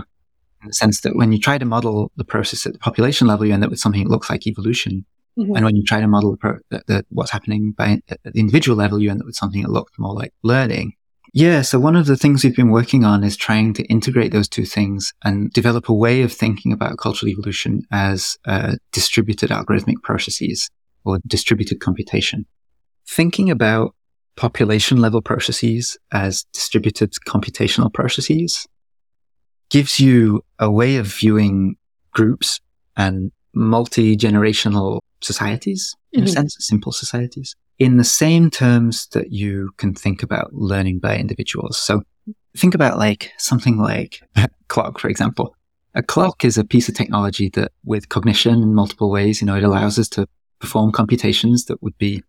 In 0.61 0.67
the 0.67 0.73
sense 0.73 1.01
that 1.01 1.15
when 1.15 1.31
you 1.31 1.39
try 1.39 1.57
to 1.57 1.65
model 1.65 2.11
the 2.15 2.23
process 2.23 2.65
at 2.65 2.73
the 2.73 2.79
population 2.79 3.27
level, 3.27 3.45
you 3.45 3.53
end 3.53 3.63
up 3.63 3.69
with 3.69 3.79
something 3.79 4.03
that 4.03 4.09
looks 4.09 4.29
like 4.29 4.47
evolution. 4.47 5.05
Mm-hmm. 5.37 5.55
And 5.55 5.65
when 5.65 5.75
you 5.75 5.83
try 5.83 6.01
to 6.01 6.07
model 6.07 6.31
the, 6.31 6.37
pro- 6.37 6.59
the, 6.71 6.83
the, 6.87 7.05
what's 7.09 7.31
happening 7.31 7.73
by, 7.77 8.01
at 8.09 8.19
the 8.23 8.39
individual 8.39 8.75
level, 8.75 8.99
you 8.99 9.11
end 9.11 9.21
up 9.21 9.27
with 9.27 9.35
something 9.35 9.61
that 9.61 9.69
looks 9.71 9.91
more 9.99 10.15
like 10.15 10.33
learning. 10.43 10.93
Yeah. 11.33 11.61
So 11.61 11.79
one 11.79 11.95
of 11.95 12.07
the 12.07 12.17
things 12.17 12.43
we've 12.43 12.55
been 12.55 12.71
working 12.71 13.03
on 13.03 13.23
is 13.23 13.37
trying 13.37 13.73
to 13.75 13.83
integrate 13.83 14.31
those 14.31 14.47
two 14.47 14.65
things 14.65 15.13
and 15.23 15.51
develop 15.51 15.89
a 15.89 15.93
way 15.93 16.23
of 16.23 16.33
thinking 16.33 16.71
about 16.71 16.97
cultural 16.97 17.29
evolution 17.29 17.83
as 17.91 18.37
uh, 18.45 18.77
distributed 18.91 19.51
algorithmic 19.51 20.01
processes 20.01 20.71
or 21.05 21.19
distributed 21.27 21.79
computation. 21.79 22.45
Thinking 23.07 23.51
about 23.51 23.93
population 24.35 24.97
level 24.97 25.21
processes 25.21 25.97
as 26.11 26.45
distributed 26.53 27.11
computational 27.27 27.93
processes 27.93 28.65
gives 29.69 29.99
you 29.99 30.43
a 30.59 30.71
way 30.71 30.97
of 30.97 31.07
viewing 31.07 31.75
groups 32.11 32.59
and 32.95 33.31
multi-generational 33.53 35.01
societies 35.21 35.95
in 36.11 36.21
mm-hmm. 36.21 36.27
a 36.27 36.31
sense, 36.31 36.55
simple 36.59 36.91
societies 36.91 37.55
in 37.79 37.97
the 37.97 38.03
same 38.03 38.49
terms 38.49 39.07
that 39.07 39.31
you 39.31 39.71
can 39.77 39.93
think 39.93 40.23
about 40.23 40.53
learning 40.53 40.99
by 40.99 41.15
individuals. 41.15 41.77
So 41.77 42.01
think 42.55 42.73
about 42.73 42.97
like 42.97 43.31
something 43.37 43.77
like 43.77 44.21
a 44.35 44.49
clock, 44.67 44.99
for 44.99 45.09
example. 45.09 45.55
A 45.93 46.03
clock 46.03 46.43
is 46.43 46.57
a 46.57 46.63
piece 46.63 46.89
of 46.89 46.95
technology 46.95 47.49
that 47.49 47.71
with 47.83 48.09
cognition 48.09 48.61
in 48.61 48.73
multiple 48.73 49.09
ways, 49.09 49.41
you 49.41 49.47
know, 49.47 49.55
it 49.55 49.63
allows 49.63 49.97
us 49.97 50.09
to 50.09 50.27
perform 50.59 50.91
computations 50.91 51.65
that 51.65 51.81
would 51.81 51.97
be 51.97 52.23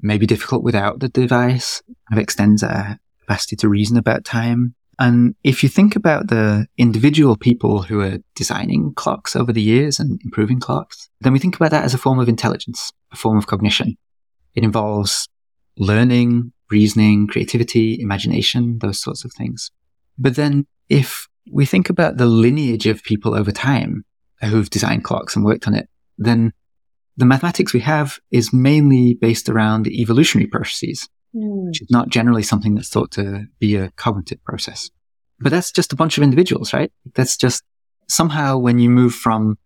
maybe 0.00 0.26
difficult 0.26 0.62
without 0.62 1.00
the 1.00 1.08
device. 1.08 1.82
It 2.10 2.18
extends 2.18 2.62
our 2.62 2.98
capacity 3.20 3.56
to 3.56 3.68
reason 3.68 3.96
about 3.96 4.24
time. 4.24 4.74
And 5.00 5.34
if 5.42 5.62
you 5.62 5.70
think 5.70 5.96
about 5.96 6.28
the 6.28 6.66
individual 6.76 7.34
people 7.34 7.82
who 7.82 8.02
are 8.02 8.18
designing 8.34 8.92
clocks 8.94 9.34
over 9.34 9.50
the 9.50 9.62
years 9.62 9.98
and 9.98 10.20
improving 10.22 10.60
clocks, 10.60 11.08
then 11.22 11.32
we 11.32 11.38
think 11.38 11.56
about 11.56 11.70
that 11.70 11.84
as 11.84 11.94
a 11.94 11.98
form 11.98 12.18
of 12.18 12.28
intelligence, 12.28 12.92
a 13.10 13.16
form 13.16 13.38
of 13.38 13.46
cognition. 13.46 13.96
It 14.54 14.62
involves 14.62 15.26
learning, 15.78 16.52
reasoning, 16.70 17.28
creativity, 17.28 17.98
imagination, 17.98 18.78
those 18.80 19.00
sorts 19.00 19.24
of 19.24 19.32
things. 19.32 19.70
But 20.18 20.36
then 20.36 20.66
if 20.90 21.26
we 21.50 21.64
think 21.64 21.88
about 21.88 22.18
the 22.18 22.26
lineage 22.26 22.86
of 22.86 23.02
people 23.02 23.34
over 23.34 23.52
time 23.52 24.04
who've 24.42 24.68
designed 24.68 25.04
clocks 25.04 25.34
and 25.34 25.46
worked 25.46 25.66
on 25.66 25.74
it, 25.74 25.88
then 26.18 26.52
the 27.16 27.24
mathematics 27.24 27.72
we 27.72 27.80
have 27.80 28.18
is 28.30 28.52
mainly 28.52 29.14
based 29.14 29.48
around 29.48 29.86
evolutionary 29.86 30.46
processes, 30.46 31.08
mm. 31.34 31.66
which 31.66 31.82
is 31.82 31.90
not 31.90 32.08
generally 32.08 32.42
something 32.42 32.74
that's 32.74 32.88
thought 32.88 33.10
to 33.12 33.46
be 33.58 33.76
a 33.76 33.90
cognitive 33.92 34.42
process. 34.44 34.90
But 35.38 35.50
that's 35.50 35.72
just 35.72 35.92
a 35.92 35.96
bunch 35.96 36.18
of 36.18 36.24
individuals, 36.24 36.72
right? 36.72 36.92
That's 37.14 37.36
just 37.36 37.62
somehow 38.08 38.58
when 38.58 38.78
you 38.78 38.90
move 38.90 39.14
from 39.14 39.58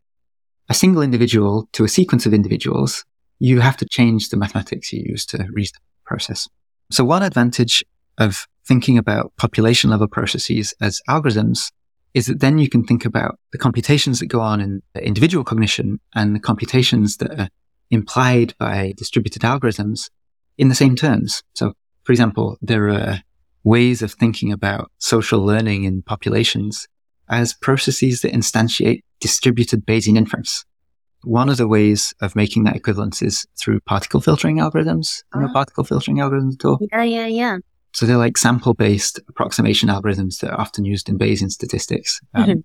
a 0.69 0.75
single 0.75 1.03
individual 1.03 1.69
to 1.73 1.85
a 1.85 1.89
sequence 1.89 2.27
of 2.27 2.33
individuals, 2.33 3.05
you 3.39 3.61
have 3.61 3.77
to 3.79 3.87
change 3.87 4.29
the 4.29 4.37
mathematics 4.37 4.93
you 4.93 5.03
use 5.05 5.27
to 5.27 5.47
read 5.53 5.67
the 5.67 5.81
process. 6.05 6.49
So 6.91 7.05
one 7.05 7.23
advantage 7.23 7.85
of 8.19 8.47
thinking 8.67 8.97
about 8.97 9.33
population 9.37 9.91
level 9.91 10.09
processes 10.09 10.75
as 10.81 11.01
algorithms 11.09 11.73
is 12.15 12.27
that 12.27 12.41
then 12.41 12.59
you 12.59 12.69
can 12.69 12.85
think 12.85 13.05
about 13.05 13.39
the 13.53 13.59
computations 13.59 14.21
that 14.21 14.27
go 14.27 14.41
on 14.41 14.61
in 14.61 14.83
individual 15.03 15.45
cognition 15.45 16.01
and 16.15 16.35
the 16.35 16.41
computations 16.41 17.17
that 17.17 17.39
are 17.39 17.49
implied 17.91 18.55
by 18.59 18.95
distributed 18.97 19.43
algorithms 19.43 20.11
in 20.59 20.69
the 20.69 20.75
same 20.75 20.97
terms. 20.97 21.43
So 21.55 21.75
for 22.05 22.13
example, 22.13 22.59
there 22.61 22.89
are 22.91 23.21
ways 23.65 24.03
of 24.03 24.13
thinking 24.13 24.53
about 24.53 24.91
social 24.99 25.41
learning 25.41 25.85
in 25.85 26.03
populations 26.03 26.87
as 27.29 27.55
processes 27.55 28.21
that 28.21 28.33
instantiate 28.33 29.03
distributed 29.21 29.87
Bayesian 29.87 30.19
inference. 30.19 30.65
One 31.23 31.49
of 31.49 31.57
the 31.57 31.67
ways 31.67 32.13
of 32.21 32.37
making 32.37 32.65
that 32.65 32.77
equivalence 32.77 33.23
is 33.23 33.47
through 33.59 33.81
particle 33.81 34.21
filtering 34.21 34.59
algorithms. 34.59 35.23
You 35.35 35.41
know, 35.41 35.47
ah. 35.49 35.53
particle 35.55 35.85
filtering 35.85 36.19
algorithms 36.19 36.57
at 36.61 36.65
all? 36.67 36.79
Yeah, 36.93 37.03
yeah, 37.03 37.27
yeah. 37.27 37.59
So 37.93 38.05
they're 38.05 38.19
like 38.19 38.37
sample 38.37 38.75
based 38.75 39.21
approximation 39.29 39.89
algorithms 39.89 40.41
that 40.41 40.51
are 40.51 40.61
often 40.61 40.85
used 40.85 41.09
in 41.09 41.19
Bayesian 41.19 41.51
statistics. 41.51 42.21
Um, 42.35 42.45
mm-hmm. 42.45 42.61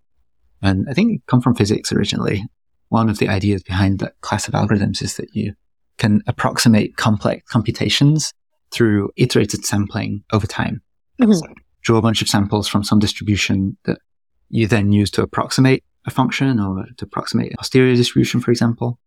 And 0.62 0.88
I 0.90 0.94
think 0.94 1.26
come 1.28 1.40
from 1.40 1.56
physics 1.56 1.94
originally. 1.94 2.44
One 2.90 3.10
of 3.10 3.20
the 3.20 3.30
ideas 3.30 3.64
behind 3.64 4.00
that 4.00 4.20
class 4.22 4.48
of 4.48 4.56
algorithms 4.56 5.02
is 5.02 5.16
that 5.16 5.34
you 5.34 5.54
can 6.00 6.24
approximate 6.26 6.98
complex 6.98 7.44
computations 7.52 8.34
through 8.72 9.12
iterated 9.16 9.66
sampling 9.66 10.24
over 10.32 10.48
time. 10.48 10.82
Mm-hmm. 11.22 11.52
draw 11.82 11.98
a 11.98 12.02
bunch 12.02 12.22
of 12.22 12.30
samples 12.30 12.68
from 12.68 12.82
some 12.82 12.98
distribution 12.98 13.78
that 13.84 14.00
you 14.48 14.68
then 14.68 14.94
use 14.94 15.12
to 15.12 15.22
approximate 15.22 15.84
a 16.06 16.12
function 16.12 16.60
or 16.62 16.86
to 16.98 17.06
approximate 17.06 17.54
a 17.54 17.58
posterior 17.58 17.96
distribution, 17.96 18.40
for 18.40 18.52
example. 18.52 18.98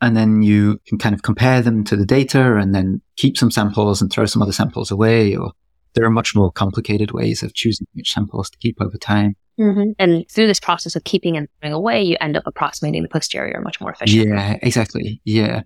And 0.00 0.16
then 0.16 0.42
you 0.42 0.78
can 0.86 0.98
kind 0.98 1.16
of 1.16 1.22
compare 1.22 1.60
them 1.60 1.82
to 1.84 1.96
the 1.96 2.06
data 2.06 2.56
and 2.56 2.72
then 2.72 3.02
keep 3.16 3.36
some 3.36 3.50
samples 3.50 4.00
and 4.00 4.12
throw 4.12 4.26
some 4.26 4.40
other 4.40 4.52
samples 4.52 4.92
away. 4.92 5.34
Or 5.34 5.50
there 5.94 6.04
are 6.04 6.10
much 6.10 6.36
more 6.36 6.52
complicated 6.52 7.10
ways 7.10 7.42
of 7.42 7.54
choosing 7.54 7.88
which 7.94 8.12
samples 8.12 8.48
to 8.50 8.58
keep 8.58 8.80
over 8.80 8.96
time. 8.96 9.34
Mm-hmm. 9.58 9.90
And 9.98 10.24
through 10.30 10.46
this 10.46 10.60
process 10.60 10.94
of 10.94 11.02
keeping 11.02 11.36
and 11.36 11.48
throwing 11.60 11.74
away, 11.74 12.02
you 12.02 12.16
end 12.20 12.36
up 12.36 12.44
approximating 12.46 13.02
the 13.02 13.08
posterior 13.08 13.60
much 13.60 13.80
more 13.80 13.90
efficiently. 13.90 14.30
Yeah, 14.30 14.58
exactly. 14.62 15.20
Yeah. 15.24 15.62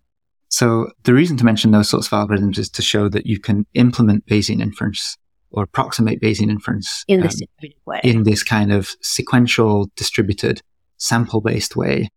So 0.53 0.91
the 1.05 1.15
reason 1.15 1.39
to 1.39 1.47
mention 1.47 1.71
those 1.71 1.89
sorts 1.89 2.09
of 2.09 2.13
algorithms 2.13 2.59
is 2.59 2.69
to 2.71 2.83
show 2.83 3.09
that 3.09 3.25
you 3.25 3.41
can 3.41 3.67
implement 3.73 4.27
Bayesian 4.27 4.61
inference 4.61 5.17
or 5.51 5.63
approximate 5.63 6.21
Bayesian 6.21 6.51
inference 6.51 7.05
in 7.09 7.21
this 7.21 7.41
um. 7.87 8.01
In 8.05 8.25
this 8.25 8.43
kind 8.43 8.71
of 8.71 8.91
sequential, 9.01 9.91
distributed, 9.97 10.61
sample-based 10.99 11.75
way. 11.75 12.11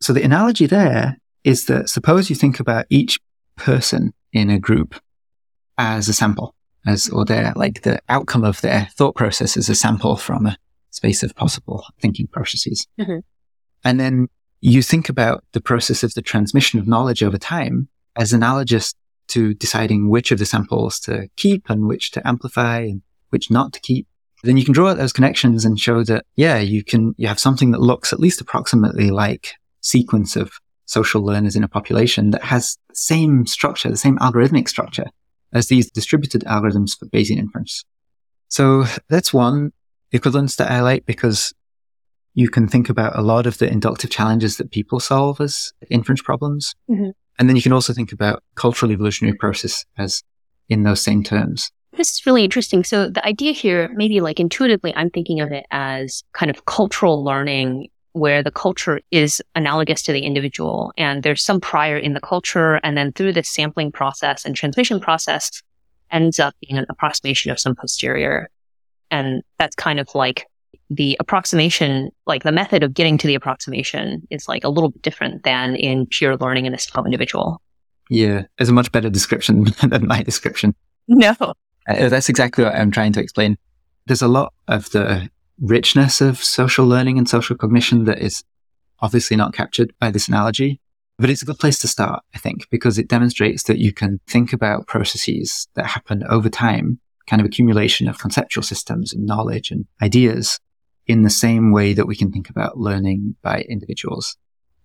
So 0.00 0.12
the 0.12 0.22
analogy 0.22 0.66
there 0.66 1.16
is 1.42 1.66
that 1.66 1.88
suppose 1.88 2.30
you 2.30 2.36
think 2.36 2.60
about 2.60 2.86
each 2.90 3.18
person 3.56 4.14
in 4.32 4.50
a 4.50 4.60
group 4.60 4.94
as 5.76 6.08
a 6.08 6.12
sample, 6.12 6.54
as 6.86 7.08
or 7.08 7.24
their 7.24 7.52
like 7.56 7.82
the 7.82 8.00
outcome 8.08 8.44
of 8.44 8.60
their 8.60 8.88
thought 8.96 9.16
process 9.16 9.56
is 9.56 9.68
a 9.68 9.74
sample 9.74 10.14
from 10.14 10.46
a 10.46 10.56
space 10.90 11.24
of 11.24 11.34
possible 11.34 11.84
thinking 12.00 12.28
processes. 12.28 12.86
Mm-hmm. 13.00 13.18
And 13.82 13.98
then 13.98 14.28
you 14.60 14.82
think 14.82 15.08
about 15.08 15.44
the 15.52 15.60
process 15.60 16.02
of 16.02 16.14
the 16.14 16.22
transmission 16.22 16.78
of 16.78 16.86
knowledge 16.86 17.22
over 17.22 17.38
time 17.38 17.88
as 18.16 18.32
analogous 18.32 18.94
to 19.28 19.54
deciding 19.54 20.10
which 20.10 20.32
of 20.32 20.38
the 20.38 20.46
samples 20.46 20.98
to 21.00 21.28
keep 21.36 21.70
and 21.70 21.86
which 21.86 22.10
to 22.10 22.26
amplify 22.26 22.80
and 22.80 23.02
which 23.30 23.50
not 23.50 23.72
to 23.72 23.80
keep. 23.80 24.06
Then 24.42 24.56
you 24.56 24.64
can 24.64 24.74
draw 24.74 24.90
out 24.90 24.96
those 24.96 25.12
connections 25.12 25.64
and 25.64 25.78
show 25.78 26.02
that, 26.04 26.24
yeah, 26.34 26.58
you 26.58 26.82
can, 26.82 27.14
you 27.16 27.28
have 27.28 27.38
something 27.38 27.70
that 27.70 27.80
looks 27.80 28.12
at 28.12 28.20
least 28.20 28.40
approximately 28.40 29.10
like 29.10 29.52
sequence 29.80 30.34
of 30.34 30.52
social 30.86 31.22
learners 31.22 31.56
in 31.56 31.62
a 31.62 31.68
population 31.68 32.30
that 32.30 32.42
has 32.42 32.76
the 32.88 32.96
same 32.96 33.46
structure, 33.46 33.88
the 33.88 33.96
same 33.96 34.18
algorithmic 34.18 34.68
structure 34.68 35.06
as 35.52 35.68
these 35.68 35.90
distributed 35.90 36.42
algorithms 36.44 36.98
for 36.98 37.06
Bayesian 37.06 37.38
inference. 37.38 37.84
So 38.48 38.84
that's 39.08 39.32
one 39.32 39.72
equivalence 40.10 40.56
that 40.56 40.70
I 40.70 40.80
like 40.80 41.06
because 41.06 41.52
you 42.34 42.48
can 42.48 42.68
think 42.68 42.88
about 42.88 43.18
a 43.18 43.22
lot 43.22 43.46
of 43.46 43.58
the 43.58 43.70
inductive 43.70 44.10
challenges 44.10 44.56
that 44.56 44.70
people 44.70 45.00
solve 45.00 45.40
as 45.40 45.72
inference 45.90 46.22
problems. 46.22 46.74
Mm-hmm. 46.90 47.10
And 47.38 47.48
then 47.48 47.56
you 47.56 47.62
can 47.62 47.72
also 47.72 47.92
think 47.92 48.12
about 48.12 48.42
cultural 48.54 48.92
evolutionary 48.92 49.36
process 49.36 49.84
as 49.98 50.22
in 50.68 50.82
those 50.82 51.02
same 51.02 51.24
terms. 51.24 51.70
This 51.96 52.12
is 52.12 52.26
really 52.26 52.44
interesting. 52.44 52.84
So 52.84 53.08
the 53.08 53.24
idea 53.26 53.52
here, 53.52 53.90
maybe 53.94 54.20
like 54.20 54.38
intuitively, 54.38 54.94
I'm 54.94 55.10
thinking 55.10 55.40
of 55.40 55.50
it 55.50 55.66
as 55.70 56.22
kind 56.32 56.50
of 56.50 56.64
cultural 56.66 57.24
learning 57.24 57.88
where 58.12 58.42
the 58.42 58.50
culture 58.50 59.00
is 59.10 59.42
analogous 59.54 60.02
to 60.02 60.12
the 60.12 60.20
individual 60.20 60.92
and 60.96 61.22
there's 61.22 61.42
some 61.42 61.60
prior 61.60 61.96
in 61.96 62.12
the 62.12 62.20
culture. 62.20 62.74
And 62.82 62.96
then 62.96 63.12
through 63.12 63.32
this 63.32 63.48
sampling 63.48 63.92
process 63.92 64.44
and 64.44 64.54
transmission 64.54 65.00
process 65.00 65.62
ends 66.10 66.40
up 66.40 66.54
being 66.60 66.78
an 66.78 66.86
approximation 66.88 67.50
of 67.50 67.60
some 67.60 67.74
posterior. 67.74 68.48
And 69.10 69.42
that's 69.58 69.76
kind 69.76 70.00
of 70.00 70.08
like 70.14 70.46
the 70.90 71.16
approximation, 71.20 72.10
like 72.26 72.42
the 72.42 72.52
method 72.52 72.82
of 72.82 72.94
getting 72.94 73.16
to 73.18 73.26
the 73.26 73.34
approximation 73.34 74.26
is 74.30 74.48
like 74.48 74.64
a 74.64 74.68
little 74.68 74.90
bit 74.90 75.02
different 75.02 75.44
than 75.44 75.76
in 75.76 76.06
pure 76.06 76.36
learning 76.36 76.66
in 76.66 76.74
a 76.74 76.78
single 76.78 77.04
individual. 77.04 77.62
Yeah, 78.08 78.44
it's 78.58 78.70
a 78.70 78.72
much 78.72 78.90
better 78.90 79.08
description 79.08 79.64
than 79.82 80.06
my 80.06 80.22
description. 80.22 80.74
No. 81.06 81.34
Uh, 81.40 82.08
that's 82.08 82.28
exactly 82.28 82.64
what 82.64 82.74
I'm 82.74 82.90
trying 82.90 83.12
to 83.12 83.20
explain. 83.20 83.56
There's 84.06 84.22
a 84.22 84.28
lot 84.28 84.52
of 84.66 84.90
the 84.90 85.30
richness 85.60 86.20
of 86.20 86.42
social 86.42 86.86
learning 86.86 87.18
and 87.18 87.28
social 87.28 87.56
cognition 87.56 88.04
that 88.04 88.18
is 88.18 88.42
obviously 89.00 89.36
not 89.36 89.52
captured 89.52 89.92
by 90.00 90.10
this 90.10 90.28
analogy. 90.28 90.80
But 91.18 91.28
it's 91.28 91.42
a 91.42 91.44
good 91.44 91.58
place 91.58 91.78
to 91.80 91.88
start, 91.88 92.22
I 92.34 92.38
think, 92.38 92.66
because 92.70 92.98
it 92.98 93.06
demonstrates 93.06 93.64
that 93.64 93.78
you 93.78 93.92
can 93.92 94.20
think 94.26 94.54
about 94.54 94.86
processes 94.86 95.68
that 95.74 95.84
happen 95.84 96.24
over 96.30 96.48
time, 96.48 96.98
kind 97.30 97.40
of 97.40 97.46
accumulation 97.46 98.08
of 98.08 98.18
conceptual 98.18 98.64
systems 98.64 99.12
and 99.14 99.24
knowledge 99.24 99.70
and 99.70 99.86
ideas 100.02 100.58
in 101.06 101.22
the 101.22 101.30
same 101.30 101.70
way 101.70 101.92
that 101.92 102.06
we 102.06 102.16
can 102.16 102.32
think 102.32 102.50
about 102.50 102.76
learning 102.76 103.36
by 103.40 103.60
individuals. 103.68 104.36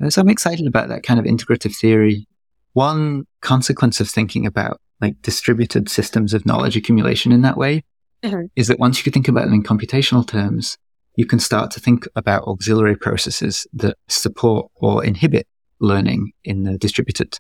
Uh, 0.02 0.12
so 0.12 0.22
I'm 0.22 0.30
excited 0.30 0.68
about 0.68 0.90
that 0.90 1.02
kind 1.02 1.20
of 1.20 1.26
integrative 1.26 1.76
theory. 1.76 2.28
One 2.74 3.26
consequence 3.42 4.00
of 4.00 4.08
thinking 4.08 4.46
about 4.46 4.80
like 5.02 5.20
distributed 5.24 5.90
systems 5.90 6.34
of 6.34 6.46
knowledge 6.46 6.78
accumulation 6.78 7.32
in 7.32 7.42
that 7.42 7.58
way 7.58 7.84
mm-hmm. 8.24 8.46
is 8.56 8.68
that 8.68 8.80
once 8.80 8.98
you 9.00 9.04
can 9.04 9.12
think 9.12 9.28
about 9.28 9.46
them 9.46 9.54
in 9.54 9.64
computational 9.64 10.26
terms, 10.26 10.78
you 11.16 11.26
can 11.26 11.40
start 11.40 11.72
to 11.72 11.80
think 11.80 12.06
about 12.16 12.44
auxiliary 12.44 12.96
processes 12.96 13.66
that 13.74 13.98
support 14.08 14.70
or 14.76 15.04
inhibit 15.04 15.48
learning 15.80 16.32
in 16.44 16.64
the 16.64 16.78
distributed 16.78 17.40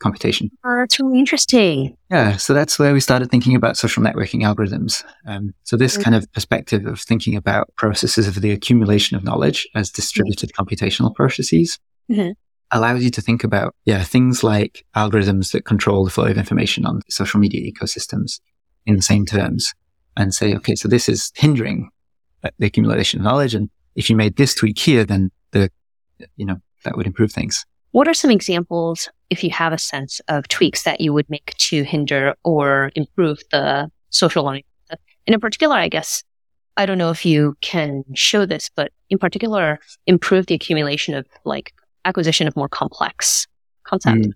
computation. 0.00 0.50
That's 0.64 0.98
really 0.98 1.18
interesting. 1.18 1.96
Yeah, 2.10 2.36
so 2.36 2.54
that's 2.54 2.78
where 2.78 2.92
we 2.92 3.00
started 3.00 3.30
thinking 3.30 3.54
about 3.54 3.76
social 3.76 4.02
networking 4.02 4.42
algorithms. 4.42 5.04
Um, 5.26 5.54
so 5.62 5.76
this 5.76 5.94
mm-hmm. 5.94 6.02
kind 6.02 6.16
of 6.16 6.32
perspective 6.32 6.86
of 6.86 7.00
thinking 7.00 7.36
about 7.36 7.74
processes 7.76 8.26
of 8.26 8.40
the 8.40 8.50
accumulation 8.50 9.16
of 9.16 9.24
knowledge 9.24 9.68
as 9.74 9.90
distributed 9.90 10.50
mm-hmm. 10.50 10.62
computational 10.62 11.14
processes 11.14 11.78
mm-hmm. 12.10 12.30
allows 12.70 13.04
you 13.04 13.10
to 13.10 13.20
think 13.20 13.44
about, 13.44 13.74
yeah, 13.84 14.02
things 14.02 14.42
like 14.42 14.84
algorithms 14.96 15.52
that 15.52 15.64
control 15.64 16.04
the 16.04 16.10
flow 16.10 16.24
of 16.24 16.38
information 16.38 16.84
on 16.84 17.00
social 17.08 17.38
media 17.38 17.70
ecosystems 17.70 18.40
in 18.86 18.96
the 18.96 19.02
same 19.02 19.26
terms 19.26 19.72
and 20.16 20.34
say, 20.34 20.54
okay, 20.54 20.74
so 20.74 20.88
this 20.88 21.08
is 21.08 21.30
hindering 21.36 21.90
the 22.58 22.66
accumulation 22.66 23.20
of 23.20 23.24
knowledge. 23.24 23.54
And 23.54 23.70
if 23.94 24.08
you 24.08 24.16
made 24.16 24.36
this 24.36 24.54
tweak 24.54 24.78
here, 24.78 25.04
then 25.04 25.30
the, 25.52 25.70
you 26.36 26.46
know, 26.46 26.56
that 26.84 26.96
would 26.96 27.06
improve 27.06 27.32
things. 27.32 27.64
What 27.92 28.08
are 28.08 28.14
some 28.14 28.30
examples, 28.30 29.08
if 29.30 29.42
you 29.42 29.50
have 29.50 29.72
a 29.72 29.78
sense 29.78 30.20
of 30.28 30.46
tweaks 30.48 30.82
that 30.82 31.00
you 31.00 31.12
would 31.12 31.28
make 31.30 31.54
to 31.58 31.82
hinder 31.84 32.34
or 32.44 32.90
improve 32.94 33.40
the 33.50 33.90
social 34.10 34.44
learning? 34.44 34.64
And 34.90 35.34
in 35.34 35.40
particular, 35.40 35.76
I 35.76 35.88
guess, 35.88 36.24
I 36.76 36.86
don't 36.86 36.98
know 36.98 37.10
if 37.10 37.24
you 37.24 37.56
can 37.60 38.04
show 38.14 38.46
this, 38.46 38.70
but 38.74 38.92
in 39.08 39.18
particular, 39.18 39.78
improve 40.06 40.46
the 40.46 40.54
accumulation 40.54 41.14
of 41.14 41.26
like 41.44 41.72
acquisition 42.04 42.48
of 42.48 42.56
more 42.56 42.68
complex 42.68 43.46
content. 43.84 44.26
Mm. 44.26 44.32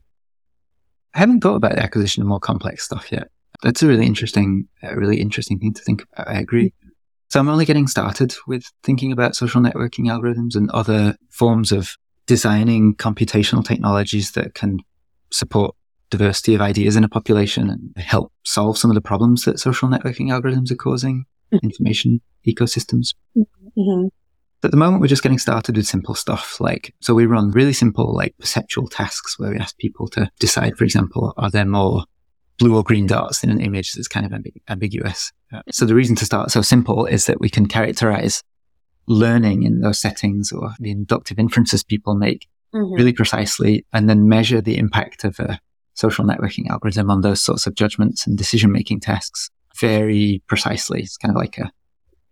I 1.14 1.18
haven't 1.18 1.40
thought 1.40 1.56
about 1.56 1.72
the 1.72 1.82
acquisition 1.82 2.22
of 2.22 2.28
more 2.28 2.40
complex 2.40 2.84
stuff 2.84 3.10
yet. 3.10 3.28
That's 3.62 3.82
a 3.82 3.86
really 3.86 4.06
interesting, 4.06 4.68
a 4.82 4.96
really 4.96 5.20
interesting 5.20 5.58
thing 5.58 5.72
to 5.74 5.82
think 5.82 6.04
about. 6.12 6.28
I 6.28 6.38
agree. 6.38 6.72
So 7.30 7.40
I'm 7.40 7.48
only 7.48 7.64
getting 7.64 7.86
started 7.86 8.34
with 8.46 8.70
thinking 8.82 9.10
about 9.10 9.34
social 9.34 9.60
networking 9.60 10.06
algorithms 10.06 10.54
and 10.54 10.70
other 10.70 11.16
forms 11.30 11.72
of 11.72 11.96
designing 12.26 12.94
computational 12.94 13.64
technologies 13.64 14.32
that 14.32 14.54
can 14.54 14.78
support 15.30 15.74
diversity 16.10 16.54
of 16.54 16.60
ideas 16.60 16.96
in 16.96 17.04
a 17.04 17.08
population 17.08 17.68
and 17.68 17.92
help 17.96 18.32
solve 18.44 18.78
some 18.78 18.90
of 18.90 18.94
the 18.94 19.00
problems 19.00 19.44
that 19.44 19.58
social 19.58 19.88
networking 19.88 20.28
algorithms 20.28 20.70
are 20.70 20.76
causing, 20.76 21.24
mm-hmm. 21.52 21.64
information 21.64 22.20
ecosystems. 22.46 23.14
Mm-hmm. 23.36 24.06
At 24.62 24.70
the 24.70 24.76
moment, 24.76 25.02
we're 25.02 25.08
just 25.08 25.22
getting 25.22 25.38
started 25.38 25.76
with 25.76 25.86
simple 25.86 26.14
stuff 26.14 26.58
like, 26.60 26.94
so 27.00 27.14
we 27.14 27.26
run 27.26 27.50
really 27.50 27.74
simple, 27.74 28.14
like 28.14 28.34
perceptual 28.38 28.88
tasks 28.88 29.38
where 29.38 29.50
we 29.50 29.58
ask 29.58 29.76
people 29.76 30.08
to 30.08 30.30
decide, 30.38 30.78
for 30.78 30.84
example, 30.84 31.34
are 31.36 31.50
there 31.50 31.66
more 31.66 32.04
blue 32.58 32.74
or 32.76 32.82
green 32.82 33.06
dots 33.06 33.44
in 33.44 33.50
an 33.50 33.60
image 33.60 33.92
that's 33.92 34.08
kind 34.08 34.24
of 34.24 34.32
ambig- 34.32 34.62
ambiguous? 34.68 35.32
So 35.70 35.84
the 35.84 35.94
reason 35.94 36.16
to 36.16 36.24
start 36.24 36.50
so 36.50 36.62
simple 36.62 37.04
is 37.04 37.26
that 37.26 37.40
we 37.40 37.50
can 37.50 37.66
characterize 37.66 38.42
learning 39.06 39.62
in 39.62 39.80
those 39.80 40.00
settings 40.00 40.52
or 40.52 40.72
the 40.80 40.90
inductive 40.90 41.38
inferences 41.38 41.82
people 41.82 42.14
make 42.14 42.48
mm-hmm. 42.74 42.94
really 42.94 43.12
precisely 43.12 43.84
and 43.92 44.08
then 44.08 44.28
measure 44.28 44.60
the 44.60 44.78
impact 44.78 45.24
of 45.24 45.38
a 45.38 45.60
social 45.94 46.24
networking 46.24 46.68
algorithm 46.68 47.10
on 47.10 47.20
those 47.20 47.42
sorts 47.42 47.66
of 47.66 47.74
judgments 47.74 48.26
and 48.26 48.36
decision 48.36 48.72
making 48.72 49.00
tasks 49.00 49.50
very 49.78 50.42
precisely. 50.46 51.02
It's 51.02 51.16
kind 51.16 51.34
of 51.34 51.36
like 51.36 51.58
a, 51.58 51.70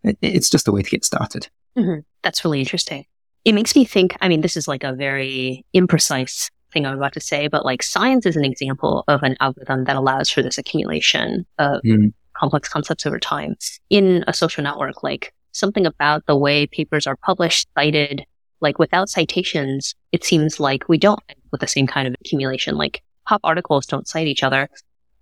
it, 0.03 0.19
it's 0.21 0.51
just 0.51 0.69
a 0.69 0.73
way 0.73 0.83
to 0.83 0.91
get 0.91 1.05
started. 1.05 1.49
Mm-hmm. 1.77 2.01
That's 2.23 2.45
really 2.45 2.61
interesting. 2.61 3.07
It 3.45 3.55
makes 3.55 3.75
me 3.75 3.85
think, 3.85 4.17
I 4.21 4.29
mean, 4.29 4.41
this 4.41 4.57
is 4.57 4.69
like 4.69 4.85
a 4.85 4.93
very 4.93 5.65
imprecise 5.75 6.51
thing 6.73 6.87
I'm 6.87 6.97
about 6.97 7.13
to 7.15 7.21
say, 7.21 7.49
but 7.49 7.65
like 7.65 7.83
science 7.83 8.27
is 8.27 8.37
an 8.37 8.45
example 8.45 9.05
of 9.09 9.23
an 9.23 9.37
algorithm 9.41 9.85
that 9.85 9.97
allows 9.97 10.31
for 10.31 10.43
this 10.43 10.59
accumulation 10.59 11.45
of 11.59 11.83
mm. 11.85 12.13
complex 12.37 12.69
concepts 12.69 13.05
over 13.07 13.19
time 13.19 13.57
in 13.91 14.25
a 14.27 14.33
social 14.33 14.63
network. 14.63 15.03
Like 15.03 15.35
something 15.53 15.87
about 15.87 16.27
the 16.27 16.37
way 16.37 16.67
papers 16.67 17.07
are 17.07 17.17
published, 17.17 17.69
cited, 17.75 18.25
like 18.61 18.79
without 18.79 19.09
citations, 19.09 19.95
it 20.13 20.25
seems 20.25 20.59
like 20.61 20.89
we 20.89 20.99
don't 20.99 21.21
with 21.51 21.61
the 21.61 21.67
same 21.67 21.87
kind 21.87 22.09
of 22.09 22.15
accumulation. 22.21 22.77
Like 22.77 23.03
pop 23.27 23.41
articles 23.45 23.87
don't 23.87 24.09
cite 24.09 24.27
each 24.27 24.43
other. 24.43 24.69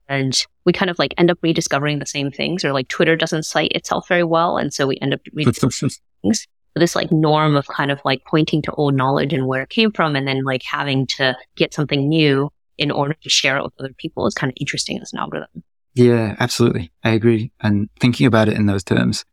And 0.08 0.44
we 0.64 0.72
kind 0.72 0.90
of 0.90 0.98
like 0.98 1.14
end 1.18 1.30
up 1.30 1.38
rediscovering 1.40 1.98
the 1.98 2.06
same 2.06 2.30
things 2.30 2.64
or 2.64 2.72
like 2.72 2.88
Twitter 2.88 3.16
doesn't 3.16 3.44
cite 3.44 3.72
itself 3.72 4.08
very 4.08 4.24
well. 4.24 4.56
And 4.56 4.72
so 4.72 4.86
we 4.86 4.98
end 5.00 5.14
up 5.14 5.20
rediscovering 5.32 5.90
things. 6.22 6.46
This 6.76 6.94
like 6.94 7.10
norm 7.10 7.56
of 7.56 7.66
kind 7.66 7.90
of 7.90 8.00
like 8.04 8.22
pointing 8.24 8.62
to 8.62 8.70
old 8.70 8.94
knowledge 8.94 9.32
and 9.32 9.48
where 9.48 9.62
it 9.62 9.70
came 9.70 9.90
from 9.90 10.14
and 10.14 10.26
then 10.26 10.44
like 10.44 10.62
having 10.62 11.04
to 11.08 11.36
get 11.56 11.74
something 11.74 12.08
new 12.08 12.48
in 12.78 12.92
order 12.92 13.14
to 13.14 13.28
share 13.28 13.56
it 13.56 13.64
with 13.64 13.72
other 13.80 13.92
people 13.98 14.24
is 14.28 14.34
kind 14.34 14.52
of 14.52 14.56
interesting 14.58 15.00
as 15.02 15.12
an 15.12 15.18
algorithm. 15.18 15.64
Yeah, 15.94 16.36
absolutely. 16.38 16.92
I 17.02 17.10
agree. 17.10 17.50
And 17.60 17.88
thinking 17.98 18.24
about 18.24 18.48
it 18.48 18.56
in 18.56 18.66
those 18.66 18.84
terms, 18.84 19.24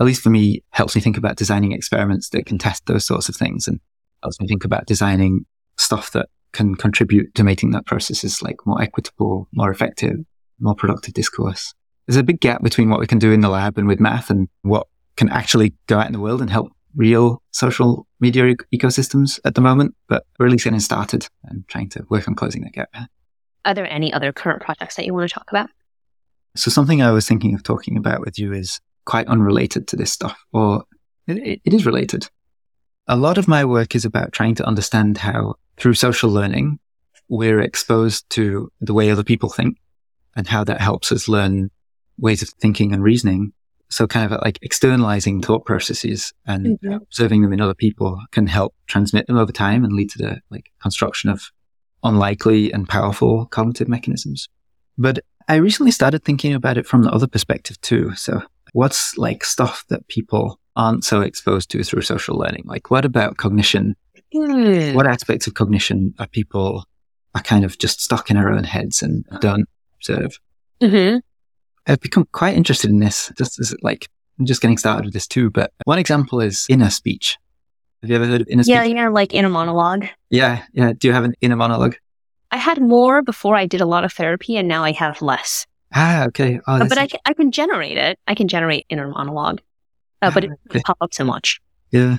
at 0.00 0.06
least 0.06 0.22
for 0.22 0.30
me, 0.30 0.62
helps 0.70 0.94
me 0.94 1.00
think 1.00 1.16
about 1.16 1.36
designing 1.36 1.72
experiments 1.72 2.30
that 2.30 2.46
can 2.46 2.58
test 2.58 2.86
those 2.86 3.04
sorts 3.04 3.28
of 3.28 3.36
things 3.36 3.68
and 3.68 3.80
helps 4.22 4.40
me 4.40 4.46
think 4.46 4.64
about 4.64 4.86
designing 4.86 5.44
stuff 5.76 6.12
that 6.12 6.28
can 6.52 6.74
contribute 6.74 7.34
to 7.34 7.44
making 7.44 7.70
that 7.70 7.86
process 7.86 8.24
is 8.24 8.42
like 8.42 8.56
more 8.66 8.80
equitable, 8.80 9.48
more 9.52 9.70
effective, 9.70 10.16
more 10.60 10.74
productive 10.74 11.14
discourse. 11.14 11.74
There's 12.06 12.16
a 12.16 12.22
big 12.22 12.40
gap 12.40 12.62
between 12.62 12.90
what 12.90 13.00
we 13.00 13.06
can 13.06 13.18
do 13.18 13.32
in 13.32 13.40
the 13.40 13.48
lab 13.48 13.78
and 13.78 13.88
with 13.88 14.00
math 14.00 14.28
and 14.28 14.48
what 14.62 14.86
can 15.16 15.28
actually 15.28 15.74
go 15.86 15.98
out 15.98 16.06
in 16.06 16.12
the 16.12 16.20
world 16.20 16.40
and 16.40 16.50
help 16.50 16.72
real 16.94 17.42
social 17.52 18.06
media 18.20 18.46
e- 18.46 18.56
ecosystems 18.78 19.40
at 19.44 19.54
the 19.54 19.60
moment, 19.60 19.94
but 20.08 20.26
we're 20.38 20.46
really 20.46 20.58
getting 20.58 20.80
started 20.80 21.26
and 21.44 21.66
trying 21.68 21.88
to 21.90 22.04
work 22.10 22.28
on 22.28 22.34
closing 22.34 22.62
that 22.62 22.72
gap. 22.72 22.90
Are 23.64 23.74
there 23.74 23.90
any 23.90 24.12
other 24.12 24.32
current 24.32 24.62
projects 24.62 24.96
that 24.96 25.06
you 25.06 25.14
want 25.14 25.28
to 25.28 25.34
talk 25.34 25.50
about? 25.50 25.70
So 26.54 26.70
something 26.70 27.00
I 27.00 27.12
was 27.12 27.26
thinking 27.26 27.54
of 27.54 27.62
talking 27.62 27.96
about 27.96 28.20
with 28.20 28.38
you 28.38 28.52
is 28.52 28.80
quite 29.04 29.26
unrelated 29.26 29.88
to 29.88 29.96
this 29.96 30.12
stuff, 30.12 30.38
or 30.52 30.84
it, 31.26 31.60
it 31.64 31.74
is 31.74 31.86
related. 31.86 32.28
A 33.08 33.16
lot 33.16 33.38
of 33.38 33.48
my 33.48 33.64
work 33.64 33.94
is 33.94 34.04
about 34.04 34.32
trying 34.32 34.54
to 34.56 34.66
understand 34.66 35.18
how 35.18 35.56
through 35.76 35.94
social 35.94 36.30
learning, 36.30 36.78
we're 37.28 37.60
exposed 37.60 38.28
to 38.30 38.70
the 38.80 38.94
way 38.94 39.10
other 39.10 39.24
people 39.24 39.48
think 39.48 39.78
and 40.36 40.46
how 40.46 40.64
that 40.64 40.80
helps 40.80 41.10
us 41.12 41.28
learn 41.28 41.70
ways 42.18 42.42
of 42.42 42.50
thinking 42.50 42.92
and 42.92 43.02
reasoning. 43.02 43.52
So 43.90 44.06
kind 44.06 44.30
of 44.30 44.40
like 44.42 44.58
externalizing 44.62 45.42
thought 45.42 45.66
processes 45.66 46.32
and 46.46 46.78
mm-hmm. 46.78 46.94
observing 46.94 47.42
them 47.42 47.52
in 47.52 47.60
other 47.60 47.74
people 47.74 48.18
can 48.30 48.46
help 48.46 48.74
transmit 48.86 49.26
them 49.26 49.36
over 49.36 49.52
time 49.52 49.84
and 49.84 49.92
lead 49.92 50.10
to 50.10 50.18
the 50.18 50.40
like 50.50 50.70
construction 50.80 51.30
of 51.30 51.50
unlikely 52.02 52.72
and 52.72 52.88
powerful 52.88 53.46
cognitive 53.46 53.88
mechanisms. 53.88 54.48
But 54.96 55.20
I 55.48 55.56
recently 55.56 55.92
started 55.92 56.24
thinking 56.24 56.54
about 56.54 56.78
it 56.78 56.86
from 56.86 57.02
the 57.02 57.10
other 57.10 57.26
perspective 57.26 57.80
too. 57.80 58.14
So 58.14 58.42
what's 58.72 59.16
like 59.16 59.44
stuff 59.44 59.84
that 59.88 60.08
people 60.08 60.58
aren't 60.74 61.04
so 61.04 61.20
exposed 61.20 61.70
to 61.70 61.82
through 61.82 62.02
social 62.02 62.36
learning? 62.36 62.64
Like 62.66 62.90
what 62.90 63.04
about 63.04 63.36
cognition 63.36 63.96
Mm. 64.34 64.94
What 64.94 65.06
aspects 65.06 65.46
of 65.46 65.54
cognition 65.54 66.14
are 66.18 66.26
people 66.26 66.84
are 67.34 67.42
kind 67.42 67.64
of 67.64 67.78
just 67.78 68.00
stuck 68.00 68.30
in 68.30 68.36
our 68.36 68.50
own 68.50 68.64
heads 68.64 69.02
and 69.02 69.24
don't 69.40 69.68
observe? 69.96 70.38
Mm-hmm. 70.80 71.18
I've 71.86 72.00
become 72.00 72.26
quite 72.32 72.56
interested 72.56 72.90
in 72.90 73.00
this. 73.00 73.32
Just 73.36 73.60
as 73.60 73.74
like 73.82 74.08
I'm 74.38 74.46
just 74.46 74.62
getting 74.62 74.78
started 74.78 75.04
with 75.04 75.14
this 75.14 75.26
too. 75.26 75.50
But 75.50 75.72
one 75.84 75.98
example 75.98 76.40
is 76.40 76.66
inner 76.68 76.90
speech. 76.90 77.36
Have 78.02 78.10
you 78.10 78.16
ever 78.16 78.26
heard 78.26 78.40
of 78.40 78.48
inner 78.48 78.62
speech? 78.62 78.74
Yeah, 78.74 78.84
you 78.84 78.94
know, 78.94 79.10
like 79.10 79.34
inner 79.34 79.48
monologue. 79.48 80.06
Yeah, 80.30 80.64
yeah. 80.72 80.92
Do 80.96 81.08
you 81.08 81.14
have 81.14 81.24
an 81.24 81.34
inner 81.40 81.56
monologue? 81.56 81.96
I 82.50 82.56
had 82.56 82.80
more 82.80 83.22
before 83.22 83.56
I 83.56 83.66
did 83.66 83.80
a 83.80 83.86
lot 83.86 84.04
of 84.04 84.12
therapy, 84.12 84.56
and 84.56 84.68
now 84.68 84.84
I 84.84 84.92
have 84.92 85.22
less. 85.22 85.66
Ah, 85.94 86.24
okay. 86.26 86.60
Oh, 86.66 86.86
but 86.88 86.98
I 86.98 87.06
can, 87.06 87.20
I 87.24 87.34
can 87.34 87.50
generate 87.50 87.98
it. 87.98 88.18
I 88.26 88.34
can 88.34 88.48
generate 88.48 88.86
inner 88.88 89.08
monologue, 89.08 89.60
uh, 90.22 90.30
but 90.30 90.44
it 90.44 90.50
ah, 90.50 90.56
doesn't 90.68 90.84
pop 90.84 90.98
up 91.00 91.14
so 91.14 91.24
much. 91.24 91.60
Yeah. 91.90 92.18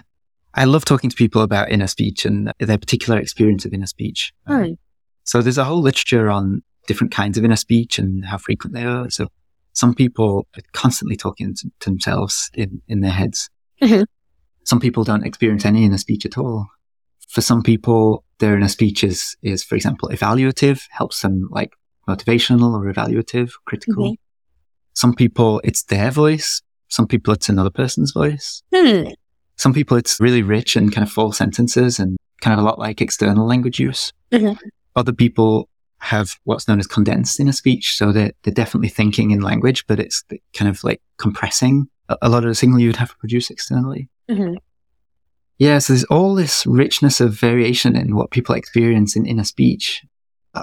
I 0.55 0.65
love 0.65 0.85
talking 0.85 1.09
to 1.09 1.15
people 1.15 1.41
about 1.41 1.71
inner 1.71 1.87
speech 1.87 2.25
and 2.25 2.53
their 2.59 2.77
particular 2.77 3.19
experience 3.19 3.65
of 3.65 3.73
inner 3.73 3.87
speech. 3.87 4.31
Um, 4.45 4.77
so 5.23 5.41
there's 5.41 5.57
a 5.57 5.63
whole 5.63 5.81
literature 5.81 6.29
on 6.29 6.61
different 6.85 7.11
kinds 7.11 7.37
of 7.37 7.43
inner 7.43 7.55
speech 7.55 7.97
and 7.97 8.23
how 8.25 8.37
frequent 8.37 8.75
they 8.75 8.83
are. 8.83 9.09
So 9.09 9.29
some 9.73 9.95
people 9.95 10.47
are 10.55 10.61
constantly 10.73 11.15
talking 11.15 11.55
to, 11.55 11.71
to 11.79 11.89
themselves 11.89 12.51
in, 12.53 12.81
in 12.87 13.01
their 13.01 13.11
heads. 13.11 13.49
Mm-hmm. 13.81 14.03
Some 14.65 14.79
people 14.79 15.03
don't 15.03 15.25
experience 15.25 15.65
any 15.65 15.85
inner 15.85 15.97
speech 15.97 16.25
at 16.25 16.37
all. 16.37 16.67
For 17.29 17.41
some 17.41 17.63
people, 17.63 18.23
their 18.37 18.55
inner 18.55 18.67
speech 18.67 19.03
is, 19.03 19.35
is, 19.41 19.63
for 19.63 19.75
example, 19.75 20.09
evaluative, 20.09 20.83
helps 20.91 21.21
them 21.21 21.49
like 21.51 21.73
motivational 22.07 22.73
or 22.73 22.91
evaluative, 22.91 23.51
critical. 23.65 24.05
Mm-hmm. 24.05 24.13
Some 24.93 25.13
people, 25.13 25.61
it's 25.63 25.83
their 25.83 26.11
voice. 26.11 26.61
Some 26.87 27.07
people, 27.07 27.33
it's 27.33 27.49
another 27.49 27.69
person's 27.69 28.11
voice. 28.11 28.61
Hmm. 28.73 29.09
Some 29.55 29.73
people, 29.73 29.97
it's 29.97 30.19
really 30.19 30.43
rich 30.43 30.75
and 30.75 30.93
kind 30.93 31.05
of 31.05 31.11
full 31.11 31.31
sentences 31.31 31.99
and 31.99 32.17
kind 32.41 32.53
of 32.53 32.63
a 32.63 32.67
lot 32.67 32.79
like 32.79 33.01
external 33.01 33.47
language 33.47 33.79
use. 33.79 34.13
Mm-hmm. 34.31 34.53
Other 34.95 35.13
people 35.13 35.69
have 35.99 36.35
what's 36.43 36.67
known 36.67 36.79
as 36.79 36.87
condensed 36.87 37.39
inner 37.39 37.53
speech. 37.53 37.95
So 37.95 38.11
they're, 38.11 38.33
they're 38.43 38.53
definitely 38.53 38.89
thinking 38.89 39.31
in 39.31 39.41
language, 39.41 39.85
but 39.87 39.99
it's 39.99 40.23
kind 40.53 40.69
of 40.69 40.83
like 40.83 41.01
compressing 41.17 41.87
a, 42.09 42.17
a 42.23 42.29
lot 42.29 42.43
of 42.43 42.49
the 42.49 42.55
signal 42.55 42.79
you 42.79 42.89
would 42.89 42.97
have 42.97 43.11
to 43.11 43.17
produce 43.17 43.49
externally. 43.49 44.09
Mm-hmm. 44.29 44.55
Yeah, 45.59 45.79
so 45.79 45.93
there's 45.93 46.03
all 46.05 46.35
this 46.35 46.65
richness 46.65 47.21
of 47.21 47.33
variation 47.33 47.95
in 47.95 48.15
what 48.15 48.31
people 48.31 48.55
experience 48.55 49.15
in 49.15 49.25
inner 49.25 49.43
speech 49.43 50.03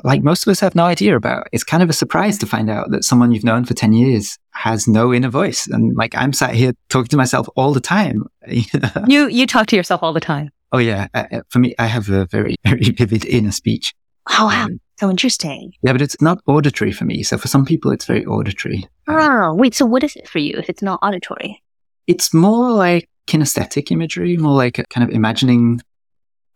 like 0.05 0.23
most 0.23 0.47
of 0.47 0.51
us 0.51 0.61
have 0.61 0.75
no 0.75 0.85
idea 0.85 1.17
about. 1.17 1.49
It's 1.53 1.65
kind 1.65 1.83
of 1.83 1.91
a 1.91 1.95
surprise 1.95 2.39
to 2.39 2.47
find 2.47 2.71
out 2.71 2.91
that 2.91 3.05
someone 3.05 3.33
you've 3.33 3.45
known 3.45 3.65
for 3.65 3.75
10 3.75 3.93
years 3.93 4.39
has 4.53 4.87
no 4.87 5.13
inner 5.13 5.29
voice. 5.29 5.67
And 5.67 5.97
like 5.97 6.15
I'm 6.17 6.33
sat 6.33 6.55
here 6.55 6.73
talking 6.89 7.09
to 7.09 7.17
myself 7.17 7.49
all 7.57 7.73
the 7.73 7.81
time. 7.81 8.25
you, 8.49 9.29
you 9.29 9.47
talk 9.47 9.67
to 9.69 9.77
yourself 9.77 10.03
all 10.03 10.13
the 10.13 10.21
time. 10.21 10.51
Oh 10.73 10.79
yeah. 10.79 11.09
Uh, 11.15 11.25
uh, 11.33 11.41
for 11.49 11.59
me, 11.59 11.75
I 11.79 11.87
have 11.87 12.09
a 12.09 12.27
very, 12.27 12.57
very 12.65 12.91
vivid 12.91 13.25
inner 13.25 13.53
speech. 13.53 13.95
Oh, 14.29 14.47
wow. 14.47 14.67
Um, 14.67 14.81
so 14.99 15.11
interesting. 15.11 15.73
Yeah, 15.83 15.93
but 15.93 16.03
it's 16.03 16.21
not 16.21 16.41
auditory 16.47 16.93
for 16.93 17.05
me. 17.05 17.23
So 17.23 17.39
for 17.39 17.49
some 17.49 17.65
people, 17.65 17.91
it's 17.91 18.05
very 18.05 18.25
auditory. 18.27 18.87
Oh, 19.09 19.55
wait. 19.55 19.75
So 19.75 19.87
what 19.87 20.05
is 20.05 20.15
it 20.15 20.29
for 20.29 20.39
you 20.39 20.57
if 20.59 20.69
it's 20.69 20.83
not 20.83 21.01
auditory? 21.03 21.63
It's 22.07 22.35
more 22.35 22.71
like 22.71 23.09
kinesthetic 23.27 23.91
imagery, 23.91 24.37
more 24.37 24.55
like 24.55 24.85
kind 24.91 25.09
of 25.09 25.15
imagining 25.15 25.81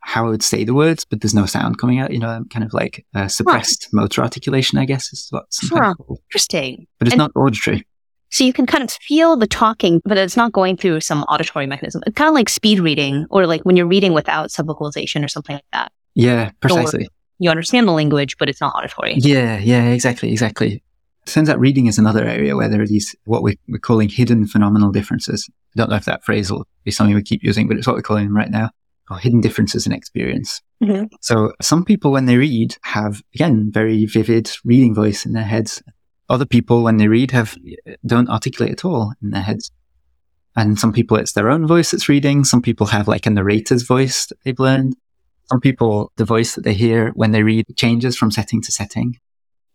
how 0.05 0.27
I 0.27 0.29
would 0.29 0.43
say 0.43 0.65
the 0.65 0.75
words, 0.75 1.05
but 1.05 1.21
there's 1.21 1.35
no 1.35 1.47
sound 1.47 1.79
coming 1.79 1.99
out. 1.99 2.13
You 2.13 2.19
know, 2.19 2.45
kind 2.51 2.65
of 2.65 2.75
like 2.75 3.05
uh, 3.15 3.27
suppressed 3.27 3.89
motor 3.93 4.23
articulation, 4.23 4.79
I 4.79 4.85
guess 4.85 5.13
is 5.13 5.29
what. 5.31 5.47
Huh. 5.63 5.95
Interesting. 6.29 6.87
But 6.99 7.09
it's 7.09 7.15
and 7.15 7.19
not 7.19 7.33
auditory. 7.35 7.87
So 8.31 8.45
you 8.45 8.53
can 8.53 8.67
kind 8.67 8.83
of 8.83 8.91
feel 8.91 9.37
the 9.37 9.47
talking, 9.47 10.03
but 10.05 10.19
it's 10.19 10.37
not 10.37 10.53
going 10.53 10.77
through 10.77 11.01
some 11.01 11.23
auditory 11.25 11.67
mechanism. 11.67 12.03
It's 12.07 12.17
kind 12.17 12.29
of 12.29 12.35
like 12.35 12.49
speed 12.49 12.81
reading, 12.81 13.27
or 13.31 13.47
like 13.47 13.63
when 13.63 13.77
you're 13.77 13.87
reading 13.87 14.13
without 14.13 14.51
subvocalization 14.51 15.25
or 15.25 15.29
something 15.29 15.55
like 15.55 15.65
that. 15.73 15.93
Yeah, 16.15 16.51
precisely. 16.61 17.05
Or 17.05 17.09
you 17.39 17.51
understand 17.51 17.89
the 17.89 17.93
language, 17.93 18.37
but 18.39 18.49
it's 18.49 18.61
not 18.61 18.75
auditory. 18.75 19.15
Yeah, 19.17 19.59
yeah, 19.59 19.89
exactly, 19.89 20.33
exactly. 20.33 20.83
It 21.27 21.31
turns 21.31 21.49
out 21.49 21.59
reading 21.59 21.87
is 21.87 21.97
another 21.97 22.25
area 22.25 22.57
where 22.57 22.69
there 22.69 22.83
are 22.83 22.87
these 22.87 23.17
what 23.25 23.43
we, 23.43 23.59
are 23.73 23.79
calling 23.79 24.09
hidden 24.09 24.47
phenomenal 24.47 24.93
differences. 24.93 25.49
I 25.51 25.79
don't 25.79 25.91
know 25.91 25.97
if 25.97 26.05
that 26.05 26.25
phrase 26.25 26.51
will 26.51 26.67
be 26.85 26.91
something 26.91 27.15
we 27.15 27.23
keep 27.23 27.43
using, 27.43 27.67
but 27.67 27.79
it's 27.79 27.87
what 27.87 27.97
we're 27.97 28.03
calling 28.03 28.27
them 28.27 28.37
right 28.37 28.51
now 28.51 28.71
or 29.11 29.19
hidden 29.19 29.41
differences 29.41 29.87
in 29.87 29.93
experience. 29.93 30.63
Mm-hmm. 30.83 31.15
So 31.21 31.53
some 31.61 31.85
people, 31.85 32.11
when 32.13 32.27
they 32.27 32.37
read, 32.37 32.77
have 32.83 33.23
again 33.35 33.71
very 33.73 34.05
vivid 34.07 34.51
reading 34.65 34.95
voice 34.95 35.27
in 35.27 35.33
their 35.33 35.45
heads. 35.45 35.83
Other 36.29 36.47
people, 36.47 36.83
when 36.83 36.97
they 36.97 37.09
read, 37.09 37.31
have 37.33 37.57
don't 38.07 38.29
articulate 38.29 38.73
at 38.73 38.85
all 38.85 39.13
in 39.23 39.31
their 39.31 39.43
heads. 39.43 39.71
And 40.57 40.79
some 40.79 40.93
people, 40.93 41.17
it's 41.17 41.33
their 41.33 41.51
own 41.51 41.67
voice 41.67 41.91
that's 41.91 42.09
reading. 42.09 42.45
Some 42.45 42.63
people 42.63 42.87
have 42.87 43.09
like 43.09 43.27
a 43.27 43.31
narrator's 43.31 43.83
voice 43.83 44.27
that 44.27 44.39
they've 44.45 44.59
learned. 44.59 44.95
Some 45.51 45.61
people, 45.61 46.13
the 46.17 46.25
voice 46.25 46.55
that 46.55 46.65
they 46.65 46.75
hear 46.75 47.11
when 47.11 47.33
they 47.33 47.43
read 47.43 47.67
changes 47.77 48.17
from 48.17 48.31
setting 48.31 48.63
to 48.63 48.73
setting. 48.73 49.19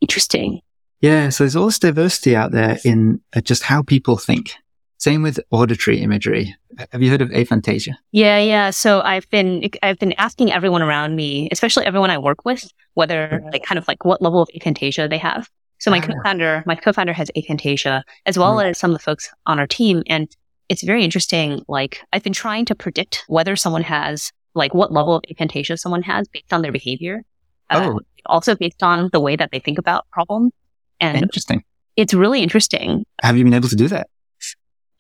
Interesting. 0.02 0.62
Yeah. 1.02 1.30
So 1.30 1.44
there's 1.44 1.56
all 1.56 1.68
this 1.68 1.80
diversity 1.80 2.36
out 2.36 2.52
there 2.52 2.80
in 2.84 3.22
uh, 3.36 3.42
just 3.42 3.64
how 3.64 3.84
people 3.84 4.18
think. 4.18 4.56
Same 5.00 5.24
with 5.24 5.40
auditory 5.50 6.02
imagery. 6.02 6.54
Have 6.92 7.02
you 7.02 7.10
heard 7.10 7.22
of 7.22 7.30
aphantasia? 7.30 7.96
Yeah, 8.12 8.38
yeah. 8.38 8.70
So 8.70 9.00
I've 9.02 9.30
been 9.30 9.70
I've 9.82 9.98
been 9.98 10.14
asking 10.14 10.52
everyone 10.52 10.82
around 10.82 11.16
me, 11.16 11.48
especially 11.54 11.86
everyone 11.86 12.12
I 12.12 12.18
work 12.18 12.44
with, 12.44 12.70
whether 12.96 13.42
like 13.54 13.64
kind 13.64 13.80
of 13.80 13.88
like 13.88 14.04
what 14.04 14.22
level 14.22 14.42
of 14.42 14.50
aphantasia 14.54 15.10
they 15.10 15.18
have. 15.18 15.50
So 15.80 15.90
my 15.90 16.00
ah. 16.00 16.08
co-founder, 16.08 16.64
my 16.66 16.76
co-founder 16.76 17.14
has 17.14 17.32
aphantasia, 17.38 18.04
as 18.26 18.38
well 18.38 18.58
mm. 18.58 18.70
as 18.70 18.78
some 18.78 18.92
of 18.92 18.98
the 18.98 19.04
folks 19.04 19.30
on 19.46 19.58
our 19.58 19.68
team, 19.68 20.04
and 20.08 20.28
it's 20.68 20.84
very 20.84 21.06
interesting. 21.06 21.64
Like 21.70 22.02
I've 22.12 22.24
been 22.24 22.34
trying 22.34 22.66
to 22.66 22.76
predict 22.76 23.24
whether 23.28 23.56
someone 23.56 23.84
has 23.84 24.34
like 24.54 24.74
what 24.74 24.92
level 24.92 25.16
of 25.16 25.24
aphantasia 25.32 25.80
someone 25.80 26.02
has 26.04 26.28
based 26.28 26.52
on 26.52 26.62
their 26.62 26.74
behavior. 26.74 27.24
Uh, 27.70 27.92
oh. 27.94 28.00
Also 28.26 28.54
based 28.54 28.84
on 28.84 29.10
the 29.14 29.22
way 29.22 29.38
that 29.38 29.52
they 29.52 29.60
think 29.60 29.78
about 29.78 30.10
problems. 30.12 30.52
And 31.00 31.22
interesting. 31.22 31.64
It's 31.96 32.14
really 32.14 32.44
interesting. 32.44 33.06
Have 33.22 33.38
you 33.38 33.46
been 33.46 33.54
able 33.54 33.70
to 33.70 33.76
do 33.78 33.88
that? 33.88 34.10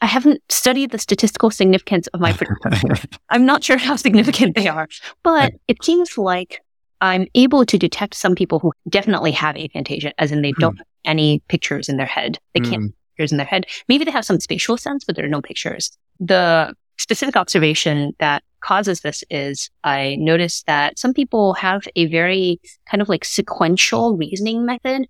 I 0.02 0.06
haven't 0.06 0.42
studied 0.50 0.92
the 0.92 0.98
statistical 0.98 1.52
significance 1.52 2.08
of 2.08 2.22
my 2.22 2.32
predictions. 2.32 3.06
I'm 3.30 3.46
not 3.46 3.64
sure 3.64 3.78
how 3.78 3.96
significant 3.96 4.56
they 4.56 4.68
are, 4.68 4.88
but 5.24 5.54
it 5.68 5.84
seems 5.84 6.18
like 6.18 6.62
I'm 7.02 7.28
able 7.36 7.66
to 7.66 7.78
detect 7.78 8.14
some 8.16 8.36
people 8.36 8.60
who 8.60 8.72
definitely 8.90 9.32
have 9.32 9.56
aphantasia, 9.56 10.14
as 10.18 10.32
in 10.32 10.42
they 10.42 10.52
hmm. 10.52 10.62
don't 10.62 10.78
have 10.78 10.88
any 11.06 11.42
pictures 11.48 11.90
in 11.90 11.98
their 11.98 12.06
head. 12.06 12.38
They 12.54 12.60
can't 12.60 12.84
mm. 12.84 12.94
pictures 13.16 13.32
in 13.32 13.38
their 13.38 13.46
head. 13.46 13.66
Maybe 13.88 14.04
they 14.04 14.12
have 14.12 14.26
some 14.26 14.40
spatial 14.40 14.76
sense, 14.76 15.06
but 15.06 15.16
there 15.16 15.26
are 15.26 15.30
no 15.30 15.42
pictures. 15.42 15.98
The 16.20 16.74
specific 16.98 17.38
observation 17.38 18.14
that 18.20 18.44
causes 18.62 19.00
this 19.00 19.24
is 19.30 19.70
I 19.84 20.18
noticed 20.20 20.66
that 20.68 21.00
some 21.00 21.14
people 21.14 21.54
have 21.54 21.88
a 21.96 22.08
very 22.08 22.60
kind 22.90 23.02
of 23.02 23.08
like 23.08 23.24
sequential 23.24 24.18
reasoning 24.18 24.66
method. 24.66 25.08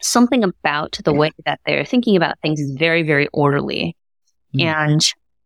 Something 0.00 0.42
about 0.42 0.98
the 1.04 1.12
way 1.12 1.30
that 1.46 1.60
they're 1.64 1.84
thinking 1.84 2.16
about 2.16 2.40
things 2.40 2.58
is 2.58 2.72
very, 2.72 3.04
very 3.04 3.28
orderly. 3.32 3.96
Mm. 4.56 4.64
And 4.64 5.00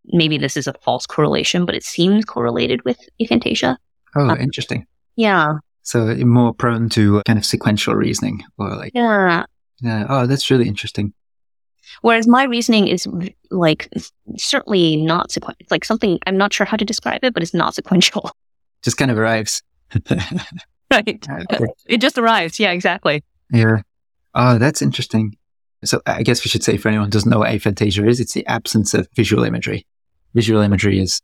maybe 0.06 0.38
this 0.38 0.56
is 0.56 0.66
a 0.66 0.74
false 0.82 1.06
correlation, 1.06 1.66
but 1.66 1.74
it 1.74 1.84
seems 1.84 2.24
correlated 2.24 2.84
with 2.84 2.98
aphantasia. 3.20 3.76
Oh, 4.14 4.28
um, 4.28 4.38
interesting. 4.40 4.86
Yeah. 5.16 5.54
So 5.82 6.08
you're 6.08 6.26
more 6.26 6.52
prone 6.52 6.88
to 6.90 7.22
kind 7.26 7.38
of 7.38 7.44
sequential 7.44 7.94
reasoning 7.94 8.42
or 8.58 8.74
like. 8.76 8.92
Yeah. 8.94 9.44
Yeah. 9.80 10.06
Oh, 10.08 10.26
that's 10.26 10.50
really 10.50 10.66
interesting. 10.68 11.12
Whereas 12.02 12.26
my 12.26 12.44
reasoning 12.44 12.88
is 12.88 13.06
like 13.50 13.88
certainly 14.36 14.96
not 14.96 15.30
sequential. 15.30 15.58
It's 15.60 15.70
like 15.70 15.84
something 15.84 16.18
I'm 16.26 16.36
not 16.36 16.52
sure 16.52 16.66
how 16.66 16.76
to 16.76 16.84
describe 16.84 17.22
it, 17.22 17.34
but 17.34 17.42
it's 17.42 17.54
not 17.54 17.74
sequential. 17.74 18.30
Just 18.82 18.96
kind 18.96 19.10
of 19.10 19.18
arrives. 19.18 19.62
right. 20.90 21.28
It 21.86 22.00
just 22.00 22.18
arrives. 22.18 22.60
Yeah, 22.60 22.70
exactly. 22.70 23.24
Yeah. 23.50 23.82
Oh, 24.34 24.58
that's 24.58 24.82
interesting. 24.82 25.36
So 25.84 26.00
I 26.06 26.22
guess 26.22 26.44
we 26.44 26.48
should 26.48 26.62
say 26.62 26.76
for 26.76 26.88
anyone 26.88 27.06
who 27.06 27.10
doesn't 27.10 27.30
know 27.30 27.40
what 27.40 27.50
aphantasia 27.50 28.08
is, 28.08 28.20
it's 28.20 28.32
the 28.32 28.46
absence 28.46 28.94
of 28.94 29.08
visual 29.14 29.44
imagery. 29.44 29.86
Visual 30.34 30.60
imagery 30.60 31.00
is 31.00 31.20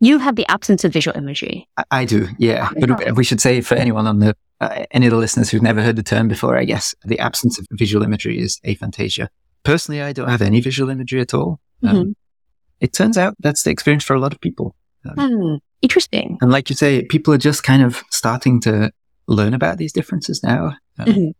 you 0.00 0.18
have 0.18 0.36
the 0.36 0.46
absence 0.48 0.84
of 0.84 0.92
visual 0.92 1.16
imagery. 1.16 1.68
I, 1.76 1.84
I 1.90 2.04
do, 2.04 2.28
yeah. 2.38 2.70
But 2.78 3.16
we 3.16 3.24
should 3.24 3.40
say 3.40 3.60
for 3.60 3.74
anyone 3.74 4.06
on 4.06 4.20
the 4.20 4.36
uh, 4.60 4.84
any 4.90 5.06
of 5.06 5.12
the 5.12 5.18
listeners 5.18 5.50
who've 5.50 5.62
never 5.62 5.82
heard 5.82 5.96
the 5.96 6.02
term 6.02 6.28
before, 6.28 6.56
I 6.56 6.64
guess 6.64 6.94
the 7.04 7.18
absence 7.18 7.58
of 7.58 7.66
visual 7.72 8.04
imagery 8.04 8.38
is 8.38 8.60
aphantasia. 8.64 9.28
Personally, 9.64 10.02
I 10.02 10.12
don't 10.12 10.28
have 10.28 10.42
any 10.42 10.60
visual 10.60 10.90
imagery 10.90 11.20
at 11.20 11.34
all. 11.34 11.60
Um, 11.84 11.96
mm-hmm. 11.96 12.10
It 12.80 12.92
turns 12.92 13.18
out 13.18 13.34
that's 13.40 13.62
the 13.62 13.70
experience 13.70 14.04
for 14.04 14.14
a 14.14 14.20
lot 14.20 14.32
of 14.32 14.40
people. 14.40 14.74
Um, 15.04 15.16
mm, 15.16 15.60
interesting. 15.82 16.38
And 16.40 16.50
like 16.50 16.70
you 16.70 16.76
say, 16.76 17.04
people 17.04 17.34
are 17.34 17.38
just 17.38 17.62
kind 17.62 17.82
of 17.82 18.02
starting 18.10 18.60
to 18.62 18.92
learn 19.26 19.54
about 19.54 19.78
these 19.78 19.92
differences 19.92 20.42
now. 20.42 20.76
Um, 20.98 21.06
mm-hmm. 21.06 21.30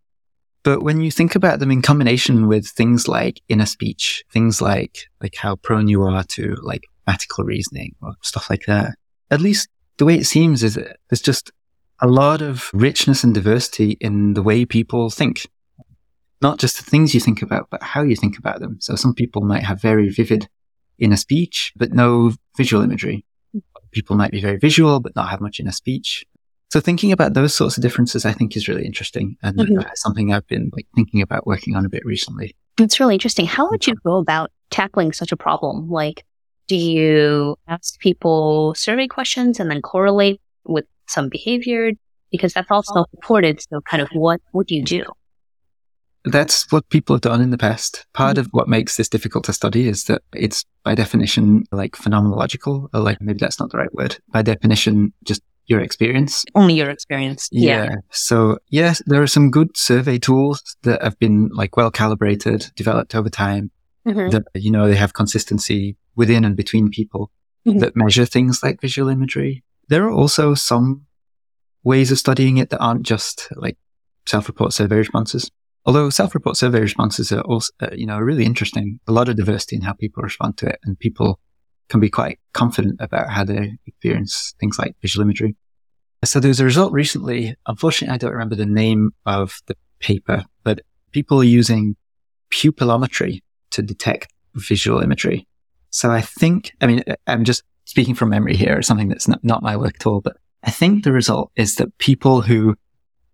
But 0.64 0.82
when 0.82 1.00
you 1.00 1.10
think 1.10 1.34
about 1.34 1.60
them 1.60 1.70
in 1.70 1.82
combination 1.82 2.48
with 2.48 2.66
things 2.66 3.08
like 3.08 3.40
inner 3.48 3.66
speech, 3.66 4.24
things 4.32 4.60
like 4.60 5.06
like 5.20 5.36
how 5.36 5.56
prone 5.56 5.88
you 5.88 6.02
are 6.02 6.24
to 6.24 6.56
like 6.62 6.82
mathematical 7.08 7.44
reasoning 7.44 7.94
or 8.02 8.14
stuff 8.22 8.50
like 8.50 8.66
that. 8.66 8.96
At 9.30 9.40
least 9.40 9.68
the 9.96 10.04
way 10.04 10.16
it 10.16 10.26
seems 10.26 10.62
is 10.62 10.74
that 10.74 10.98
there's 11.08 11.22
just 11.22 11.50
a 12.00 12.06
lot 12.06 12.42
of 12.42 12.70
richness 12.72 13.24
and 13.24 13.34
diversity 13.34 13.96
in 14.00 14.34
the 14.34 14.42
way 14.42 14.64
people 14.64 15.10
think. 15.10 15.46
Not 16.40 16.58
just 16.58 16.76
the 16.76 16.88
things 16.88 17.14
you 17.14 17.20
think 17.20 17.42
about, 17.42 17.68
but 17.70 17.82
how 17.82 18.02
you 18.02 18.14
think 18.14 18.38
about 18.38 18.60
them. 18.60 18.76
So 18.80 18.94
some 18.94 19.14
people 19.14 19.42
might 19.42 19.64
have 19.64 19.82
very 19.82 20.08
vivid 20.08 20.48
inner 20.98 21.16
speech, 21.16 21.72
but 21.74 21.92
no 21.92 22.32
visual 22.56 22.82
imagery. 22.82 23.24
People 23.90 24.16
might 24.16 24.30
be 24.30 24.40
very 24.40 24.58
visual, 24.58 25.00
but 25.00 25.16
not 25.16 25.30
have 25.30 25.40
much 25.40 25.58
inner 25.58 25.72
speech. 25.72 26.24
So 26.70 26.80
thinking 26.80 27.12
about 27.12 27.32
those 27.32 27.54
sorts 27.54 27.78
of 27.78 27.82
differences, 27.82 28.26
I 28.26 28.32
think 28.32 28.56
is 28.56 28.68
really 28.68 28.84
interesting 28.84 29.36
and 29.42 29.56
mm-hmm. 29.56 29.88
something 29.94 30.32
I've 30.32 30.46
been 30.46 30.70
like 30.74 30.86
thinking 30.94 31.22
about 31.22 31.46
working 31.46 31.76
on 31.76 31.86
a 31.86 31.88
bit 31.88 32.04
recently. 32.04 32.54
It's 32.78 33.00
really 33.00 33.14
interesting. 33.14 33.46
How 33.46 33.70
would 33.70 33.86
you 33.86 33.94
go 34.04 34.18
about 34.18 34.50
tackling 34.70 35.12
such 35.12 35.32
a 35.32 35.36
problem? 35.36 35.88
Like, 35.88 36.24
do 36.66 36.76
you 36.76 37.56
ask 37.66 37.98
people 38.00 38.74
survey 38.74 39.06
questions 39.06 39.58
and 39.58 39.70
then 39.70 39.80
correlate 39.80 40.40
with 40.64 40.84
some 41.06 41.30
behavior? 41.30 41.92
Because 42.30 42.52
that's 42.52 42.70
all 42.70 42.82
self-reported. 42.82 43.62
So 43.62 43.80
kind 43.80 44.02
of 44.02 44.10
what, 44.12 44.42
what 44.52 44.66
do 44.66 44.74
you 44.74 44.84
do? 44.84 45.04
That's 46.24 46.70
what 46.70 46.86
people 46.90 47.16
have 47.16 47.22
done 47.22 47.40
in 47.40 47.48
the 47.48 47.56
past. 47.56 48.04
Part 48.12 48.36
mm-hmm. 48.36 48.40
of 48.40 48.48
what 48.50 48.68
makes 48.68 48.98
this 48.98 49.08
difficult 49.08 49.44
to 49.46 49.54
study 49.54 49.88
is 49.88 50.04
that 50.04 50.20
it's 50.34 50.66
by 50.84 50.94
definition 50.94 51.64
like 51.72 51.92
phenomenological, 51.92 52.88
or 52.92 53.00
like 53.00 53.22
maybe 53.22 53.38
that's 53.38 53.58
not 53.58 53.70
the 53.70 53.78
right 53.78 53.94
word. 53.94 54.18
By 54.30 54.42
definition, 54.42 55.14
just 55.24 55.40
your 55.68 55.80
experience. 55.80 56.44
Only 56.54 56.74
your 56.74 56.90
experience. 56.90 57.48
Yeah. 57.52 57.84
yeah. 57.84 57.94
So 58.10 58.58
yes, 58.68 59.02
there 59.06 59.22
are 59.22 59.26
some 59.26 59.50
good 59.50 59.76
survey 59.76 60.18
tools 60.18 60.76
that 60.82 61.02
have 61.02 61.18
been 61.18 61.50
like 61.52 61.76
well 61.76 61.90
calibrated, 61.90 62.70
developed 62.74 63.14
over 63.14 63.28
time. 63.28 63.70
Mm-hmm. 64.06 64.30
That, 64.30 64.44
you 64.54 64.70
know, 64.70 64.88
they 64.88 64.96
have 64.96 65.12
consistency 65.12 65.96
within 66.16 66.44
and 66.44 66.56
between 66.56 66.88
people 66.88 67.30
mm-hmm. 67.66 67.78
that 67.80 67.94
measure 67.94 68.24
things 68.24 68.62
like 68.62 68.80
visual 68.80 69.10
imagery. 69.10 69.62
There 69.88 70.04
are 70.04 70.10
also 70.10 70.54
some 70.54 71.06
ways 71.84 72.10
of 72.10 72.18
studying 72.18 72.56
it 72.56 72.70
that 72.70 72.80
aren't 72.80 73.02
just 73.02 73.48
like 73.56 73.76
self-report 74.26 74.72
survey 74.72 74.96
responses. 74.96 75.50
Although 75.84 76.10
self-report 76.10 76.56
survey 76.56 76.80
responses 76.80 77.32
are 77.32 77.42
also, 77.42 77.72
uh, 77.80 77.88
you 77.92 78.06
know, 78.06 78.18
really 78.18 78.44
interesting. 78.44 78.98
A 79.08 79.12
lot 79.12 79.28
of 79.28 79.36
diversity 79.36 79.76
in 79.76 79.82
how 79.82 79.92
people 79.92 80.22
respond 80.22 80.56
to 80.58 80.66
it 80.66 80.78
and 80.84 80.98
people 80.98 81.38
can 81.88 82.00
be 82.00 82.10
quite 82.10 82.38
confident 82.52 82.96
about 83.00 83.30
how 83.30 83.44
they 83.44 83.78
experience 83.86 84.54
things 84.60 84.78
like 84.78 84.94
visual 85.00 85.24
imagery. 85.24 85.56
So 86.24 86.40
there 86.40 86.48
was 86.48 86.60
a 86.60 86.64
result 86.64 86.92
recently. 86.92 87.54
Unfortunately, 87.66 88.14
I 88.14 88.18
don't 88.18 88.32
remember 88.32 88.56
the 88.56 88.66
name 88.66 89.12
of 89.24 89.60
the 89.66 89.76
paper, 90.00 90.44
but 90.64 90.80
people 91.12 91.40
are 91.40 91.44
using 91.44 91.96
pupillometry 92.50 93.42
to 93.70 93.82
detect 93.82 94.32
visual 94.54 95.00
imagery. 95.00 95.46
So 95.90 96.10
I 96.10 96.20
think, 96.20 96.72
I 96.80 96.86
mean, 96.86 97.04
I'm 97.26 97.44
just 97.44 97.62
speaking 97.84 98.14
from 98.14 98.30
memory 98.30 98.56
here, 98.56 98.78
It's 98.78 98.88
something 98.88 99.08
that's 99.08 99.28
not, 99.28 99.42
not 99.42 99.62
my 99.62 99.76
work 99.76 99.94
at 100.00 100.06
all, 100.06 100.20
but 100.20 100.36
I 100.62 100.70
think 100.70 101.04
the 101.04 101.12
result 101.12 101.50
is 101.56 101.76
that 101.76 101.96
people 101.98 102.42
who 102.42 102.76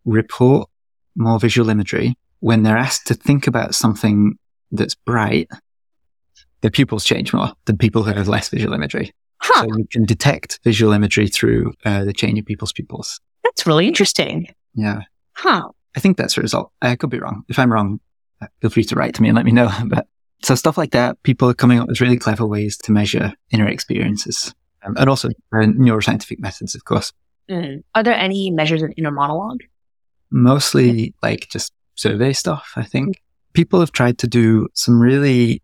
report 0.04 0.68
more 1.16 1.40
visual 1.40 1.70
imagery, 1.70 2.16
when 2.40 2.62
they're 2.62 2.76
asked 2.76 3.06
to 3.08 3.14
think 3.14 3.46
about 3.46 3.74
something 3.74 4.36
that's 4.70 4.94
bright, 4.94 5.48
their 6.64 6.70
pupils 6.70 7.04
change 7.04 7.34
more 7.34 7.52
than 7.66 7.76
people 7.76 8.02
who 8.02 8.10
have 8.10 8.26
less 8.26 8.48
visual 8.48 8.72
imagery. 8.72 9.12
Huh. 9.42 9.66
So 9.68 9.76
you 9.76 9.86
can 9.92 10.06
detect 10.06 10.60
visual 10.64 10.94
imagery 10.94 11.28
through 11.28 11.74
uh, 11.84 12.04
the 12.04 12.14
change 12.14 12.38
in 12.38 12.44
people's 12.46 12.72
pupils. 12.72 13.20
That's 13.42 13.66
really 13.66 13.86
interesting. 13.86 14.48
Yeah. 14.72 15.02
Huh. 15.34 15.68
I 15.94 16.00
think 16.00 16.16
that's 16.16 16.36
the 16.36 16.40
result. 16.40 16.72
I 16.80 16.96
could 16.96 17.10
be 17.10 17.18
wrong. 17.18 17.42
If 17.50 17.58
I'm 17.58 17.70
wrong, 17.70 18.00
uh, 18.40 18.46
feel 18.62 18.70
free 18.70 18.84
to 18.84 18.94
write 18.94 19.14
to 19.16 19.20
me 19.20 19.28
and 19.28 19.36
let 19.36 19.44
me 19.44 19.52
know. 19.52 19.70
But 19.84 20.06
so 20.42 20.54
stuff 20.54 20.78
like 20.78 20.92
that, 20.92 21.22
people 21.22 21.50
are 21.50 21.54
coming 21.54 21.80
up 21.80 21.88
with 21.88 22.00
really 22.00 22.16
clever 22.16 22.46
ways 22.46 22.78
to 22.78 22.92
measure 22.92 23.34
inner 23.50 23.68
experiences 23.68 24.54
um, 24.84 24.94
and 24.96 25.10
also 25.10 25.28
neuroscientific 25.52 26.38
methods, 26.38 26.74
of 26.74 26.86
course. 26.86 27.12
Mm. 27.50 27.82
Are 27.94 28.02
there 28.02 28.14
any 28.14 28.50
measures 28.50 28.82
of 28.82 28.90
inner 28.96 29.10
monologue? 29.10 29.60
Mostly 30.30 31.12
like 31.22 31.50
just 31.50 31.74
survey 31.94 32.32
stuff, 32.32 32.72
I 32.74 32.84
think. 32.84 33.20
People 33.52 33.80
have 33.80 33.92
tried 33.92 34.16
to 34.20 34.26
do 34.26 34.68
some 34.72 34.98
really 34.98 35.60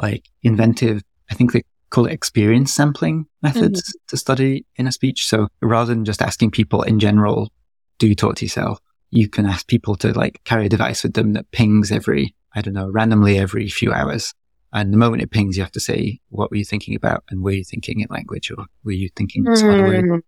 like 0.00 0.24
inventive, 0.42 1.02
I 1.30 1.34
think 1.34 1.52
they 1.52 1.62
call 1.90 2.06
it 2.06 2.12
experience 2.12 2.72
sampling 2.72 3.26
methods 3.42 3.82
mm-hmm. 3.82 4.06
to 4.08 4.16
study 4.16 4.66
inner 4.76 4.92
speech. 4.92 5.26
So 5.26 5.48
rather 5.60 5.94
than 5.94 6.04
just 6.04 6.22
asking 6.22 6.52
people 6.52 6.82
in 6.82 6.98
general, 7.00 7.50
do 7.98 8.06
you 8.06 8.14
talk 8.14 8.36
to 8.36 8.44
yourself? 8.44 8.78
You 9.10 9.28
can 9.28 9.46
ask 9.46 9.66
people 9.66 9.96
to 9.96 10.12
like 10.12 10.40
carry 10.44 10.66
a 10.66 10.68
device 10.68 11.02
with 11.02 11.14
them 11.14 11.32
that 11.32 11.50
pings 11.50 11.90
every 11.90 12.34
I 12.52 12.62
don't 12.62 12.74
know, 12.74 12.88
randomly 12.88 13.38
every 13.38 13.68
few 13.68 13.92
hours. 13.92 14.34
And 14.72 14.92
the 14.92 14.98
moment 14.98 15.22
it 15.22 15.30
pings, 15.30 15.56
you 15.56 15.62
have 15.62 15.72
to 15.72 15.80
say, 15.80 16.20
what 16.28 16.50
were 16.50 16.56
you 16.56 16.64
thinking 16.64 16.94
about? 16.94 17.24
And 17.30 17.42
were 17.42 17.52
you 17.52 17.64
thinking 17.64 18.00
in 18.00 18.06
language 18.10 18.50
or 18.50 18.64
were 18.84 18.92
you 18.92 19.08
thinking 19.16 19.44
some 19.56 19.70
other 19.70 19.88
way? 19.88 20.02
Mm. 20.02 20.20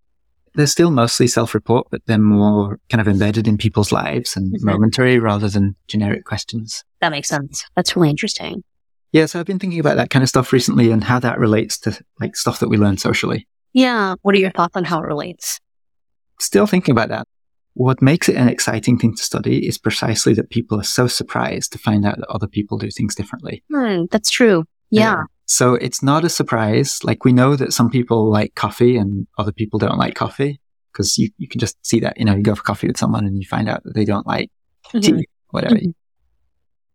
They're 0.55 0.67
still 0.67 0.91
mostly 0.91 1.29
self-report, 1.29 1.89
but 1.91 2.03
they're 2.07 2.19
more 2.19 2.79
kind 2.91 3.01
of 3.01 3.09
embedded 3.09 3.49
in 3.49 3.57
people's 3.57 3.93
lives 3.93 4.37
and 4.37 4.53
mm-hmm. 4.53 4.67
momentary 4.67 5.19
rather 5.19 5.49
than 5.49 5.77
generic 5.87 6.25
questions. 6.25 6.85
That 7.01 7.11
makes 7.11 7.29
sense. 7.29 7.65
That's 7.77 7.97
really 7.97 8.11
interesting. 8.11 8.63
Yeah. 9.13 9.27
So 9.27 9.39
I've 9.39 9.47
been 9.47 9.59
thinking 9.59 9.81
about 9.81 9.97
that 9.97 10.11
kind 10.11 10.23
of 10.23 10.29
stuff 10.29 10.53
recently 10.53 10.91
and 10.91 11.05
how 11.05 11.19
that 11.21 11.39
relates 11.39 11.79
to 11.81 11.99
like 12.21 12.35
stuff 12.37 12.61
that 12.61 12.69
we 12.69 12.77
learn 12.77 12.97
socially. 12.97 13.47
Yeah. 13.73 14.15
What 14.23 14.35
are 14.35 14.39
your 14.39 14.51
thoughts 14.51 14.77
on 14.77 14.85
how 14.85 15.01
it 15.01 15.07
relates? 15.07 15.61
Still 16.41 16.67
thinking 16.67 16.93
about 16.93 17.09
that. 17.11 17.27
What 17.75 18.03
makes 18.03 18.29
it 18.29 18.37
an 18.37 18.49
exciting 18.49 18.99
thing 18.99 19.15
to 19.15 19.23
study 19.23 19.67
is 19.67 19.79
precisely 19.79 20.35
that 20.35 20.51
people 20.51 20.79
are 20.79 20.85
so 20.85 21.07
surprised 21.07 21.73
to 21.73 21.79
find 21.79 22.05
out 22.05 22.19
that 22.19 22.29
other 22.29 22.47
people 22.47 22.77
do 22.77 22.91
things 22.91 23.15
differently. 23.15 23.63
Mm, 23.73 24.11
that's 24.11 24.29
true. 24.29 24.65
Yeah. 24.91 25.01
yeah. 25.01 25.23
So 25.47 25.75
it's 25.75 26.03
not 26.03 26.25
a 26.25 26.29
surprise. 26.29 26.99
Like 27.03 27.25
we 27.25 27.33
know 27.33 27.57
that 27.57 27.73
some 27.73 27.91
people 27.91 28.31
like 28.31 28.55
coffee 28.55 28.97
and 28.97 29.27
other 29.39 29.53
people 29.53 29.79
don't 29.79 29.99
like 29.99 30.15
coffee 30.15 30.61
because 30.93 31.17
you, 31.17 31.31
you 31.39 31.49
can 31.49 31.61
just 31.61 31.77
see 31.85 32.01
that, 32.01 32.19
you 32.19 32.25
know, 32.25 32.35
you 32.35 32.43
go 32.43 32.55
for 32.55 32.63
coffee 32.63 32.89
with 32.89 32.99
someone 32.99 33.25
and 33.25 33.39
you 33.39 33.47
find 33.49 33.69
out 33.69 33.83
that 33.85 33.95
they 33.95 34.05
don't 34.05 34.27
like 34.27 34.51
mm-hmm. 34.89 35.01
tea, 35.01 35.29
whatever. 35.51 35.77
Mm-hmm. 35.77 35.91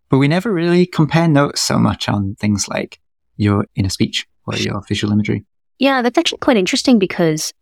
But 0.09 0.19
we 0.19 0.27
never 0.27 0.53
really 0.53 0.85
compare 0.85 1.27
notes 1.27 1.61
so 1.61 1.77
much 1.77 2.07
on 2.07 2.35
things 2.35 2.67
like 2.67 2.99
your 3.35 3.65
inner 3.75 3.89
speech 3.89 4.25
or 4.45 4.55
your 4.55 4.81
visual 4.87 5.13
imagery. 5.13 5.45
Yeah, 5.79 6.01
that's 6.01 6.17
actually 6.17 6.39
quite 6.39 6.57
interesting 6.57 6.97
because 6.97 7.53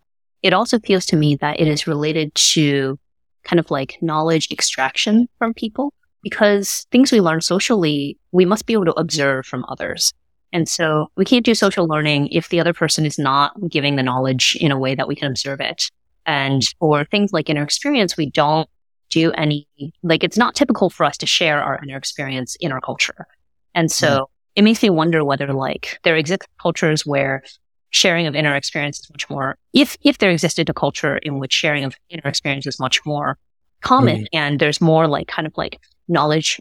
it 0.43 0.53
also 0.53 0.79
feels 0.79 1.05
to 1.07 1.15
me 1.15 1.35
that 1.37 1.59
it 1.59 1.67
is 1.67 1.87
related 1.87 2.33
to 2.35 2.99
kind 3.43 3.59
of 3.59 3.71
like 3.71 3.97
knowledge 4.01 4.51
extraction 4.51 5.27
from 5.37 5.53
people 5.53 5.93
because 6.21 6.87
things 6.91 7.11
we 7.11 7.21
learn 7.21 7.41
socially, 7.41 8.17
we 8.31 8.45
must 8.45 8.65
be 8.65 8.73
able 8.73 8.85
to 8.85 8.99
observe 8.99 9.45
from 9.45 9.65
others. 9.67 10.13
And 10.51 10.67
so 10.69 11.07
we 11.17 11.25
can't 11.25 11.45
do 11.45 11.53
social 11.53 11.87
learning 11.87 12.29
if 12.29 12.49
the 12.49 12.59
other 12.59 12.73
person 12.73 13.05
is 13.05 13.19
not 13.19 13.53
giving 13.69 13.95
the 13.95 14.03
knowledge 14.03 14.57
in 14.59 14.71
a 14.71 14.79
way 14.79 14.95
that 14.95 15.07
we 15.07 15.15
can 15.15 15.29
observe 15.29 15.59
it. 15.59 15.91
And 16.25 16.63
for 16.79 17.05
things 17.05 17.33
like 17.33 17.49
inner 17.49 17.61
experience, 17.61 18.17
we 18.17 18.29
don't 18.29 18.69
do 19.09 19.31
any, 19.31 19.67
like, 20.03 20.23
it's 20.23 20.37
not 20.37 20.55
typical 20.55 20.89
for 20.89 21.03
us 21.03 21.17
to 21.17 21.25
share 21.25 21.61
our 21.61 21.79
inner 21.83 21.97
experience 21.97 22.55
in 22.59 22.71
our 22.71 22.81
culture. 22.81 23.27
And 23.73 23.91
so 23.91 24.07
mm. 24.07 24.25
it 24.55 24.63
makes 24.63 24.81
me 24.81 24.89
wonder 24.89 25.23
whether, 25.23 25.51
like, 25.53 25.99
there 26.03 26.15
exist 26.15 26.43
cultures 26.61 27.05
where 27.05 27.43
sharing 27.89 28.27
of 28.27 28.35
inner 28.35 28.55
experience 28.55 28.99
is 28.99 29.09
much 29.09 29.29
more, 29.29 29.57
if, 29.73 29.97
if 30.01 30.17
there 30.17 30.31
existed 30.31 30.69
a 30.69 30.73
culture 30.73 31.17
in 31.17 31.39
which 31.39 31.53
sharing 31.53 31.83
of 31.83 31.95
inner 32.09 32.27
experience 32.27 32.67
is 32.67 32.79
much 32.79 33.05
more 33.05 33.37
common 33.81 34.21
mm. 34.21 34.27
and 34.33 34.59
there's 34.59 34.81
more 34.81 35.07
like 35.07 35.27
kind 35.27 35.45
of 35.45 35.53
like 35.55 35.79
knowledge 36.07 36.59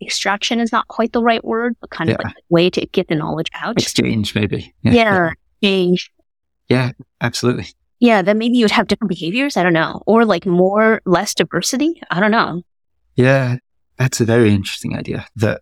extraction 0.00 0.58
is 0.58 0.72
not 0.72 0.88
quite 0.88 1.12
the 1.12 1.22
right 1.22 1.44
word, 1.44 1.76
but 1.80 1.90
kind 1.90 2.10
of 2.10 2.16
like 2.22 2.34
way 2.48 2.68
to 2.68 2.84
get 2.86 3.08
the 3.08 3.14
knowledge 3.14 3.48
out. 3.54 3.78
Exchange, 3.78 4.34
maybe. 4.34 4.74
Yeah. 4.82 4.92
yeah. 4.92 5.30
Exchange. 5.60 6.12
Yeah, 6.68 6.92
absolutely. 7.20 7.66
Yeah, 8.02 8.20
then 8.20 8.36
maybe 8.36 8.58
you'd 8.58 8.72
have 8.72 8.88
different 8.88 9.10
behaviors. 9.10 9.56
I 9.56 9.62
don't 9.62 9.72
know. 9.72 10.02
Or 10.08 10.24
like 10.24 10.44
more, 10.44 11.00
less 11.06 11.34
diversity. 11.34 12.02
I 12.10 12.18
don't 12.18 12.32
know. 12.32 12.62
Yeah, 13.14 13.58
that's 13.96 14.20
a 14.20 14.24
very 14.24 14.52
interesting 14.52 14.98
idea. 14.98 15.24
That 15.36 15.60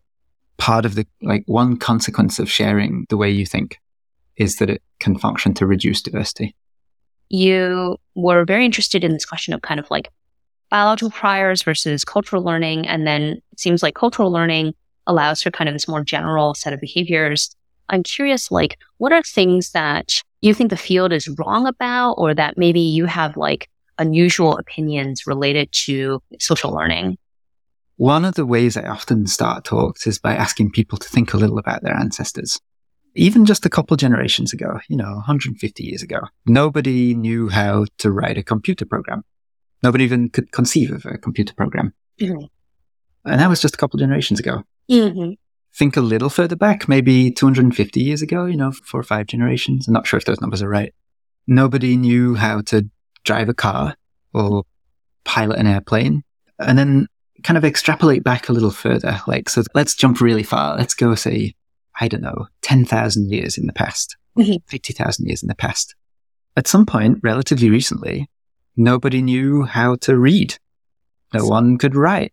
part 0.57 0.87
of 0.87 0.95
the, 0.95 1.07
like, 1.21 1.43
one 1.45 1.77
consequence 1.77 2.39
of 2.39 2.51
sharing 2.51 3.05
the 3.11 3.19
way 3.19 3.31
you 3.31 3.45
think 3.45 3.77
is 4.37 4.57
that 4.57 4.71
it 4.71 4.83
can 5.01 5.19
function 5.19 5.53
to 5.53 5.67
reduce 5.67 6.01
diversity. 6.01 6.57
You 7.29 7.99
were 8.15 8.47
very 8.47 8.65
interested 8.65 9.05
in 9.05 9.13
this 9.13 9.27
question 9.27 9.53
of 9.53 9.61
kind 9.61 9.79
of 9.79 9.91
like 9.91 10.09
biological 10.71 11.11
priors 11.11 11.63
versus 11.63 12.07
cultural 12.07 12.43
learning. 12.43 12.89
And 12.89 13.07
then 13.07 13.43
it 13.53 13.61
seems 13.61 13.83
like 13.83 13.95
cultural 13.95 14.33
learning 14.33 14.73
allows 15.07 15.43
for 15.43 15.51
kind 15.51 15.69
of 15.69 15.75
this 15.75 15.87
more 15.87 16.03
general 16.03 16.55
set 16.55 16.73
of 16.73 16.81
behaviors. 16.81 17.55
I'm 17.91 18.03
curious, 18.03 18.51
like, 18.51 18.79
what 18.97 19.13
are 19.13 19.23
things 19.23 19.73
that 19.73 20.23
you 20.41 20.55
think 20.55 20.71
the 20.71 20.77
field 20.77 21.13
is 21.13 21.29
wrong 21.39 21.67
about, 21.67 22.15
or 22.15 22.35
that 22.35 22.57
maybe 22.57 22.81
you 22.81 23.07
have 23.07 23.37
like 23.37 23.69
unusual 23.99 24.57
opinions 24.57 25.27
related 25.27 25.71
to 25.73 26.23
social 26.39 26.73
learning? 26.73 27.19
One 27.97 28.25
of 28.25 28.35
the 28.35 28.47
ways 28.47 28.77
I 28.77 28.85
often 28.85 29.27
start 29.27 29.65
talks 29.65 30.07
is 30.07 30.19
by 30.19 30.35
asking 30.35 30.71
people 30.71 30.97
to 30.99 31.09
think 31.09 31.35
a 31.35 31.37
little 31.37 31.59
about 31.59 31.83
their 31.83 31.95
ancestors. 31.95 32.59
Even 33.15 33.45
just 33.45 33.67
a 33.67 33.69
couple 33.69 33.97
generations 33.97 34.53
ago, 34.53 34.81
you 34.89 34.97
know, 34.97 35.13
150 35.13 35.85
years 35.85 36.03
ago, 36.03 36.21
nobody 36.47 37.15
knew 37.15 37.49
how 37.49 37.85
to 37.99 38.11
write 38.11 38.39
a 38.39 38.43
computer 38.43 38.87
program. 38.87 39.23
Nobody 39.83 40.05
even 40.05 40.31
could 40.31 40.53
conceive 40.53 40.93
of 40.93 41.05
a 41.05 41.19
computer 41.19 41.53
program. 41.55 41.93
Mm-hmm. 42.21 42.47
And 43.25 43.41
that 43.41 43.49
was 43.51 43.61
just 43.61 43.75
a 43.75 43.79
couple 43.79 43.99
generations 43.99 44.41
ago. 44.41 44.63
Mm-hmm. 44.91 45.33
Think 45.75 45.97
a 45.97 46.01
little 46.01 46.31
further 46.31 46.57
back, 46.57 46.89
maybe 46.89 47.31
250 47.31 48.01
years 48.01 48.23
ago, 48.23 48.45
you 48.45 48.57
know, 48.57 48.73
four 48.73 49.01
or 49.01 49.05
five 49.05 49.27
generations. 49.27 49.87
I'm 49.87 49.95
not 49.95 50.07
sure 50.07 50.19
if 50.19 50.25
those 50.25 50.41
numbers 50.41 50.63
are 50.63 50.69
right. 50.69 50.93
Nobody 51.47 51.97
knew 51.97 52.35
how 52.35 52.61
to 52.63 52.89
drive 53.25 53.49
a 53.49 53.55
car 53.55 53.97
or 54.35 54.65
pilot 55.25 55.59
an 55.59 55.67
airplane. 55.67 56.23
And 56.59 56.77
then 56.79 57.07
kind 57.43 57.57
of 57.57 57.65
extrapolate 57.65 58.25
back 58.25 58.49
a 58.49 58.53
little 58.53 58.71
further. 58.71 59.21
Like, 59.27 59.49
so 59.49 59.63
let's 59.75 59.95
jump 59.95 60.21
really 60.21 60.43
far. 60.43 60.77
Let's 60.77 60.95
go, 60.95 61.15
say, 61.15 61.55
I 61.99 62.09
don't 62.09 62.23
know, 62.23 62.47
10,000 62.63 63.31
years 63.31 63.57
in 63.57 63.67
the 63.67 63.73
past, 63.73 64.17
mm-hmm. 64.39 64.57
50,000 64.67 65.27
years 65.27 65.43
in 65.43 65.49
the 65.49 65.55
past. 65.55 65.95
At 66.57 66.67
some 66.67 66.87
point, 66.87 67.19
relatively 67.23 67.71
recently, 67.71 68.29
nobody 68.77 69.23
knew 69.23 69.63
how 69.63 69.97
to 69.97 70.19
read. 70.19 70.59
No 71.33 71.47
one 71.47 71.79
could 71.79 71.95
write. 71.95 72.33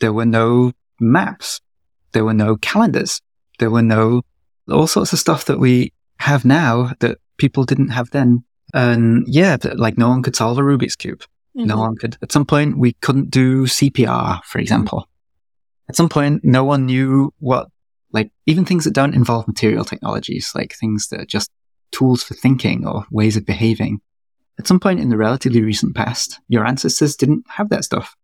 There 0.00 0.12
were 0.12 0.26
no 0.26 0.72
maps. 1.00 1.60
There 2.14 2.24
were 2.24 2.32
no 2.32 2.56
calendars. 2.56 3.20
There 3.58 3.70
were 3.70 3.82
no 3.82 4.22
all 4.70 4.86
sorts 4.86 5.12
of 5.12 5.18
stuff 5.18 5.44
that 5.44 5.60
we 5.60 5.92
have 6.20 6.46
now 6.46 6.92
that 7.00 7.18
people 7.36 7.64
didn't 7.64 7.90
have 7.90 8.10
then. 8.10 8.44
And 8.72 9.24
yeah, 9.28 9.58
like 9.74 9.98
no 9.98 10.08
one 10.08 10.22
could 10.22 10.34
solve 10.34 10.56
a 10.56 10.62
Rubik's 10.62 10.96
cube. 10.96 11.22
Mm-hmm. 11.56 11.66
No 11.68 11.78
one 11.78 11.96
could. 11.96 12.16
At 12.22 12.32
some 12.32 12.46
point, 12.46 12.78
we 12.78 12.94
couldn't 12.94 13.30
do 13.30 13.64
CPR, 13.66 14.42
for 14.44 14.58
example. 14.58 15.08
At 15.88 15.96
some 15.96 16.08
point, 16.08 16.44
no 16.44 16.64
one 16.64 16.86
knew 16.86 17.32
what, 17.38 17.68
like, 18.12 18.32
even 18.46 18.64
things 18.64 18.84
that 18.84 18.94
don't 18.94 19.14
involve 19.14 19.46
material 19.46 19.84
technologies, 19.84 20.50
like 20.54 20.74
things 20.74 21.08
that 21.08 21.20
are 21.20 21.26
just 21.26 21.50
tools 21.92 22.24
for 22.24 22.34
thinking 22.34 22.86
or 22.86 23.04
ways 23.10 23.36
of 23.36 23.46
behaving. 23.46 24.00
At 24.58 24.66
some 24.66 24.80
point 24.80 25.00
in 25.00 25.10
the 25.10 25.16
relatively 25.16 25.62
recent 25.62 25.94
past, 25.94 26.40
your 26.48 26.66
ancestors 26.66 27.16
didn't 27.16 27.44
have 27.48 27.68
that 27.68 27.84
stuff. 27.84 28.16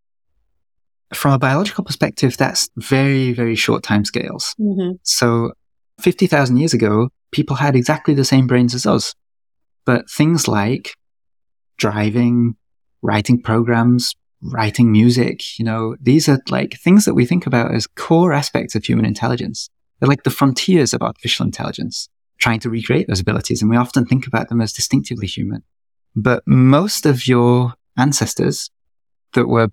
From 1.15 1.33
a 1.33 1.39
biological 1.39 1.85
perspective, 1.85 2.37
that's 2.37 2.69
very, 2.77 3.33
very 3.33 3.57
short 3.57 3.83
time 3.83 4.05
scales. 4.05 4.55
Mm-hmm. 4.61 4.97
So 5.03 5.53
50,000 6.01 6.57
years 6.57 6.73
ago, 6.73 7.09
people 7.33 7.57
had 7.57 7.77
exactly 7.77 8.15
the 8.15 8.25
same 8.25 8.47
brains 8.47 8.75
as 8.75 8.87
us. 8.87 9.15
But 9.85 10.11
things 10.11 10.47
like 10.47 10.95
driving, 11.79 12.55
writing 13.03 13.43
programs, 13.43 14.15
writing 14.43 14.93
music, 14.93 15.59
you 15.59 15.65
know, 15.65 15.97
these 16.01 16.29
are 16.29 16.41
like 16.49 16.79
things 16.79 17.05
that 17.05 17.15
we 17.15 17.27
think 17.27 17.47
about 17.47 17.75
as 17.75 17.87
core 17.87 18.33
aspects 18.33 18.75
of 18.75 18.85
human 18.85 19.05
intelligence. 19.05 19.69
They're 19.99 20.09
like 20.09 20.23
the 20.23 20.31
frontiers 20.31 20.95
of 20.95 21.03
artificial 21.03 21.45
intelligence, 21.45 22.09
trying 22.39 22.61
to 22.61 22.71
recreate 22.71 23.07
those 23.09 23.21
abilities. 23.21 23.61
And 23.61 23.71
we 23.71 23.77
often 23.77 24.07
think 24.07 24.27
about 24.27 24.49
them 24.49 24.61
as 24.61 24.73
distinctively 24.73 25.27
human. 25.27 25.63
But 26.17 26.43
most 26.47 27.07
of 27.07 27.27
your 27.27 27.75
ancestors 27.97 28.71
that 29.35 29.47
were 29.47 29.69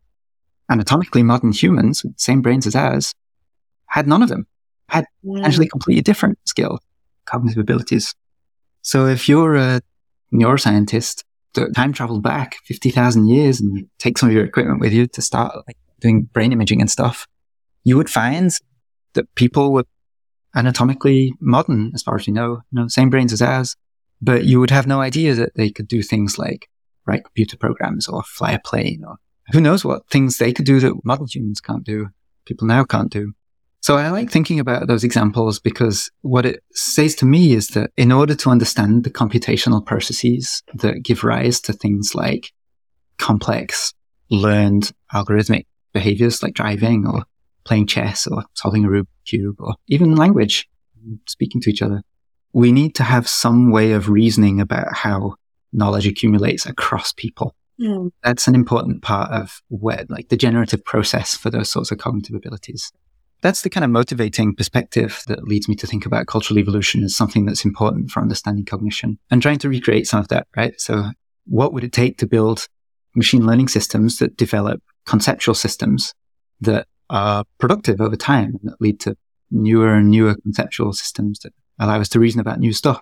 anatomically 0.70 1.24
modern 1.24 1.52
humans 1.52 2.04
with 2.04 2.14
the 2.14 2.22
same 2.22 2.42
brains 2.42 2.68
as 2.68 2.76
ours 2.76 3.14
had 3.88 4.08
none 4.08 4.22
of 4.22 4.30
them, 4.30 4.46
had 4.90 5.06
mm. 5.26 5.44
actually 5.44 5.68
completely 5.68 6.02
different 6.02 6.38
skill, 6.46 6.80
cognitive 7.26 7.60
abilities. 7.60 8.14
So 8.82 9.06
if 9.06 9.28
you're 9.30 9.56
a 9.56 9.82
neuroscientist 10.34 11.24
that 11.54 11.74
time 11.76 11.94
traveled 11.94 12.24
back 12.24 12.58
50,000 12.66 13.28
years 13.28 13.60
and 13.60 13.88
take 13.98 14.18
some 14.18 14.30
of 14.30 14.36
your 14.36 14.46
equipment 14.46 14.80
with 14.80 14.94
you 14.94 15.08
to 15.08 15.22
start 15.22 15.56
like 15.68 15.78
doing 16.00 16.24
brain 16.24 16.52
imaging 16.52 16.82
and 16.82 16.92
stuff, 16.92 17.28
you 17.84 17.98
would 17.98 18.10
find 18.10 18.52
that 19.14 19.34
people 19.36 19.72
were 19.72 19.86
anatomically 20.56 21.34
modern 21.40 21.92
as 21.94 22.04
far 22.04 22.16
as 22.16 22.28
we 22.28 22.34
know, 22.34 22.62
you 22.72 22.82
know, 22.82 22.88
same 22.88 23.10
brains 23.10 23.34
as 23.34 23.42
ours, 23.42 23.76
but 24.22 24.46
you 24.46 24.60
would 24.60 24.70
have 24.70 24.88
no 24.88 25.02
idea 25.02 25.34
that 25.36 25.56
they 25.56 25.70
could 25.70 25.88
do 25.88 26.02
things 26.02 26.38
like 26.38 26.70
write 27.06 27.24
computer 27.24 27.58
programs 27.58 28.08
or 28.08 28.24
fly 28.24 28.52
a 28.52 28.60
plane 28.60 29.04
or 29.08 29.18
who 29.52 29.62
knows 29.62 29.86
what 29.86 30.08
things 30.10 30.38
they 30.38 30.54
could 30.54 30.66
do 30.66 30.80
that 30.80 30.94
modern 31.04 31.28
humans 31.30 31.62
can't 31.62 31.84
do, 31.84 32.10
people 32.46 32.68
now 32.68 32.84
can't 32.84 33.12
do. 33.12 33.34
So 33.80 33.96
I 33.96 34.10
like 34.10 34.30
thinking 34.30 34.60
about 34.60 34.88
those 34.88 35.04
examples 35.04 35.60
because 35.60 36.12
what 36.22 36.46
it 36.46 36.64
says 36.74 37.16
to 37.16 37.26
me 37.26 37.54
is 37.54 37.70
that 37.70 37.92
in 37.96 38.12
order 38.12 38.36
to 38.36 38.50
understand 38.50 39.04
the 39.04 39.10
computational 39.10 39.86
processes 39.86 40.64
that 40.74 41.04
give 41.04 41.24
rise 41.24 41.62
to 41.62 41.74
things 41.74 42.14
like 42.16 42.52
complex 43.18 43.94
learned 44.30 44.92
algorithmic 45.14 45.68
behaviors 45.94 46.44
like 46.44 46.54
driving 46.54 47.08
or 47.08 47.24
playing 47.64 47.88
chess 47.88 48.28
or 48.28 48.44
solving 48.54 48.86
a 48.86 48.88
Rubik's 48.88 49.08
cube 49.26 49.56
or 49.60 49.76
even 49.88 50.16
language, 50.16 50.68
speaking 51.28 51.62
to 51.62 51.70
each 51.70 51.82
other, 51.82 52.02
we 52.54 52.72
need 52.72 52.96
to 52.96 53.04
have 53.04 53.28
some 53.28 53.72
way 53.72 53.92
of 53.92 54.10
reasoning 54.10 54.60
about 54.60 54.96
how 54.96 55.36
knowledge 55.72 56.08
accumulates 56.08 56.66
across 56.66 57.14
people. 57.14 57.56
Mm. 57.80 58.12
That's 58.24 58.48
an 58.48 58.56
important 58.56 59.02
part 59.04 59.32
of 59.32 59.62
where, 59.70 60.06
like 60.10 60.30
the 60.30 60.38
generative 60.38 60.84
process 60.84 61.36
for 61.36 61.50
those 61.50 61.70
sorts 61.70 61.92
of 61.92 61.98
cognitive 61.98 62.36
abilities. 62.36 62.92
That's 63.42 63.62
the 63.62 63.70
kind 63.70 63.84
of 63.84 63.92
motivating 63.92 64.56
perspective 64.56 65.22
that 65.28 65.44
leads 65.44 65.70
me 65.70 65.76
to 65.76 65.88
think 65.88 66.06
about 66.06 66.26
cultural 66.26 66.58
evolution 66.58 67.04
as 67.04 67.16
something 67.16 67.46
that's 67.46 67.66
important 67.66 68.10
for 68.10 68.20
understanding 68.20 68.66
cognition 68.66 69.20
and 69.30 69.42
trying 69.42 69.60
to 69.60 69.70
recreate 69.70 70.08
some 70.08 70.20
of 70.20 70.28
that, 70.30 70.48
right? 70.56 70.80
So 70.82 71.12
what 71.46 71.72
would 71.72 71.84
it 71.84 71.94
take 71.94 72.18
to 72.18 72.28
build 72.28 72.68
machine 73.16 73.46
learning 73.46 73.68
systems 73.68 74.18
that 74.18 74.38
develop 74.38 74.82
conceptual 75.06 75.54
systems 75.54 76.14
that 76.62 76.88
are 77.10 77.46
productive 77.60 78.02
over 78.02 78.16
time 78.16 78.58
and 78.62 78.72
that 78.72 78.82
lead 78.82 79.00
to 79.02 79.16
newer 79.52 79.94
and 79.94 80.10
newer 80.10 80.36
conceptual 80.36 80.92
systems 80.94 81.40
that 81.40 81.54
allow 81.80 82.00
us 82.00 82.10
to 82.10 82.20
reason 82.20 82.42
about 82.42 82.60
new 82.60 82.74
stuff. 82.74 83.02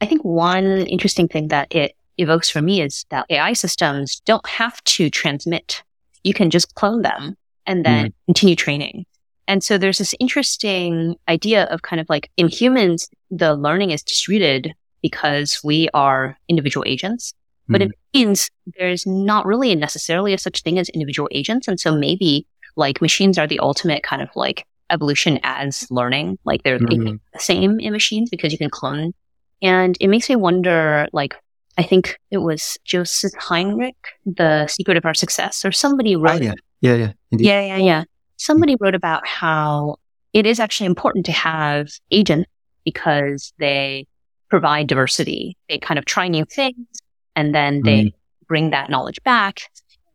I 0.00 0.06
think 0.06 0.22
one 0.22 0.86
interesting 0.86 1.28
thing 1.28 1.48
that 1.48 1.74
it 1.74 1.96
evokes 2.18 2.50
for 2.50 2.62
me 2.62 2.80
is 2.82 3.04
that 3.10 3.26
AI 3.30 3.52
systems 3.52 4.20
don't 4.24 4.46
have 4.46 4.82
to 4.84 5.10
transmit. 5.10 5.82
You 6.22 6.34
can 6.34 6.50
just 6.50 6.74
clone 6.74 7.02
them 7.02 7.36
and 7.66 7.84
then 7.84 8.08
mm. 8.08 8.12
continue 8.26 8.56
training. 8.56 9.06
And 9.48 9.62
so 9.62 9.76
there's 9.76 9.98
this 9.98 10.14
interesting 10.20 11.16
idea 11.28 11.64
of 11.64 11.82
kind 11.82 12.00
of 12.00 12.08
like 12.08 12.30
in 12.36 12.48
humans, 12.48 13.08
the 13.30 13.54
learning 13.54 13.90
is 13.90 14.02
distributed 14.02 14.72
because 15.02 15.60
we 15.64 15.88
are 15.94 16.38
individual 16.48 16.84
agents. 16.86 17.34
But 17.68 17.80
mm. 17.80 17.86
it 17.86 17.92
means 18.14 18.50
there's 18.78 19.06
not 19.06 19.46
really 19.46 19.74
necessarily 19.74 20.32
a 20.32 20.38
such 20.38 20.62
thing 20.62 20.78
as 20.78 20.88
individual 20.90 21.28
agents. 21.32 21.68
And 21.68 21.78
so 21.78 21.94
maybe 21.94 22.46
like 22.76 23.02
machines 23.02 23.38
are 23.38 23.46
the 23.46 23.58
ultimate 23.60 24.02
kind 24.02 24.22
of 24.22 24.28
like 24.34 24.66
evolution 24.90 25.40
as 25.42 25.90
learning. 25.90 26.38
Like 26.44 26.62
they're 26.62 26.78
mm-hmm. 26.78 27.16
the 27.32 27.38
same 27.38 27.80
in 27.80 27.92
machines 27.92 28.30
because 28.30 28.52
you 28.52 28.58
can 28.58 28.70
clone. 28.70 29.12
And 29.60 29.96
it 30.00 30.08
makes 30.08 30.28
me 30.28 30.36
wonder, 30.36 31.08
like, 31.12 31.36
I 31.78 31.82
think 31.82 32.18
it 32.30 32.38
was 32.38 32.78
Joseph 32.84 33.32
Henrich, 33.32 33.94
The 34.26 34.66
Secret 34.66 34.96
of 34.96 35.06
Our 35.06 35.14
Success, 35.14 35.64
or 35.64 35.72
somebody 35.72 36.16
oh, 36.16 36.20
wrote. 36.20 36.40
Oh, 36.40 36.44
yeah. 36.44 36.54
Yeah, 36.80 36.94
yeah. 36.94 37.12
Indeed. 37.30 37.46
Yeah, 37.46 37.60
yeah, 37.60 37.76
yeah. 37.76 38.04
Somebody 38.36 38.76
wrote 38.78 38.94
about 38.94 39.26
how 39.26 39.96
it 40.32 40.46
is 40.46 40.60
actually 40.60 40.86
important 40.86 41.24
to 41.26 41.32
have 41.32 41.88
agents 42.10 42.50
because 42.84 43.52
they 43.58 44.06
provide 44.50 44.88
diversity. 44.88 45.56
They 45.68 45.78
kind 45.78 45.98
of 45.98 46.04
try 46.04 46.28
new 46.28 46.44
things 46.44 46.86
and 47.36 47.54
then 47.54 47.82
they 47.82 48.04
mm. 48.04 48.12
bring 48.48 48.70
that 48.70 48.90
knowledge 48.90 49.22
back. 49.22 49.60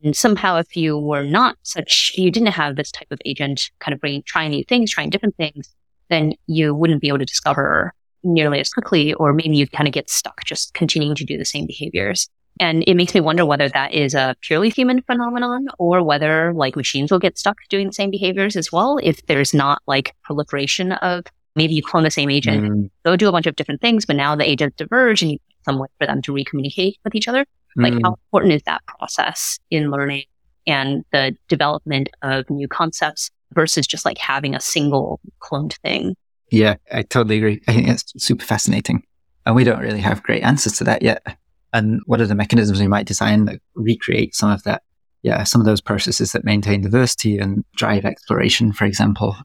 And 0.03 0.15
somehow, 0.15 0.57
if 0.57 0.75
you 0.75 0.97
were 0.97 1.23
not 1.23 1.57
such, 1.63 2.13
you 2.15 2.29
didn't 2.29 2.51
have 2.51 2.75
this 2.75 2.91
type 2.91 3.07
of 3.09 3.19
agent 3.25 3.71
kind 3.79 3.93
of 3.93 3.99
bring, 3.99 4.21
trying 4.23 4.51
new 4.51 4.63
things, 4.63 4.91
trying 4.91 5.09
different 5.09 5.35
things, 5.37 5.73
then 6.09 6.33
you 6.45 6.75
wouldn't 6.75 7.01
be 7.01 7.07
able 7.07 7.17
to 7.17 7.25
discover 7.25 7.93
nearly 8.27 8.59
as 8.59 8.69
quickly, 8.69 9.13
or 9.13 9.33
maybe 9.33 9.55
you'd 9.55 9.71
kind 9.71 9.87
of 9.87 9.93
get 9.93 10.09
stuck 10.09 10.43
just 10.45 10.73
continuing 10.73 11.15
to 11.15 11.25
do 11.25 11.37
the 11.37 11.45
same 11.45 11.65
behaviors. 11.65 12.29
And 12.59 12.83
it 12.87 12.95
makes 12.95 13.13
me 13.13 13.21
wonder 13.21 13.45
whether 13.45 13.69
that 13.69 13.93
is 13.93 14.15
a 14.15 14.35
purely 14.41 14.69
human 14.69 15.01
phenomenon 15.03 15.67
or 15.77 16.03
whether 16.03 16.53
like 16.53 16.75
machines 16.75 17.11
will 17.11 17.19
get 17.19 17.37
stuck 17.37 17.57
doing 17.69 17.87
the 17.87 17.93
same 17.93 18.09
behaviors 18.09 18.55
as 18.55 18.71
well 18.71 18.99
if 19.03 19.23
there's 19.27 19.53
not 19.53 19.81
like 19.85 20.15
proliferation 20.23 20.93
of 20.93 21.25
maybe 21.55 21.75
you 21.75 21.83
clone 21.83 22.03
the 22.03 22.11
same 22.11 22.29
agent, 22.29 22.63
mm. 22.63 22.89
go 23.05 23.15
do 23.15 23.27
a 23.27 23.31
bunch 23.31 23.47
of 23.47 23.55
different 23.55 23.81
things, 23.81 24.05
but 24.05 24.15
now 24.15 24.35
the 24.35 24.47
agents 24.47 24.75
diverge 24.77 25.21
and 25.21 25.31
you 25.31 25.37
some 25.67 25.79
way 25.79 25.87
for 25.99 26.07
them 26.07 26.21
to 26.23 26.31
recommunicate 26.31 26.95
with 27.03 27.13
each 27.13 27.27
other. 27.27 27.45
Mm. 27.77 27.83
Like 27.83 27.93
how 28.03 28.13
important 28.13 28.53
is 28.53 28.61
that 28.65 28.85
process 28.85 29.59
in 29.69 29.91
learning 29.91 30.23
and 30.65 31.03
the 31.11 31.35
development 31.47 32.09
of 32.21 32.49
new 32.49 32.67
concepts 32.67 33.29
versus 33.53 33.85
just 33.85 34.05
like 34.05 34.17
having 34.17 34.55
a 34.55 34.59
single 34.59 35.19
cloned 35.41 35.77
thing? 35.79 36.15
Yeah, 36.49 36.75
I 36.91 37.03
totally 37.03 37.37
agree. 37.37 37.61
I 37.67 37.73
think 37.73 37.87
it's 37.87 38.13
super 38.17 38.45
fascinating. 38.45 39.03
And 39.45 39.55
we 39.55 39.63
don't 39.63 39.79
really 39.79 39.99
have 39.99 40.23
great 40.23 40.43
answers 40.43 40.73
to 40.77 40.83
that 40.85 41.01
yet. 41.01 41.25
And 41.73 42.01
what 42.05 42.21
are 42.21 42.25
the 42.25 42.35
mechanisms 42.35 42.79
we 42.79 42.87
might 42.87 43.05
design 43.05 43.45
that 43.45 43.61
recreate 43.75 44.35
some 44.35 44.51
of 44.51 44.63
that? 44.63 44.83
Yeah, 45.23 45.43
some 45.43 45.61
of 45.61 45.65
those 45.65 45.81
processes 45.81 46.31
that 46.31 46.45
maintain 46.45 46.81
diversity 46.81 47.37
and 47.37 47.65
drive 47.75 48.05
exploration, 48.05 48.71
for 48.71 48.85
example. 48.85 49.35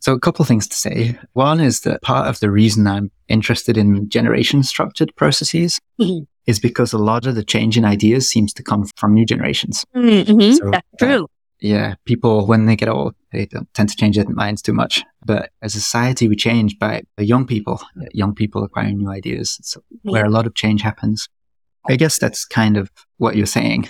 So 0.00 0.12
a 0.12 0.20
couple 0.20 0.42
of 0.42 0.48
things 0.48 0.68
to 0.68 0.76
say. 0.76 1.18
One 1.32 1.60
is 1.60 1.80
that 1.80 2.02
part 2.02 2.28
of 2.28 2.40
the 2.40 2.50
reason 2.50 2.86
I'm 2.86 3.10
interested 3.28 3.76
in 3.76 4.08
generation 4.08 4.62
structured 4.62 5.14
processes 5.16 5.78
mm-hmm. 6.00 6.24
is 6.46 6.58
because 6.60 6.92
a 6.92 6.98
lot 6.98 7.26
of 7.26 7.34
the 7.34 7.44
change 7.44 7.76
in 7.76 7.84
ideas 7.84 8.30
seems 8.30 8.52
to 8.54 8.62
come 8.62 8.86
from 8.96 9.12
new 9.12 9.26
generations. 9.26 9.84
Mm-hmm. 9.94 10.52
So, 10.52 10.70
That's 10.70 10.88
true. 10.98 11.24
Uh, 11.24 11.26
yeah, 11.60 11.94
people, 12.04 12.46
when 12.46 12.66
they 12.66 12.76
get 12.76 12.88
old, 12.88 13.14
they 13.32 13.46
don't 13.46 13.72
tend 13.74 13.88
to 13.88 13.96
change 13.96 14.16
their 14.16 14.28
minds 14.28 14.62
too 14.62 14.72
much. 14.72 15.02
But 15.24 15.50
as 15.62 15.74
a 15.74 15.80
society, 15.80 16.28
we 16.28 16.36
change 16.36 16.78
by 16.78 17.02
young 17.18 17.46
people, 17.46 17.82
young 18.12 18.34
people 18.34 18.64
acquiring 18.64 18.98
new 18.98 19.10
ideas. 19.10 19.60
Yeah. 20.02 20.12
where 20.12 20.24
a 20.24 20.30
lot 20.30 20.46
of 20.46 20.54
change 20.54 20.82
happens. 20.82 21.28
I 21.88 21.96
guess 21.96 22.18
that's 22.18 22.44
kind 22.44 22.76
of 22.76 22.90
what 23.16 23.36
you're 23.36 23.46
saying. 23.46 23.88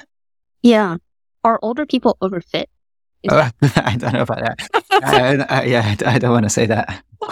Yeah. 0.63 0.97
Are 1.45 1.59
older 1.63 1.87
people 1.87 2.17
overfit? 2.23 2.67
Oh, 3.31 3.51
I 3.63 3.97
don't 3.97 4.13
know 4.13 4.23
about 4.23 4.41
that. 4.41 4.69
I, 4.93 5.47
I, 5.49 5.63
yeah, 5.65 5.97
I 6.07 6.19
don't 6.19 6.33
want 6.33 6.45
to 6.45 6.51
say 6.51 6.67
that. 6.67 7.03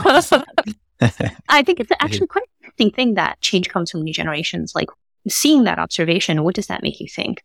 I 1.48 1.62
think 1.62 1.80
it's 1.80 1.90
actually 2.00 2.26
quite 2.26 2.44
an 2.44 2.64
interesting 2.64 2.90
thing 2.90 3.14
that 3.14 3.40
change 3.40 3.68
comes 3.68 3.90
from 3.90 4.02
new 4.02 4.12
generations. 4.12 4.72
Like 4.74 4.88
seeing 5.28 5.64
that 5.64 5.78
observation, 5.78 6.42
what 6.42 6.54
does 6.54 6.66
that 6.66 6.82
make 6.82 7.00
you 7.00 7.08
think? 7.08 7.42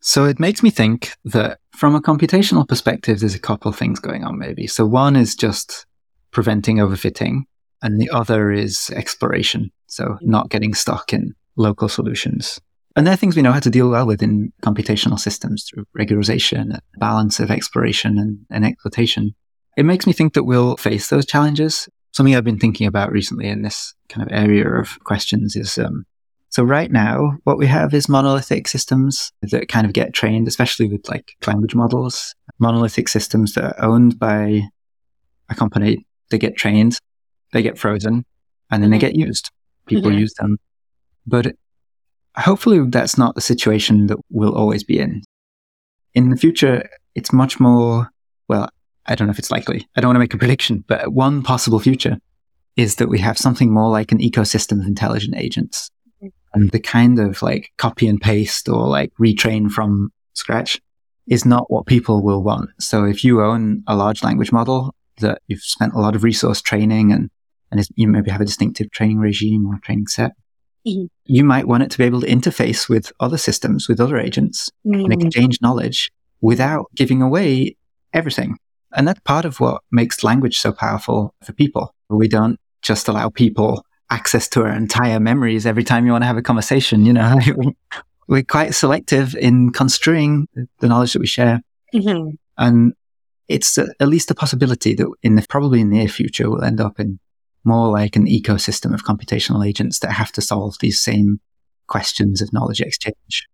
So 0.00 0.24
it 0.24 0.38
makes 0.38 0.62
me 0.62 0.70
think 0.70 1.12
that 1.24 1.58
from 1.78 1.94
a 1.94 2.02
computational 2.02 2.66
perspective, 2.66 3.20
there's 3.20 3.36
a 3.36 3.40
couple 3.40 3.70
things 3.70 4.00
going 4.00 4.24
on 4.24 4.36
maybe. 4.36 4.66
So 4.66 4.84
one 4.84 5.14
is 5.14 5.36
just 5.36 5.86
preventing 6.32 6.78
overfitting 6.78 7.42
and 7.82 8.00
the 8.00 8.10
other 8.10 8.50
is 8.50 8.90
exploration. 8.96 9.70
So 9.86 10.18
not 10.20 10.50
getting 10.50 10.74
stuck 10.74 11.12
in 11.12 11.36
local 11.56 11.88
solutions. 11.88 12.60
And 12.96 13.06
there 13.06 13.14
are 13.14 13.16
things 13.16 13.36
we 13.36 13.42
know 13.42 13.52
how 13.52 13.60
to 13.60 13.70
deal 13.70 13.90
well 13.90 14.08
with 14.08 14.24
in 14.24 14.52
computational 14.62 15.20
systems 15.20 15.64
through 15.64 15.84
regularization, 15.96 16.76
balance 16.98 17.38
of 17.38 17.48
exploration 17.48 18.18
and, 18.18 18.38
and 18.50 18.64
exploitation. 18.64 19.36
It 19.76 19.84
makes 19.84 20.04
me 20.04 20.12
think 20.12 20.34
that 20.34 20.42
we'll 20.42 20.76
face 20.78 21.08
those 21.08 21.26
challenges. 21.26 21.88
Something 22.10 22.34
I've 22.34 22.42
been 22.42 22.58
thinking 22.58 22.88
about 22.88 23.12
recently 23.12 23.46
in 23.46 23.62
this 23.62 23.94
kind 24.08 24.26
of 24.26 24.36
area 24.36 24.68
of 24.68 24.98
questions 25.04 25.54
is 25.54 25.78
um, 25.78 26.06
so 26.50 26.62
right 26.62 26.90
now, 26.90 27.36
what 27.44 27.58
we 27.58 27.66
have 27.66 27.92
is 27.92 28.08
monolithic 28.08 28.68
systems 28.68 29.32
that 29.42 29.68
kind 29.68 29.86
of 29.86 29.92
get 29.92 30.14
trained, 30.14 30.48
especially 30.48 30.88
with 30.88 31.08
like 31.08 31.32
language 31.46 31.74
models, 31.74 32.34
monolithic 32.58 33.08
systems 33.08 33.52
that 33.54 33.64
are 33.64 33.84
owned 33.84 34.18
by 34.18 34.62
a 35.50 35.54
company. 35.54 36.06
They 36.30 36.38
get 36.38 36.56
trained, 36.56 36.98
they 37.52 37.62
get 37.62 37.78
frozen, 37.78 38.24
and 38.70 38.82
then 38.82 38.90
mm-hmm. 38.90 38.92
they 38.92 38.98
get 38.98 39.14
used. 39.14 39.50
People 39.86 40.10
mm-hmm. 40.10 40.20
use 40.20 40.34
them. 40.34 40.58
But 41.26 41.54
hopefully 42.36 42.80
that's 42.88 43.18
not 43.18 43.34
the 43.34 43.40
situation 43.40 44.06
that 44.06 44.18
we'll 44.30 44.54
always 44.54 44.84
be 44.84 44.98
in. 44.98 45.22
In 46.14 46.30
the 46.30 46.36
future, 46.36 46.88
it's 47.14 47.32
much 47.32 47.60
more, 47.60 48.10
well, 48.48 48.68
I 49.06 49.14
don't 49.14 49.26
know 49.26 49.32
if 49.32 49.38
it's 49.38 49.50
likely. 49.50 49.86
I 49.96 50.00
don't 50.00 50.08
want 50.08 50.16
to 50.16 50.20
make 50.20 50.34
a 50.34 50.38
prediction, 50.44 50.84
but 50.86 51.12
one 51.12 51.42
possible 51.42 51.78
future 51.78 52.18
is 52.76 52.96
that 52.96 53.08
we 53.08 53.18
have 53.18 53.36
something 53.36 53.72
more 53.72 53.90
like 53.90 54.12
an 54.12 54.18
ecosystem 54.18 54.80
of 54.80 54.86
intelligent 54.86 55.36
agents. 55.36 55.90
And 56.58 56.72
the 56.72 56.80
kind 56.80 57.20
of 57.20 57.40
like 57.40 57.70
copy 57.78 58.08
and 58.08 58.20
paste 58.20 58.68
or 58.68 58.88
like 58.88 59.12
retrain 59.20 59.70
from 59.70 60.10
scratch 60.34 60.80
is 61.28 61.44
not 61.44 61.70
what 61.70 61.86
people 61.86 62.20
will 62.20 62.42
want. 62.42 62.70
So 62.80 63.04
if 63.04 63.22
you 63.22 63.42
own 63.42 63.84
a 63.86 63.94
large 63.94 64.24
language 64.24 64.50
model 64.50 64.92
that 65.20 65.40
you've 65.46 65.62
spent 65.62 65.94
a 65.94 66.00
lot 66.00 66.16
of 66.16 66.24
resource 66.24 66.60
training 66.60 67.12
and, 67.12 67.30
and 67.70 67.86
you 67.94 68.08
maybe 68.08 68.32
have 68.32 68.40
a 68.40 68.44
distinctive 68.44 68.90
training 68.90 69.18
regime 69.18 69.66
or 69.66 69.78
training 69.84 70.08
set, 70.08 70.32
mm-hmm. 70.84 71.04
you 71.26 71.44
might 71.44 71.68
want 71.68 71.84
it 71.84 71.92
to 71.92 71.98
be 71.98 72.04
able 72.04 72.22
to 72.22 72.26
interface 72.26 72.88
with 72.88 73.12
other 73.20 73.38
systems, 73.38 73.88
with 73.88 74.00
other 74.00 74.18
agents 74.18 74.68
mm-hmm. 74.84 75.12
and 75.12 75.22
exchange 75.22 75.60
knowledge 75.62 76.10
without 76.40 76.86
giving 76.96 77.22
away 77.22 77.76
everything. 78.12 78.56
And 78.94 79.06
that's 79.06 79.20
part 79.20 79.44
of 79.44 79.60
what 79.60 79.82
makes 79.92 80.24
language 80.24 80.58
so 80.58 80.72
powerful 80.72 81.34
for 81.44 81.52
people. 81.52 81.94
We 82.08 82.26
don't 82.26 82.58
just 82.82 83.06
allow 83.06 83.28
people 83.28 83.84
access 84.10 84.48
to 84.48 84.62
our 84.62 84.72
entire 84.72 85.20
memories 85.20 85.66
every 85.66 85.84
time 85.84 86.06
you 86.06 86.12
want 86.12 86.22
to 86.22 86.26
have 86.26 86.36
a 86.36 86.42
conversation. 86.42 87.04
You 87.04 87.12
know, 87.12 87.38
we're 88.28 88.42
quite 88.42 88.74
selective 88.74 89.34
in 89.34 89.70
construing 89.70 90.48
the 90.80 90.88
knowledge 90.88 91.12
that 91.14 91.20
we 91.20 91.26
share. 91.26 91.60
Mm-hmm. 91.94 92.30
And 92.56 92.94
it's 93.48 93.78
a, 93.78 93.88
at 94.00 94.08
least 94.08 94.30
a 94.30 94.34
possibility 94.34 94.94
that 94.94 95.10
in 95.22 95.36
the 95.36 95.46
probably 95.48 95.82
near 95.84 96.08
future, 96.08 96.50
we'll 96.50 96.64
end 96.64 96.80
up 96.80 97.00
in 97.00 97.18
more 97.64 97.88
like 97.88 98.16
an 98.16 98.26
ecosystem 98.26 98.94
of 98.94 99.04
computational 99.04 99.66
agents 99.66 99.98
that 100.00 100.12
have 100.12 100.32
to 100.32 100.40
solve 100.40 100.76
these 100.80 101.00
same 101.00 101.40
questions 101.86 102.40
of 102.40 102.52
knowledge 102.52 102.80
exchange. 102.80 103.48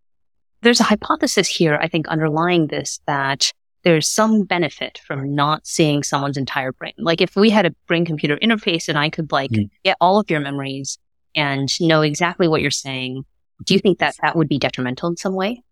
There's 0.63 0.81
a 0.81 0.85
hypothesis 0.85 1.49
here, 1.49 1.77
I 1.81 1.89
think, 1.89 2.09
underlying 2.09 2.69
this 2.69 3.01
that 3.07 3.53
there's 3.85 4.09
some 4.09 4.45
benefit 4.45 4.99
from 5.07 5.35
not 5.35 5.67
seeing 5.67 6.03
someone's 6.03 6.37
entire 6.37 6.73
brain. 6.73 6.95
Like 6.99 7.21
if 7.21 7.37
we 7.37 7.51
had 7.51 7.67
a 7.67 7.75
brain 7.87 8.05
computer 8.05 8.37
interface 8.39 8.89
and 8.89 8.99
I 8.99 9.11
could 9.11 9.31
like 9.31 9.51
mm. 9.51 9.69
get 9.85 9.97
all 10.01 10.19
of 10.19 10.31
your 10.31 10.41
memories 10.41 10.99
and 11.35 11.69
know 11.81 12.03
exactly 12.03 12.49
what 12.49 12.63
you're 12.63 12.71
saying, 12.71 13.25
do 13.65 13.75
you 13.75 13.81
think 13.81 13.99
that 13.99 14.17
that 14.23 14.37
would 14.37 14.49
be 14.49 14.59
detrimental 14.59 15.09
in 15.09 15.17
some 15.17 15.35
way? 15.35 15.63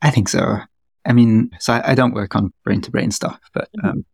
I 0.00 0.10
think 0.10 0.28
so. 0.28 0.58
I 1.04 1.12
mean, 1.12 1.50
so 1.60 1.74
I, 1.74 1.92
I 1.92 1.94
don't 1.94 2.14
work 2.14 2.34
on 2.34 2.52
brain 2.64 2.80
to 2.82 2.90
brain 2.90 3.10
stuff, 3.10 3.38
but 3.52 3.68
mm-hmm. 3.78 3.88
um, 3.88 4.04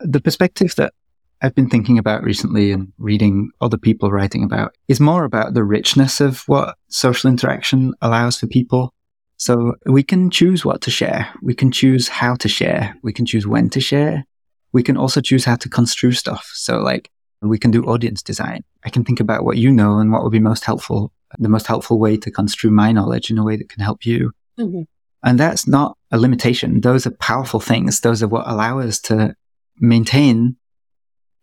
the 0.00 0.20
perspective 0.20 0.74
that 0.76 0.94
I've 1.42 1.54
been 1.54 1.70
thinking 1.70 1.98
about 1.98 2.22
recently 2.22 2.70
and 2.72 2.92
reading 2.98 3.50
other 3.60 3.78
people 3.78 4.10
writing 4.10 4.44
about 4.44 4.74
is 4.88 5.00
more 5.00 5.24
about 5.24 5.54
the 5.54 5.64
richness 5.64 6.20
of 6.20 6.42
what 6.46 6.76
social 6.88 7.30
interaction 7.30 7.94
allows 8.02 8.38
for 8.38 8.46
people. 8.46 8.92
So 9.40 9.76
we 9.86 10.02
can 10.02 10.28
choose 10.28 10.66
what 10.66 10.82
to 10.82 10.90
share. 10.90 11.26
We 11.40 11.54
can 11.54 11.72
choose 11.72 12.08
how 12.08 12.34
to 12.34 12.46
share. 12.46 12.94
We 13.02 13.14
can 13.14 13.24
choose 13.24 13.46
when 13.46 13.70
to 13.70 13.80
share. 13.80 14.26
We 14.72 14.82
can 14.82 14.98
also 14.98 15.22
choose 15.22 15.46
how 15.46 15.56
to 15.56 15.68
construe 15.70 16.12
stuff. 16.12 16.50
So 16.52 16.80
like 16.80 17.10
we 17.40 17.58
can 17.58 17.70
do 17.70 17.84
audience 17.84 18.22
design. 18.22 18.64
I 18.84 18.90
can 18.90 19.02
think 19.02 19.18
about 19.18 19.46
what 19.46 19.56
you 19.56 19.72
know 19.72 19.98
and 19.98 20.12
what 20.12 20.22
would 20.22 20.32
be 20.32 20.40
most 20.40 20.66
helpful, 20.66 21.14
the 21.38 21.48
most 21.48 21.66
helpful 21.66 21.98
way 21.98 22.18
to 22.18 22.30
construe 22.30 22.70
my 22.70 22.92
knowledge 22.92 23.30
in 23.30 23.38
a 23.38 23.42
way 23.42 23.56
that 23.56 23.70
can 23.70 23.82
help 23.82 24.04
you. 24.04 24.32
Mm-hmm. 24.58 24.82
And 25.22 25.40
that's 25.40 25.66
not 25.66 25.96
a 26.10 26.18
limitation. 26.18 26.82
Those 26.82 27.06
are 27.06 27.12
powerful 27.12 27.60
things. 27.60 28.00
Those 28.00 28.22
are 28.22 28.28
what 28.28 28.46
allow 28.46 28.80
us 28.80 29.00
to 29.08 29.34
maintain 29.78 30.56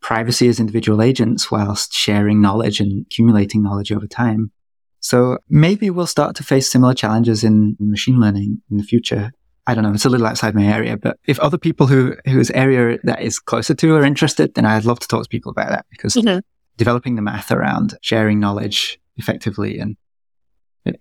privacy 0.02 0.48
as 0.48 0.60
individual 0.60 1.02
agents 1.02 1.50
whilst 1.50 1.94
sharing 1.94 2.42
knowledge 2.42 2.80
and 2.80 3.08
accumulating 3.08 3.64
knowledge 3.64 3.92
over 3.92 4.06
time. 4.06 4.52
So 5.00 5.38
maybe 5.50 5.90
we'll 5.90 6.08
start 6.08 6.36
to 6.38 6.44
face 6.44 6.70
similar 6.70 6.94
challenges 6.94 7.44
in 7.44 7.76
machine 7.80 8.20
learning 8.20 8.62
in 8.70 8.78
the 8.78 8.84
future. 8.84 9.32
I 9.66 9.76
don't 9.76 9.84
know. 9.84 9.94
It's 9.94 10.06
a 10.06 10.10
little 10.10 10.28
outside 10.28 10.56
my 10.56 10.66
area, 10.66 10.98
but 10.98 11.18
if 11.28 11.40
other 11.40 11.58
people 11.58 11.88
who 11.88 12.16
whose 12.26 12.50
area 12.52 12.98
that 13.04 13.22
is 13.22 13.38
closer 13.38 13.74
to 13.76 13.96
are 13.96 14.04
interested, 14.04 14.56
then 14.56 14.66
I'd 14.66 14.86
love 14.86 15.00
to 15.00 15.08
talk 15.08 15.24
to 15.24 15.30
people 15.30 15.52
about 15.52 15.70
that 15.70 15.86
because 15.90 16.14
mm-hmm. 16.16 16.40
developing 16.78 17.16
the 17.16 17.22
math 17.22 17.52
around 17.52 17.98
sharing 18.02 18.40
knowledge 18.40 19.00
effectively 19.18 19.80
and 19.80 19.98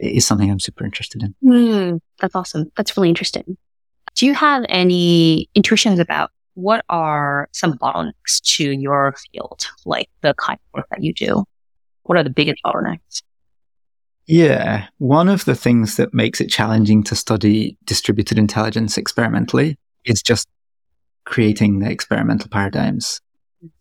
is 0.01 0.27
something 0.27 0.51
I'm 0.51 0.61
super 0.61 0.85
interested 0.85 1.23
in. 1.23 1.35
Mm, 1.45 2.01
that's 2.19 2.35
awesome. 2.35 2.73
That's 2.77 2.97
really 2.97 3.09
interesting. 3.09 3.57
Do 4.17 4.27
you 4.27 4.35
have 4.35 4.65
any 4.69 5.49
intuitions 5.55 5.99
about 5.99 6.31
what 6.55 6.85
are 6.89 7.49
some 7.53 7.75
bottlenecks 7.75 8.41
to 8.57 8.71
your 8.71 9.15
field, 9.31 9.67
like 9.85 10.09
the 10.23 10.35
kind 10.35 10.59
of 10.59 10.79
work 10.79 10.87
that 10.91 11.03
you 11.03 11.13
do? 11.13 11.45
What 12.05 12.17
are 12.19 12.25
the 12.25 12.31
biggest 12.31 12.59
bottlenecks? 12.65 13.23
Yeah. 14.27 14.87
One 14.99 15.29
of 15.29 15.45
the 15.45 15.55
things 15.55 15.97
that 15.97 16.13
makes 16.13 16.41
it 16.41 16.49
challenging 16.49 17.03
to 17.05 17.15
study 17.15 17.77
distributed 17.85 18.39
intelligence 18.39 18.99
experimentally 18.99 19.79
is 20.05 20.23
just 20.23 20.49
creating 21.25 21.79
the 21.79 21.91
experimental 21.91 22.49
paradigms. 22.49 23.21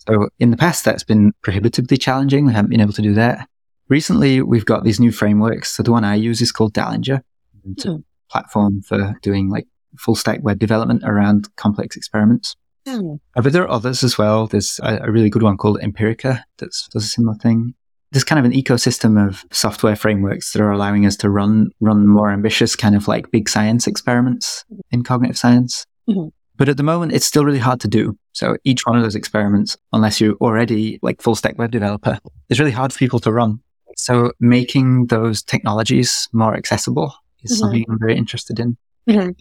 So 0.08 0.30
in 0.40 0.52
the 0.52 0.58
past, 0.58 0.86
that's 0.86 1.04
been 1.04 1.34
prohibitively 1.42 1.98
challenging. 1.98 2.46
We 2.46 2.54
haven't 2.54 2.70
been 2.70 2.82
able 2.82 2.94
to 2.94 3.02
do 3.02 3.14
that. 3.16 3.48
Recently, 3.88 4.42
we've 4.42 4.66
got 4.66 4.84
these 4.84 5.00
new 5.00 5.12
frameworks. 5.12 5.76
So 5.76 5.84
the 5.84 5.92
one 5.92 6.04
I 6.04 6.16
use 6.16 6.42
is 6.42 6.52
called 6.52 6.74
Dallinger. 6.74 7.22
Mm. 7.66 8.04
platform 8.30 8.82
for 8.82 9.16
doing 9.22 9.50
like 9.50 9.68
full 9.98 10.16
stack 10.16 10.40
web 10.44 10.60
development 10.60 11.04
around 11.04 11.48
complex 11.56 11.96
experiments. 11.96 12.56
Mm. 12.88 13.20
But 13.34 13.54
there 13.54 13.64
are 13.64 13.72
others 13.72 14.04
as 14.04 14.18
well. 14.18 14.48
There's 14.48 14.80
a, 14.84 15.00
a 15.04 15.12
really 15.12 15.30
good 15.30 15.42
one 15.42 15.58
called 15.58 15.80
Empirica 15.82 16.44
that 16.58 16.70
does 16.92 17.04
a 17.04 17.08
similar 17.08 17.36
thing. 17.36 17.74
There's 18.16 18.24
kind 18.24 18.40
of 18.40 18.46
an 18.46 18.54
ecosystem 18.54 19.22
of 19.22 19.44
software 19.52 19.98
frameworks 19.98 20.54
that 20.54 20.62
are 20.62 20.72
allowing 20.72 21.06
us 21.06 21.18
to 21.18 21.30
run 21.30 21.70
run 21.82 22.08
more 22.08 22.32
ambitious 22.32 22.74
kind 22.74 22.96
of 22.96 23.10
like 23.10 23.30
big 23.30 23.50
science 23.50 23.88
experiments 23.88 24.64
in 24.90 25.04
cognitive 25.04 25.38
science. 25.38 25.86
Mm-hmm. 26.10 26.30
But 26.56 26.70
at 26.70 26.78
the 26.78 26.84
moment, 26.84 27.12
it's 27.12 27.26
still 27.26 27.44
really 27.44 27.60
hard 27.60 27.82
to 27.82 27.90
do. 27.90 28.18
So 28.32 28.56
each 28.64 28.86
one 28.86 28.96
of 28.96 29.04
those 29.04 29.16
experiments, 29.16 29.76
unless 29.92 30.22
you're 30.22 30.36
already 30.36 30.98
like 31.02 31.22
full 31.22 31.36
stack 31.36 31.58
web 31.58 31.72
developer, 31.72 32.18
is 32.48 32.58
really 32.58 32.72
hard 32.72 32.94
for 32.94 33.00
people 33.00 33.20
to 33.20 33.34
run. 33.34 33.60
So 33.98 34.32
making 34.40 35.08
those 35.08 35.44
technologies 35.44 36.30
more 36.32 36.56
accessible 36.56 37.14
is 37.44 37.52
mm-hmm. 37.52 37.60
something 37.60 37.86
I'm 37.90 38.00
very 38.00 38.16
interested 38.16 38.62
in. 38.62 38.78
Mm-hmm. 39.10 39.32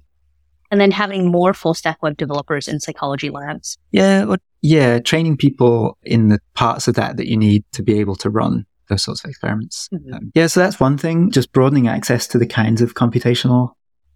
And 0.73 0.81
then 0.81 0.91
having 0.91 1.31
more 1.31 1.55
full 1.55 1.75
stack 1.75 2.03
web 2.03 2.17
developers 2.17 2.67
in 2.67 2.81
psychology 2.81 3.31
labs. 3.31 3.79
Yeah. 3.93 4.35
Yeah. 4.65 4.99
Training 4.99 5.37
people 5.37 5.99
in 6.03 6.31
the 6.31 6.41
parts 6.55 6.89
of 6.89 6.95
that 6.95 7.19
that 7.19 7.29
you 7.29 7.37
need 7.37 7.65
to 7.73 7.83
be 7.83 8.01
able 8.01 8.17
to 8.17 8.31
run 8.31 8.65
those 8.89 9.03
sorts 9.03 9.23
of 9.23 9.29
experiments. 9.29 9.91
Mm-hmm. 9.93 10.15
Um, 10.15 10.33
yeah. 10.35 10.47
So 10.47 10.61
that's 10.61 10.81
one 10.81 10.97
thing, 10.97 11.31
just 11.31 11.53
broadening 11.53 11.87
access 11.87 12.27
to 12.29 12.39
the 12.39 12.47
kinds 12.47 12.81
of 12.81 12.95
computational 12.95 13.73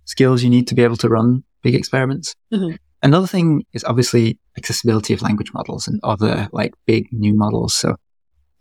skills 0.06 0.42
you 0.42 0.48
need 0.48 0.66
to 0.68 0.74
be 0.74 0.82
able 0.82 0.96
to 0.96 1.08
run 1.10 1.44
big 1.62 1.74
experiments. 1.74 2.34
Mm-hmm. 2.50 2.76
Another 3.02 3.26
thing 3.26 3.64
is 3.74 3.84
obviously 3.84 4.38
accessibility 4.56 5.12
of 5.12 5.20
language 5.20 5.52
models 5.52 5.86
and 5.86 6.00
other 6.02 6.48
like 6.50 6.72
big 6.86 7.12
new 7.12 7.34
models. 7.34 7.74
So 7.74 7.96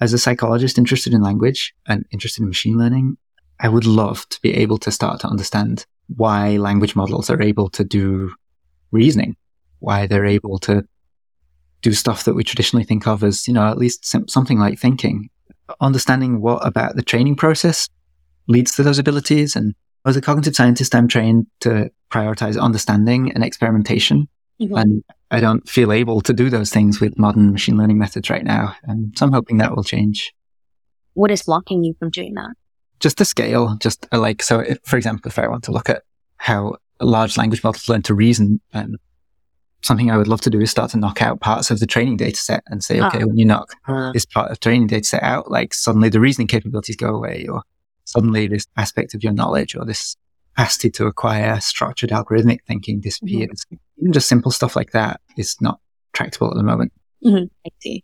as 0.01 0.11
a 0.11 0.18
psychologist 0.18 0.77
interested 0.77 1.14
in 1.14 1.22
language 1.22 1.73
and 1.88 2.05
interested 2.11 2.41
in 2.41 2.49
machine 2.49 2.77
learning, 2.77 3.18
I 3.61 3.69
would 3.69 3.85
love 3.85 4.27
to 4.30 4.41
be 4.41 4.53
able 4.55 4.77
to 4.80 4.91
start 4.91 5.22
to 5.22 5.27
understand 5.27 5.85
why 6.07 6.57
language 6.57 6.97
models 6.97 7.30
are 7.30 7.41
able 7.41 7.69
to 7.69 7.85
do 7.85 8.34
reasoning, 8.91 9.38
why 9.80 10.05
they're 10.05 10.26
able 10.26 10.59
to 10.59 10.85
do 11.89 11.93
stuff 11.93 12.23
that 12.26 12.34
we 12.34 12.43
traditionally 12.43 12.84
think 12.84 13.07
of 13.07 13.23
as, 13.23 13.47
you 13.47 13.53
know, 13.53 13.68
at 13.68 13.77
least 13.77 14.05
something 14.30 14.59
like 14.59 14.80
thinking. 14.80 15.30
Understanding 15.80 16.41
what 16.41 16.65
about 16.65 16.95
the 16.95 17.01
training 17.01 17.35
process 17.35 17.89
leads 18.47 18.76
to 18.76 18.84
those 18.84 18.99
abilities 18.99 19.55
and 19.55 19.76
as 20.07 20.15
a 20.15 20.22
cognitive 20.22 20.55
scientist, 20.55 20.95
I'm 20.95 21.07
trained 21.07 21.47
to 21.61 21.91
prioritize 22.09 22.59
understanding 22.59 23.31
and 23.34 23.43
experimentation. 23.43 24.30
Mm-hmm. 24.61 24.76
And 24.76 25.03
I 25.30 25.41
don't 25.41 25.68
feel 25.68 25.91
able 25.91 26.22
to 26.22 26.34
do 26.34 26.49
those 26.49 26.72
things 26.72 27.01
with 27.01 27.19
modern 27.19 27.51
machine 27.51 27.77
learning 27.77 27.97
methods 27.97 28.30
right 28.30 28.43
now. 28.43 28.76
And 28.84 29.15
so 29.18 29.26
I'm 29.26 29.34
hoping 29.34 29.57
that 29.57 29.76
will 29.76 29.84
change. 29.84 30.34
What 31.14 31.30
is 31.30 31.43
blocking 31.43 31.84
you 31.84 31.93
from 31.99 32.09
doing 32.09 32.35
that? 32.35 32.53
Just 32.99 33.18
the 33.18 33.26
scale, 33.26 33.76
just 33.80 34.07
uh, 34.11 34.19
like, 34.19 34.41
so 34.41 34.59
if, 34.59 34.80
for 34.84 34.95
example, 34.95 35.27
if 35.27 35.38
I 35.38 35.47
want 35.47 35.65
to 35.65 35.72
look 35.72 35.89
at 35.89 36.03
how 36.38 36.77
large 37.01 37.38
language 37.38 37.64
models 37.64 37.89
learn 37.89 38.01
to 38.03 38.15
reason, 38.15 38.61
and 38.73 38.95
um, 38.95 38.97
something 39.88 40.11
I 40.11 40.18
would 40.18 40.27
love 40.27 40.41
to 40.41 40.49
do 40.49 40.59
is 40.59 40.69
start 40.69 40.91
to 40.91 40.97
knock 40.97 41.22
out 41.22 41.39
parts 41.39 41.72
of 41.72 41.80
the 41.80 41.88
training 41.88 42.18
data 42.18 42.38
set 42.38 42.64
and 42.68 42.84
say, 42.84 43.01
okay, 43.01 43.23
oh. 43.23 43.27
when 43.27 43.38
you 43.38 43.45
knock 43.45 43.72
uh. 43.88 44.11
this 44.11 44.26
part 44.26 44.51
of 44.51 44.59
training 44.59 44.88
data 44.88 45.03
set 45.03 45.23
out, 45.23 45.49
like 45.49 45.73
suddenly 45.73 46.09
the 46.09 46.19
reasoning 46.19 46.47
capabilities 46.47 46.95
go 46.95 47.15
away 47.15 47.47
or 47.49 47.64
suddenly 48.03 48.47
this 48.47 48.68
aspect 48.77 49.15
of 49.15 49.23
your 49.23 49.34
knowledge 49.34 49.76
or 49.76 49.85
this 49.85 50.15
capacity 50.55 50.89
to 50.89 51.05
acquire 51.05 51.59
structured 51.59 52.09
algorithmic 52.09 52.59
thinking 52.68 52.99
disappears. 52.99 53.65
Mm-hmm. 53.65 54.01
Even 54.01 54.14
just 54.14 54.27
simple 54.27 54.51
stuff 54.51 54.76
like 54.76 54.91
that 54.91 55.22
is 55.38 55.55
not 55.61 55.80
tractable 56.14 56.49
at 56.49 56.57
the 56.57 56.64
moment. 56.64 56.91
Mm-hmm. 57.23 57.45
I 57.65 57.69
see. 57.80 58.03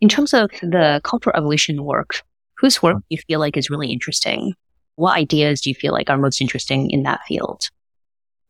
In 0.00 0.08
terms 0.08 0.34
of 0.34 0.50
the 0.60 1.00
cultural 1.04 1.36
evolution 1.36 1.84
work, 1.84 2.22
whose 2.58 2.82
work 2.82 2.96
do 2.96 3.04
you 3.08 3.18
feel 3.26 3.40
like 3.40 3.56
is 3.56 3.70
really 3.70 3.90
interesting? 3.90 4.54
What 4.96 5.16
ideas 5.16 5.60
do 5.60 5.70
you 5.70 5.74
feel 5.74 5.92
like 5.92 6.10
are 6.10 6.18
most 6.18 6.40
interesting 6.40 6.90
in 6.90 7.04
that 7.04 7.20
field? 7.26 7.68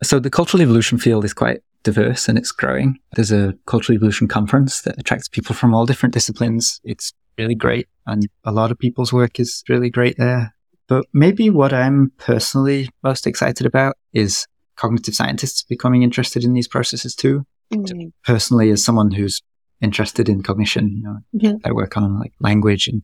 So 0.03 0.19
the 0.19 0.31
cultural 0.31 0.63
evolution 0.63 0.99
field 0.99 1.25
is 1.25 1.33
quite 1.33 1.63
diverse 1.85 2.29
and 2.29 2.37
it's 2.37 2.51
growing. 2.51 2.99
There's 3.15 3.31
a 3.31 3.55
cultural 3.67 3.95
evolution 3.95 4.27
conference 4.27 4.83
that 4.83 4.99
attracts 4.99 5.29
people 5.29 5.55
from 5.55 5.73
all 5.73 5.87
different 5.87 6.13
disciplines. 6.13 6.81
It's 6.83 7.13
really 7.39 7.55
great. 7.55 7.89
And 8.07 8.27
a 8.45 8.53
lot 8.53 8.71
of 8.71 8.79
people's 8.79 9.13
work 9.13 9.39
is 9.39 9.63
really 9.69 9.91
great 9.91 10.17
there. 10.19 10.55
But 10.89 11.07
maybe 11.13 11.49
what 11.51 11.73
I'm 11.73 12.13
personally 12.19 12.91
most 13.03 13.27
excited 13.27 13.67
about 13.67 13.97
is 14.13 14.47
cognitive 14.77 15.15
scientists 15.15 15.63
becoming 15.63 16.03
interested 16.03 16.45
in 16.45 16.53
these 16.53 16.69
processes 16.69 17.15
too. 17.15 17.47
Mm-hmm. 17.73 18.09
Personally, 18.25 18.71
as 18.71 18.85
someone 18.85 19.11
who's 19.13 19.41
interested 19.81 20.29
in 20.29 20.43
cognition, 20.43 20.89
you 20.89 21.03
know, 21.03 21.19
mm-hmm. 21.35 21.67
I 21.67 21.73
work 21.73 21.97
on 21.97 22.19
like 22.19 22.33
language 22.41 22.89
and 22.89 23.03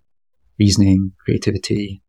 reasoning, 0.58 1.12
creativity. 1.24 2.02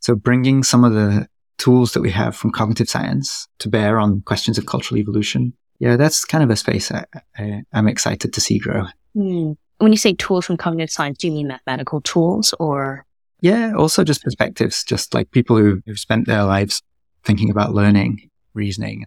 So 0.00 0.14
bringing 0.14 0.62
some 0.62 0.84
of 0.84 0.92
the 0.92 1.26
tools 1.58 1.92
that 1.92 2.02
we 2.02 2.10
have 2.10 2.36
from 2.36 2.52
cognitive 2.52 2.88
science 2.88 3.48
to 3.58 3.68
bear 3.68 3.98
on 3.98 4.20
questions 4.22 4.58
of 4.58 4.66
cultural 4.66 4.98
evolution. 4.98 5.54
Yeah, 5.78 5.96
that's 5.96 6.24
kind 6.24 6.42
of 6.42 6.50
a 6.50 6.56
space 6.56 6.90
I, 6.90 7.04
I, 7.36 7.62
am 7.72 7.88
excited 7.88 8.32
to 8.32 8.40
see 8.40 8.58
grow. 8.58 8.84
Mm. 9.16 9.56
When 9.78 9.92
you 9.92 9.98
say 9.98 10.14
tools 10.14 10.46
from 10.46 10.56
cognitive 10.56 10.90
science, 10.90 11.18
do 11.18 11.26
you 11.26 11.34
mean 11.34 11.48
mathematical 11.48 12.00
tools 12.00 12.54
or 12.58 13.04
yeah, 13.40 13.74
also 13.76 14.02
just 14.02 14.22
perspectives, 14.22 14.82
just 14.82 15.12
like 15.14 15.30
people 15.30 15.56
who, 15.56 15.82
who've 15.86 15.98
spent 15.98 16.26
their 16.26 16.44
lives 16.44 16.82
thinking 17.24 17.50
about 17.50 17.74
learning, 17.74 18.30
reasoning. 18.54 19.04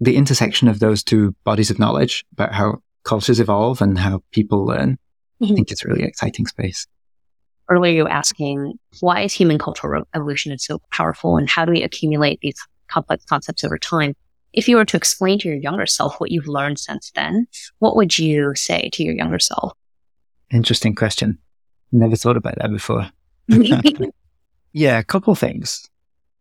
The 0.00 0.16
intersection 0.16 0.68
of 0.68 0.78
those 0.78 1.02
two 1.02 1.34
bodies 1.44 1.70
of 1.70 1.78
knowledge 1.78 2.24
about 2.32 2.54
how 2.54 2.82
cultures 3.02 3.40
evolve 3.40 3.82
and 3.82 3.98
how 3.98 4.22
people 4.30 4.64
learn, 4.64 4.98
mm-hmm. 5.42 5.52
I 5.52 5.56
think 5.56 5.70
it's 5.70 5.84
a 5.84 5.88
really 5.88 6.04
exciting 6.04 6.46
space. 6.46 6.86
Earlier, 7.68 7.92
you 7.92 8.02
were 8.04 8.10
asking 8.10 8.78
why 9.00 9.22
is 9.22 9.32
human 9.32 9.58
cultural 9.58 10.04
evolution 10.14 10.56
so 10.58 10.80
powerful 10.90 11.36
and 11.36 11.50
how 11.50 11.64
do 11.64 11.72
we 11.72 11.82
accumulate 11.82 12.38
these 12.40 12.56
complex 12.86 13.24
concepts 13.24 13.64
over 13.64 13.76
time? 13.76 14.14
If 14.58 14.66
you 14.66 14.74
were 14.74 14.84
to 14.86 14.96
explain 14.96 15.38
to 15.38 15.48
your 15.48 15.56
younger 15.56 15.86
self 15.86 16.18
what 16.18 16.32
you've 16.32 16.48
learned 16.48 16.80
since 16.80 17.12
then, 17.14 17.46
what 17.78 17.94
would 17.94 18.18
you 18.18 18.56
say 18.56 18.90
to 18.92 19.04
your 19.04 19.14
younger 19.14 19.38
self? 19.38 19.72
Interesting 20.50 20.96
question. 20.96 21.38
Never 21.92 22.16
thought 22.16 22.36
about 22.36 22.56
that 22.58 22.72
before. 22.72 23.08
yeah, 24.72 24.98
a 24.98 25.04
couple 25.04 25.32
of 25.32 25.38
things. 25.38 25.88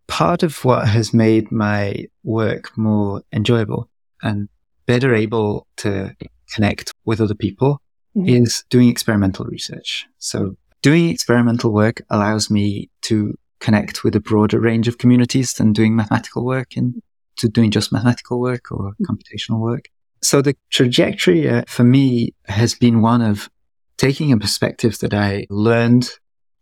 Part 0.07 0.41
of 0.41 0.65
what 0.65 0.87
has 0.87 1.13
made 1.13 1.51
my 1.51 2.07
work 2.23 2.75
more 2.75 3.21
enjoyable 3.31 3.87
and 4.23 4.49
better 4.87 5.13
able 5.13 5.67
to 5.77 6.15
connect 6.51 6.91
with 7.05 7.21
other 7.21 7.35
people 7.35 7.83
mm-hmm. 8.17 8.29
is 8.29 8.63
doing 8.71 8.89
experimental 8.89 9.45
research. 9.45 10.07
So 10.17 10.55
doing 10.81 11.09
experimental 11.09 11.71
work 11.71 12.01
allows 12.09 12.49
me 12.49 12.89
to 13.03 13.37
connect 13.59 14.03
with 14.03 14.15
a 14.15 14.19
broader 14.19 14.59
range 14.59 14.87
of 14.87 14.97
communities 14.97 15.53
than 15.53 15.71
doing 15.71 15.95
mathematical 15.95 16.43
work 16.43 16.75
and 16.75 16.99
to 17.37 17.47
doing 17.47 17.71
just 17.71 17.91
mathematical 17.91 18.39
work 18.39 18.71
or 18.71 18.91
mm-hmm. 18.91 19.03
computational 19.05 19.59
work. 19.59 19.85
So 20.21 20.41
the 20.41 20.55
trajectory 20.69 21.47
uh, 21.47 21.63
for 21.67 21.83
me 21.83 22.33
has 22.45 22.75
been 22.75 23.01
one 23.01 23.21
of 23.21 23.49
taking 23.97 24.31
a 24.31 24.37
perspective 24.37 24.97
that 24.99 25.13
I 25.13 25.45
learned 25.49 26.09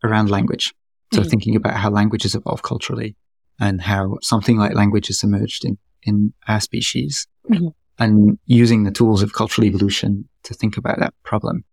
around 0.03 0.30
language. 0.30 0.73
So 1.14 1.22
mm-hmm. 1.22 1.30
thinking 1.30 1.56
about 1.56 1.76
how 1.76 1.89
languages 1.89 2.35
evolve 2.35 2.64
culturally 2.64 3.15
and 3.60 3.81
how 3.81 4.18
something 4.22 4.57
like 4.57 4.73
language 4.73 5.07
has 5.07 5.23
emerged 5.23 5.65
in, 5.65 5.77
in 6.03 6.34
our 6.47 6.60
species 6.60 7.27
mm-hmm. 7.49 7.68
and 7.99 8.38
using 8.45 8.84
the 8.84 8.91
tools 8.91 9.22
of 9.22 9.34
cultural 9.34 9.65
evolution 9.65 10.27
to 10.43 10.53
think 10.53 10.77
about 10.77 10.99
that 10.99 11.14
problem. 11.23 11.64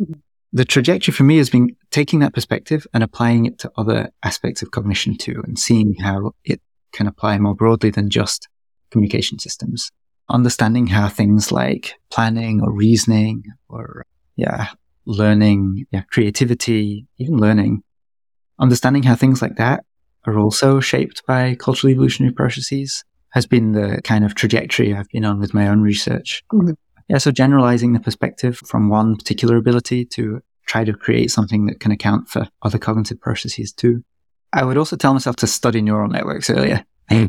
Mm-hmm. 0.00 0.20
The 0.52 0.64
trajectory 0.64 1.12
for 1.12 1.22
me 1.22 1.36
has 1.36 1.48
been 1.48 1.76
taking 1.90 2.18
that 2.20 2.34
perspective 2.34 2.86
and 2.92 3.04
applying 3.04 3.46
it 3.46 3.58
to 3.60 3.70
other 3.76 4.10
aspects 4.24 4.62
of 4.62 4.72
cognition 4.72 5.16
too 5.16 5.42
and 5.44 5.58
seeing 5.58 5.94
how 5.94 6.34
it 6.44 6.60
can 6.92 7.06
apply 7.06 7.38
more 7.38 7.54
broadly 7.54 7.90
than 7.90 8.10
just 8.10 8.48
communication 8.90 9.38
systems. 9.38 9.90
Understanding 10.28 10.86
how 10.86 11.08
things 11.08 11.50
like 11.50 11.94
planning 12.10 12.60
or 12.60 12.72
reasoning 12.72 13.44
or, 13.68 14.04
yeah, 14.36 14.68
learning, 15.06 15.86
yeah, 15.90 16.02
creativity, 16.10 17.06
even 17.18 17.36
learning, 17.36 17.82
understanding 18.58 19.02
how 19.02 19.16
things 19.16 19.42
like 19.42 19.56
that 19.56 19.84
are 20.26 20.38
also 20.38 20.80
shaped 20.80 21.22
by 21.26 21.56
cultural 21.56 21.90
evolutionary 21.90 22.32
processes 22.32 23.04
has 23.30 23.46
been 23.46 23.72
the 23.72 24.00
kind 24.04 24.24
of 24.24 24.34
trajectory 24.34 24.94
I've 24.94 25.08
been 25.08 25.24
on 25.24 25.40
with 25.40 25.54
my 25.54 25.68
own 25.68 25.80
research. 25.80 26.42
Mm-hmm. 26.52 26.72
Yeah, 27.08 27.18
so 27.18 27.32
generalizing 27.32 27.92
the 27.92 28.00
perspective 28.00 28.58
from 28.58 28.88
one 28.88 29.16
particular 29.16 29.56
ability 29.56 30.04
to 30.06 30.40
try 30.66 30.84
to 30.84 30.92
create 30.92 31.30
something 31.30 31.66
that 31.66 31.80
can 31.80 31.90
account 31.90 32.28
for 32.28 32.48
other 32.62 32.78
cognitive 32.78 33.20
processes 33.20 33.72
too. 33.72 34.04
I 34.52 34.64
would 34.64 34.76
also 34.76 34.96
tell 34.96 35.12
myself 35.12 35.36
to 35.36 35.46
study 35.46 35.80
neural 35.80 36.08
networks 36.08 36.50
earlier. 36.50 36.84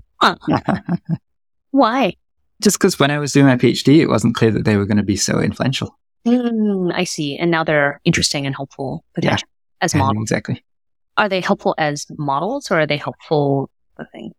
Why? 1.72 2.16
Just 2.62 2.80
because 2.80 3.00
when 3.00 3.12
I 3.12 3.20
was 3.20 3.32
doing 3.32 3.48
my 3.48 3.56
PhD, 3.56 4.00
it 4.00 4.08
wasn't 4.08 4.36
clear 4.36 4.52
that 4.52 4.66
they 4.66 4.76
were 4.76 4.86
going 4.86 4.98
to 4.98 5.04
be 5.04 5.16
so 5.16 5.40
influential. 5.40 5.98
Mm, 6.26 6.92
I 6.94 7.04
see. 7.04 7.38
And 7.38 7.50
now 7.50 7.64
they're 7.64 8.00
interesting 8.04 8.46
and 8.46 8.56
helpful 8.56 9.04
potentially 9.16 9.50
yeah. 9.82 9.86
as 9.86 9.96
models. 9.96 10.24
Exactly. 10.24 10.64
Are 11.18 11.30
they 11.30 11.42
helpful 11.42 11.76
as 11.78 12.06
models 12.18 12.72
or 12.72 12.80
are 12.80 12.88
they 12.88 12.98
helpful 12.98 13.70
the 13.98 14.06
thing? 14.06 14.32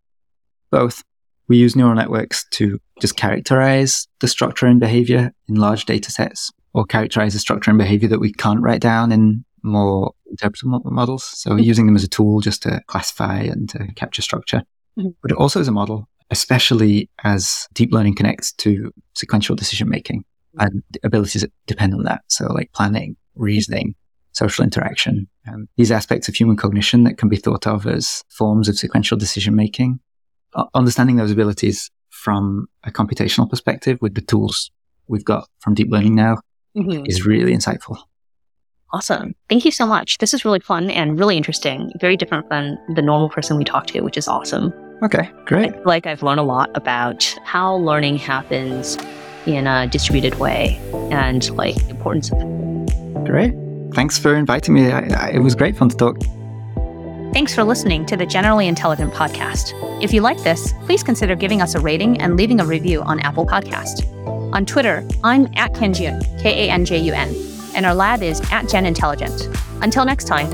Both. 0.71 1.03
We 1.49 1.57
use 1.57 1.77
neural 1.77 1.95
networks 1.95 2.47
to 2.51 2.81
just 3.01 3.17
characterize 3.17 4.07
the 4.21 4.29
structure 4.29 4.67
and 4.67 4.81
behavior 4.81 5.33
in 5.49 5.57
large 5.57 5.85
data 5.85 6.11
sets 6.11 6.53
or 6.73 6.85
characterize 6.87 7.35
the 7.35 7.41
structure 7.41 7.71
and 7.71 7.79
behavior 7.79 8.09
that 8.09 8.21
we 8.21 8.33
can't 8.33 8.63
write 8.63 8.81
down 8.81 9.13
in 9.13 9.45
more 9.63 10.13
interpretable 10.33 10.85
models. 10.85 11.25
So 11.25 11.51
mm-hmm. 11.51 11.61
using 11.61 11.87
them 11.87 11.97
as 11.97 12.05
a 12.05 12.09
tool 12.09 12.41
just 12.41 12.63
to 12.63 12.81
classify 12.87 13.41
and 13.41 13.69
to 13.71 13.87
capture 13.95 14.23
structure. 14.23 14.63
Mm-hmm. 14.99 15.11
But 15.23 15.33
also 15.33 15.61
as 15.61 15.69
a 15.69 15.73
model 15.73 16.09
especially 16.33 17.11
as 17.25 17.69
deep 17.75 17.93
learning 17.93 18.17
connects 18.17 18.53
to 18.53 18.91
sequential 19.15 19.55
decision 19.55 19.89
making 19.89 20.25
and 20.59 20.83
abilities 21.05 21.43
that 21.43 21.53
depend 21.67 21.95
on 21.95 22.05
that. 22.05 22.23
So 22.29 22.47
like 22.47 22.73
planning, 22.73 23.17
reasoning, 23.35 23.95
social 24.33 24.65
interaction, 24.65 25.29
um, 25.47 25.69
these 25.77 25.93
aspects 25.93 26.29
of 26.29 26.35
human 26.35 26.57
cognition 26.57 27.05
that 27.05 27.19
can 27.19 27.29
be 27.29 27.37
thought 27.37 27.67
of 27.67 27.87
as 27.87 28.25
forms 28.31 28.69
of 28.69 28.79
sequential 28.79 29.19
decision 29.19 29.55
making. 29.55 30.01
Uh, 30.55 30.65
understanding 30.75 31.17
those 31.17 31.31
abilities 31.31 31.91
from 32.09 32.67
a 32.85 32.91
computational 32.91 33.49
perspective 33.49 33.99
with 34.01 34.15
the 34.15 34.21
tools 34.23 34.71
we've 35.09 35.25
got 35.25 35.49
from 35.61 35.75
deep 35.75 35.91
learning 35.91 36.15
now 36.15 36.39
mm-hmm. 36.77 37.05
is 37.07 37.27
really 37.27 37.55
insightful. 37.55 37.99
Awesome. 38.93 39.35
Thank 39.49 39.65
you 39.65 39.71
so 39.71 39.87
much. 39.87 40.19
This 40.19 40.35
is 40.35 40.45
really 40.45 40.61
fun 40.61 40.91
and 40.91 41.19
really 41.19 41.37
interesting. 41.37 41.91
Very 42.01 42.17
different 42.17 42.49
than 42.51 42.79
the 42.95 43.01
normal 43.03 43.31
person 43.31 43.57
we 43.57 43.65
talk 43.65 43.87
to, 43.89 44.01
which 44.03 44.17
is 44.19 44.29
awesome. 44.29 44.73
Okay, 45.03 45.31
great. 45.47 45.85
like 45.85 46.07
I've 46.07 46.23
learned 46.23 46.41
a 46.41 46.45
lot 46.45 46.71
about 46.75 47.25
how 47.45 47.75
learning 47.77 48.19
happens 48.19 48.97
in 49.47 49.67
a 49.67 49.89
distributed 49.89 50.39
way 50.39 50.79
and 51.11 51.49
like 51.57 51.75
the 51.75 51.91
importance 51.91 52.31
of 52.31 52.39
it. 52.39 53.25
Great. 53.25 53.55
Thanks 53.95 54.19
for 54.19 54.35
inviting 54.37 54.75
me. 54.75 54.93
I, 54.93 55.01
I, 55.01 55.31
it 55.31 55.41
was 55.41 55.55
great 55.55 55.77
fun 55.77 55.89
to 55.89 55.97
talk. 55.97 56.17
Thanks 57.33 57.55
for 57.55 57.65
listening 57.65 58.05
to 58.07 58.17
the 58.17 58.27
Generally 58.27 58.69
Intelligent 58.69 59.13
podcast. 59.15 59.73
If 60.03 60.13
you 60.13 60.21
like 60.21 60.41
this, 60.43 60.75
please 60.85 61.03
consider 61.03 61.35
giving 61.35 61.63
us 61.63 61.75
a 61.75 61.81
rating 61.81 62.21
and 62.21 62.37
leaving 62.37 62.61
a 62.61 62.67
review 62.67 63.01
on 63.03 63.21
Apple 63.21 63.47
Podcast. 63.47 64.07
On 64.55 64.67
Twitter, 64.67 65.07
I'm 65.25 65.47
at 65.57 65.73
Kanjun, 65.73 66.21
K 66.43 66.69
A 66.69 66.71
N 66.71 66.85
J 66.85 66.99
U 66.99 67.13
N, 67.15 67.35
and 67.75 67.87
our 67.87 67.95
lab 67.95 68.23
is 68.23 68.41
at 68.51 68.69
Gen 68.69 68.87
Intelligent. 68.87 69.49
Until 69.81 70.05
next 70.05 70.25
time. 70.25 70.51